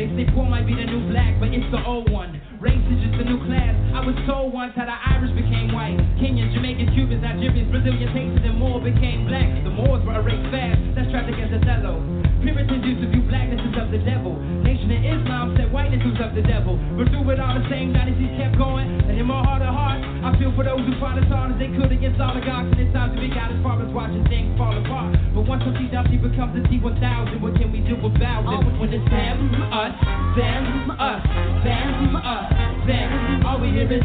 They 0.00 0.08
say 0.16 0.24
poor 0.32 0.48
might 0.48 0.64
be 0.64 0.72
the 0.72 0.88
new 0.88 1.12
black, 1.12 1.36
but 1.38 1.52
it's 1.52 1.68
the 1.68 1.84
old 1.84 2.10
one. 2.10 2.40
Race 2.58 2.80
is 2.88 3.04
just 3.04 3.20
a 3.20 3.24
new 3.28 3.36
class. 3.44 3.76
I 3.92 4.00
was 4.00 4.16
told 4.24 4.50
once 4.50 4.72
how 4.72 4.88
the 4.88 4.96
Irish 4.96 5.36
became 5.36 5.76
white. 5.76 6.00
Kenyans, 6.16 6.56
Jamaicans, 6.56 6.88
Cubans, 6.96 7.20
Nigerians, 7.20 7.68
Brazilians, 7.68 8.08
Haitians, 8.16 8.40
and 8.48 8.56
more 8.56 8.80
became 8.80 9.28
black. 9.28 9.44
The 9.60 9.68
Moors 9.68 10.00
were 10.08 10.16
erased 10.16 10.48
fast. 10.48 10.80
That's 10.96 11.10
trapped 11.12 11.28
against 11.28 11.52
Othello. 11.52 12.00
Puritans 12.00 12.19
used 12.40 13.02
to 13.02 13.08
view 13.12 13.22
blackness 13.28 13.60
as 13.60 13.76
of 13.84 13.90
the 13.92 14.00
devil. 14.02 14.34
Nation 14.64 14.90
of 14.90 15.00
Islam 15.04 15.54
said 15.56 15.72
whiteness 15.72 16.00
was 16.04 16.18
of 16.20 16.34
the 16.34 16.42
devil. 16.42 16.80
But 16.96 17.12
through 17.12 17.28
it 17.30 17.40
all, 17.40 17.54
the 17.54 17.66
same 17.68 17.92
dynasties 17.92 18.32
kept 18.40 18.56
going. 18.56 18.88
And 19.06 19.14
in 19.18 19.26
my 19.26 19.44
heart 19.44 19.62
of 19.62 19.72
hearts, 19.72 20.02
I 20.24 20.32
feel 20.40 20.52
for 20.56 20.64
those 20.64 20.80
who 20.80 20.96
fought 20.98 21.20
as 21.20 21.28
hard 21.28 21.52
as 21.52 21.58
they 21.60 21.68
could 21.70 21.92
against 21.92 22.20
oligarchs. 22.20 22.72
And 22.72 22.80
it's 22.80 22.92
time 22.96 23.12
to 23.14 23.20
be 23.20 23.28
out 23.36 23.52
as 23.52 23.60
far 23.62 23.76
as 23.78 23.90
watching 23.92 24.24
things 24.26 24.56
fall 24.56 24.72
apart. 24.72 25.16
But 25.34 25.44
once 25.46 25.62
Humpty 25.62 25.86
Dumpty 25.92 26.16
becomes 26.16 26.56
a 26.56 26.62
T1000, 26.66 27.40
what 27.40 27.54
can 27.60 27.70
we 27.70 27.80
do 27.84 27.94
about 28.00 28.48
it? 28.48 28.60
When 28.80 28.90
it's 28.90 29.04
them, 29.12 29.54
us, 29.70 29.94
them, 30.34 30.90
us, 30.96 31.22
them, 31.62 32.16
us 32.16 32.70
then 32.86 33.44
all 33.44 33.60
we 33.60 33.68
hear 33.68 33.92
is 33.92 34.02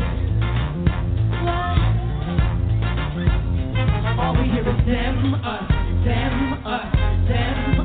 all 4.20 4.36
we 4.36 4.49
hear 4.52 4.68
is 4.68 4.86
them, 4.86 5.34
us, 5.36 5.64
them, 6.06 6.53
us, 6.66 6.86
them, 7.28 7.80
us, 7.80 7.85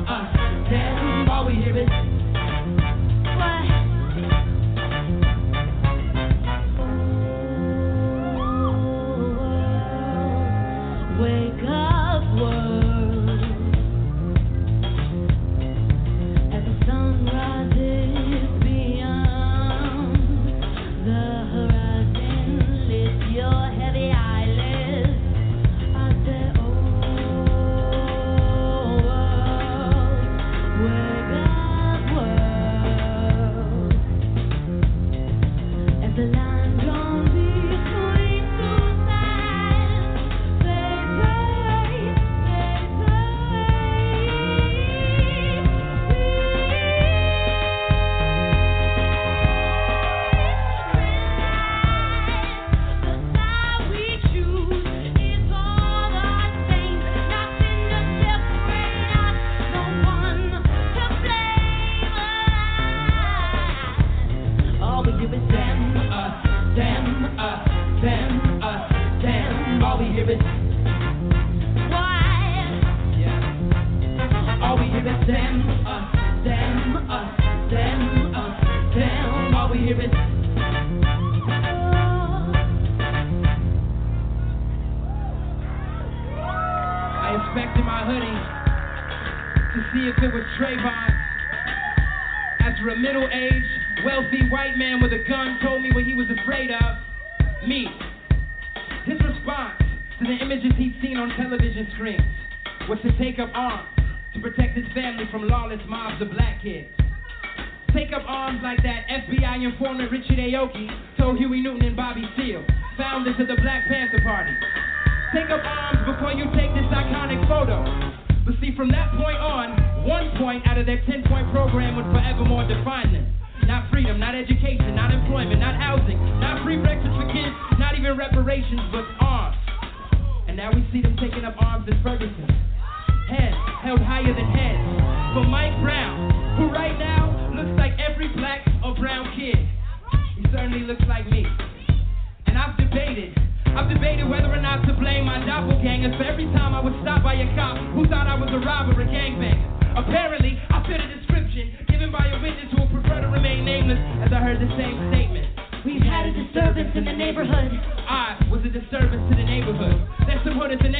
We 1.51 1.57
hear 1.63 1.77
is 1.79 2.10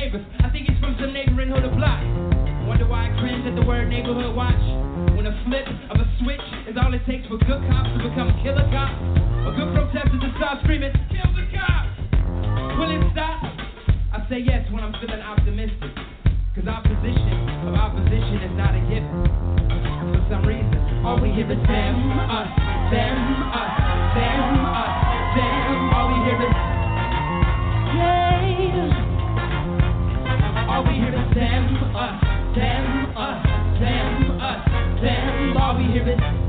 neighbors. 0.01 0.25
I 0.41 0.49
think 0.49 0.65
he's 0.65 0.81
from 0.81 0.97
some 0.97 1.13
neighboring 1.13 1.53
block. 1.53 2.01
Wonder 2.65 2.89
why 2.89 3.05
I 3.05 3.09
cringe 3.21 3.45
at 3.45 3.53
the 3.53 3.61
word 3.61 3.85
neighborhood 3.85 4.33
watch. 4.33 4.57
When 5.13 5.29
a 5.29 5.35
flip 5.45 5.69
of 5.93 6.01
a 6.01 6.07
switch 6.17 6.41
is 6.65 6.73
all 6.73 6.89
it 6.89 7.05
takes 7.05 7.29
for 7.29 7.37
good 7.37 7.61
cops 7.69 7.93
to 7.93 8.01
become 8.09 8.33
killer 8.41 8.65
cops. 8.73 8.97
Or 9.45 9.53
good 9.53 9.69
protesters 9.77 10.17
to 10.25 10.29
start 10.41 10.65
screaming, 10.65 10.89
kill 11.13 11.29
the 11.37 11.45
cops. 11.53 11.93
Will 12.81 12.89
it 12.89 13.03
stop? 13.13 13.45
I 14.09 14.25
say 14.25 14.41
yes 14.41 14.65
when 14.73 14.81
I'm 14.81 14.97
feeling 14.97 15.21
optimistic. 15.21 15.93
Cause 16.57 16.65
opposition 16.65 17.37
of 17.69 17.77
opposition 17.77 18.41
is 18.41 18.53
not 18.57 18.73
a 18.73 18.81
given. 18.89 19.05
For 20.17 20.21
some 20.33 20.49
reason, 20.49 21.05
all 21.05 21.21
we 21.21 21.29
hear 21.29 21.45
is 21.45 21.61
them, 21.69 21.95
us, 22.25 22.49
them, 22.89 23.17
us, 23.53 23.73
them, 24.17 24.65
us, 24.65 24.93
them. 25.37 25.77
All 25.93 26.09
we 26.09 26.17
hear 26.25 26.41
is 26.41 26.53
yeah. 28.01 28.31
We 30.79 30.95
hear 30.95 31.11
is 31.13 31.35
them, 31.35 31.95
us, 31.95 32.21
them, 32.55 33.15
us, 33.17 33.45
them, 33.79 34.39
us, 34.39 35.01
them. 35.01 35.57
All 35.57 35.77
we 35.77 35.83
hear 35.91 36.09
is 36.09 36.40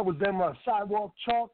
That 0.00 0.06
was 0.06 0.16
them 0.16 0.40
uh, 0.40 0.54
sidewalk 0.64 1.12
chalk 1.28 1.50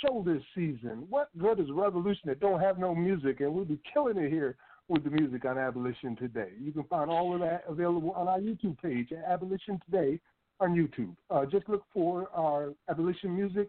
show 0.00 0.22
this 0.24 0.44
season. 0.54 1.08
What 1.10 1.28
good 1.36 1.58
is 1.58 1.66
revolution 1.72 2.22
that 2.26 2.38
don't 2.38 2.60
have 2.60 2.78
no 2.78 2.94
music? 2.94 3.40
And 3.40 3.52
we'll 3.52 3.64
be 3.64 3.80
killing 3.92 4.16
it 4.16 4.30
here 4.30 4.54
with 4.86 5.02
the 5.02 5.10
music 5.10 5.44
on 5.44 5.58
Abolition 5.58 6.14
Today. 6.14 6.50
You 6.60 6.70
can 6.70 6.84
find 6.84 7.10
all 7.10 7.34
of 7.34 7.40
that 7.40 7.64
available 7.66 8.12
on 8.12 8.28
our 8.28 8.38
YouTube 8.38 8.80
page 8.80 9.10
at 9.10 9.24
Abolition 9.28 9.80
Today 9.84 10.20
on 10.60 10.76
YouTube. 10.76 11.16
Uh, 11.30 11.44
just 11.46 11.68
look 11.68 11.82
for 11.92 12.28
our 12.32 12.74
Abolition 12.88 13.34
Music 13.34 13.68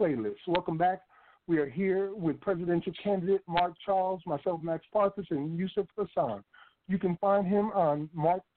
playlist. 0.00 0.38
Welcome 0.46 0.78
back. 0.78 1.02
We 1.46 1.58
are 1.58 1.68
here 1.68 2.14
with 2.14 2.40
presidential 2.40 2.94
candidate 3.04 3.42
Mark 3.46 3.74
Charles, 3.84 4.22
myself, 4.24 4.62
Max 4.62 4.86
Parthas, 4.94 5.30
and 5.30 5.58
Yusuf 5.58 5.84
Hassan. 5.94 6.42
You 6.88 6.96
can 6.96 7.18
find 7.18 7.46
him 7.46 7.66
on 7.74 8.08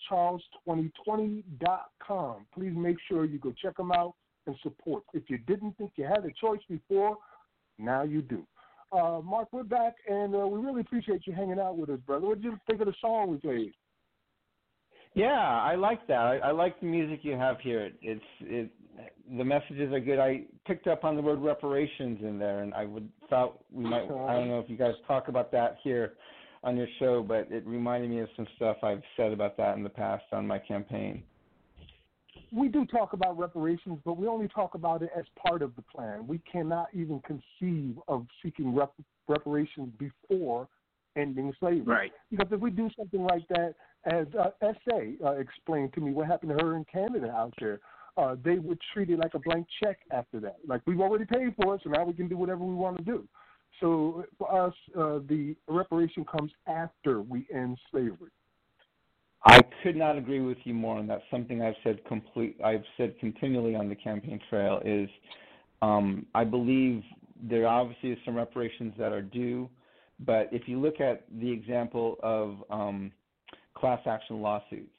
markcharles2020.com. 0.10 2.46
Please 2.54 2.74
make 2.74 2.96
sure 3.10 3.26
you 3.26 3.40
go 3.40 3.54
check 3.62 3.78
him 3.78 3.92
out 3.92 4.14
and 4.47 4.55
support. 4.63 5.03
If 5.13 5.23
you 5.30 5.38
didn't 5.38 5.77
think 5.77 5.91
you 5.95 6.05
had 6.05 6.26
a 6.26 6.31
choice 6.39 6.61
before, 6.69 7.18
now 7.77 8.03
you 8.03 8.22
do. 8.22 8.45
Uh, 8.91 9.22
Mark, 9.23 9.47
we're 9.51 9.63
back, 9.63 9.95
and 10.09 10.35
uh, 10.35 10.39
we 10.39 10.59
really 10.59 10.81
appreciate 10.81 11.26
you 11.26 11.34
hanging 11.34 11.59
out 11.59 11.77
with 11.77 11.89
us, 11.89 11.99
brother. 12.05 12.27
What 12.27 12.41
did 12.41 12.51
you 12.51 12.59
think 12.68 12.81
of 12.81 12.88
the 12.88 12.93
song 12.99 13.31
we 13.31 13.38
played? 13.38 13.73
Yeah, 15.13 15.27
I 15.27 15.76
like 15.76 16.07
that. 16.07 16.19
I, 16.19 16.38
I 16.38 16.51
like 16.51 16.80
the 16.80 16.88
music 16.88 17.19
you 17.23 17.34
have 17.34 17.59
here. 17.59 17.81
It, 17.81 17.95
it's 18.01 18.26
it. 18.41 18.72
The 19.38 19.43
messages 19.43 19.93
are 19.93 19.99
good. 19.99 20.19
I 20.19 20.43
picked 20.68 20.88
up 20.88 21.03
on 21.03 21.15
the 21.15 21.22
word 21.22 21.39
reparations 21.39 22.19
in 22.22 22.38
there, 22.38 22.59
and 22.59 22.73
I 22.73 22.85
would 22.85 23.09
thought 23.30 23.63
we 23.72 23.84
might. 23.84 24.03
I 24.03 24.35
don't 24.35 24.47
know 24.47 24.59
if 24.59 24.69
you 24.69 24.77
guys 24.77 24.93
talk 25.07 25.27
about 25.27 25.51
that 25.53 25.77
here 25.84 26.13
on 26.63 26.77
your 26.77 26.88
show, 26.99 27.23
but 27.23 27.47
it 27.49 27.65
reminded 27.65 28.09
me 28.09 28.19
of 28.19 28.30
some 28.35 28.47
stuff 28.55 28.77
I've 28.84 29.01
said 29.18 29.31
about 29.31 29.57
that 29.57 29.76
in 29.77 29.84
the 29.84 29.89
past 29.89 30.23
on 30.31 30.45
my 30.45 30.59
campaign. 30.59 31.23
We 32.52 32.68
do 32.68 32.86
talk 32.86 33.14
about 33.14 33.38
reparations, 33.38 33.99
but 34.03 34.18
we 34.18 34.28
only 34.28 34.48
talk 34.48 34.76
about 34.76 35.02
it 35.02 35.10
as 35.18 35.23
part 35.48 35.61
of 35.61 35.76
the 35.76 35.82
plan. 35.82 36.28
We 36.28 36.40
cannot 36.52 36.88
even 36.94 37.22
conceive 37.22 37.98
of 38.07 38.28
seeking 38.44 38.76
rep- 38.76 38.94
reparations 39.28 39.94
before 39.98 40.68
ending 41.15 41.53
slavery. 41.60 41.82
Right. 41.82 42.11
Because 42.30 42.48
if 42.52 42.60
we 42.60 42.72
do 42.72 42.90
something 42.98 43.23
like 43.23 43.48
that, 43.49 43.76
as 44.06 44.28
uh, 44.40 44.49
SA 44.61 45.26
uh, 45.26 45.32
explained 45.34 45.94
to 45.94 46.02
me 46.02 46.11
what 46.11 46.28
happened 46.28 46.57
to 46.57 46.65
her 46.65 46.76
in 46.76 46.86
Canada 46.86 47.30
out 47.30 47.53
there, 47.60 47.80
uh, 48.18 48.36
they 48.44 48.57
would 48.57 48.80
treat 48.94 49.10
it 49.10 49.19
like 49.19 49.34
a 49.34 49.40
blank 49.40 49.68
check 49.82 49.99
after 50.11 50.40
that. 50.41 50.57
Like 50.68 50.82
we've 50.86 50.99
already 50.99 51.26
paid 51.26 51.56
for 51.61 51.76
it, 51.76 51.82
so 51.84 51.90
now 51.90 52.03
we 52.03 52.14
can 52.14 52.28
do 52.28 52.38
whatever 52.38 52.64
we 52.64 52.76
want 52.76 52.98
to 52.98 53.03
do. 53.03 53.28
So 53.80 54.26
for 54.38 54.68
us, 54.68 54.73
uh, 54.98 55.19
the 55.28 55.56
reparation 55.68 56.26
comes 56.26 56.52
after 56.68 57.22
we 57.22 57.48
end 57.53 57.78
slavery. 57.90 58.32
I 59.45 59.59
could 59.81 59.95
not 59.95 60.18
agree 60.18 60.41
with 60.41 60.57
you 60.63 60.73
more 60.73 60.97
on 60.97 61.07
that. 61.07 61.22
Something 61.31 61.61
I've 61.61 61.76
said 61.84 62.03
complete 62.05 62.57
I've 62.63 62.84
said 62.97 63.15
continually 63.19 63.76
on 63.76 63.89
the 63.89 63.95
campaign 63.95 64.39
trail 64.49 64.81
is 64.85 65.09
um, 65.81 66.26
I 66.35 66.43
believe 66.43 67.01
there 67.41 67.68
obviously 67.68 68.11
is 68.11 68.19
some 68.23 68.35
reparations 68.35 68.93
that 68.99 69.11
are 69.11 69.22
due, 69.22 69.68
but 70.19 70.47
if 70.51 70.68
you 70.68 70.80
look 70.80 71.01
at 71.01 71.23
the 71.39 71.51
example 71.51 72.18
of 72.22 72.57
um, 72.69 73.11
class 73.73 73.99
action 74.05 74.41
lawsuits, 74.41 74.89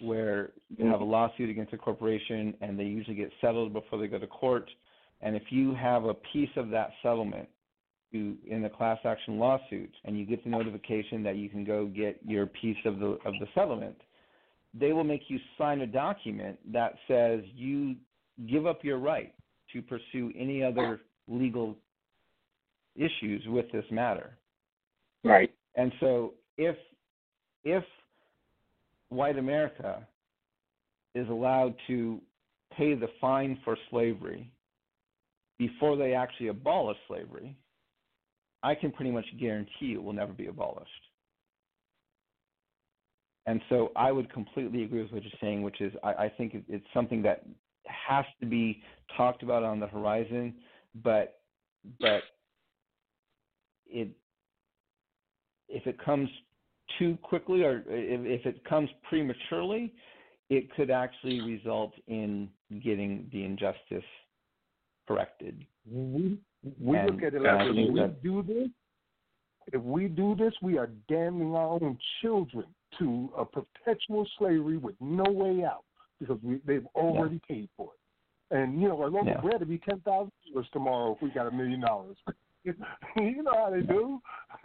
where 0.00 0.52
you 0.76 0.86
have 0.86 1.00
a 1.00 1.04
lawsuit 1.04 1.50
against 1.50 1.72
a 1.72 1.76
corporation 1.76 2.54
and 2.60 2.78
they 2.78 2.84
usually 2.84 3.16
get 3.16 3.30
settled 3.40 3.72
before 3.72 3.98
they 3.98 4.06
go 4.06 4.18
to 4.18 4.26
court, 4.28 4.70
and 5.22 5.34
if 5.34 5.42
you 5.50 5.74
have 5.74 6.04
a 6.04 6.14
piece 6.32 6.50
of 6.56 6.70
that 6.70 6.90
settlement 7.02 7.48
you, 8.10 8.36
in 8.46 8.62
the 8.62 8.68
class 8.68 8.98
action 9.04 9.38
lawsuit 9.38 9.92
and 10.04 10.18
you 10.18 10.24
get 10.24 10.42
the 10.44 10.50
notification 10.50 11.22
that 11.22 11.36
you 11.36 11.48
can 11.48 11.64
go 11.64 11.86
get 11.86 12.18
your 12.26 12.46
piece 12.46 12.76
of 12.84 12.98
the 12.98 13.18
of 13.24 13.34
the 13.40 13.46
settlement, 13.54 13.96
they 14.74 14.92
will 14.92 15.04
make 15.04 15.22
you 15.28 15.38
sign 15.58 15.80
a 15.80 15.86
document 15.86 16.58
that 16.72 16.94
says 17.08 17.40
you 17.54 17.96
give 18.48 18.66
up 18.66 18.84
your 18.84 18.98
right 18.98 19.34
to 19.72 19.82
pursue 19.82 20.32
any 20.38 20.62
other 20.62 21.00
legal 21.28 21.76
issues 22.94 23.42
with 23.48 23.70
this 23.72 23.84
matter. 23.90 24.36
Right. 25.24 25.52
And 25.74 25.92
so 26.00 26.34
if 26.56 26.76
if 27.64 27.84
white 29.08 29.38
America 29.38 30.06
is 31.14 31.28
allowed 31.28 31.74
to 31.86 32.20
pay 32.76 32.94
the 32.94 33.08
fine 33.20 33.58
for 33.64 33.76
slavery 33.90 34.50
before 35.58 35.96
they 35.96 36.12
actually 36.12 36.48
abolish 36.48 36.98
slavery, 37.08 37.56
I 38.66 38.74
can 38.74 38.90
pretty 38.90 39.12
much 39.12 39.26
guarantee 39.38 39.92
it 39.92 40.02
will 40.02 40.12
never 40.12 40.32
be 40.32 40.48
abolished. 40.48 40.90
And 43.46 43.60
so 43.68 43.92
I 43.94 44.10
would 44.10 44.28
completely 44.32 44.82
agree 44.82 45.02
with 45.02 45.12
what 45.12 45.22
you're 45.22 45.30
saying, 45.40 45.62
which 45.62 45.80
is 45.80 45.92
I, 46.02 46.12
I 46.24 46.28
think 46.36 46.56
it's 46.68 46.84
something 46.92 47.22
that 47.22 47.44
has 47.86 48.24
to 48.40 48.46
be 48.46 48.82
talked 49.16 49.44
about 49.44 49.62
on 49.62 49.78
the 49.78 49.86
horizon, 49.86 50.52
but 51.04 51.38
but 52.00 52.22
it 53.86 54.08
if 55.68 55.86
it 55.86 56.04
comes 56.04 56.28
too 56.98 57.16
quickly 57.22 57.62
or 57.62 57.84
if, 57.86 58.40
if 58.40 58.46
it 58.46 58.64
comes 58.64 58.90
prematurely, 59.08 59.94
it 60.50 60.74
could 60.74 60.90
actually 60.90 61.40
result 61.40 61.92
in 62.08 62.48
getting 62.82 63.28
the 63.32 63.44
injustice 63.44 64.08
corrected. 65.06 65.64
We 65.88 66.40
we 66.80 66.96
And 66.96 67.10
look 67.10 67.22
at 67.22 67.34
it 67.34 67.42
like 67.42 67.68
if 67.68 67.74
we 67.92 68.00
that- 68.00 68.22
do 68.22 68.42
this, 68.42 68.68
if 69.72 69.82
we 69.82 70.08
do 70.08 70.34
this, 70.36 70.54
we 70.62 70.78
are 70.78 70.88
damning 71.08 71.54
our 71.54 71.66
own 71.82 71.98
children 72.22 72.64
to 72.98 73.30
a 73.36 73.44
perpetual 73.44 74.26
slavery 74.38 74.76
with 74.76 74.94
no 75.00 75.24
way 75.30 75.64
out 75.64 75.84
because 76.20 76.38
we, 76.42 76.60
they've 76.64 76.86
already 76.94 77.40
paid 77.48 77.68
for 77.76 77.90
it. 77.92 78.54
And 78.56 78.80
you 78.80 78.88
know, 78.88 79.02
our 79.02 79.10
loaf 79.10 79.24
Yeah. 79.26 79.36
of 79.38 79.42
bread 79.42 79.58
will 79.60 79.66
be 79.66 79.78
ten 79.78 80.00
thousand 80.00 80.30
dollars 80.52 80.68
tomorrow 80.72 81.14
if 81.16 81.22
we 81.22 81.30
got 81.30 81.48
a 81.48 81.50
million 81.50 81.80
dollars. 81.80 82.16
you 82.64 83.42
know 83.42 83.52
how 83.54 83.70
they 83.70 83.80
do. 83.82 84.20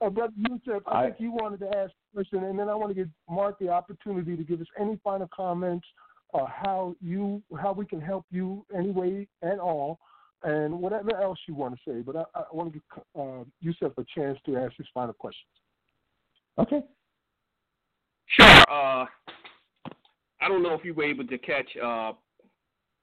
uh, 0.00 0.10
but 0.10 0.30
Yusuf, 0.36 0.82
I, 0.86 1.04
I- 1.04 1.06
think 1.10 1.20
you 1.20 1.30
wanted 1.32 1.60
to 1.60 1.68
ask 1.68 1.92
a 1.92 2.16
question, 2.16 2.42
and 2.44 2.58
then 2.58 2.68
I 2.68 2.74
want 2.74 2.90
to 2.90 2.94
give 2.94 3.08
Mark 3.30 3.58
the 3.60 3.68
opportunity 3.68 4.36
to 4.36 4.42
give 4.42 4.60
us 4.60 4.66
any 4.78 4.98
final 5.04 5.28
comments, 5.34 5.86
uh, 6.34 6.44
how 6.46 6.96
you 7.00 7.40
how 7.60 7.72
we 7.72 7.86
can 7.86 8.00
help 8.00 8.24
you 8.30 8.66
any 8.76 8.90
way 8.90 9.28
at 9.42 9.58
all 9.60 10.00
and 10.44 10.80
whatever 10.80 11.14
else 11.16 11.38
you 11.46 11.54
want 11.54 11.74
to 11.74 11.90
say. 11.90 12.00
But 12.00 12.16
I, 12.16 12.24
I 12.34 12.44
want 12.52 12.72
to 12.72 12.78
give 12.78 13.02
uh, 13.18 13.44
Yusuf 13.60 13.92
a 13.98 14.04
chance 14.14 14.38
to 14.46 14.56
ask 14.56 14.76
his 14.76 14.86
final 14.92 15.14
questions. 15.14 15.46
Okay. 16.58 16.82
Sure. 18.26 18.60
Uh, 18.70 19.06
I 20.40 20.48
don't 20.48 20.62
know 20.62 20.74
if 20.74 20.84
you 20.84 20.94
were 20.94 21.04
able 21.04 21.26
to 21.26 21.38
catch 21.38 21.68
uh, 21.82 22.12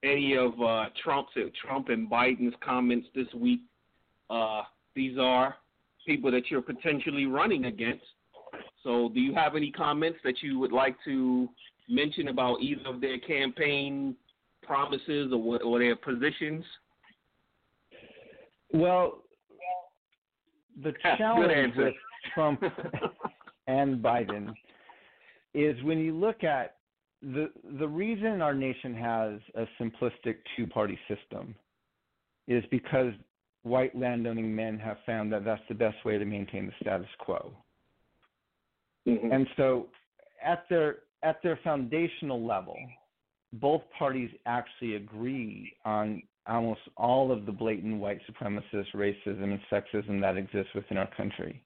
any 0.03 0.35
of 0.35 0.59
uh, 0.61 0.85
Trump's 1.03 1.31
Trump 1.65 1.89
and 1.89 2.09
Biden's 2.09 2.55
comments 2.63 3.07
this 3.15 3.27
week. 3.33 3.61
Uh, 4.29 4.63
these 4.95 5.17
are 5.17 5.55
people 6.05 6.31
that 6.31 6.49
you're 6.49 6.61
potentially 6.61 7.25
running 7.25 7.65
against. 7.65 8.03
So, 8.83 9.09
do 9.13 9.19
you 9.19 9.33
have 9.35 9.55
any 9.55 9.71
comments 9.71 10.19
that 10.23 10.41
you 10.41 10.57
would 10.59 10.71
like 10.71 10.95
to 11.05 11.49
mention 11.87 12.29
about 12.29 12.61
either 12.61 12.87
of 12.87 13.01
their 13.01 13.19
campaign 13.19 14.15
promises 14.63 15.31
or, 15.31 15.41
what, 15.41 15.63
or 15.63 15.79
their 15.79 15.95
positions? 15.95 16.63
Well, 18.71 19.23
the 20.83 20.93
challenge 21.17 21.73
with 21.75 21.93
Trump 22.33 22.63
and 23.67 24.03
Biden 24.03 24.53
is 25.53 25.81
when 25.83 25.99
you 25.99 26.15
look 26.15 26.43
at 26.43 26.75
the 27.21 27.51
the 27.79 27.87
reason 27.87 28.41
our 28.41 28.53
nation 28.53 28.93
has 28.93 29.39
a 29.55 29.65
simplistic 29.81 30.37
two 30.55 30.67
party 30.67 30.97
system 31.07 31.53
is 32.47 32.63
because 32.71 33.13
white 33.63 33.95
landowning 33.97 34.55
men 34.55 34.79
have 34.79 34.97
found 35.05 35.31
that 35.33 35.43
that's 35.43 35.61
the 35.67 35.75
best 35.75 35.97
way 36.05 36.17
to 36.17 36.25
maintain 36.25 36.65
the 36.65 36.73
status 36.81 37.07
quo. 37.19 37.51
Mhm. 39.05 39.33
And 39.33 39.47
so 39.57 39.89
at 40.41 40.67
their 40.69 40.99
at 41.23 41.41
their 41.41 41.57
foundational 41.57 42.41
level, 42.41 42.77
both 43.53 43.81
parties 43.97 44.31
actually 44.45 44.95
agree 44.95 45.75
on 45.83 46.23
almost 46.47 46.81
all 46.97 47.31
of 47.31 47.45
the 47.45 47.51
blatant 47.51 47.99
white 47.99 48.19
supremacist 48.29 48.93
racism 48.95 49.43
and 49.43 49.59
sexism 49.71 50.21
that 50.21 50.37
exists 50.37 50.73
within 50.73 50.97
our 50.97 51.09
country. 51.15 51.61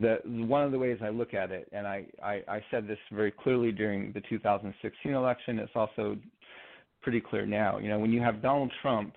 The 0.00 0.18
one 0.24 0.64
of 0.64 0.72
the 0.72 0.78
ways 0.78 0.98
I 1.02 1.10
look 1.10 1.34
at 1.34 1.52
it, 1.52 1.68
and 1.72 1.86
I, 1.86 2.06
I, 2.22 2.42
I 2.48 2.64
said 2.70 2.88
this 2.88 2.98
very 3.12 3.30
clearly 3.30 3.70
during 3.70 4.12
the 4.12 4.22
2016 4.28 5.12
election, 5.12 5.58
it's 5.58 5.70
also 5.74 6.16
pretty 7.00 7.20
clear 7.20 7.46
now. 7.46 7.78
You 7.78 7.90
know, 7.90 8.00
when 8.00 8.10
you 8.10 8.20
have 8.20 8.42
Donald 8.42 8.72
Trump 8.82 9.14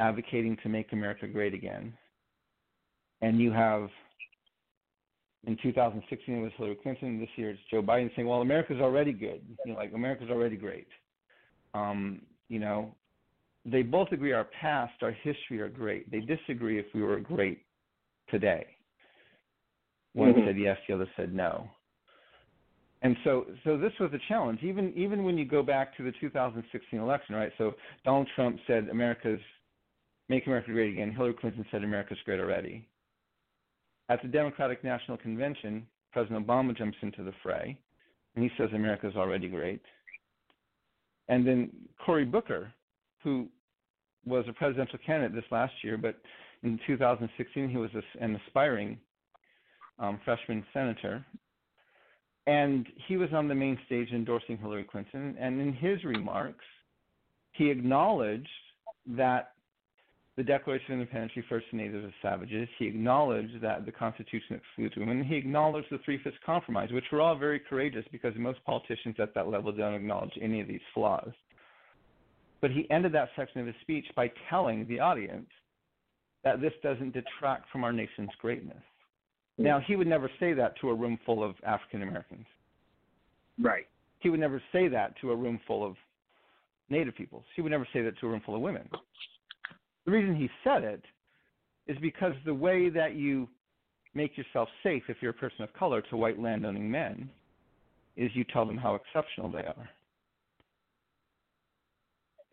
advocating 0.00 0.58
to 0.62 0.68
make 0.68 0.92
America 0.92 1.26
great 1.26 1.54
again, 1.54 1.94
and 3.22 3.38
you 3.38 3.52
have 3.52 3.88
in 5.46 5.56
2016 5.62 6.34
it 6.34 6.42
was 6.42 6.52
Hillary 6.56 6.76
Clinton. 6.82 7.18
This 7.18 7.28
year 7.36 7.50
it's 7.50 7.60
Joe 7.70 7.82
Biden 7.82 8.14
saying, 8.14 8.28
"Well, 8.28 8.42
America's 8.42 8.80
already 8.80 9.12
good. 9.12 9.40
You 9.64 9.72
know, 9.72 9.78
like 9.78 9.92
America's 9.94 10.28
already 10.28 10.56
great." 10.56 10.88
Um, 11.72 12.22
you 12.48 12.58
know, 12.58 12.94
they 13.66 13.82
both 13.82 14.12
agree 14.12 14.32
our 14.32 14.44
past, 14.60 14.94
our 15.02 15.10
history 15.10 15.60
are 15.60 15.68
great. 15.68 16.10
They 16.10 16.20
disagree 16.20 16.78
if 16.78 16.86
we 16.94 17.02
were 17.02 17.20
great 17.20 17.64
today. 18.28 18.66
One 20.14 20.32
Mhm. 20.32 20.46
said 20.46 20.58
yes, 20.58 20.78
the 20.86 20.94
other 20.94 21.10
said 21.16 21.34
no. 21.34 21.70
And 23.02 23.16
so, 23.24 23.46
so 23.64 23.76
this 23.76 23.92
was 23.98 24.12
a 24.14 24.18
challenge. 24.20 24.62
Even 24.62 24.92
even 24.94 25.24
when 25.24 25.36
you 25.36 25.44
go 25.44 25.62
back 25.62 25.94
to 25.96 26.02
the 26.02 26.12
2016 26.12 26.98
election, 26.98 27.34
right? 27.34 27.52
So 27.58 27.76
Donald 28.04 28.28
Trump 28.34 28.58
said 28.66 28.88
America's 28.88 29.40
make 30.28 30.46
America 30.46 30.72
great 30.72 30.92
again. 30.92 31.12
Hillary 31.12 31.34
Clinton 31.34 31.64
said 31.70 31.84
America's 31.84 32.18
great 32.24 32.40
already. 32.40 32.88
At 34.08 34.22
the 34.22 34.28
Democratic 34.28 34.82
National 34.82 35.16
Convention, 35.16 35.86
President 36.12 36.46
Obama 36.46 36.76
jumps 36.76 36.98
into 37.02 37.22
the 37.22 37.32
fray, 37.42 37.76
and 38.34 38.44
he 38.44 38.50
says 38.56 38.72
America's 38.72 39.16
already 39.16 39.48
great. 39.48 39.82
And 41.28 41.46
then 41.46 41.70
Cory 42.04 42.24
Booker, 42.24 42.72
who 43.22 43.48
was 44.26 44.44
a 44.48 44.52
presidential 44.52 44.98
candidate 45.04 45.34
this 45.34 45.50
last 45.50 45.72
year, 45.82 45.96
but 45.96 46.16
in 46.62 46.78
2016 46.86 47.68
he 47.68 47.76
was 47.76 47.90
an 48.20 48.38
aspiring 48.46 48.98
um, 49.98 50.20
freshman 50.24 50.64
senator, 50.72 51.24
and 52.46 52.86
he 53.08 53.16
was 53.16 53.30
on 53.32 53.48
the 53.48 53.54
main 53.54 53.78
stage 53.86 54.10
endorsing 54.12 54.58
Hillary 54.58 54.84
Clinton. 54.84 55.36
And 55.38 55.60
in 55.60 55.72
his 55.72 56.04
remarks, 56.04 56.64
he 57.52 57.70
acknowledged 57.70 58.48
that 59.06 59.52
the 60.36 60.44
Declaration 60.44 60.94
of 60.94 61.00
Independence 61.00 61.32
refers 61.34 61.62
to 61.70 61.76
natives 61.76 62.04
as 62.06 62.12
savages. 62.20 62.68
He 62.78 62.86
acknowledged 62.86 63.60
that 63.62 63.86
the 63.86 63.92
Constitution 63.92 64.56
excludes 64.56 64.94
women. 64.96 65.24
He 65.24 65.36
acknowledged 65.36 65.88
the 65.90 65.98
Three 66.04 66.22
Fifths 66.22 66.36
Compromise, 66.44 66.92
which 66.92 67.06
were 67.10 67.22
all 67.22 67.36
very 67.36 67.58
courageous 67.58 68.04
because 68.12 68.34
most 68.36 68.62
politicians 68.64 69.16
at 69.18 69.34
that 69.34 69.48
level 69.48 69.72
don't 69.72 69.94
acknowledge 69.94 70.38
any 70.40 70.60
of 70.60 70.68
these 70.68 70.80
flaws. 70.92 71.32
But 72.60 72.70
he 72.70 72.90
ended 72.90 73.12
that 73.12 73.28
section 73.36 73.60
of 73.60 73.66
his 73.66 73.76
speech 73.82 74.06
by 74.14 74.30
telling 74.48 74.86
the 74.88 75.00
audience 75.00 75.48
that 76.44 76.60
this 76.60 76.72
doesn't 76.82 77.12
detract 77.12 77.70
from 77.70 77.84
our 77.84 77.92
nation's 77.92 78.30
greatness. 78.40 78.82
Mm. 79.60 79.64
Now, 79.64 79.80
he 79.80 79.96
would 79.96 80.06
never 80.06 80.30
say 80.40 80.52
that 80.54 80.78
to 80.80 80.90
a 80.90 80.94
room 80.94 81.18
full 81.26 81.42
of 81.42 81.54
African 81.66 82.02
Americans. 82.02 82.46
Right. 83.58 83.86
He 84.20 84.30
would 84.30 84.40
never 84.40 84.62
say 84.72 84.88
that 84.88 85.14
to 85.20 85.32
a 85.32 85.36
room 85.36 85.60
full 85.66 85.84
of 85.84 85.96
Native 86.88 87.16
peoples. 87.16 87.44
He 87.54 87.62
would 87.62 87.72
never 87.72 87.86
say 87.92 88.02
that 88.02 88.18
to 88.20 88.26
a 88.26 88.30
room 88.30 88.42
full 88.44 88.54
of 88.54 88.60
women. 88.60 88.88
The 90.04 90.12
reason 90.12 90.36
he 90.36 90.48
said 90.62 90.84
it 90.84 91.02
is 91.88 91.96
because 92.00 92.32
the 92.44 92.54
way 92.54 92.88
that 92.90 93.14
you 93.14 93.48
make 94.14 94.36
yourself 94.36 94.68
safe 94.82 95.02
if 95.08 95.16
you're 95.20 95.32
a 95.32 95.34
person 95.34 95.62
of 95.62 95.72
color 95.74 96.00
to 96.00 96.16
white 96.16 96.40
landowning 96.40 96.90
men 96.90 97.28
is 98.16 98.30
you 98.34 98.44
tell 98.44 98.64
them 98.64 98.76
how 98.76 98.94
exceptional 98.94 99.50
they 99.50 99.58
are. 99.58 99.88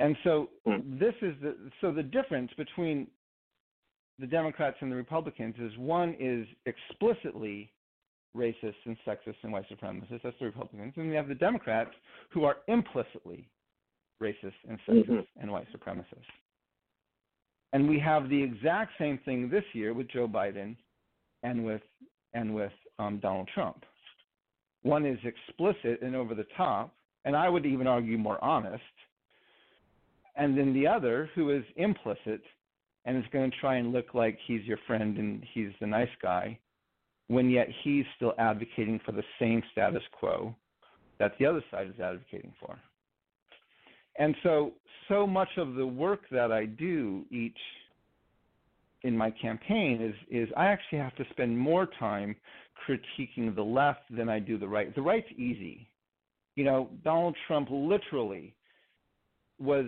And 0.03 0.17
so 0.25 0.49
this 0.99 1.13
is 1.21 1.33
the 1.41 1.55
so 1.79 1.93
the 1.93 2.03
difference 2.03 2.51
between 2.57 3.07
the 4.19 4.27
Democrats 4.27 4.75
and 4.81 4.91
the 4.91 4.97
Republicans 4.97 5.55
is 5.57 5.71
one 5.77 6.13
is 6.19 6.45
explicitly 6.65 7.71
racist 8.35 8.75
and 8.85 8.97
sexist 9.07 9.37
and 9.43 9.53
white 9.53 9.63
supremacist. 9.69 10.21
That's 10.21 10.35
the 10.39 10.45
Republicans, 10.45 10.91
and 10.97 11.07
we 11.07 11.15
have 11.15 11.29
the 11.29 11.35
Democrats 11.35 11.91
who 12.31 12.43
are 12.43 12.57
implicitly 12.67 13.47
racist 14.21 14.59
and 14.67 14.77
sexist 14.85 15.27
and 15.39 15.49
white 15.49 15.67
supremacists. 15.73 16.33
And 17.71 17.87
we 17.87 17.97
have 17.99 18.27
the 18.27 18.43
exact 18.43 18.91
same 18.99 19.19
thing 19.23 19.49
this 19.49 19.63
year 19.71 19.93
with 19.93 20.09
Joe 20.09 20.27
Biden 20.27 20.75
and 21.43 21.63
with 21.63 21.81
and 22.33 22.53
with 22.53 22.73
um, 22.99 23.19
Donald 23.19 23.47
Trump. 23.53 23.85
One 24.81 25.05
is 25.05 25.19
explicit 25.23 26.01
and 26.01 26.13
over 26.13 26.35
the 26.35 26.47
top, 26.57 26.93
and 27.23 27.37
I 27.37 27.47
would 27.47 27.65
even 27.65 27.87
argue 27.87 28.17
more 28.17 28.43
honest. 28.43 28.83
And 30.35 30.57
then 30.57 30.73
the 30.73 30.87
other, 30.87 31.29
who 31.35 31.51
is 31.51 31.63
implicit 31.75 32.41
and 33.05 33.17
is 33.17 33.29
going 33.31 33.51
to 33.51 33.57
try 33.57 33.75
and 33.75 33.91
look 33.91 34.13
like 34.13 34.37
he's 34.45 34.63
your 34.63 34.79
friend 34.87 35.17
and 35.17 35.43
he's 35.53 35.69
the 35.79 35.87
nice 35.87 36.09
guy, 36.21 36.57
when 37.27 37.49
yet 37.49 37.67
he's 37.83 38.05
still 38.15 38.33
advocating 38.37 38.99
for 39.05 39.11
the 39.11 39.23
same 39.39 39.61
status 39.71 40.03
quo 40.11 40.55
that 41.19 41.33
the 41.39 41.45
other 41.45 41.63
side 41.71 41.87
is 41.87 41.99
advocating 41.99 42.53
for. 42.59 42.77
And 44.17 44.35
so, 44.43 44.73
so 45.07 45.25
much 45.25 45.49
of 45.57 45.75
the 45.75 45.85
work 45.85 46.21
that 46.31 46.51
I 46.51 46.65
do 46.65 47.25
each 47.31 47.57
in 49.03 49.17
my 49.17 49.29
campaign 49.31 50.01
is 50.01 50.15
is 50.31 50.49
I 50.55 50.67
actually 50.67 50.99
have 50.99 51.15
to 51.15 51.25
spend 51.31 51.57
more 51.57 51.87
time 51.99 52.35
critiquing 52.87 53.53
the 53.53 53.63
left 53.63 54.01
than 54.09 54.29
I 54.29 54.39
do 54.39 54.57
the 54.57 54.67
right. 54.67 54.93
The 54.95 55.01
right's 55.01 55.31
easy. 55.37 55.87
You 56.55 56.63
know, 56.63 56.89
Donald 57.03 57.35
Trump 57.47 57.69
literally 57.71 58.55
was 59.59 59.87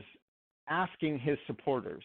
asking 0.70 1.20
his 1.20 1.38
supporters 1.48 2.04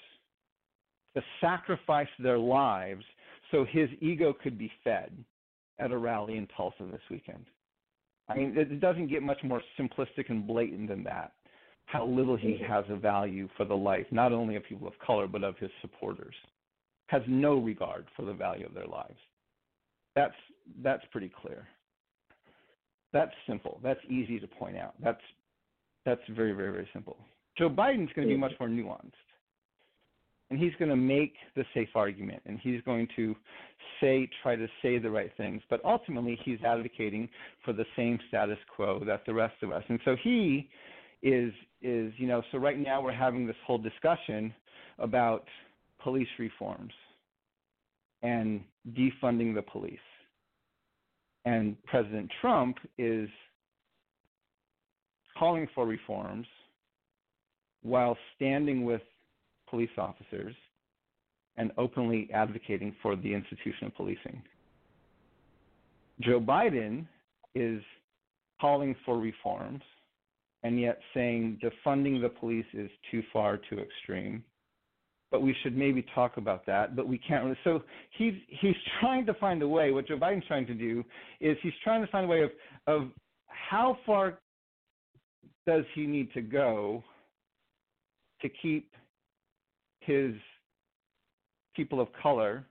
to 1.15 1.23
sacrifice 1.41 2.09
their 2.19 2.39
lives 2.39 3.05
so 3.51 3.65
his 3.65 3.89
ego 4.01 4.32
could 4.32 4.59
be 4.59 4.70
fed 4.85 5.12
at 5.78 5.93
a 5.93 5.99
rally 5.99 6.37
in 6.37 6.47
Tulsa 6.57 6.85
this 6.91 7.01
weekend. 7.11 7.47
I 8.28 8.37
mean, 8.37 8.55
it 8.57 8.81
doesn't 8.81 9.09
get 9.09 9.23
much 9.23 9.43
more 9.43 9.61
simplistic 9.78 10.28
and 10.28 10.47
blatant 10.47 10.89
than 10.89 11.03
that. 11.05 11.32
How 11.87 12.07
little 12.07 12.37
he 12.37 12.61
has 12.69 12.85
a 12.89 12.97
value 12.97 13.49
for 13.57 13.65
the 13.65 13.74
life, 13.74 14.07
not 14.12 14.32
only 14.32 14.55
of 14.55 14.62
people 14.65 14.87
of 14.87 14.97
color, 15.05 15.27
but 15.27 15.43
of 15.43 15.59
his 15.59 15.70
supporters. 15.81 16.35
Has 17.09 17.23
no 17.27 17.57
regard 17.57 18.07
for 18.15 18.24
the 18.24 18.32
value 18.32 18.65
of 18.65 18.74
their 18.74 18.87
lives. 18.87 19.19
That's 20.15 20.35
that's 20.85 21.05
pretty 21.11 21.32
clear. 21.43 21.66
That's 23.12 23.32
simple. 23.49 23.81
That's 23.82 23.99
easy 24.09 24.39
to 24.39 24.47
point 24.47 24.77
out. 24.77 24.95
That's 25.03 25.20
that's 26.07 26.20
very, 26.28 26.53
very, 26.53 26.70
very 26.70 26.89
simple. 26.93 27.16
Joe 27.61 27.69
Biden's 27.69 28.11
going 28.15 28.27
to 28.27 28.35
be 28.35 28.39
much 28.39 28.55
more 28.59 28.70
nuanced. 28.70 29.12
And 30.49 30.59
he's 30.59 30.73
going 30.78 30.89
to 30.89 30.97
make 30.97 31.35
the 31.55 31.65
safe 31.74 31.91
argument 31.95 32.43
and 32.47 32.59
he's 32.59 32.81
going 32.82 33.07
to 33.16 33.37
say, 34.01 34.28
try 34.43 34.57
to 34.57 34.66
say 34.82 34.99
the 34.99 35.11
right 35.11 35.31
things. 35.37 35.61
But 35.69 35.85
ultimately, 35.85 36.41
he's 36.43 36.59
advocating 36.66 37.28
for 37.62 37.74
the 37.74 37.85
same 37.95 38.19
status 38.28 38.57
quo 38.74 39.05
that 39.05 39.27
the 39.27 39.35
rest 39.35 39.62
of 39.62 39.73
us. 39.73 39.85
And 39.89 40.01
so 40.07 40.16
he 40.24 40.70
is, 41.23 41.53
is 41.82 42.12
you 42.16 42.27
know, 42.27 42.43
so 42.51 42.57
right 42.57 42.78
now 42.78 43.03
we're 43.03 43.12
having 43.12 43.47
this 43.47 43.57
whole 43.66 43.78
discussion 43.78 44.55
about 44.99 45.45
police 46.03 46.28
reforms 46.39 46.93
and 48.23 48.62
defunding 48.93 49.55
the 49.55 49.62
police. 49.62 49.99
And 51.45 51.77
President 51.85 52.31
Trump 52.41 52.78
is 52.97 53.28
calling 55.39 55.69
for 55.74 55.87
reforms 55.87 56.47
while 57.82 58.16
standing 58.36 58.85
with 58.85 59.02
police 59.69 59.90
officers 59.97 60.55
and 61.57 61.70
openly 61.78 62.28
advocating 62.32 62.94
for 63.02 63.16
the 63.16 63.32
institution 63.32 63.86
of 63.86 63.94
policing. 63.94 64.43
Joe 66.20 66.40
Biden 66.40 67.07
is 67.55 67.82
calling 68.61 68.94
for 69.05 69.19
reforms 69.19 69.82
and 70.62 70.81
yet 70.81 70.98
saying 71.15 71.59
defunding 71.62 72.20
the 72.20 72.28
police 72.28 72.66
is 72.74 72.90
too 73.11 73.23
far, 73.32 73.57
too 73.57 73.78
extreme. 73.78 74.44
But 75.31 75.43
we 75.43 75.55
should 75.62 75.77
maybe 75.77 76.05
talk 76.15 76.36
about 76.39 76.66
that, 76.66 76.97
but 76.97 77.07
we 77.07 77.16
can't 77.16 77.44
really. 77.44 77.59
So 77.62 77.82
he's 78.19 78.35
he's 78.48 78.74
trying 79.01 79.24
to 79.27 79.35
find 79.35 79.62
a 79.62 79.69
way. 79.69 79.93
What 79.93 80.09
Joe 80.09 80.16
Biden's 80.16 80.47
trying 80.48 80.66
to 80.66 80.74
do 80.74 81.05
is 81.40 81.57
he's 81.62 81.73
trying 81.85 82.05
to 82.05 82.11
find 82.11 82.27
a 82.27 82.28
way 82.28 82.43
of 82.43 82.51
of 82.89 83.11
how 83.47 83.97
far 84.05 84.40
does 85.69 85.85
he 85.94 86.05
need 86.05 86.32
to 86.35 86.43
go 86.43 87.05
to 88.42 88.48
keep 88.48 88.94
his 90.00 90.34
people 91.74 92.00
of 92.00 92.08
color 92.22 92.64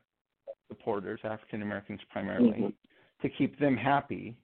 supporters, 0.68 1.20
African 1.24 1.62
Americans 1.62 2.00
primarily, 2.12 2.52
Mm-hmm. 2.52 3.28
to 3.28 3.30
keep 3.30 3.60
them 3.60 3.76
happy 3.76 4.36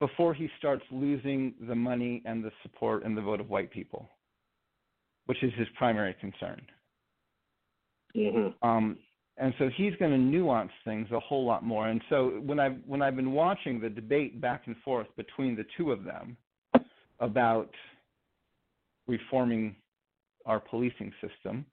before 0.00 0.34
he 0.34 0.48
starts 0.58 0.84
losing 0.90 1.54
the 1.68 1.74
money 1.74 2.22
and 2.26 2.44
the 2.44 2.50
support 2.62 3.04
and 3.04 3.16
the 3.16 3.22
vote 3.22 3.40
of 3.40 3.48
white 3.48 3.70
people, 3.70 4.10
which 5.26 5.42
is 5.42 5.52
his 5.56 5.68
primary 5.76 6.14
concern. 6.20 6.60
Mm-hmm. 8.14 8.68
Um, 8.68 8.98
and 9.38 9.52
so 9.58 9.68
he's 9.76 9.94
going 9.96 10.12
to 10.12 10.18
nuance 10.18 10.72
things 10.84 11.08
a 11.12 11.20
whole 11.20 11.44
lot 11.44 11.62
more. 11.62 11.88
And 11.88 12.00
so 12.08 12.40
when 12.44 12.58
I've 12.58 12.76
when 12.86 13.02
I've 13.02 13.16
been 13.16 13.32
watching 13.32 13.80
the 13.80 13.90
debate 13.90 14.40
back 14.40 14.62
and 14.66 14.76
forth 14.78 15.06
between 15.16 15.56
the 15.56 15.64
two 15.76 15.92
of 15.92 16.04
them 16.04 16.36
about 17.20 17.70
reforming 19.06 19.76
our 20.46 20.60
policing 20.60 21.12
system, 21.20 21.66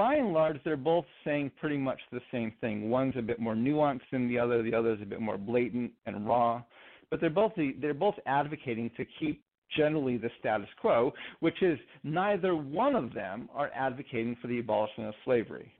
by 0.00 0.14
and 0.14 0.32
large, 0.32 0.56
they're 0.64 0.78
both 0.78 1.04
saying 1.26 1.50
pretty 1.60 1.76
much 1.76 1.98
the 2.10 2.22
same 2.32 2.54
thing. 2.62 2.88
One's 2.88 3.12
a 3.18 3.20
bit 3.20 3.38
more 3.38 3.54
nuanced 3.54 4.08
than 4.10 4.28
the 4.28 4.38
other. 4.38 4.62
The 4.62 4.72
other 4.72 4.94
is 4.94 5.02
a 5.02 5.04
bit 5.04 5.20
more 5.20 5.36
blatant 5.36 5.92
and 6.06 6.26
raw. 6.26 6.62
But 7.10 7.20
they're 7.20 7.28
both 7.28 7.52
they're 7.82 7.92
both 7.92 8.14
advocating 8.24 8.90
to 8.96 9.04
keep 9.18 9.42
generally 9.76 10.16
the 10.16 10.30
status 10.38 10.68
quo, 10.80 11.12
which 11.40 11.62
is 11.62 11.78
neither 12.02 12.56
one 12.56 12.94
of 12.94 13.12
them 13.12 13.50
are 13.54 13.70
advocating 13.74 14.38
for 14.40 14.48
the 14.48 14.60
abolishment 14.60 15.10
of 15.10 15.14
slavery. 15.26 15.70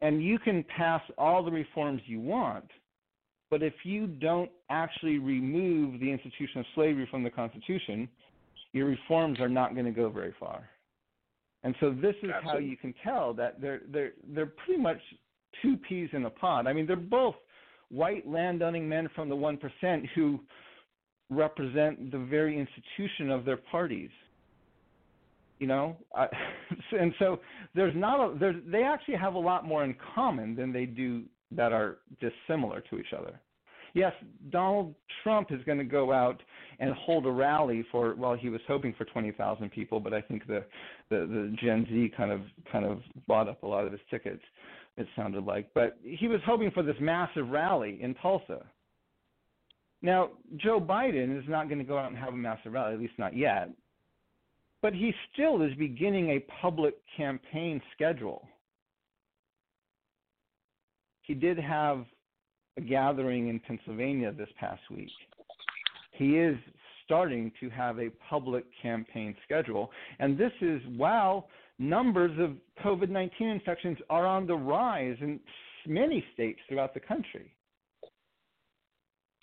And 0.00 0.22
you 0.22 0.38
can 0.38 0.64
pass 0.76 1.02
all 1.18 1.42
the 1.42 1.50
reforms 1.50 2.00
you 2.06 2.20
want, 2.20 2.70
but 3.50 3.60
if 3.60 3.74
you 3.82 4.06
don't 4.06 4.50
actually 4.70 5.18
remove 5.18 5.98
the 5.98 6.12
institution 6.12 6.60
of 6.60 6.66
slavery 6.76 7.08
from 7.10 7.24
the 7.24 7.30
Constitution, 7.30 8.08
your 8.74 8.86
reforms 8.86 9.40
are 9.40 9.48
not 9.48 9.72
going 9.72 9.86
to 9.86 9.92
go 9.92 10.10
very 10.10 10.34
far. 10.38 10.68
And 11.62 11.74
so 11.80 11.90
this 11.90 12.16
is 12.22 12.30
how 12.42 12.58
you 12.58 12.76
can 12.76 12.92
tell 13.02 13.32
that 13.34 13.58
they're 13.58 13.80
they're 13.90 14.12
they're 14.34 14.52
pretty 14.66 14.82
much 14.82 14.98
two 15.62 15.78
peas 15.78 16.10
in 16.12 16.26
a 16.26 16.30
pod. 16.30 16.66
I 16.66 16.74
mean, 16.74 16.86
they're 16.86 16.96
both 16.96 17.36
white 17.90 18.28
landowning 18.28 18.86
men 18.86 19.08
from 19.14 19.30
the 19.30 19.36
one 19.36 19.56
percent 19.56 20.04
who 20.14 20.40
represent 21.30 22.10
the 22.10 22.18
very 22.18 22.58
institution 22.58 23.30
of 23.30 23.46
their 23.46 23.56
parties. 23.56 24.10
You 25.58 25.68
know, 25.68 25.96
I, 26.14 26.26
and 27.00 27.14
so 27.18 27.40
there's 27.74 27.94
not 27.96 28.20
a 28.20 28.38
there's 28.38 28.56
they 28.66 28.82
actually 28.82 29.16
have 29.16 29.32
a 29.34 29.38
lot 29.38 29.64
more 29.64 29.84
in 29.84 29.96
common 30.14 30.54
than 30.54 30.70
they 30.70 30.84
do 30.84 31.22
that 31.52 31.72
are 31.72 31.98
dissimilar 32.20 32.82
to 32.90 32.98
each 32.98 33.14
other. 33.16 33.40
Yes, 33.94 34.12
Donald 34.50 34.94
Trump 35.22 35.52
is 35.52 35.62
going 35.64 35.78
to 35.78 35.84
go 35.84 36.12
out 36.12 36.42
and 36.80 36.92
hold 36.94 37.26
a 37.26 37.30
rally 37.30 37.86
for 37.92 38.14
well, 38.16 38.34
he 38.34 38.48
was 38.48 38.60
hoping 38.66 38.92
for 38.98 39.04
twenty 39.04 39.30
thousand 39.30 39.70
people, 39.70 40.00
but 40.00 40.12
I 40.12 40.20
think 40.20 40.46
the, 40.46 40.64
the 41.10 41.18
the 41.20 41.56
Gen 41.62 41.86
Z 41.88 42.12
kind 42.16 42.32
of 42.32 42.40
kind 42.70 42.84
of 42.84 43.00
bought 43.28 43.48
up 43.48 43.62
a 43.62 43.66
lot 43.66 43.86
of 43.86 43.92
his 43.92 44.00
tickets. 44.10 44.42
It 44.96 45.06
sounded 45.16 45.44
like, 45.44 45.70
but 45.74 45.96
he 46.02 46.28
was 46.28 46.40
hoping 46.44 46.70
for 46.70 46.82
this 46.82 46.96
massive 47.00 47.48
rally 47.48 47.98
in 48.00 48.14
Tulsa. 48.14 48.64
Now, 50.02 50.30
Joe 50.56 50.80
Biden 50.80 51.36
is 51.36 51.44
not 51.48 51.68
going 51.68 51.78
to 51.78 51.84
go 51.84 51.96
out 51.96 52.08
and 52.08 52.18
have 52.18 52.34
a 52.34 52.36
massive 52.36 52.72
rally, 52.72 52.94
at 52.94 53.00
least 53.00 53.14
not 53.18 53.36
yet. 53.36 53.70
But 54.82 54.92
he 54.92 55.12
still 55.32 55.62
is 55.62 55.74
beginning 55.78 56.30
a 56.30 56.40
public 56.60 56.94
campaign 57.16 57.80
schedule. 57.94 58.46
He 61.22 61.34
did 61.34 61.58
have 61.58 62.04
a 62.76 62.80
gathering 62.80 63.48
in 63.48 63.60
Pennsylvania 63.60 64.32
this 64.32 64.48
past 64.58 64.82
week. 64.90 65.10
He 66.12 66.38
is 66.38 66.56
starting 67.04 67.52
to 67.60 67.68
have 67.70 67.98
a 67.98 68.10
public 68.28 68.64
campaign 68.80 69.34
schedule. 69.44 69.90
And 70.18 70.38
this 70.38 70.52
is 70.60 70.80
while 70.96 71.48
numbers 71.78 72.32
of 72.38 72.56
COVID 72.84 73.10
19 73.10 73.48
infections 73.48 73.98
are 74.10 74.26
on 74.26 74.46
the 74.46 74.54
rise 74.54 75.16
in 75.20 75.40
many 75.86 76.24
states 76.32 76.60
throughout 76.68 76.94
the 76.94 77.00
country. 77.00 77.52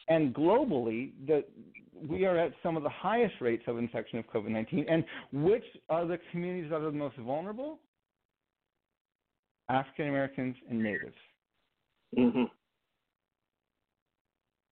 And 0.07 0.33
globally, 0.33 1.11
the, 1.27 1.43
we 2.09 2.25
are 2.25 2.37
at 2.37 2.51
some 2.63 2.75
of 2.75 2.83
the 2.83 2.89
highest 2.89 3.35
rates 3.39 3.63
of 3.67 3.77
infection 3.77 4.19
of 4.19 4.25
COVID 4.27 4.49
19. 4.49 4.85
And 4.89 5.03
which 5.31 5.63
are 5.89 6.05
the 6.05 6.19
communities 6.31 6.69
that 6.71 6.81
are 6.81 6.91
the 6.91 6.91
most 6.91 7.17
vulnerable? 7.17 7.79
African 9.69 10.09
Americans 10.09 10.55
and 10.69 10.81
Natives. 10.83 11.15
Mm-hmm. 12.17 12.43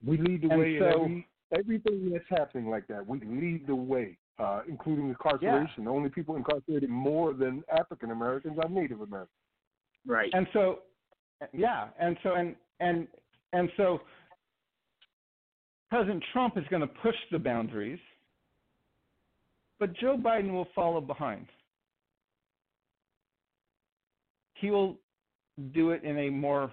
We 0.05 0.17
lead 0.17 0.41
the 0.43 0.49
And 0.51 0.59
way 0.59 0.79
so- 0.79 1.05
in 1.05 1.23
every 1.51 1.75
everything 1.81 2.11
that's 2.11 2.29
happening 2.29 2.69
like 2.69 2.85
that, 2.87 3.05
we 3.05 3.19
lead 3.21 3.65
the 3.67 3.75
way, 3.75 4.17
uh, 4.37 4.61
including 4.67 5.09
incarceration. 5.09 5.85
The 5.85 5.89
only 5.89 6.09
people 6.09 6.35
incarcerated 6.35 6.89
more 6.89 7.33
than 7.33 7.63
African 7.71 8.11
Americans 8.11 8.57
are 8.63 8.69
Native 8.69 9.01
Americans. 9.01 9.35
Right. 10.05 10.29
And 10.33 10.47
so, 10.53 10.79
yeah, 11.51 11.89
and 11.99 12.17
so 12.23 12.33
and 12.35 12.55
and 12.79 13.07
and 13.53 13.69
so, 13.77 13.99
President 15.89 16.23
Trump 16.31 16.55
is 16.57 16.63
going 16.69 16.81
to 16.81 16.87
push 16.87 17.15
the 17.31 17.39
boundaries, 17.39 17.99
but 19.79 19.91
Joe 19.93 20.17
Biden 20.17 20.51
will 20.51 20.67
follow 20.75 21.01
behind. 21.01 21.47
He 24.53 24.69
will 24.69 24.97
do 25.73 25.91
it 25.91 26.03
in 26.03 26.17
a 26.17 26.29
more 26.29 26.71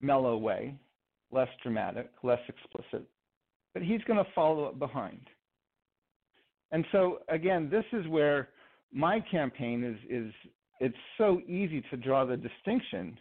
mellow 0.00 0.36
way, 0.36 0.74
less 1.32 1.48
dramatic, 1.62 2.10
less 2.22 2.40
explicit, 2.48 3.06
but 3.74 3.82
he's 3.82 4.02
going 4.04 4.22
to 4.22 4.30
follow 4.34 4.64
up 4.64 4.78
behind. 4.78 5.20
And 6.70 6.84
so 6.92 7.20
again, 7.28 7.68
this 7.70 7.84
is 7.92 8.06
where 8.08 8.48
my 8.92 9.20
campaign 9.30 9.84
is 9.84 9.96
is 10.08 10.32
it's 10.80 10.96
so 11.16 11.40
easy 11.46 11.82
to 11.90 11.96
draw 11.96 12.24
the 12.24 12.36
distinction 12.36 13.18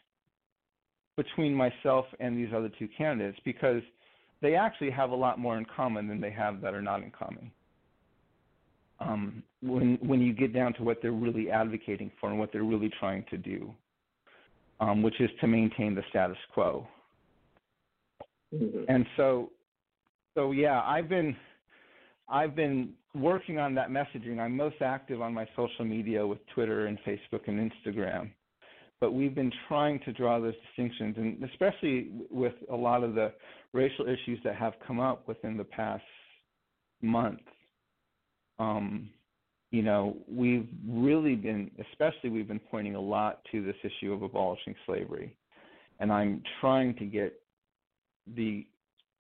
between 1.16 1.54
myself 1.54 2.06
and 2.20 2.38
these 2.38 2.54
other 2.56 2.70
two 2.80 2.88
candidates 2.98 3.38
because 3.46 3.82
they 4.42 4.56
actually 4.56 4.90
have 4.90 5.12
a 5.12 5.16
lot 5.16 5.38
more 5.38 5.58
in 5.58 5.66
common 5.76 6.08
than 6.08 6.20
they 6.20 6.32
have 6.32 6.62
that 6.62 6.74
are 6.74 6.82
not 6.82 7.04
in 7.04 7.12
common. 7.12 7.52
Um, 9.00 9.44
when 9.62 9.98
when 10.02 10.22
you 10.22 10.34
get 10.34 10.54
down 10.54 10.74
to 10.76 10.84
what 10.84 11.00
they're 11.02 11.12
really 11.12 11.50
advocating 11.50 12.12
for 12.20 12.30
and 12.30 12.40
what 12.40 12.52
they're 12.52 12.64
really 12.64 12.92
trying 13.00 13.26
to 13.30 13.38
do, 13.38 13.74
um, 14.80 15.02
which 15.02 15.20
is 15.20 15.30
to 15.42 15.48
maintain 15.48 15.96
the 15.96 16.04
status 16.10 16.38
quo. 16.54 16.88
And 18.52 19.06
so, 19.18 19.50
so 20.36 20.52
yeah, 20.52 20.82
I've 20.82 21.10
been 21.10 21.36
I've 22.30 22.56
been 22.56 22.94
working 23.14 23.60
on 23.60 23.76
that 23.76 23.90
messaging. 23.90 24.40
I'm 24.40 24.56
most 24.56 24.82
active 24.82 25.22
on 25.22 25.34
my 25.34 25.48
social 25.56 25.86
media 25.86 26.26
with 26.26 26.40
Twitter 26.54 26.88
and 26.88 26.98
Facebook 27.06 27.48
and 27.48 27.72
Instagram. 27.72 28.32
But 29.02 29.14
we've 29.14 29.34
been 29.34 29.52
trying 29.68 30.00
to 30.06 30.14
draw 30.14 30.40
those 30.40 30.54
distinctions, 30.68 31.16
and 31.18 31.44
especially 31.44 32.12
with 32.30 32.54
a 32.72 32.76
lot 32.76 33.04
of 33.04 33.16
the 33.16 33.34
racial 33.74 34.06
issues 34.06 34.40
that 34.44 34.56
have 34.56 34.74
come 34.86 35.00
up 35.00 35.28
within 35.28 35.58
the 35.58 35.64
past 35.64 36.04
month. 37.02 37.42
Um, 38.60 39.10
you 39.72 39.82
know, 39.82 40.18
we've 40.30 40.68
really 40.88 41.36
been, 41.36 41.72
especially 41.92 42.30
we've 42.30 42.48
been 42.48 42.60
pointing 42.60 42.96
a 42.96 43.02
lot 43.02 43.40
to 43.52 43.64
this 43.64 43.76
issue 43.84 44.14
of 44.14 44.22
abolishing 44.22 44.76
slavery. 44.86 45.36
And 46.00 46.12
I'm 46.12 46.44
trying 46.60 46.96
to 46.98 47.06
get 47.06 47.41
the 48.36 48.66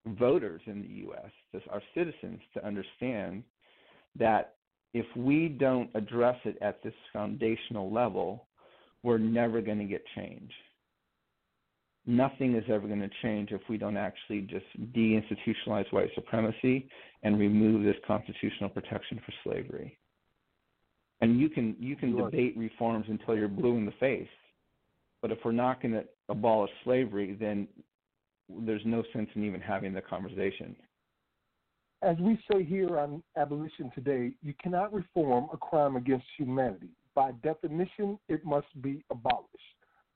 voters 0.05 0.61
in 0.65 0.81
the 0.81 0.87
U.S., 1.05 1.31
just 1.51 1.67
our 1.69 1.81
citizens, 1.95 2.39
to 2.53 2.65
understand 2.65 3.43
that 4.17 4.55
if 4.93 5.05
we 5.15 5.47
don't 5.47 5.89
address 5.95 6.37
it 6.43 6.57
at 6.61 6.83
this 6.83 6.93
foundational 7.13 7.91
level, 7.91 8.47
we're 9.03 9.17
never 9.17 9.61
going 9.61 9.79
to 9.79 9.85
get 9.85 10.03
change. 10.15 10.51
Nothing 12.05 12.55
is 12.55 12.63
ever 12.67 12.87
going 12.87 12.99
to 12.99 13.09
change 13.21 13.51
if 13.51 13.61
we 13.69 13.77
don't 13.77 13.97
actually 13.97 14.41
just 14.41 14.65
deinstitutionalize 14.93 15.91
white 15.91 16.09
supremacy 16.15 16.89
and 17.23 17.39
remove 17.39 17.83
this 17.83 17.95
constitutional 18.07 18.69
protection 18.69 19.19
for 19.25 19.33
slavery. 19.43 19.97
And 21.21 21.39
you 21.39 21.49
can 21.49 21.75
you 21.79 21.95
can 21.95 22.13
Sure. 22.13 22.29
debate 22.29 22.57
reforms 22.57 23.05
until 23.07 23.37
you're 23.37 23.47
blue 23.47 23.77
in 23.77 23.85
the 23.85 23.91
face, 23.93 24.27
but 25.21 25.31
if 25.31 25.37
we're 25.45 25.51
not 25.51 25.79
going 25.79 25.93
to 25.93 26.03
abolish 26.29 26.71
slavery, 26.83 27.37
then 27.39 27.67
there's 28.49 28.81
no 28.85 29.03
sense 29.13 29.29
in 29.35 29.43
even 29.43 29.61
having 29.61 29.93
the 29.93 30.01
conversation. 30.01 30.75
As 32.01 32.17
we 32.19 32.39
say 32.51 32.63
here 32.63 32.97
on 32.97 33.21
Abolition 33.37 33.91
Today, 33.93 34.31
you 34.41 34.53
cannot 34.61 34.91
reform 34.91 35.47
a 35.53 35.57
crime 35.57 35.95
against 35.95 36.25
humanity. 36.37 36.89
By 37.13 37.31
definition, 37.43 38.17
it 38.27 38.43
must 38.43 38.67
be 38.81 39.03
abolished. 39.11 39.49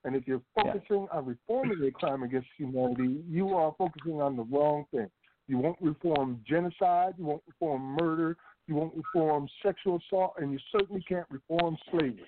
And 0.04 0.16
if 0.16 0.28
you're 0.28 0.42
focusing 0.56 1.08
on 1.12 1.26
reforming 1.26 1.84
a 1.88 1.92
crime 1.92 2.24
against 2.24 2.48
humanity, 2.58 3.24
you 3.30 3.50
are 3.56 3.74
focusing 3.78 4.22
on 4.22 4.36
the 4.36 4.44
wrong 4.44 4.86
thing. 4.92 5.10
You 5.48 5.58
won't 5.58 5.78
reform 5.82 6.42
genocide, 6.48 7.14
you 7.18 7.26
won't 7.26 7.44
reform 7.48 7.98
murder, 8.00 8.38
you 8.68 8.76
won't 8.76 8.94
reform 8.96 9.48
sexual 9.64 10.00
assault, 10.08 10.34
and 10.38 10.52
you 10.52 10.60
certainly 10.72 11.04
can't 11.08 11.28
reform 11.30 11.78
slavery. 11.92 12.26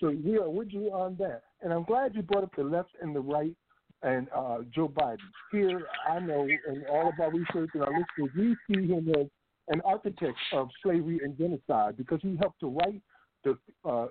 So 0.00 0.14
we 0.24 0.38
are 0.38 0.48
with 0.48 0.68
you 0.70 0.90
on 0.92 1.16
that. 1.18 1.42
And 1.62 1.72
I'm 1.72 1.84
glad 1.84 2.14
you 2.14 2.22
brought 2.22 2.44
up 2.44 2.56
the 2.56 2.64
left 2.64 2.90
and 3.00 3.14
the 3.14 3.20
right 3.20 3.54
and 4.02 4.28
uh, 4.34 4.58
Joe 4.74 4.88
Biden. 4.88 5.18
Here, 5.52 5.82
I 6.08 6.20
know, 6.20 6.42
in 6.44 6.84
all 6.90 7.08
of 7.08 7.20
our 7.20 7.30
research 7.30 7.70
and 7.74 7.82
our 7.82 7.92
listeners, 7.92 8.30
we 8.36 8.74
see 8.74 8.86
him 8.86 9.12
as 9.18 9.26
an 9.68 9.80
architect 9.84 10.36
of 10.52 10.68
slavery 10.82 11.20
and 11.22 11.36
genocide 11.36 11.96
because 11.96 12.20
he 12.22 12.36
helped 12.36 12.60
to 12.60 12.68
write 12.68 13.02
the. 13.44 13.58
Uh, 13.84 14.06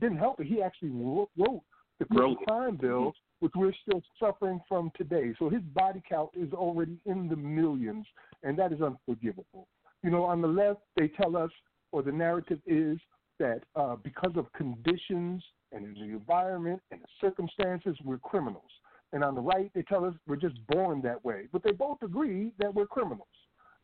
didn't 0.00 0.18
help 0.18 0.40
it. 0.40 0.46
He 0.46 0.62
actually 0.62 0.90
wrote, 0.90 1.30
wrote 1.36 1.62
the 1.98 2.06
crime 2.46 2.76
bill, 2.76 3.14
which 3.40 3.52
we're 3.54 3.72
still 3.86 4.02
suffering 4.18 4.60
from 4.68 4.90
today. 4.96 5.34
So 5.38 5.48
his 5.48 5.62
body 5.74 6.02
count 6.08 6.30
is 6.34 6.52
already 6.52 6.98
in 7.06 7.28
the 7.28 7.36
millions, 7.36 8.06
and 8.42 8.58
that 8.58 8.72
is 8.72 8.80
unforgivable. 8.80 9.68
You 10.02 10.10
know, 10.10 10.24
on 10.24 10.40
the 10.40 10.48
left, 10.48 10.80
they 10.96 11.08
tell 11.08 11.36
us, 11.36 11.50
or 11.92 12.02
the 12.02 12.12
narrative 12.12 12.60
is 12.66 12.98
that 13.38 13.62
uh, 13.74 13.96
because 13.96 14.32
of 14.36 14.52
conditions 14.52 15.42
and 15.72 15.96
the 15.96 16.02
environment 16.02 16.80
and 16.90 17.00
the 17.00 17.08
circumstances, 17.20 17.96
we're 18.04 18.18
criminals. 18.18 18.62
And 19.12 19.22
on 19.22 19.34
the 19.34 19.40
right, 19.40 19.70
they 19.74 19.82
tell 19.82 20.04
us 20.04 20.14
we're 20.26 20.36
just 20.36 20.56
born 20.68 21.00
that 21.02 21.24
way. 21.24 21.44
But 21.52 21.62
they 21.62 21.72
both 21.72 21.98
agree 22.02 22.52
that 22.58 22.74
we're 22.74 22.86
criminals. 22.86 23.26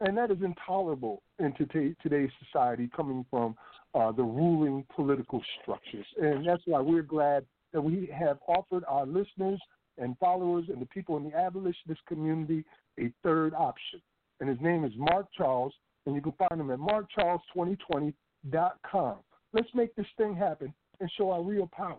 And 0.01 0.17
that 0.19 0.31
is 0.31 0.39
intolerable 0.43 1.23
in 1.39 1.55
today, 1.55 1.95
today's 2.03 2.31
society 2.45 2.91
coming 2.95 3.25
from 3.31 3.55
uh, 3.95 4.11
the 4.11 4.23
ruling 4.23 4.85
political 4.95 5.41
structures. 5.63 6.07
And 6.21 6.47
that's 6.47 6.63
why 6.67 6.81
we're 6.81 7.03
glad 7.03 7.47
that 7.73 7.81
we 7.81 8.11
have 8.13 8.39
offered 8.49 8.85
our 8.89 9.07
listeners 9.07 9.61
and 9.99 10.19
followers 10.19 10.65
and 10.69 10.83
the 10.83 10.87
people 10.87 11.17
in 11.17 11.25
the 11.25 11.37
abolitionist 11.37 12.01
community 12.09 12.65
a 12.99 13.13
third 13.23 13.55
option. 13.55 14.01
And 14.41 14.49
his 14.49 14.59
name 14.61 14.85
is 14.85 14.93
Mark 14.97 15.27
Charles, 15.37 15.73
and 16.07 16.17
you 16.17 16.21
can 16.21 16.33
find 16.33 16.61
him 16.61 16.71
at 16.71 16.81
markcharles2020.com. 16.81 19.17
Let's 19.53 19.69
make 19.75 19.95
this 19.95 20.07
thing 20.17 20.35
happen 20.35 20.75
and 21.01 21.11
show 21.17 21.31
our 21.31 21.43
real 21.43 21.69
powers. 21.73 21.99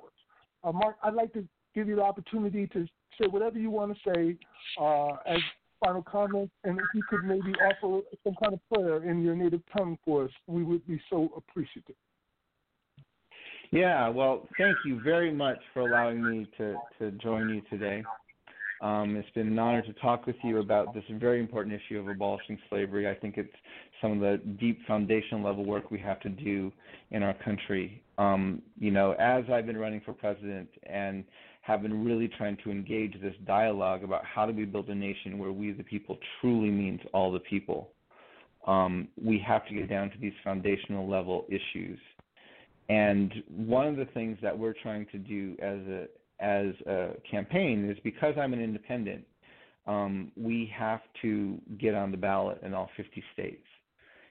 Uh, 0.64 0.72
Mark, 0.72 0.95
I'd 1.04 1.14
like 1.14 1.34
to 1.34 1.48
give 1.76 1.88
you 1.88 1.95
the 1.95 2.04
opportunity 2.04 2.68
to 2.68 2.88
say 3.19 3.27
whatever 3.27 3.57
you 3.57 3.69
want 3.69 3.95
to 3.95 4.14
say 4.14 4.38
uh, 4.80 5.15
as 5.26 5.40
final 5.84 6.03
comments, 6.03 6.53
and 6.64 6.80
if 6.80 6.85
you 6.94 7.03
could 7.10 7.23
maybe 7.23 7.53
offer 7.56 8.06
some 8.23 8.35
kind 8.41 8.53
of 8.53 8.60
prayer 8.73 9.10
in 9.10 9.22
your 9.23 9.35
native 9.35 9.61
tongue 9.77 9.98
for 10.06 10.26
us, 10.26 10.31
we 10.48 10.64
would 10.64 10.85
be 10.88 10.99
so 11.10 11.30
appreciative. 11.35 11.95
Yeah, 13.72 14.07
well, 14.07 14.48
thank 14.57 14.80
you 14.84 15.02
very 15.02 15.34
much 15.34 15.57
for 15.73 15.81
allowing 15.81 16.23
me 16.23 16.48
to, 16.57 16.76
to 16.99 17.11
join 17.14 17.49
you 17.49 17.61
today. 17.69 18.03
Um, 18.81 19.15
it's 19.15 19.30
been 19.31 19.48
an 19.48 19.57
honor 19.57 19.81
to 19.81 19.94
talk 19.94 20.27
with 20.27 20.35
you 20.44 20.60
about 20.60 20.94
this 20.94 21.03
very 21.11 21.40
important 21.40 21.73
issue 21.73 21.98
of 21.98 22.07
abolishing 22.07 22.60
slavery. 22.69 23.10
I 23.10 23.15
think 23.15 23.38
it's 23.38 23.53
some 24.02 24.11
of 24.11 24.19
the 24.19 24.45
deep 24.60 24.80
foundational 24.85 25.44
level 25.44 25.65
work 25.65 25.90
we 25.90 25.99
have 25.99 26.19
to 26.19 26.30
do 26.30 26.72
in 27.11 27.23
our 27.23 27.34
country. 27.45 28.03
Um, 28.18 28.61
you 28.77 28.91
know, 28.91 29.14
as 29.14 29.45
I've 29.52 29.65
been 29.65 29.77
running 29.77 30.02
for 30.06 30.14
president 30.14 30.68
and 30.84 31.23
have 31.64 31.81
been 31.81 32.03
really 32.03 32.27
trying 32.27 32.57
to 32.61 32.69
engage 32.69 33.19
this 33.22 33.34
dialogue 33.48 34.03
about 34.03 34.23
how 34.26 34.45
do 34.45 34.53
we 34.53 34.65
build 34.65 34.90
a 34.90 34.95
nation 34.95 35.38
where 35.38 35.53
we, 35.53 35.72
the 35.72 35.84
people, 35.84 36.18
truly 36.40 36.69
means 36.69 36.99
all 37.14 37.31
the 37.31 37.40
people. 37.40 37.91
Um, 38.68 39.07
we 39.22 39.40
have 39.40 39.65
to 39.68 39.73
get 39.73 39.90
down 39.90 40.10
to 40.11 40.18
these 40.19 40.34
foundational 40.44 41.10
level 41.10 41.45
issues. 41.48 41.99
And 42.90 43.34
one 43.48 43.88
of 43.88 43.95
the 43.95 44.06
things 44.14 44.38
that 44.41 44.57
we're 44.57 44.73
trying 44.84 45.07
to 45.14 45.18
do 45.18 45.56
as 45.61 45.80
a 45.88 46.07
as 46.40 46.73
a 46.85 47.11
campaign 47.30 47.90
is 47.90 47.98
because 48.03 48.34
I'm 48.38 48.52
an 48.52 48.61
independent, 48.61 49.23
um, 49.88 50.34
we 50.35 50.69
have 50.77 50.99
to 51.22 51.57
get 51.80 51.94
on 51.95 52.11
the 52.11 52.18
ballot 52.18 52.60
in 52.64 52.73
all 52.73 52.90
50 52.98 53.23
states. 53.31 53.65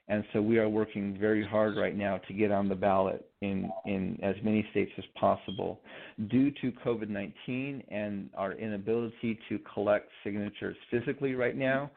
And 0.08 0.24
so 0.32 0.42
we 0.42 0.58
are 0.58 0.68
working 0.68 1.16
very 1.18 1.46
hard 1.46 1.76
right 1.76 1.96
now 1.96 2.18
to 2.26 2.34
get 2.34 2.50
on 2.50 2.68
the 2.68 2.74
ballot 2.74 3.24
in, 3.40 3.70
in 3.86 4.18
as 4.22 4.34
many 4.42 4.66
states 4.72 4.90
as 4.98 5.04
possible. 5.14 5.80
Due 6.28 6.50
to 6.60 6.72
COVID 6.84 7.08
19 7.08 7.84
and 7.88 8.28
our 8.36 8.52
inability 8.52 9.38
to 9.48 9.60
collect 9.72 10.10
signatures 10.24 10.76
physically 10.90 11.34
right 11.34 11.56
now, 11.56 11.90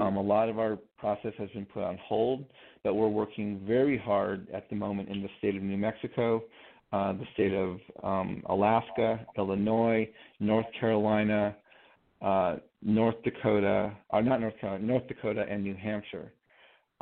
um, 0.00 0.16
a 0.16 0.22
lot 0.22 0.48
of 0.48 0.58
our 0.58 0.76
process 0.98 1.32
has 1.38 1.48
been 1.50 1.64
put 1.64 1.84
on 1.84 1.98
hold, 1.98 2.44
but 2.82 2.94
we're 2.94 3.08
working 3.08 3.62
very 3.64 3.96
hard 3.96 4.48
at 4.52 4.68
the 4.68 4.76
moment 4.76 5.08
in 5.08 5.22
the 5.22 5.28
state 5.38 5.54
of 5.54 5.62
New 5.62 5.78
Mexico, 5.78 6.42
uh, 6.92 7.12
the 7.12 7.26
state 7.32 7.54
of 7.54 7.78
um, 8.02 8.42
Alaska, 8.48 9.24
Illinois, 9.38 10.08
North 10.40 10.66
Carolina, 10.78 11.54
uh, 12.22 12.56
North 12.82 13.16
Dakota, 13.22 13.92
or 14.10 14.22
not 14.22 14.40
North 14.40 14.58
Carolina, 14.60 14.84
North 14.84 15.06
Dakota, 15.06 15.46
and 15.48 15.62
New 15.62 15.76
Hampshire 15.76 16.32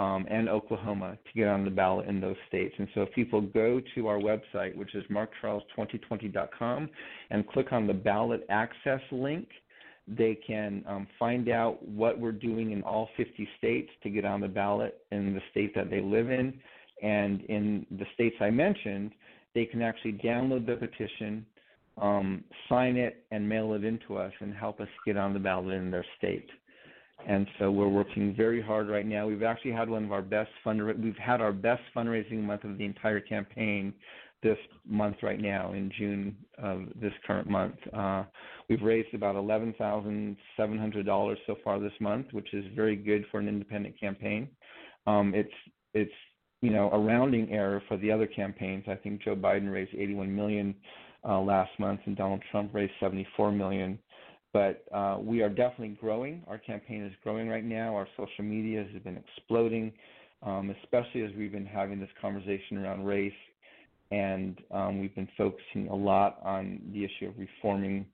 um, 0.00 0.26
and 0.30 0.48
Oklahoma 0.48 1.18
to 1.26 1.38
get 1.38 1.46
on 1.46 1.62
the 1.62 1.70
ballot 1.70 2.08
in 2.08 2.22
those 2.22 2.36
states. 2.48 2.74
And 2.78 2.88
so 2.94 3.02
if 3.02 3.12
people 3.12 3.42
go 3.42 3.82
to 3.94 4.06
our 4.06 4.18
website, 4.18 4.74
which 4.74 4.94
is 4.94 5.04
markcharles2020.com, 5.10 6.88
and 7.30 7.46
click 7.46 7.70
on 7.72 7.86
the 7.86 7.92
ballot 7.92 8.46
access 8.48 9.02
link, 9.12 9.46
They 10.08 10.34
can 10.34 10.82
um, 10.88 11.06
find 11.18 11.50
out 11.50 11.86
what 11.86 12.18
we're 12.18 12.32
doing 12.32 12.72
in 12.72 12.82
all 12.82 13.10
50 13.16 13.46
states 13.58 13.90
to 14.02 14.10
get 14.10 14.24
on 14.24 14.40
the 14.40 14.48
ballot 14.48 15.04
in 15.12 15.34
the 15.34 15.42
state 15.50 15.74
that 15.74 15.90
they 15.90 16.00
live 16.00 16.30
in. 16.30 16.58
And 17.02 17.42
in 17.42 17.86
the 17.90 18.06
states 18.14 18.36
I 18.40 18.50
mentioned, 18.50 19.12
they 19.54 19.66
can 19.66 19.82
actually 19.82 20.14
download 20.14 20.66
the 20.66 20.76
petition, 20.76 21.44
um, 22.00 22.42
sign 22.68 22.96
it, 22.96 23.24
and 23.30 23.46
mail 23.46 23.74
it 23.74 23.84
in 23.84 23.98
to 24.08 24.16
us 24.16 24.32
and 24.40 24.54
help 24.54 24.80
us 24.80 24.88
get 25.04 25.16
on 25.16 25.34
the 25.34 25.38
ballot 25.38 25.74
in 25.74 25.90
their 25.90 26.06
state. 26.16 26.48
And 27.28 27.46
so 27.58 27.70
we're 27.70 27.88
working 27.88 28.34
very 28.34 28.62
hard 28.62 28.88
right 28.88 29.06
now. 29.06 29.26
We've 29.26 29.42
actually 29.42 29.72
had 29.72 29.88
one 29.88 30.04
of 30.04 30.12
our 30.12 30.22
best 30.22 30.50
fundra- 30.64 31.00
we've 31.00 31.16
had 31.16 31.40
our 31.40 31.52
best 31.52 31.82
fundraising 31.94 32.42
month 32.42 32.64
of 32.64 32.78
the 32.78 32.84
entire 32.84 33.20
campaign 33.20 33.92
this 34.42 34.56
month 34.86 35.16
right 35.22 35.40
now 35.40 35.72
in 35.72 35.92
June 35.98 36.36
of 36.58 36.84
this 37.00 37.12
current 37.26 37.48
month. 37.48 37.74
Uh, 37.92 38.24
we've 38.68 38.82
raised 38.82 39.12
about 39.14 39.36
eleven 39.36 39.74
thousand 39.76 40.36
seven 40.56 40.78
hundred 40.78 41.04
dollars 41.06 41.38
so 41.46 41.56
far 41.62 41.78
this 41.78 41.92
month, 42.00 42.26
which 42.32 42.52
is 42.54 42.64
very 42.74 42.96
good 42.96 43.24
for 43.30 43.38
an 43.38 43.48
independent 43.48 43.98
campaign. 44.00 44.48
Um, 45.06 45.32
it's 45.34 45.52
it's 45.92 46.12
you 46.62 46.70
know 46.70 46.90
a 46.90 46.98
rounding 46.98 47.50
error 47.50 47.82
for 47.86 47.96
the 47.98 48.10
other 48.10 48.26
campaigns. 48.26 48.84
I 48.88 48.94
think 48.94 49.22
Joe 49.22 49.36
Biden 49.36 49.70
raised 49.70 49.94
eighty 49.94 50.14
one 50.14 50.34
million 50.34 50.74
uh, 51.28 51.40
last 51.40 51.70
month, 51.78 52.00
and 52.06 52.16
Donald 52.16 52.42
Trump 52.50 52.74
raised 52.74 52.92
seventy 52.98 53.26
four 53.36 53.52
million. 53.52 53.98
But 54.52 54.84
uh, 54.92 55.18
we 55.20 55.42
are 55.42 55.48
definitely 55.48 55.96
growing. 56.00 56.42
Our 56.48 56.58
campaign 56.58 57.04
is 57.04 57.12
growing 57.22 57.48
right 57.48 57.64
now. 57.64 57.94
Our 57.94 58.08
social 58.16 58.44
media 58.44 58.84
has 58.92 59.02
been 59.02 59.16
exploding, 59.16 59.92
um, 60.42 60.74
especially 60.82 61.22
as 61.22 61.30
we've 61.38 61.52
been 61.52 61.66
having 61.66 62.00
this 62.00 62.08
conversation 62.20 62.78
around 62.78 63.04
race 63.04 63.32
and 64.10 64.58
um, 64.72 65.00
we've 65.00 65.14
been 65.14 65.28
focusing 65.36 65.88
a 65.88 65.94
lot 65.94 66.38
on 66.42 66.80
the 66.92 67.04
issue 67.04 67.28
of 67.28 67.34
reforming 67.38 68.06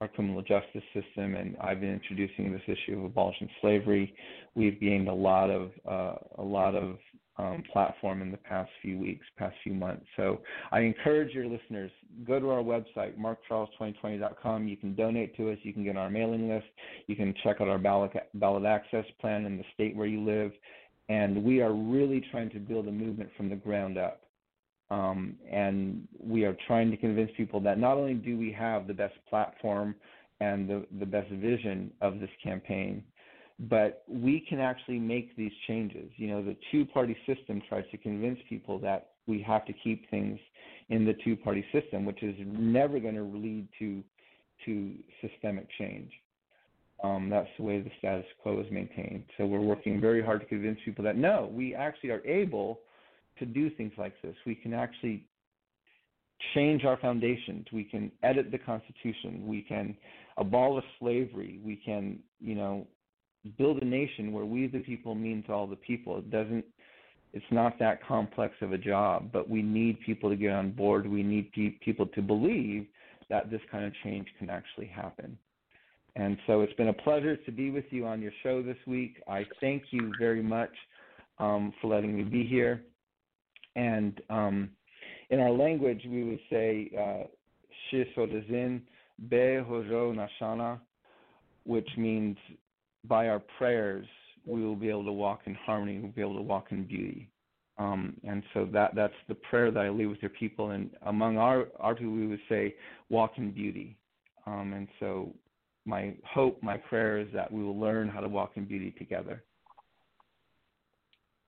our 0.00 0.08
criminal 0.08 0.42
justice 0.42 0.82
system, 0.92 1.36
and 1.36 1.56
I've 1.60 1.80
been 1.80 1.92
introducing 1.92 2.52
this 2.52 2.62
issue 2.66 2.98
of 2.98 3.04
abolishing 3.04 3.48
slavery. 3.60 4.12
We've 4.54 4.80
gained 4.80 5.08
a 5.08 5.14
lot 5.14 5.50
of 5.50 5.70
uh, 5.88 6.16
a 6.38 6.42
lot 6.42 6.74
of 6.74 6.98
um, 7.36 7.64
platform 7.72 8.22
in 8.22 8.30
the 8.30 8.36
past 8.36 8.70
few 8.80 8.98
weeks, 8.98 9.26
past 9.36 9.56
few 9.62 9.74
months. 9.74 10.06
So 10.16 10.40
I 10.70 10.80
encourage 10.80 11.34
your 11.34 11.46
listeners 11.46 11.90
go 12.26 12.38
to 12.38 12.50
our 12.50 12.62
website 12.62 13.18
markcharles2020.com. 13.18 14.68
You 14.68 14.76
can 14.76 14.94
donate 14.94 15.36
to 15.36 15.50
us. 15.50 15.58
You 15.62 15.72
can 15.72 15.84
get 15.84 15.96
on 15.96 16.02
our 16.02 16.10
mailing 16.10 16.48
list. 16.48 16.66
You 17.06 17.16
can 17.16 17.34
check 17.42 17.60
out 17.60 17.68
our 17.68 17.78
ballot 17.78 18.12
ballot 18.34 18.64
access 18.64 19.04
plan 19.20 19.46
in 19.46 19.56
the 19.56 19.64
state 19.74 19.96
where 19.96 20.06
you 20.06 20.24
live, 20.24 20.52
and 21.08 21.42
we 21.42 21.60
are 21.60 21.72
really 21.72 22.24
trying 22.30 22.50
to 22.50 22.58
build 22.58 22.86
a 22.86 22.92
movement 22.92 23.30
from 23.36 23.48
the 23.48 23.56
ground 23.56 23.98
up. 23.98 24.20
Um, 24.90 25.36
and 25.50 26.06
we 26.20 26.44
are 26.44 26.56
trying 26.66 26.90
to 26.90 26.96
convince 26.96 27.30
people 27.36 27.58
that 27.60 27.78
not 27.78 27.96
only 27.96 28.14
do 28.14 28.36
we 28.36 28.52
have 28.52 28.86
the 28.86 28.94
best 28.94 29.14
platform 29.28 29.94
and 30.40 30.68
the, 30.68 30.86
the 31.00 31.06
best 31.06 31.30
vision 31.30 31.90
of 32.00 32.20
this 32.20 32.30
campaign, 32.42 33.02
but 33.58 34.02
we 34.08 34.44
can 34.48 34.58
actually 34.58 34.98
make 34.98 35.36
these 35.36 35.52
changes. 35.66 36.10
You 36.16 36.28
know, 36.28 36.42
the 36.42 36.56
two 36.72 36.84
party 36.86 37.16
system 37.26 37.62
tries 37.68 37.84
to 37.90 37.96
convince 37.96 38.38
people 38.48 38.78
that 38.80 39.10
we 39.26 39.40
have 39.42 39.64
to 39.66 39.72
keep 39.72 40.08
things 40.10 40.38
in 40.88 41.04
the 41.04 41.14
two 41.24 41.36
party 41.36 41.64
system, 41.72 42.04
which 42.04 42.22
is 42.22 42.34
never 42.44 42.98
going 42.98 43.14
to 43.14 43.22
lead 43.22 43.68
to 43.78 44.02
to 44.66 44.94
systemic 45.20 45.66
change. 45.78 46.10
Um, 47.02 47.28
that's 47.28 47.48
the 47.58 47.64
way 47.64 47.80
the 47.80 47.90
status 47.98 48.24
quo 48.40 48.60
is 48.60 48.66
maintained. 48.70 49.24
So 49.36 49.46
we're 49.46 49.60
working 49.60 50.00
very 50.00 50.24
hard 50.24 50.40
to 50.40 50.46
convince 50.46 50.78
people 50.84 51.04
that 51.04 51.16
no, 51.16 51.50
we 51.52 51.74
actually 51.74 52.10
are 52.10 52.24
able 52.24 52.80
to 53.38 53.46
do 53.46 53.68
things 53.70 53.92
like 53.98 54.14
this. 54.22 54.34
We 54.46 54.54
can 54.54 54.72
actually 54.72 55.26
change 56.54 56.84
our 56.84 56.96
foundations. 56.96 57.66
We 57.72 57.84
can 57.84 58.10
edit 58.22 58.50
the 58.50 58.58
Constitution. 58.58 59.46
We 59.46 59.62
can 59.62 59.96
abolish 60.36 60.84
slavery. 60.98 61.60
We 61.64 61.76
can, 61.76 62.20
you 62.40 62.54
know, 62.54 62.86
build 63.58 63.82
a 63.82 63.84
nation 63.84 64.32
where 64.32 64.44
we 64.44 64.66
the 64.66 64.80
people 64.80 65.14
means 65.14 65.44
all 65.48 65.66
the 65.66 65.76
people. 65.76 66.18
It 66.18 66.30
doesn't. 66.30 66.64
It's 67.32 67.44
not 67.50 67.78
that 67.80 68.06
complex 68.06 68.54
of 68.60 68.72
a 68.72 68.78
job, 68.78 69.30
but 69.32 69.50
we 69.50 69.60
need 69.60 69.98
people 70.00 70.30
to 70.30 70.36
get 70.36 70.52
on 70.52 70.70
board. 70.70 71.06
We 71.06 71.24
need 71.24 71.50
pe- 71.52 71.78
people 71.84 72.06
to 72.06 72.22
believe 72.22 72.86
that 73.28 73.50
this 73.50 73.60
kind 73.72 73.84
of 73.84 73.92
change 74.04 74.28
can 74.38 74.48
actually 74.48 74.86
happen. 74.86 75.36
And 76.16 76.38
so 76.46 76.60
it's 76.60 76.72
been 76.74 76.88
a 76.88 76.92
pleasure 76.92 77.36
to 77.36 77.50
be 77.50 77.70
with 77.70 77.86
you 77.90 78.06
on 78.06 78.22
your 78.22 78.30
show 78.44 78.62
this 78.62 78.76
week. 78.86 79.16
I 79.28 79.44
thank 79.60 79.84
you 79.90 80.12
very 80.18 80.42
much 80.42 80.70
um, 81.38 81.72
for 81.80 81.88
letting 81.88 82.16
me 82.16 82.22
be 82.22 82.46
here. 82.46 82.82
And 83.74 84.20
um, 84.30 84.70
in 85.30 85.40
our 85.40 85.50
language, 85.50 86.02
we 86.08 86.22
would 86.22 86.38
say 86.50 86.90
Shisodazin 87.92 88.82
Be 89.28 89.36
Nashana, 89.36 90.78
which 91.64 91.88
means 91.96 92.36
by 93.08 93.28
our 93.28 93.42
prayers 93.58 94.06
we 94.46 94.62
will 94.62 94.76
be 94.76 94.90
able 94.90 95.04
to 95.04 95.12
walk 95.12 95.42
in 95.46 95.54
harmony, 95.54 95.98
we'll 95.98 96.12
be 96.12 96.20
able 96.20 96.36
to 96.36 96.42
walk 96.42 96.66
in 96.70 96.84
beauty. 96.84 97.30
Um, 97.78 98.14
and 98.26 98.42
so 98.52 98.68
that 98.72 98.94
that's 98.94 99.14
the 99.26 99.34
prayer 99.34 99.70
that 99.70 99.80
I 99.80 99.88
leave 99.88 100.10
with 100.10 100.22
your 100.22 100.30
people. 100.30 100.70
And 100.70 100.90
among 101.06 101.38
our 101.38 101.66
our 101.80 101.94
people, 101.94 102.12
we 102.12 102.26
would 102.26 102.40
say, 102.48 102.74
walk 103.08 103.32
in 103.36 103.50
beauty. 103.50 103.96
Um, 104.46 104.74
and 104.74 104.86
so 105.00 105.34
my 105.84 106.14
hope, 106.24 106.62
my 106.62 106.76
prayer 106.76 107.18
is 107.18 107.28
that 107.34 107.50
we 107.50 107.62
will 107.62 107.78
learn 107.78 108.08
how 108.08 108.20
to 108.20 108.28
walk 108.28 108.52
in 108.56 108.64
beauty 108.64 108.94
together. 108.96 109.42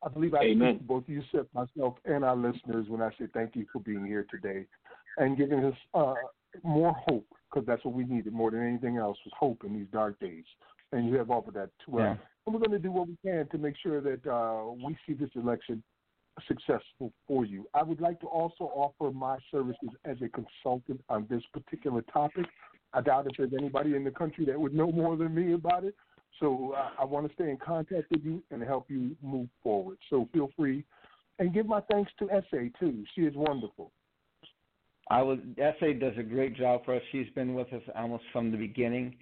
I 0.02 0.08
believe 0.08 0.34
I 0.34 0.42
Amen. 0.42 0.76
speak 0.76 0.86
for 0.86 1.00
both 1.00 1.08
Yusef, 1.08 1.46
myself, 1.54 1.94
and 2.04 2.24
our 2.24 2.36
listeners 2.36 2.86
when 2.88 3.02
I 3.02 3.10
say 3.18 3.26
thank 3.32 3.56
you 3.56 3.66
for 3.72 3.80
being 3.80 4.04
here 4.04 4.26
today 4.30 4.66
and 5.18 5.36
giving 5.36 5.64
us 5.64 5.74
uh, 5.94 6.14
more 6.62 6.94
hope, 7.06 7.26
because 7.50 7.66
that's 7.66 7.84
what 7.84 7.94
we 7.94 8.04
needed 8.04 8.32
more 8.32 8.50
than 8.50 8.66
anything 8.66 8.98
else 8.98 9.18
was 9.24 9.32
hope 9.38 9.64
in 9.64 9.72
these 9.72 9.86
dark 9.92 10.18
days. 10.20 10.44
And 10.92 11.08
you 11.08 11.16
have 11.16 11.30
offered 11.30 11.54
that 11.54 11.70
to 11.86 11.98
Yeah. 11.98 12.12
us. 12.12 12.18
And 12.46 12.54
we're 12.54 12.60
going 12.60 12.70
to 12.70 12.78
do 12.78 12.92
what 12.92 13.08
we 13.08 13.16
can 13.24 13.48
to 13.48 13.58
make 13.58 13.76
sure 13.82 14.00
that 14.00 14.26
uh, 14.26 14.72
we 14.72 14.96
see 15.06 15.14
this 15.14 15.30
election 15.34 15.82
successful 16.46 17.12
for 17.26 17.44
you. 17.44 17.66
I 17.74 17.82
would 17.82 18.00
like 18.00 18.20
to 18.20 18.26
also 18.26 18.64
offer 18.64 19.10
my 19.10 19.38
services 19.50 19.88
as 20.04 20.16
a 20.22 20.28
consultant 20.28 21.02
on 21.08 21.26
this 21.28 21.42
particular 21.52 22.02
topic. 22.02 22.46
I 22.92 23.00
doubt 23.00 23.26
if 23.26 23.36
there's 23.36 23.52
anybody 23.58 23.96
in 23.96 24.04
the 24.04 24.10
country 24.10 24.44
that 24.46 24.60
would 24.60 24.74
know 24.74 24.92
more 24.92 25.16
than 25.16 25.34
me 25.34 25.54
about 25.54 25.84
it. 25.84 25.94
So 26.38 26.74
uh, 26.76 26.90
I 27.00 27.04
want 27.04 27.26
to 27.26 27.34
stay 27.34 27.50
in 27.50 27.56
contact 27.56 28.10
with 28.10 28.22
you 28.22 28.42
and 28.50 28.62
help 28.62 28.90
you 28.90 29.16
move 29.22 29.48
forward. 29.62 29.96
So 30.10 30.28
feel 30.32 30.50
free 30.56 30.84
and 31.38 31.52
give 31.52 31.66
my 31.66 31.80
thanks 31.90 32.10
to 32.18 32.30
Essay 32.30 32.70
too. 32.78 33.04
She 33.14 33.22
is 33.22 33.34
wonderful. 33.34 33.92
I 35.08 35.22
would 35.22 35.56
Essay 35.58 35.94
does 35.94 36.14
a 36.18 36.22
great 36.22 36.56
job 36.56 36.84
for 36.84 36.96
us. 36.96 37.02
She's 37.12 37.28
been 37.34 37.54
with 37.54 37.72
us 37.72 37.82
almost 37.94 38.24
from 38.32 38.50
the 38.50 38.56
beginning, 38.56 39.16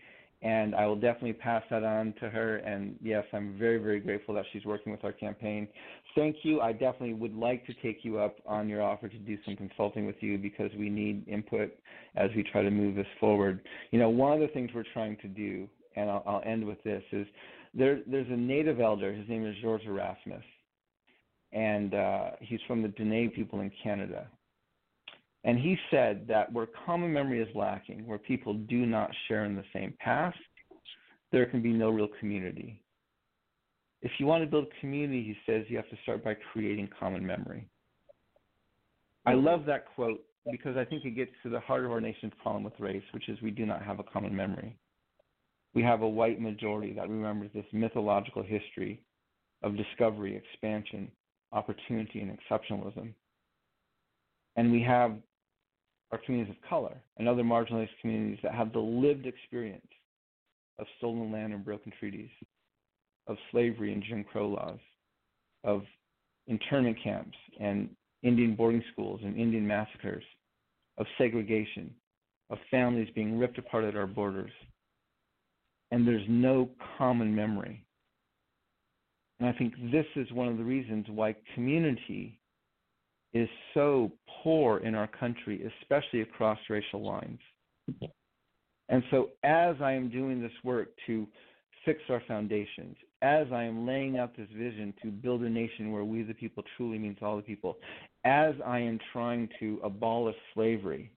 and 0.44 0.74
I 0.74 0.86
will 0.86 0.94
definitely 0.94 1.32
pass 1.32 1.64
that 1.70 1.82
on 1.82 2.14
to 2.20 2.28
her. 2.28 2.58
And 2.58 2.96
yes, 3.02 3.24
I'm 3.32 3.58
very 3.58 3.78
very 3.78 3.98
grateful 3.98 4.34
that 4.34 4.44
she's 4.52 4.64
working 4.64 4.92
with 4.92 5.02
our 5.02 5.12
campaign. 5.12 5.66
Thank 6.14 6.36
you. 6.42 6.60
I 6.60 6.72
definitely 6.72 7.14
would 7.14 7.34
like 7.34 7.66
to 7.66 7.74
take 7.82 8.04
you 8.04 8.18
up 8.18 8.36
on 8.46 8.68
your 8.68 8.82
offer 8.82 9.08
to 9.08 9.18
do 9.18 9.36
some 9.44 9.56
consulting 9.56 10.06
with 10.06 10.16
you 10.20 10.38
because 10.38 10.70
we 10.78 10.88
need 10.90 11.26
input 11.26 11.72
as 12.14 12.30
we 12.36 12.44
try 12.44 12.62
to 12.62 12.70
move 12.70 12.94
this 12.94 13.06
forward. 13.18 13.60
You 13.90 13.98
know, 13.98 14.10
one 14.10 14.32
of 14.32 14.40
the 14.40 14.48
things 14.48 14.70
we're 14.72 14.84
trying 14.92 15.16
to 15.22 15.28
do 15.28 15.66
and 15.96 16.10
I'll, 16.10 16.22
I'll 16.26 16.42
end 16.44 16.64
with 16.64 16.82
this 16.82 17.02
is 17.12 17.26
there 17.72 18.00
there's 18.06 18.28
a 18.28 18.36
native 18.36 18.80
elder 18.80 19.12
his 19.12 19.28
name 19.28 19.46
is 19.46 19.56
George 19.62 19.82
Erasmus 19.86 20.44
and 21.52 21.94
uh, 21.94 22.30
he's 22.40 22.60
from 22.66 22.82
the 22.82 22.88
Dene 22.88 23.30
people 23.30 23.60
in 23.60 23.70
Canada 23.82 24.26
and 25.44 25.58
he 25.58 25.76
said 25.90 26.24
that 26.26 26.50
where 26.52 26.66
common 26.86 27.12
memory 27.12 27.40
is 27.40 27.54
lacking 27.54 28.06
where 28.06 28.18
people 28.18 28.54
do 28.54 28.86
not 28.86 29.10
share 29.28 29.44
in 29.44 29.54
the 29.54 29.64
same 29.72 29.94
past 30.00 30.38
there 31.32 31.46
can 31.46 31.60
be 31.62 31.72
no 31.72 31.90
real 31.90 32.08
community. 32.20 32.80
If 34.02 34.12
you 34.18 34.26
want 34.26 34.44
to 34.44 34.50
build 34.50 34.66
community 34.80 35.22
he 35.22 35.52
says 35.52 35.66
you 35.68 35.76
have 35.76 35.88
to 35.90 35.96
start 36.02 36.24
by 36.24 36.34
creating 36.52 36.88
common 36.98 37.24
memory. 37.26 37.68
I 39.26 39.34
love 39.34 39.64
that 39.66 39.86
quote 39.94 40.22
because 40.50 40.76
I 40.76 40.84
think 40.84 41.04
it 41.04 41.16
gets 41.16 41.32
to 41.42 41.48
the 41.48 41.60
heart 41.60 41.84
of 41.84 41.90
our 41.90 42.00
nation's 42.00 42.32
problem 42.42 42.64
with 42.64 42.74
race 42.78 43.04
which 43.12 43.28
is 43.28 43.40
we 43.42 43.50
do 43.50 43.66
not 43.66 43.82
have 43.82 44.00
a 44.00 44.04
common 44.04 44.34
memory. 44.34 44.76
We 45.74 45.82
have 45.82 46.02
a 46.02 46.08
white 46.08 46.40
majority 46.40 46.92
that 46.94 47.08
remembers 47.08 47.50
this 47.52 47.64
mythological 47.72 48.42
history 48.42 49.02
of 49.62 49.76
discovery, 49.76 50.36
expansion, 50.36 51.10
opportunity, 51.52 52.20
and 52.20 52.38
exceptionalism. 52.38 53.12
And 54.56 54.70
we 54.70 54.82
have 54.82 55.16
our 56.12 56.18
communities 56.24 56.54
of 56.54 56.68
color 56.68 56.96
and 57.16 57.28
other 57.28 57.42
marginalized 57.42 57.88
communities 58.00 58.38
that 58.42 58.54
have 58.54 58.72
the 58.72 58.78
lived 58.78 59.26
experience 59.26 59.86
of 60.78 60.86
stolen 60.98 61.32
land 61.32 61.52
and 61.52 61.64
broken 61.64 61.92
treaties, 61.98 62.30
of 63.26 63.36
slavery 63.50 63.92
and 63.92 64.02
Jim 64.02 64.24
Crow 64.24 64.48
laws, 64.48 64.78
of 65.64 65.82
internment 66.46 66.96
camps 67.02 67.36
and 67.60 67.88
Indian 68.22 68.54
boarding 68.54 68.82
schools 68.92 69.20
and 69.24 69.36
Indian 69.36 69.66
massacres, 69.66 70.24
of 70.98 71.06
segregation, 71.18 71.94
of 72.50 72.58
families 72.70 73.08
being 73.14 73.38
ripped 73.38 73.58
apart 73.58 73.84
at 73.84 73.96
our 73.96 74.06
borders 74.06 74.50
and 75.94 76.06
there's 76.06 76.26
no 76.28 76.68
common 76.98 77.32
memory. 77.32 77.84
And 79.38 79.48
I 79.48 79.52
think 79.52 79.74
this 79.92 80.06
is 80.16 80.30
one 80.32 80.48
of 80.48 80.58
the 80.58 80.64
reasons 80.64 81.06
why 81.08 81.36
community 81.54 82.40
is 83.34 83.48
so 83.74 84.12
poor 84.42 84.78
in 84.78 84.94
our 84.94 85.08
country, 85.08 85.68
especially 85.82 86.22
across 86.22 86.58
racial 86.70 87.04
lines. 87.04 87.40
And 88.88 89.02
so, 89.10 89.30
as 89.42 89.76
I 89.80 89.92
am 89.92 90.08
doing 90.08 90.40
this 90.40 90.52
work 90.62 90.88
to 91.06 91.26
fix 91.84 92.00
our 92.08 92.22
foundations, 92.28 92.96
as 93.22 93.46
I 93.52 93.64
am 93.64 93.86
laying 93.86 94.18
out 94.18 94.36
this 94.36 94.48
vision 94.56 94.94
to 95.02 95.08
build 95.08 95.42
a 95.42 95.50
nation 95.50 95.90
where 95.90 96.04
we 96.04 96.22
the 96.22 96.34
people 96.34 96.62
truly 96.76 96.98
means 96.98 97.18
all 97.22 97.36
the 97.36 97.42
people, 97.42 97.76
as 98.24 98.54
I 98.64 98.78
am 98.78 98.98
trying 99.12 99.48
to 99.60 99.80
abolish 99.82 100.36
slavery, 100.54 101.10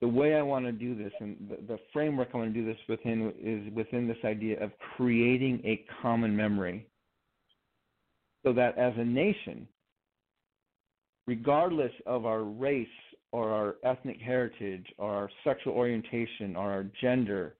the 0.00 0.08
way 0.08 0.34
I 0.36 0.42
want 0.42 0.64
to 0.64 0.72
do 0.72 0.94
this 0.94 1.12
and 1.20 1.36
the, 1.50 1.74
the 1.74 1.78
framework 1.92 2.28
I 2.32 2.38
want 2.38 2.54
to 2.54 2.60
do 2.60 2.66
this 2.66 2.78
within 2.88 3.32
is 3.42 3.72
within 3.74 4.06
this 4.06 4.18
idea 4.24 4.62
of 4.62 4.70
creating 4.96 5.60
a 5.64 5.84
common 6.00 6.36
memory 6.36 6.86
so 8.46 8.52
that 8.52 8.78
as 8.78 8.92
a 8.96 9.04
nation, 9.04 9.66
regardless 11.28 11.92
of 12.06 12.24
our 12.24 12.42
race 12.42 12.88
or 13.32 13.50
our 13.50 13.76
ethnic 13.84 14.18
heritage 14.18 14.86
or 14.96 15.14
our 15.14 15.30
sexual 15.44 15.74
orientation 15.74 16.56
or 16.56 16.72
our 16.72 16.86
gender, 17.02 17.54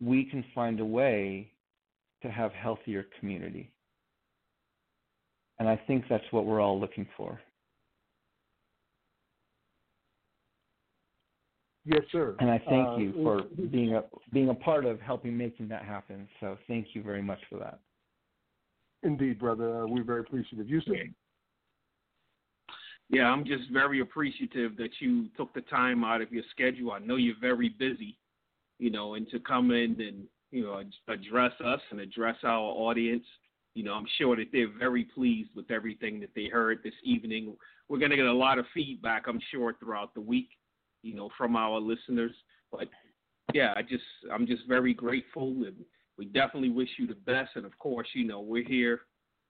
we 0.00 0.24
can 0.24 0.44
find 0.52 0.80
a 0.80 0.84
way 0.84 1.52
to 2.20 2.28
have 2.28 2.50
healthier 2.52 3.06
community. 3.20 3.70
And 5.60 5.68
I 5.68 5.80
think 5.86 6.04
that's 6.10 6.24
what 6.32 6.46
we're 6.46 6.60
all 6.60 6.80
looking 6.80 7.06
for. 7.16 7.40
Yes, 11.84 12.02
sir. 12.10 12.34
And 12.40 12.50
I 12.50 12.58
thank 12.58 12.88
Uh, 12.88 12.96
you 12.96 13.12
for 13.22 13.42
being 13.70 13.94
a 13.94 14.02
being 14.32 14.50
a 14.50 14.54
part 14.54 14.84
of 14.84 15.00
helping 15.00 15.36
making 15.36 15.68
that 15.68 15.84
happen. 15.84 16.28
So 16.40 16.58
thank 16.66 16.94
you 16.94 17.02
very 17.02 17.22
much 17.22 17.42
for 17.48 17.58
that. 17.60 17.78
Indeed, 19.04 19.38
brother. 19.38 19.82
Uh, 19.82 19.86
we're 19.86 20.02
very 20.02 20.20
appreciative. 20.20 20.68
You 20.68 20.80
sir? 20.80 21.04
Yeah, 23.10 23.24
I'm 23.24 23.44
just 23.44 23.70
very 23.72 24.00
appreciative 24.00 24.76
that 24.76 24.90
you 25.00 25.28
took 25.36 25.54
the 25.54 25.62
time 25.62 26.04
out 26.04 26.20
of 26.20 26.30
your 26.30 26.44
schedule. 26.50 26.92
I 26.92 26.98
know 26.98 27.16
you're 27.16 27.34
very 27.40 27.70
busy, 27.70 28.18
you 28.78 28.90
know, 28.90 29.14
and 29.14 29.28
to 29.30 29.40
come 29.40 29.70
in 29.70 29.96
and, 29.98 30.26
you 30.50 30.64
know, 30.64 30.82
address 31.08 31.52
us 31.64 31.80
and 31.90 32.00
address 32.00 32.36
our 32.44 32.60
audience. 32.60 33.24
You 33.74 33.84
know, 33.84 33.94
I'm 33.94 34.06
sure 34.18 34.36
that 34.36 34.48
they're 34.52 34.72
very 34.78 35.04
pleased 35.04 35.50
with 35.56 35.70
everything 35.70 36.20
that 36.20 36.30
they 36.34 36.46
heard 36.46 36.80
this 36.82 36.94
evening. 37.02 37.56
We're 37.88 37.98
going 37.98 38.10
to 38.10 38.16
get 38.16 38.26
a 38.26 38.32
lot 38.32 38.58
of 38.58 38.66
feedback, 38.74 39.24
I'm 39.26 39.40
sure, 39.50 39.74
throughout 39.80 40.12
the 40.14 40.20
week, 40.20 40.50
you 41.02 41.14
know, 41.14 41.30
from 41.38 41.56
our 41.56 41.78
listeners. 41.80 42.32
But 42.70 42.88
yeah, 43.54 43.72
I 43.74 43.82
just, 43.82 44.04
I'm 44.30 44.46
just 44.46 44.68
very 44.68 44.92
grateful 44.92 45.48
and 45.64 45.76
we 46.18 46.26
definitely 46.26 46.70
wish 46.70 46.90
you 46.98 47.06
the 47.06 47.14
best. 47.14 47.52
And 47.54 47.64
of 47.64 47.78
course, 47.78 48.08
you 48.12 48.26
know, 48.26 48.40
we're 48.40 48.68
here, 48.68 49.02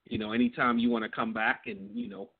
you 0.04 0.18
know, 0.18 0.32
anytime 0.32 0.78
you 0.78 0.90
want 0.90 1.04
to 1.04 1.10
come 1.10 1.32
back 1.32 1.62
and, 1.66 1.90
you 1.92 2.08
know, 2.08 2.30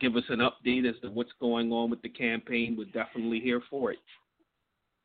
give 0.00 0.16
us 0.16 0.24
an 0.28 0.40
update 0.40 0.88
as 0.88 1.00
to 1.02 1.10
what's 1.10 1.32
going 1.40 1.72
on 1.72 1.90
with 1.90 2.02
the 2.02 2.08
campaign, 2.08 2.76
we're 2.76 2.84
definitely 2.86 3.40
here 3.40 3.62
for 3.70 3.92
it. 3.92 3.98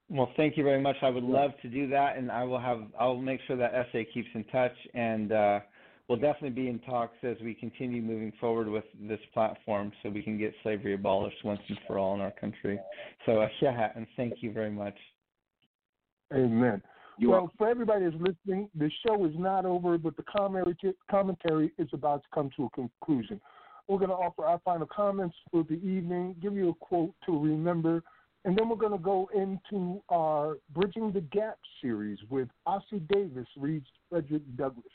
Well, 0.09 0.31
thank 0.35 0.57
you 0.57 0.63
very 0.63 0.81
much. 0.81 0.95
I 1.03 1.09
would 1.09 1.23
love 1.23 1.51
to 1.61 1.67
do 1.67 1.87
that, 1.89 2.17
and 2.17 2.31
I 2.31 2.43
will 2.43 2.59
have. 2.59 2.81
I'll 2.99 3.17
make 3.17 3.39
sure 3.45 3.55
that 3.57 3.71
SA 3.91 3.99
keeps 4.11 4.29
in 4.33 4.43
touch, 4.45 4.73
and 4.95 5.31
uh, 5.31 5.59
we'll 6.07 6.17
definitely 6.17 6.49
be 6.49 6.67
in 6.67 6.79
talks 6.79 7.15
as 7.21 7.37
we 7.43 7.53
continue 7.53 8.01
moving 8.01 8.33
forward 8.39 8.67
with 8.67 8.85
this 8.99 9.19
platform, 9.35 9.91
so 10.01 10.09
we 10.09 10.23
can 10.23 10.39
get 10.39 10.53
slavery 10.63 10.95
abolished 10.95 11.37
once 11.43 11.61
and 11.69 11.77
for 11.85 11.99
all 11.99 12.15
in 12.15 12.21
our 12.21 12.31
country. 12.31 12.79
So, 13.27 13.41
uh, 13.41 13.49
yeah, 13.61 13.89
and 13.95 14.07
thank 14.17 14.41
you 14.41 14.51
very 14.51 14.71
much. 14.71 14.95
Amen. 16.33 16.81
You're 17.19 17.31
well, 17.31 17.51
for 17.57 17.67
everybody 17.67 18.05
that's 18.05 18.15
listening, 18.15 18.69
the 18.75 18.89
show 19.05 19.25
is 19.25 19.33
not 19.37 19.65
over, 19.65 19.97
but 19.97 20.15
the 20.15 20.23
commentary, 20.23 20.75
commentary 21.11 21.71
is 21.77 21.89
about 21.93 22.23
to 22.23 22.29
come 22.33 22.49
to 22.55 22.65
a 22.65 22.69
conclusion. 22.69 23.39
We're 23.89 23.97
going 23.97 24.11
to 24.11 24.15
offer 24.15 24.45
our 24.45 24.61
final 24.63 24.85
comments 24.85 25.35
for 25.49 25.63
the 25.63 25.73
evening, 25.73 26.35
give 26.39 26.53
you 26.53 26.69
a 26.69 26.73
quote 26.75 27.11
to 27.25 27.39
remember, 27.39 28.03
and 28.45 28.55
then 28.55 28.69
we're 28.69 28.75
going 28.75 28.91
to 28.91 28.99
go 28.99 29.27
into 29.35 29.99
our 30.09 30.57
Bridging 30.75 31.11
the 31.11 31.21
Gap 31.21 31.57
series 31.81 32.19
with 32.29 32.49
Ossie 32.67 33.05
Davis 33.11 33.47
reads 33.57 33.87
Frederick 34.07 34.43
Douglass. 34.55 34.85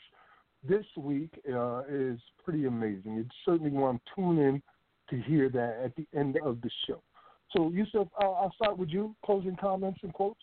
This 0.67 0.85
week 0.95 1.29
uh, 1.53 1.81
is 1.89 2.19
pretty 2.41 2.67
amazing. 2.67 3.17
You 3.17 3.25
certainly 3.43 3.69
want 3.69 4.01
to 4.05 4.11
tune 4.15 4.39
in 4.39 4.63
to 5.09 5.21
hear 5.27 5.49
that 5.49 5.81
at 5.83 5.95
the 5.97 6.07
end 6.17 6.37
of 6.43 6.61
the 6.61 6.69
show. 6.87 7.03
So, 7.51 7.69
Yusuf, 7.71 8.07
uh, 8.19 8.31
I'll 8.31 8.53
start 8.55 8.77
with 8.77 8.89
you. 8.89 9.13
Closing 9.25 9.57
comments 9.57 9.99
and 10.03 10.13
quotes. 10.13 10.39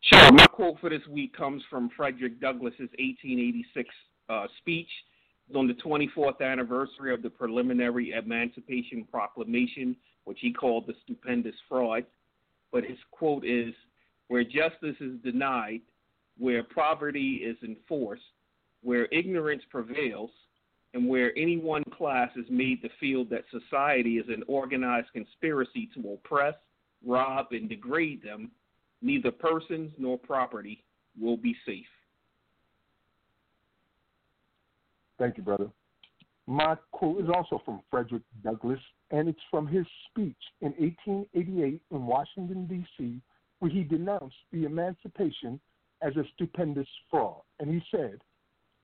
Sure. 0.00 0.32
My 0.32 0.46
quote 0.46 0.80
for 0.80 0.90
this 0.90 1.06
week 1.08 1.34
comes 1.36 1.62
from 1.70 1.90
Frederick 1.96 2.40
Douglass's 2.40 2.90
1886 2.98 3.88
uh, 4.28 4.46
speech 4.58 4.90
on 5.54 5.68
the 5.68 5.74
24th 5.74 6.40
anniversary 6.40 7.14
of 7.14 7.22
the 7.22 7.30
preliminary 7.30 8.12
Emancipation 8.12 9.06
Proclamation, 9.10 9.96
which 10.24 10.38
he 10.40 10.52
called 10.52 10.86
the 10.86 10.94
stupendous 11.04 11.54
fraud. 11.68 12.04
But 12.72 12.84
his 12.84 12.98
quote 13.10 13.44
is 13.44 13.72
Where 14.28 14.44
justice 14.44 14.96
is 15.00 15.20
denied, 15.22 15.82
where 16.38 16.64
poverty 16.64 17.42
is 17.44 17.56
enforced, 17.62 18.22
where 18.82 19.06
ignorance 19.12 19.62
prevails, 19.70 20.30
and 20.94 21.08
where 21.08 21.36
any 21.36 21.58
one 21.58 21.84
class 21.84 22.30
is 22.36 22.46
made 22.48 22.82
to 22.82 22.88
feel 22.98 23.24
that 23.26 23.44
society 23.50 24.18
is 24.18 24.26
an 24.28 24.42
organized 24.48 25.08
conspiracy 25.12 25.88
to 25.94 26.12
oppress, 26.12 26.54
rob, 27.04 27.48
and 27.52 27.68
degrade 27.68 28.22
them, 28.22 28.50
neither 29.02 29.30
persons 29.30 29.92
nor 29.98 30.18
property 30.18 30.82
will 31.20 31.36
be 31.36 31.54
safe. 31.66 31.86
Thank 35.18 35.36
you, 35.36 35.42
brother. 35.42 35.70
My 36.46 36.76
quote 36.92 37.22
is 37.22 37.28
also 37.34 37.60
from 37.64 37.80
Frederick 37.90 38.22
Douglass, 38.44 38.80
and 39.10 39.28
it's 39.28 39.40
from 39.50 39.66
his 39.66 39.84
speech 40.10 40.36
in 40.60 40.72
1888 40.78 41.80
in 41.90 42.06
Washington, 42.06 42.66
D.C., 42.66 43.20
where 43.58 43.70
he 43.70 43.82
denounced 43.82 44.36
the 44.52 44.64
emancipation 44.64 45.58
as 46.02 46.14
a 46.16 46.24
stupendous 46.34 46.88
fraud. 47.10 47.40
And 47.58 47.70
he 47.70 47.82
said, 47.90 48.20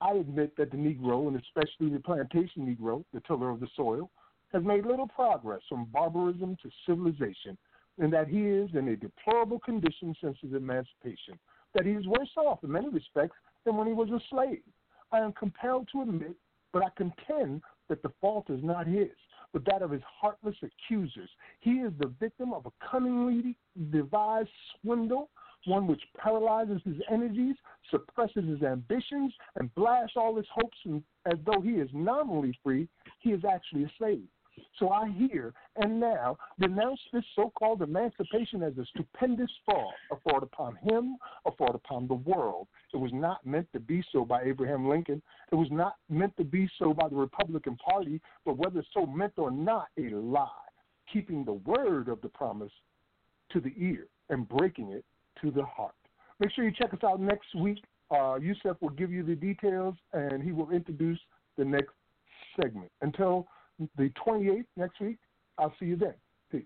I 0.00 0.14
admit 0.14 0.56
that 0.56 0.70
the 0.70 0.76
Negro, 0.76 1.28
and 1.28 1.40
especially 1.40 1.90
the 1.92 2.00
plantation 2.00 2.66
Negro, 2.66 3.04
the 3.12 3.20
tiller 3.20 3.50
of 3.50 3.60
the 3.60 3.68
soil, 3.76 4.10
has 4.52 4.64
made 4.64 4.84
little 4.84 5.06
progress 5.06 5.60
from 5.68 5.84
barbarism 5.92 6.56
to 6.62 6.70
civilization, 6.86 7.56
and 7.98 8.12
that 8.12 8.26
he 8.26 8.40
is 8.42 8.70
in 8.74 8.88
a 8.88 8.96
deplorable 8.96 9.60
condition 9.60 10.14
since 10.20 10.36
his 10.40 10.54
emancipation, 10.54 11.38
that 11.74 11.86
he 11.86 11.92
is 11.92 12.06
worse 12.06 12.30
off 12.36 12.64
in 12.64 12.72
many 12.72 12.88
respects 12.88 13.36
than 13.64 13.76
when 13.76 13.86
he 13.86 13.92
was 13.92 14.10
a 14.10 14.20
slave. 14.30 14.62
I 15.12 15.18
am 15.18 15.32
compelled 15.32 15.89
to 15.93 16.02
admit, 16.02 16.34
but 16.72 16.82
I 16.82 16.89
contend 16.97 17.62
that 17.89 18.02
the 18.02 18.12
fault 18.20 18.48
is 18.48 18.62
not 18.62 18.86
his, 18.86 19.10
but 19.52 19.64
that 19.66 19.82
of 19.82 19.90
his 19.90 20.02
heartless 20.05 20.56
accusers. 20.62 21.28
He 21.60 21.72
is 21.72 21.93
the 21.98 22.12
victim 22.18 22.55
of 22.55 22.66
a 22.66 22.72
cunningly 22.90 23.56
devised 23.90 24.48
swindle, 24.80 25.28
one 25.66 25.86
which 25.86 26.02
paralyzes 26.16 26.80
his 26.84 26.97
energies, 27.10 27.56
suppresses 27.90 28.48
his 28.48 28.62
ambitions, 28.62 29.32
and 29.56 29.72
blasts 29.74 30.16
all 30.16 30.36
his 30.36 30.47
hopes 30.52 30.78
and, 30.84 31.02
as 31.26 31.39
though 31.44 31.60
he 31.60 31.72
is 31.72 31.90
nominally 31.93 32.59
free, 32.64 32.89
he 33.20 33.30
is 33.30 33.44
actually 33.44 33.84
a 33.84 33.93
slave. 33.98 34.26
So 34.78 34.90
I 34.90 35.10
here 35.10 35.54
and 35.76 36.00
now 36.00 36.36
denounce 36.58 37.00
this 37.12 37.24
so 37.36 37.52
called 37.58 37.82
emancipation 37.82 38.62
as 38.62 38.76
a 38.78 38.84
stupendous 38.86 39.50
fraud, 39.64 39.94
a 40.10 40.16
fraud 40.22 40.42
upon 40.42 40.76
him, 40.76 41.16
a 41.46 41.50
fraud 41.56 41.74
upon 41.74 42.08
the 42.08 42.14
world. 42.14 42.68
It 42.92 42.96
was 42.96 43.12
not 43.12 43.44
meant 43.46 43.68
to 43.72 43.80
be 43.80 44.04
so 44.12 44.24
by 44.24 44.42
Abraham 44.42 44.88
Lincoln. 44.88 45.22
It 45.50 45.54
was 45.54 45.68
not 45.70 45.96
meant 46.08 46.36
to 46.36 46.44
be 46.44 46.68
so 46.78 46.92
by 46.92 47.08
the 47.08 47.16
Republican 47.16 47.76
Party, 47.76 48.20
but 48.44 48.56
whether 48.56 48.84
so 48.92 49.06
meant 49.06 49.34
or 49.36 49.50
not, 49.50 49.86
a 49.98 50.10
lie, 50.14 50.48
keeping 51.12 51.44
the 51.44 51.54
word 51.54 52.08
of 52.08 52.20
the 52.20 52.28
promise 52.28 52.72
to 53.52 53.60
the 53.60 53.72
ear 53.78 54.06
and 54.30 54.48
breaking 54.48 54.90
it 54.90 55.04
to 55.42 55.50
the 55.50 55.64
heart. 55.64 55.94
Make 56.40 56.50
sure 56.52 56.64
you 56.64 56.72
check 56.72 56.92
us 56.92 57.04
out 57.04 57.20
next 57.20 57.54
week. 57.54 57.82
Uh, 58.10 58.38
will 58.80 58.90
give 58.90 59.10
you 59.10 59.22
the 59.22 59.34
details 59.34 59.94
and 60.12 60.42
he 60.42 60.52
will 60.52 60.70
introduce 60.70 61.18
the 61.56 61.64
next 61.64 61.92
segment. 62.60 62.90
Until 63.00 63.46
the 63.96 64.10
28th 64.26 64.64
next 64.76 65.00
week. 65.00 65.18
I'll 65.58 65.74
see 65.78 65.86
you 65.86 65.96
then. 65.96 66.14
Peace. 66.50 66.62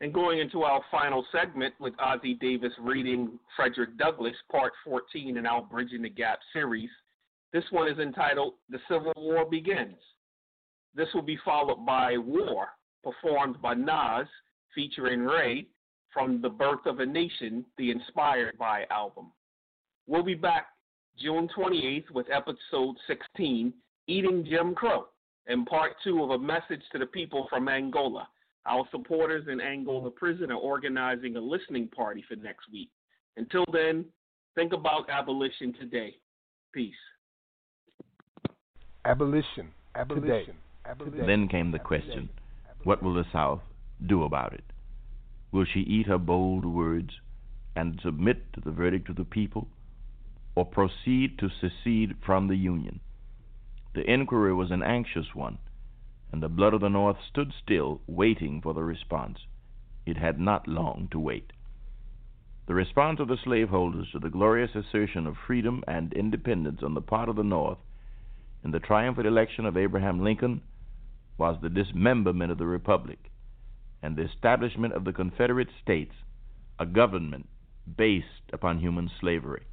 And 0.00 0.12
going 0.12 0.38
into 0.38 0.62
our 0.62 0.82
final 0.90 1.24
segment 1.32 1.74
with 1.78 1.94
Ossie 1.96 2.38
Davis 2.38 2.72
reading 2.80 3.38
Frederick 3.56 3.96
Douglass, 3.98 4.36
Part 4.50 4.72
14 4.84 5.36
in 5.36 5.46
our 5.46 5.62
Bridging 5.62 6.02
the 6.02 6.08
Gap 6.08 6.38
series. 6.52 6.90
This 7.52 7.64
one 7.70 7.88
is 7.88 7.98
entitled 7.98 8.54
The 8.70 8.78
Civil 8.88 9.12
War 9.16 9.44
Begins. 9.44 9.98
This 10.94 11.08
will 11.14 11.22
be 11.22 11.38
followed 11.44 11.84
by 11.84 12.16
War, 12.16 12.68
performed 13.02 13.60
by 13.60 13.74
Nas, 13.74 14.26
featuring 14.74 15.20
Ray, 15.20 15.66
from 16.12 16.40
The 16.40 16.48
Birth 16.48 16.86
of 16.86 17.00
a 17.00 17.06
Nation, 17.06 17.64
the 17.78 17.90
Inspired 17.90 18.58
By 18.58 18.84
album. 18.90 19.32
We'll 20.06 20.24
be 20.24 20.34
back 20.34 20.66
June 21.18 21.48
28th 21.56 22.10
with 22.10 22.26
episode 22.30 22.96
16, 23.06 23.72
Eating 24.10 24.44
Jim 24.44 24.74
Crow, 24.74 25.06
and 25.46 25.64
part 25.66 25.92
two 26.02 26.24
of 26.24 26.30
a 26.30 26.38
message 26.38 26.82
to 26.90 26.98
the 26.98 27.06
people 27.06 27.46
from 27.48 27.68
Angola. 27.68 28.26
Our 28.66 28.84
supporters 28.90 29.46
in 29.48 29.60
Angola 29.60 30.10
prison 30.10 30.50
are 30.50 30.56
organizing 30.56 31.36
a 31.36 31.40
listening 31.40 31.86
party 31.86 32.24
for 32.26 32.34
next 32.34 32.64
week. 32.72 32.90
Until 33.36 33.64
then, 33.72 34.04
think 34.56 34.72
about 34.72 35.08
abolition 35.08 35.72
today. 35.74 36.16
Peace. 36.74 36.92
Abolition. 39.04 39.68
Abolition. 39.94 40.56
Then 41.24 41.46
came 41.46 41.70
the 41.70 41.78
question 41.78 42.30
what 42.82 43.04
will 43.04 43.14
the 43.14 43.26
South 43.32 43.60
do 44.04 44.24
about 44.24 44.54
it? 44.54 44.64
Will 45.52 45.66
she 45.72 45.80
eat 45.80 46.08
her 46.08 46.18
bold 46.18 46.64
words 46.64 47.10
and 47.76 48.00
submit 48.02 48.52
to 48.54 48.60
the 48.60 48.72
verdict 48.72 49.08
of 49.08 49.14
the 49.14 49.24
people, 49.24 49.68
or 50.56 50.66
proceed 50.66 51.38
to 51.38 51.48
secede 51.60 52.16
from 52.26 52.48
the 52.48 52.56
Union? 52.56 52.98
The 53.92 54.08
inquiry 54.08 54.54
was 54.54 54.70
an 54.70 54.82
anxious 54.82 55.34
one, 55.34 55.58
and 56.30 56.42
the 56.42 56.48
blood 56.48 56.74
of 56.74 56.80
the 56.80 56.88
North 56.88 57.16
stood 57.28 57.52
still, 57.52 58.00
waiting 58.06 58.60
for 58.60 58.72
the 58.72 58.84
response. 58.84 59.46
It 60.06 60.16
had 60.16 60.38
not 60.38 60.68
long 60.68 61.08
to 61.10 61.18
wait. 61.18 61.52
The 62.66 62.74
response 62.74 63.18
of 63.18 63.26
the 63.26 63.36
slaveholders 63.36 64.12
to 64.12 64.20
the 64.20 64.30
glorious 64.30 64.76
assertion 64.76 65.26
of 65.26 65.36
freedom 65.36 65.82
and 65.88 66.12
independence 66.12 66.82
on 66.84 66.94
the 66.94 67.02
part 67.02 67.28
of 67.28 67.34
the 67.34 67.42
North 67.42 67.78
in 68.62 68.70
the 68.70 68.78
triumphant 68.78 69.26
election 69.26 69.66
of 69.66 69.76
Abraham 69.76 70.22
Lincoln 70.22 70.62
was 71.36 71.60
the 71.60 71.70
dismemberment 71.70 72.52
of 72.52 72.58
the 72.58 72.66
Republic 72.66 73.30
and 74.02 74.14
the 74.16 74.22
establishment 74.22 74.92
of 74.94 75.04
the 75.04 75.12
Confederate 75.12 75.70
States, 75.82 76.14
a 76.78 76.86
government 76.86 77.48
based 77.96 78.52
upon 78.52 78.78
human 78.78 79.10
slavery. 79.20 79.64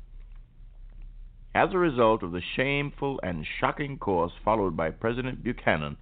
As 1.58 1.74
a 1.74 1.80
result 1.80 2.22
of 2.22 2.34
the 2.34 2.42
shameful 2.56 3.20
and 3.24 3.44
shocking 3.44 3.98
course 3.98 4.34
followed 4.46 4.78
by 4.78 4.92
President 4.92 5.44
Buchanan, 5.44 5.98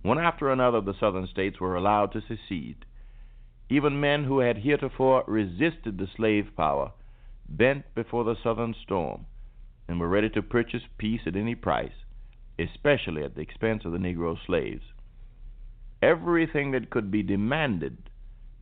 one 0.00 0.18
after 0.18 0.50
another 0.50 0.78
of 0.78 0.86
the 0.86 0.94
Southern 0.98 1.26
states 1.26 1.60
were 1.60 1.76
allowed 1.76 2.10
to 2.12 2.22
secede. 2.22 2.86
Even 3.68 4.00
men 4.00 4.24
who 4.24 4.38
had 4.38 4.56
heretofore 4.56 5.24
resisted 5.26 5.98
the 5.98 6.06
slave 6.16 6.56
power 6.56 6.92
bent 7.46 7.94
before 7.94 8.24
the 8.24 8.34
Southern 8.42 8.72
storm 8.72 9.26
and 9.88 10.00
were 10.00 10.08
ready 10.08 10.30
to 10.30 10.40
purchase 10.40 10.84
peace 10.96 11.20
at 11.26 11.36
any 11.36 11.54
price, 11.54 12.06
especially 12.58 13.22
at 13.22 13.34
the 13.34 13.42
expense 13.42 13.84
of 13.84 13.92
the 13.92 13.98
Negro 13.98 14.38
slaves. 14.46 14.84
Everything 16.00 16.70
that 16.70 16.88
could 16.88 17.10
be 17.10 17.22
demanded 17.22 18.08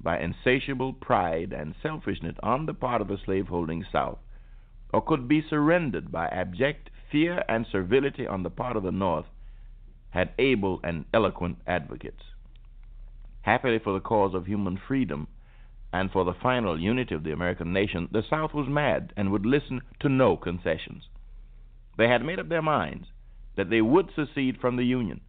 by 0.00 0.18
insatiable 0.18 0.92
pride 0.92 1.52
and 1.52 1.76
selfishness 1.80 2.34
on 2.42 2.66
the 2.66 2.74
part 2.74 3.00
of 3.00 3.06
the 3.06 3.18
slaveholding 3.24 3.84
South, 3.92 4.18
or 4.92 5.02
could 5.02 5.28
be 5.28 5.42
surrendered 5.48 6.10
by 6.10 6.26
abject 6.28 6.90
fear 7.10 7.44
and 7.48 7.66
servility 7.70 8.26
on 8.26 8.42
the 8.42 8.50
part 8.50 8.76
of 8.76 8.82
the 8.82 8.92
North, 8.92 9.26
had 10.10 10.32
able 10.38 10.80
and 10.82 11.04
eloquent 11.14 11.58
advocates. 11.66 12.22
Happily 13.42 13.78
for 13.78 13.92
the 13.92 14.00
cause 14.00 14.34
of 14.34 14.46
human 14.46 14.76
freedom 14.76 15.28
and 15.92 16.10
for 16.10 16.24
the 16.24 16.34
final 16.34 16.80
unity 16.80 17.14
of 17.14 17.24
the 17.24 17.32
American 17.32 17.72
nation, 17.72 18.08
the 18.12 18.22
South 18.28 18.54
was 18.54 18.68
mad 18.68 19.12
and 19.16 19.30
would 19.30 19.46
listen 19.46 19.80
to 20.00 20.08
no 20.08 20.36
concessions. 20.36 21.08
They 21.96 22.08
had 22.08 22.24
made 22.24 22.38
up 22.38 22.48
their 22.48 22.62
minds 22.62 23.08
that 23.56 23.70
they 23.70 23.80
would 23.80 24.10
secede 24.14 24.60
from 24.60 24.76
the 24.76 24.84
Union. 24.84 25.20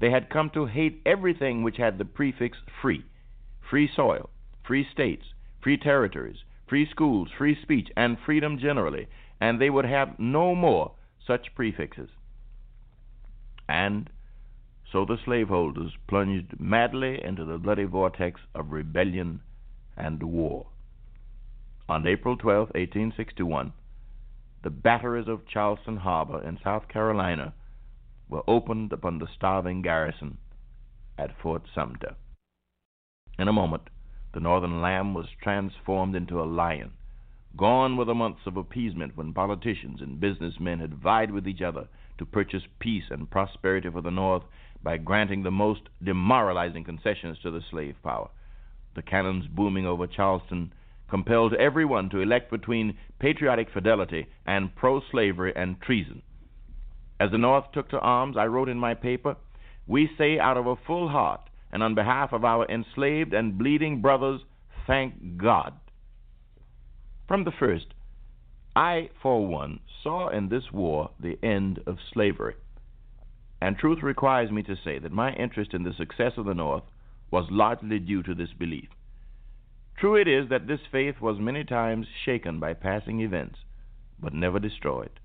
They 0.00 0.10
had 0.10 0.30
come 0.30 0.50
to 0.50 0.66
hate 0.66 1.00
everything 1.06 1.62
which 1.62 1.76
had 1.76 1.98
the 1.98 2.04
prefix 2.04 2.58
free 2.82 3.04
free 3.70 3.88
soil, 3.94 4.28
free 4.66 4.86
states, 4.92 5.24
free 5.62 5.78
territories, 5.78 6.44
free 6.68 6.88
schools, 6.90 7.28
free 7.36 7.56
speech, 7.60 7.88
and 7.96 8.16
freedom 8.24 8.58
generally, 8.58 9.06
and 9.40 9.60
they 9.60 9.70
would 9.70 9.84
have 9.84 10.18
no 10.18 10.54
more 10.54 10.92
such 11.26 11.54
prefixes. 11.54 12.10
And 13.68 14.10
so 14.90 15.04
the 15.04 15.18
slaveholders 15.24 15.92
plunged 16.06 16.60
madly 16.60 17.22
into 17.22 17.44
the 17.44 17.58
bloody 17.58 17.84
vortex 17.84 18.40
of 18.54 18.70
rebellion 18.72 19.40
and 19.96 20.22
war. 20.22 20.66
On 21.88 22.06
April 22.06 22.36
12, 22.36 22.68
1861, 22.68 23.72
the 24.62 24.70
batteries 24.70 25.28
of 25.28 25.46
Charleston 25.46 25.98
Harbor 25.98 26.42
in 26.42 26.58
South 26.62 26.88
Carolina 26.88 27.52
were 28.28 28.42
opened 28.48 28.92
upon 28.92 29.18
the 29.18 29.28
starving 29.36 29.82
garrison 29.82 30.38
at 31.18 31.38
Fort 31.42 31.62
Sumter. 31.74 32.14
In 33.38 33.48
a 33.48 33.52
moment, 33.52 33.90
the 34.34 34.40
northern 34.40 34.82
lamb 34.82 35.14
was 35.14 35.26
transformed 35.40 36.16
into 36.16 36.40
a 36.40 36.44
lion. 36.44 36.90
Gone 37.56 37.96
were 37.96 38.04
the 38.04 38.14
months 38.14 38.40
of 38.46 38.56
appeasement 38.56 39.16
when 39.16 39.32
politicians 39.32 40.00
and 40.02 40.18
businessmen 40.18 40.80
had 40.80 40.94
vied 40.94 41.30
with 41.30 41.46
each 41.46 41.62
other 41.62 41.86
to 42.18 42.26
purchase 42.26 42.64
peace 42.80 43.04
and 43.10 43.30
prosperity 43.30 43.88
for 43.88 44.00
the 44.00 44.10
North 44.10 44.42
by 44.82 44.96
granting 44.96 45.44
the 45.44 45.52
most 45.52 45.82
demoralizing 46.02 46.82
concessions 46.82 47.38
to 47.42 47.50
the 47.52 47.62
slave 47.70 47.94
power. 48.02 48.28
The 48.96 49.02
cannons 49.02 49.46
booming 49.46 49.86
over 49.86 50.08
Charleston 50.08 50.72
compelled 51.08 51.54
everyone 51.54 52.10
to 52.10 52.20
elect 52.20 52.50
between 52.50 52.98
patriotic 53.20 53.68
fidelity 53.70 54.26
and 54.44 54.74
pro 54.74 55.00
slavery 55.12 55.52
and 55.54 55.80
treason. 55.80 56.22
As 57.20 57.30
the 57.30 57.38
North 57.38 57.70
took 57.72 57.88
to 57.90 58.00
arms, 58.00 58.36
I 58.36 58.46
wrote 58.46 58.68
in 58.68 58.78
my 58.78 58.94
paper, 58.94 59.36
We 59.86 60.10
say 60.18 60.40
out 60.40 60.56
of 60.56 60.66
a 60.66 60.74
full 60.74 61.08
heart 61.08 61.48
and 61.74 61.82
on 61.82 61.96
behalf 61.96 62.32
of 62.32 62.44
our 62.44 62.64
enslaved 62.66 63.34
and 63.34 63.58
bleeding 63.58 64.00
brothers, 64.00 64.40
thank 64.86 65.36
God. 65.36 65.74
From 67.26 67.42
the 67.42 67.50
first, 67.50 67.86
I, 68.76 69.10
for 69.20 69.44
one, 69.44 69.80
saw 70.00 70.28
in 70.28 70.48
this 70.48 70.70
war 70.72 71.10
the 71.18 71.36
end 71.42 71.80
of 71.84 71.98
slavery. 72.12 72.54
And 73.60 73.76
truth 73.76 74.04
requires 74.04 74.52
me 74.52 74.62
to 74.62 74.76
say 74.84 75.00
that 75.00 75.10
my 75.10 75.32
interest 75.32 75.74
in 75.74 75.82
the 75.82 75.92
success 75.92 76.34
of 76.36 76.44
the 76.46 76.54
North 76.54 76.84
was 77.32 77.46
largely 77.50 77.98
due 77.98 78.22
to 78.22 78.36
this 78.36 78.52
belief. 78.56 78.88
True 79.98 80.14
it 80.14 80.28
is 80.28 80.48
that 80.50 80.68
this 80.68 80.80
faith 80.92 81.20
was 81.20 81.40
many 81.40 81.64
times 81.64 82.06
shaken 82.24 82.60
by 82.60 82.74
passing 82.74 83.20
events, 83.20 83.58
but 84.20 84.32
never 84.32 84.60
destroyed. 84.60 85.18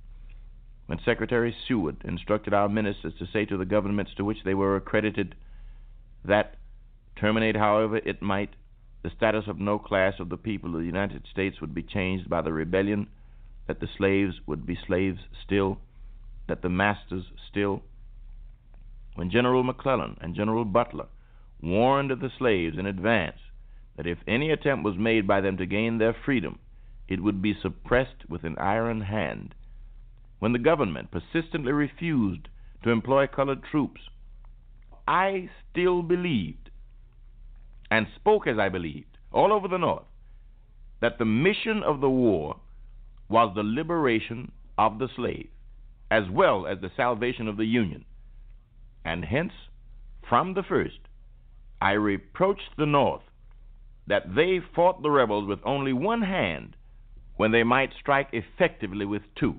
When 0.87 0.99
Secretary 1.05 1.55
Seward 1.67 1.97
instructed 2.03 2.55
our 2.55 2.69
ministers 2.69 3.13
to 3.19 3.27
say 3.31 3.45
to 3.45 3.57
the 3.57 3.65
governments 3.65 4.13
to 4.17 4.25
which 4.25 4.43
they 4.43 4.55
were 4.55 4.75
accredited 4.75 5.35
that, 6.25 6.55
terminate 7.15 7.55
however 7.55 7.97
it 7.97 8.21
might, 8.21 8.51
the 9.01 9.09
status 9.09 9.45
of 9.47 9.59
no 9.59 9.79
class 9.79 10.19
of 10.19 10.29
the 10.29 10.37
people 10.37 10.75
of 10.75 10.81
the 10.81 10.85
United 10.85 11.25
States 11.31 11.61
would 11.61 11.73
be 11.73 11.83
changed 11.83 12.29
by 12.29 12.41
the 12.41 12.51
rebellion, 12.51 13.07
that 13.67 13.79
the 13.79 13.87
slaves 13.97 14.35
would 14.45 14.65
be 14.65 14.77
slaves 14.87 15.19
still, 15.45 15.79
that 16.47 16.61
the 16.61 16.69
masters 16.69 17.25
still. 17.49 17.81
When 19.15 19.29
General 19.29 19.63
McClellan 19.63 20.17
and 20.21 20.35
General 20.35 20.65
Butler 20.65 21.07
warned 21.61 22.11
the 22.11 22.31
slaves 22.37 22.77
in 22.77 22.85
advance 22.85 23.37
that 23.95 24.07
if 24.07 24.17
any 24.27 24.49
attempt 24.51 24.83
was 24.83 24.97
made 24.97 25.27
by 25.27 25.41
them 25.41 25.57
to 25.57 25.65
gain 25.65 25.97
their 25.97 26.13
freedom, 26.25 26.59
it 27.07 27.21
would 27.21 27.41
be 27.41 27.53
suppressed 27.61 28.29
with 28.29 28.43
an 28.43 28.57
iron 28.57 29.01
hand. 29.01 29.53
When 30.39 30.53
the 30.53 30.59
government 30.59 31.11
persistently 31.11 31.73
refused 31.73 32.47
to 32.83 32.91
employ 32.91 33.27
colored 33.27 33.61
troops, 33.63 34.01
I 35.09 35.49
still 35.71 36.03
believed 36.03 36.69
and 37.89 38.05
spoke 38.15 38.45
as 38.45 38.59
I 38.59 38.69
believed 38.69 39.17
all 39.31 39.51
over 39.51 39.67
the 39.67 39.79
North 39.79 40.05
that 41.01 41.17
the 41.17 41.25
mission 41.25 41.81
of 41.81 41.99
the 41.99 42.09
war 42.09 42.57
was 43.27 43.51
the 43.55 43.63
liberation 43.63 44.51
of 44.77 44.99
the 44.99 45.09
slave 45.15 45.49
as 46.11 46.29
well 46.29 46.67
as 46.67 46.79
the 46.81 46.91
salvation 46.95 47.47
of 47.47 47.57
the 47.57 47.65
Union. 47.65 48.05
And 49.03 49.25
hence, 49.25 49.53
from 50.29 50.53
the 50.53 50.61
first, 50.61 50.99
I 51.81 51.93
reproached 51.93 52.77
the 52.77 52.85
North 52.85 53.23
that 54.05 54.35
they 54.35 54.59
fought 54.75 55.01
the 55.01 55.09
rebels 55.09 55.47
with 55.47 55.59
only 55.65 55.93
one 55.93 56.21
hand 56.21 56.75
when 57.35 57.51
they 57.51 57.63
might 57.63 57.93
strike 57.99 58.29
effectively 58.31 59.05
with 59.05 59.23
two, 59.33 59.55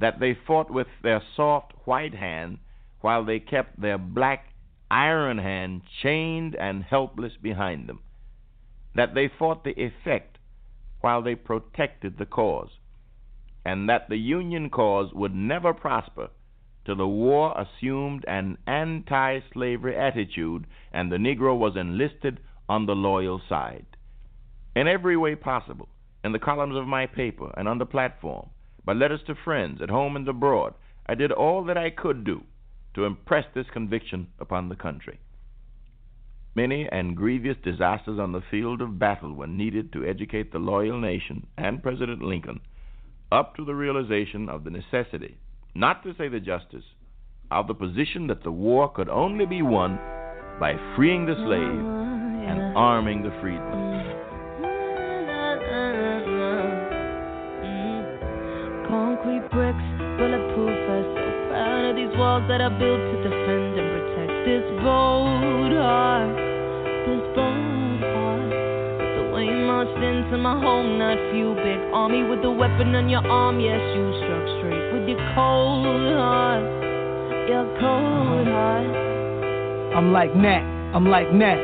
that 0.00 0.18
they 0.18 0.34
fought 0.34 0.68
with 0.68 0.88
their 1.04 1.22
soft 1.36 1.74
white 1.84 2.14
hand 2.14 2.58
while 3.02 3.24
they 3.24 3.38
kept 3.40 3.80
their 3.80 3.98
black 3.98 4.46
iron 4.90 5.38
hand 5.38 5.82
chained 6.02 6.54
and 6.54 6.84
helpless 6.84 7.32
behind 7.42 7.88
them, 7.88 8.00
that 8.94 9.14
they 9.14 9.28
fought 9.38 9.64
the 9.64 9.78
effect 9.80 10.38
while 11.00 11.20
they 11.20 11.34
protected 11.34 12.16
the 12.16 12.26
cause, 12.26 12.70
and 13.64 13.88
that 13.88 14.08
the 14.08 14.16
Union 14.16 14.70
cause 14.70 15.12
would 15.12 15.34
never 15.34 15.74
prosper 15.74 16.28
till 16.84 16.96
the 16.96 17.06
war 17.06 17.54
assumed 17.56 18.24
an 18.26 18.56
anti 18.66 19.40
slavery 19.52 19.96
attitude 19.96 20.66
and 20.92 21.10
the 21.10 21.16
Negro 21.16 21.56
was 21.56 21.76
enlisted 21.76 22.40
on 22.68 22.86
the 22.86 22.94
loyal 22.94 23.40
side. 23.48 23.86
In 24.74 24.88
every 24.88 25.16
way 25.16 25.34
possible, 25.34 25.88
in 26.24 26.32
the 26.32 26.38
columns 26.38 26.76
of 26.76 26.86
my 26.86 27.06
paper 27.06 27.52
and 27.56 27.68
on 27.68 27.78
the 27.78 27.86
platform, 27.86 28.48
by 28.84 28.92
letters 28.92 29.20
to 29.26 29.34
friends 29.34 29.80
at 29.82 29.90
home 29.90 30.16
and 30.16 30.28
abroad, 30.28 30.74
I 31.06 31.14
did 31.14 31.32
all 31.32 31.64
that 31.64 31.76
I 31.76 31.90
could 31.90 32.24
do 32.24 32.44
to 32.94 33.04
impress 33.04 33.44
this 33.54 33.66
conviction 33.72 34.28
upon 34.38 34.68
the 34.68 34.76
country. 34.76 35.18
Many 36.54 36.86
and 36.92 37.16
grievous 37.16 37.56
disasters 37.64 38.18
on 38.18 38.32
the 38.32 38.42
field 38.50 38.82
of 38.82 38.98
battle 38.98 39.32
were 39.34 39.46
needed 39.46 39.92
to 39.92 40.04
educate 40.04 40.52
the 40.52 40.58
loyal 40.58 41.00
nation 41.00 41.46
and 41.56 41.82
President 41.82 42.22
Lincoln 42.22 42.60
up 43.30 43.56
to 43.56 43.64
the 43.64 43.74
realization 43.74 44.50
of 44.50 44.64
the 44.64 44.70
necessity, 44.70 45.38
not 45.74 46.02
to 46.02 46.14
say 46.18 46.28
the 46.28 46.40
justice, 46.40 46.84
of 47.50 47.66
the 47.66 47.74
position 47.74 48.26
that 48.26 48.42
the 48.42 48.52
war 48.52 48.90
could 48.90 49.08
only 49.08 49.46
be 49.46 49.62
won 49.62 49.96
by 50.60 50.74
freeing 50.94 51.24
the 51.24 51.34
slave 51.34 51.86
and 52.48 52.76
arming 52.76 53.22
the 53.22 53.34
freedman. 53.40 54.21
Walls 62.32 62.48
that 62.48 62.62
I 62.62 62.68
built 62.68 63.00
to 63.12 63.16
defend 63.28 63.76
and 63.76 63.88
protect 63.92 64.32
this 64.48 64.64
bold 64.80 65.72
heart. 65.76 66.32
This 67.04 67.24
bold 67.36 68.00
heart. 68.00 68.52
But 68.96 69.10
the 69.20 69.24
way 69.36 69.44
you 69.44 69.60
marched 69.68 70.00
into 70.00 70.38
my 70.38 70.56
home, 70.56 70.98
not 70.98 71.18
few 71.28 71.52
big 71.60 71.80
army 71.92 72.24
with 72.24 72.40
a 72.44 72.50
weapon 72.50 72.94
on 72.94 73.10
your 73.10 73.20
arm. 73.26 73.60
Yes, 73.60 73.80
you 73.92 74.04
struck 74.24 74.44
straight 74.56 74.86
with 74.96 75.08
your 75.12 75.20
cold 75.34 76.08
heart. 76.16 76.64
Your 77.52 77.68
cold 77.76 78.48
heart. 78.48 79.92
I'm 79.92 80.12
like 80.12 80.34
Nat, 80.34 80.64
I'm 80.96 81.04
like 81.04 81.30
Nat. 81.32 81.60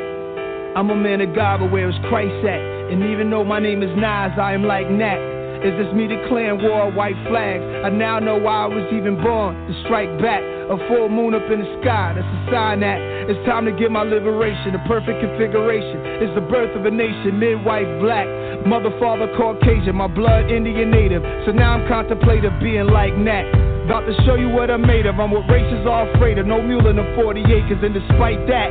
I'm 0.76 0.90
a 0.90 0.94
man 0.94 1.22
of 1.22 1.34
God, 1.34 1.60
but 1.60 1.72
where 1.72 1.88
is 1.88 1.96
Christ 2.10 2.44
at? 2.44 2.60
And 2.92 3.08
even 3.08 3.30
though 3.30 3.42
my 3.42 3.58
name 3.58 3.82
is 3.82 3.90
Nas, 3.96 4.36
I 4.36 4.52
am 4.52 4.64
like 4.64 4.90
Nat. 4.90 5.38
Is 5.64 5.72
this 5.80 5.92
me 5.94 6.06
declaring 6.06 6.62
war, 6.62 6.92
white 6.92 7.16
flags? 7.26 7.64
I 7.82 7.88
now 7.88 8.20
know 8.20 8.36
why 8.36 8.64
I 8.64 8.66
was 8.66 8.84
even 8.92 9.16
born 9.20 9.56
to 9.66 9.72
strike 9.82 10.12
back. 10.20 10.57
A 10.68 10.76
full 10.84 11.08
moon 11.08 11.32
up 11.32 11.48
in 11.48 11.64
the 11.64 11.70
sky, 11.80 12.12
that's 12.12 12.28
a 12.28 12.40
sign 12.52 12.84
that 12.84 13.00
it's 13.24 13.40
time 13.48 13.64
to 13.64 13.72
get 13.72 13.88
my 13.88 14.04
liberation. 14.04 14.76
The 14.76 14.84
perfect 14.84 15.16
configuration 15.16 16.20
is 16.20 16.28
the 16.36 16.44
birth 16.44 16.76
of 16.76 16.84
a 16.84 16.92
nation, 16.92 17.40
midwife 17.40 17.88
black, 18.04 18.28
mother, 18.68 18.92
father, 19.00 19.32
Caucasian, 19.32 19.96
my 19.96 20.08
blood 20.08 20.52
Indian 20.52 20.90
native. 20.92 21.24
So 21.48 21.52
now 21.52 21.80
I'm 21.80 21.88
contemplative 21.88 22.52
being 22.60 22.84
like 22.92 23.16
Nat. 23.16 23.48
About 23.88 24.04
to 24.04 24.12
show 24.28 24.36
you 24.36 24.52
what 24.52 24.68
I'm 24.68 24.84
made 24.84 25.08
of. 25.08 25.16
I'm 25.16 25.32
what 25.32 25.48
races 25.48 25.88
are 25.88 26.04
afraid 26.12 26.36
of. 26.36 26.44
No 26.44 26.60
mule 26.60 26.84
in 26.88 26.96
the 26.96 27.08
40 27.16 27.40
acres, 27.48 27.80
and 27.80 27.96
despite 27.96 28.44
that, 28.52 28.68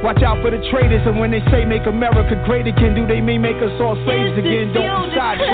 watch 0.00 0.24
out 0.24 0.40
for 0.40 0.48
the 0.48 0.64
traitors. 0.72 1.04
And 1.04 1.20
when 1.20 1.28
they 1.28 1.44
say 1.52 1.68
make 1.68 1.84
America 1.84 2.40
great 2.48 2.64
again, 2.66 2.96
do 2.96 3.04
they 3.06 3.20
mean 3.20 3.42
make 3.44 3.60
us 3.60 3.76
all 3.84 4.00
slaves 4.08 4.32
again? 4.40 4.72
Don't 4.72 5.12
be 5.12 5.16
sidetracked. 5.16 5.44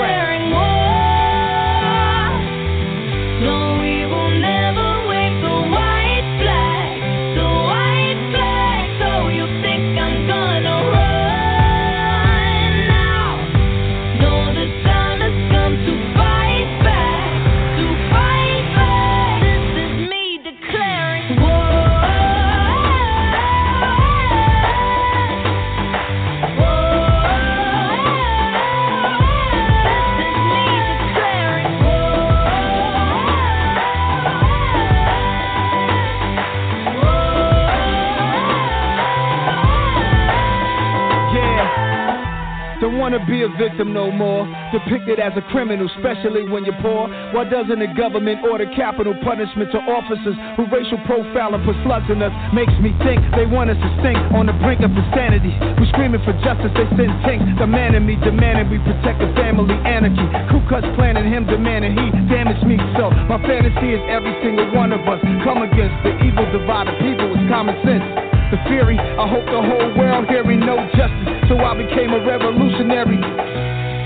Be 43.31 43.47
a 43.47 43.51
victim 43.55 43.95
no 43.95 44.11
more. 44.11 44.43
Depicted 44.75 45.23
as 45.23 45.31
a 45.39 45.43
criminal, 45.55 45.87
especially 45.95 46.43
when 46.43 46.67
you're 46.67 46.77
poor. 46.83 47.07
Why 47.31 47.47
doesn't 47.47 47.79
the 47.79 47.87
government 47.95 48.43
order 48.43 48.67
capital 48.75 49.15
punishment 49.23 49.71
to 49.71 49.79
officers 49.87 50.35
who 50.59 50.67
racial 50.67 50.99
profile 51.07 51.55
and 51.55 51.63
put 51.63 51.79
slugs 51.87 52.11
in 52.11 52.19
us? 52.19 52.35
Makes 52.51 52.75
me 52.83 52.91
think 53.07 53.23
they 53.39 53.47
want 53.47 53.71
us 53.71 53.79
to 53.79 53.89
stink 54.03 54.19
on 54.35 54.51
the 54.51 54.55
brink 54.59 54.83
of 54.83 54.91
insanity. 54.91 55.55
We're 55.79 55.87
screaming 55.95 56.19
for 56.27 56.35
justice, 56.43 56.75
they 56.75 56.83
send 56.99 57.15
tanks. 57.23 57.47
The 57.55 57.71
man 57.71 57.95
in 57.95 58.03
me 58.03 58.19
demanding 58.19 58.67
we 58.67 58.83
protect 58.83 59.23
the 59.23 59.31
family 59.39 59.79
anarchy. 59.87 60.27
Ku 60.51 60.59
Klux 60.67 60.83
planning 60.99 61.31
him 61.31 61.47
demanding 61.47 61.95
he 61.95 62.11
damage 62.27 62.59
me. 62.67 62.75
So 62.99 63.07
my 63.31 63.39
fantasy 63.47 63.95
is 63.95 64.03
every 64.11 64.35
single 64.43 64.67
one 64.75 64.91
of 64.91 65.07
us 65.07 65.23
come 65.47 65.63
against 65.63 65.95
the 66.03 66.11
evil 66.19 66.43
divided 66.51 66.99
people 66.99 67.31
with 67.31 67.47
common 67.47 67.79
sense. 67.87 68.40
The 68.51 68.57
fury, 68.67 68.99
I 68.99 69.27
hope 69.27 69.45
the 69.45 69.63
whole 69.63 69.95
world 69.95 70.27
hearing 70.27 70.59
no 70.59 70.75
justice. 70.91 71.47
So 71.47 71.57
I 71.57 71.73
became 71.73 72.11
a 72.11 72.19
revolutionary. 72.19 73.15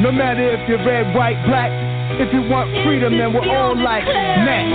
No 0.02 0.12
matter 0.12 0.54
if 0.54 0.70
you're 0.70 0.86
red, 0.86 1.16
white, 1.16 1.44
black, 1.48 1.72
if 2.22 2.32
you 2.32 2.42
want 2.48 2.70
freedom, 2.86 3.18
then 3.18 3.34
we're 3.34 3.50
all 3.50 3.76
like 3.76 4.06
Nat. 4.06 4.70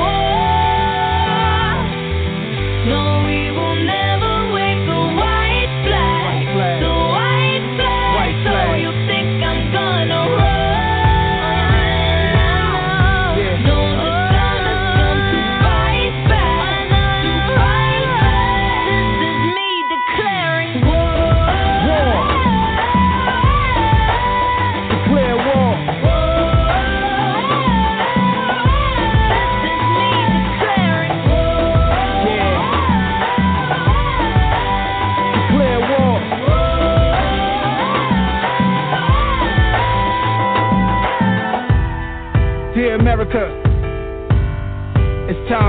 No, 2.88 3.22
we 3.24 3.50
will 3.52 3.84
never 3.84 4.09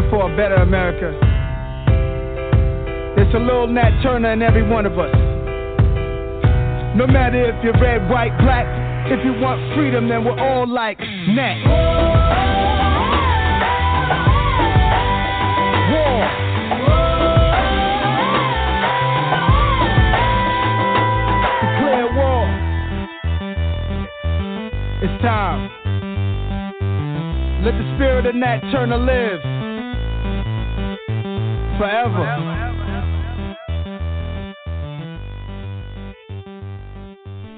for 0.09 0.31
a 0.31 0.37
better 0.37 0.55
America. 0.55 1.11
It's 3.17 3.33
a 3.35 3.39
little 3.39 3.67
Nat 3.67 4.01
Turner 4.01 4.31
in 4.31 4.41
every 4.41 4.63
one 4.63 4.85
of 4.85 4.97
us. 4.97 5.13
No 6.95 7.07
matter 7.07 7.43
if 7.49 7.63
you're 7.63 7.73
red, 7.73 8.09
white, 8.09 8.37
black, 8.39 8.65
if 9.11 9.23
you 9.25 9.33
want 9.33 9.59
freedom, 9.75 10.07
then 10.07 10.23
we're 10.23 10.39
all 10.39 10.67
like 10.67 10.99
Nat. 10.99 11.63
War. 15.91 16.27
Declare 21.61 22.09
war. 22.15 22.43
It's 25.03 25.21
time. 25.21 25.69
Let 27.63 27.73
the 27.73 27.95
spirit 27.95 28.25
of 28.25 28.35
Nat 28.35 28.61
Turner 28.71 28.97
live 28.97 29.50
forever. 31.81 32.21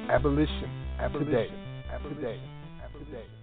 Abolition. 0.10 0.70
Abolition. 0.98 1.52
Abolition. 1.92 2.40
Abolition. 2.86 3.43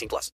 18 0.01 0.07
plus. 0.09 0.29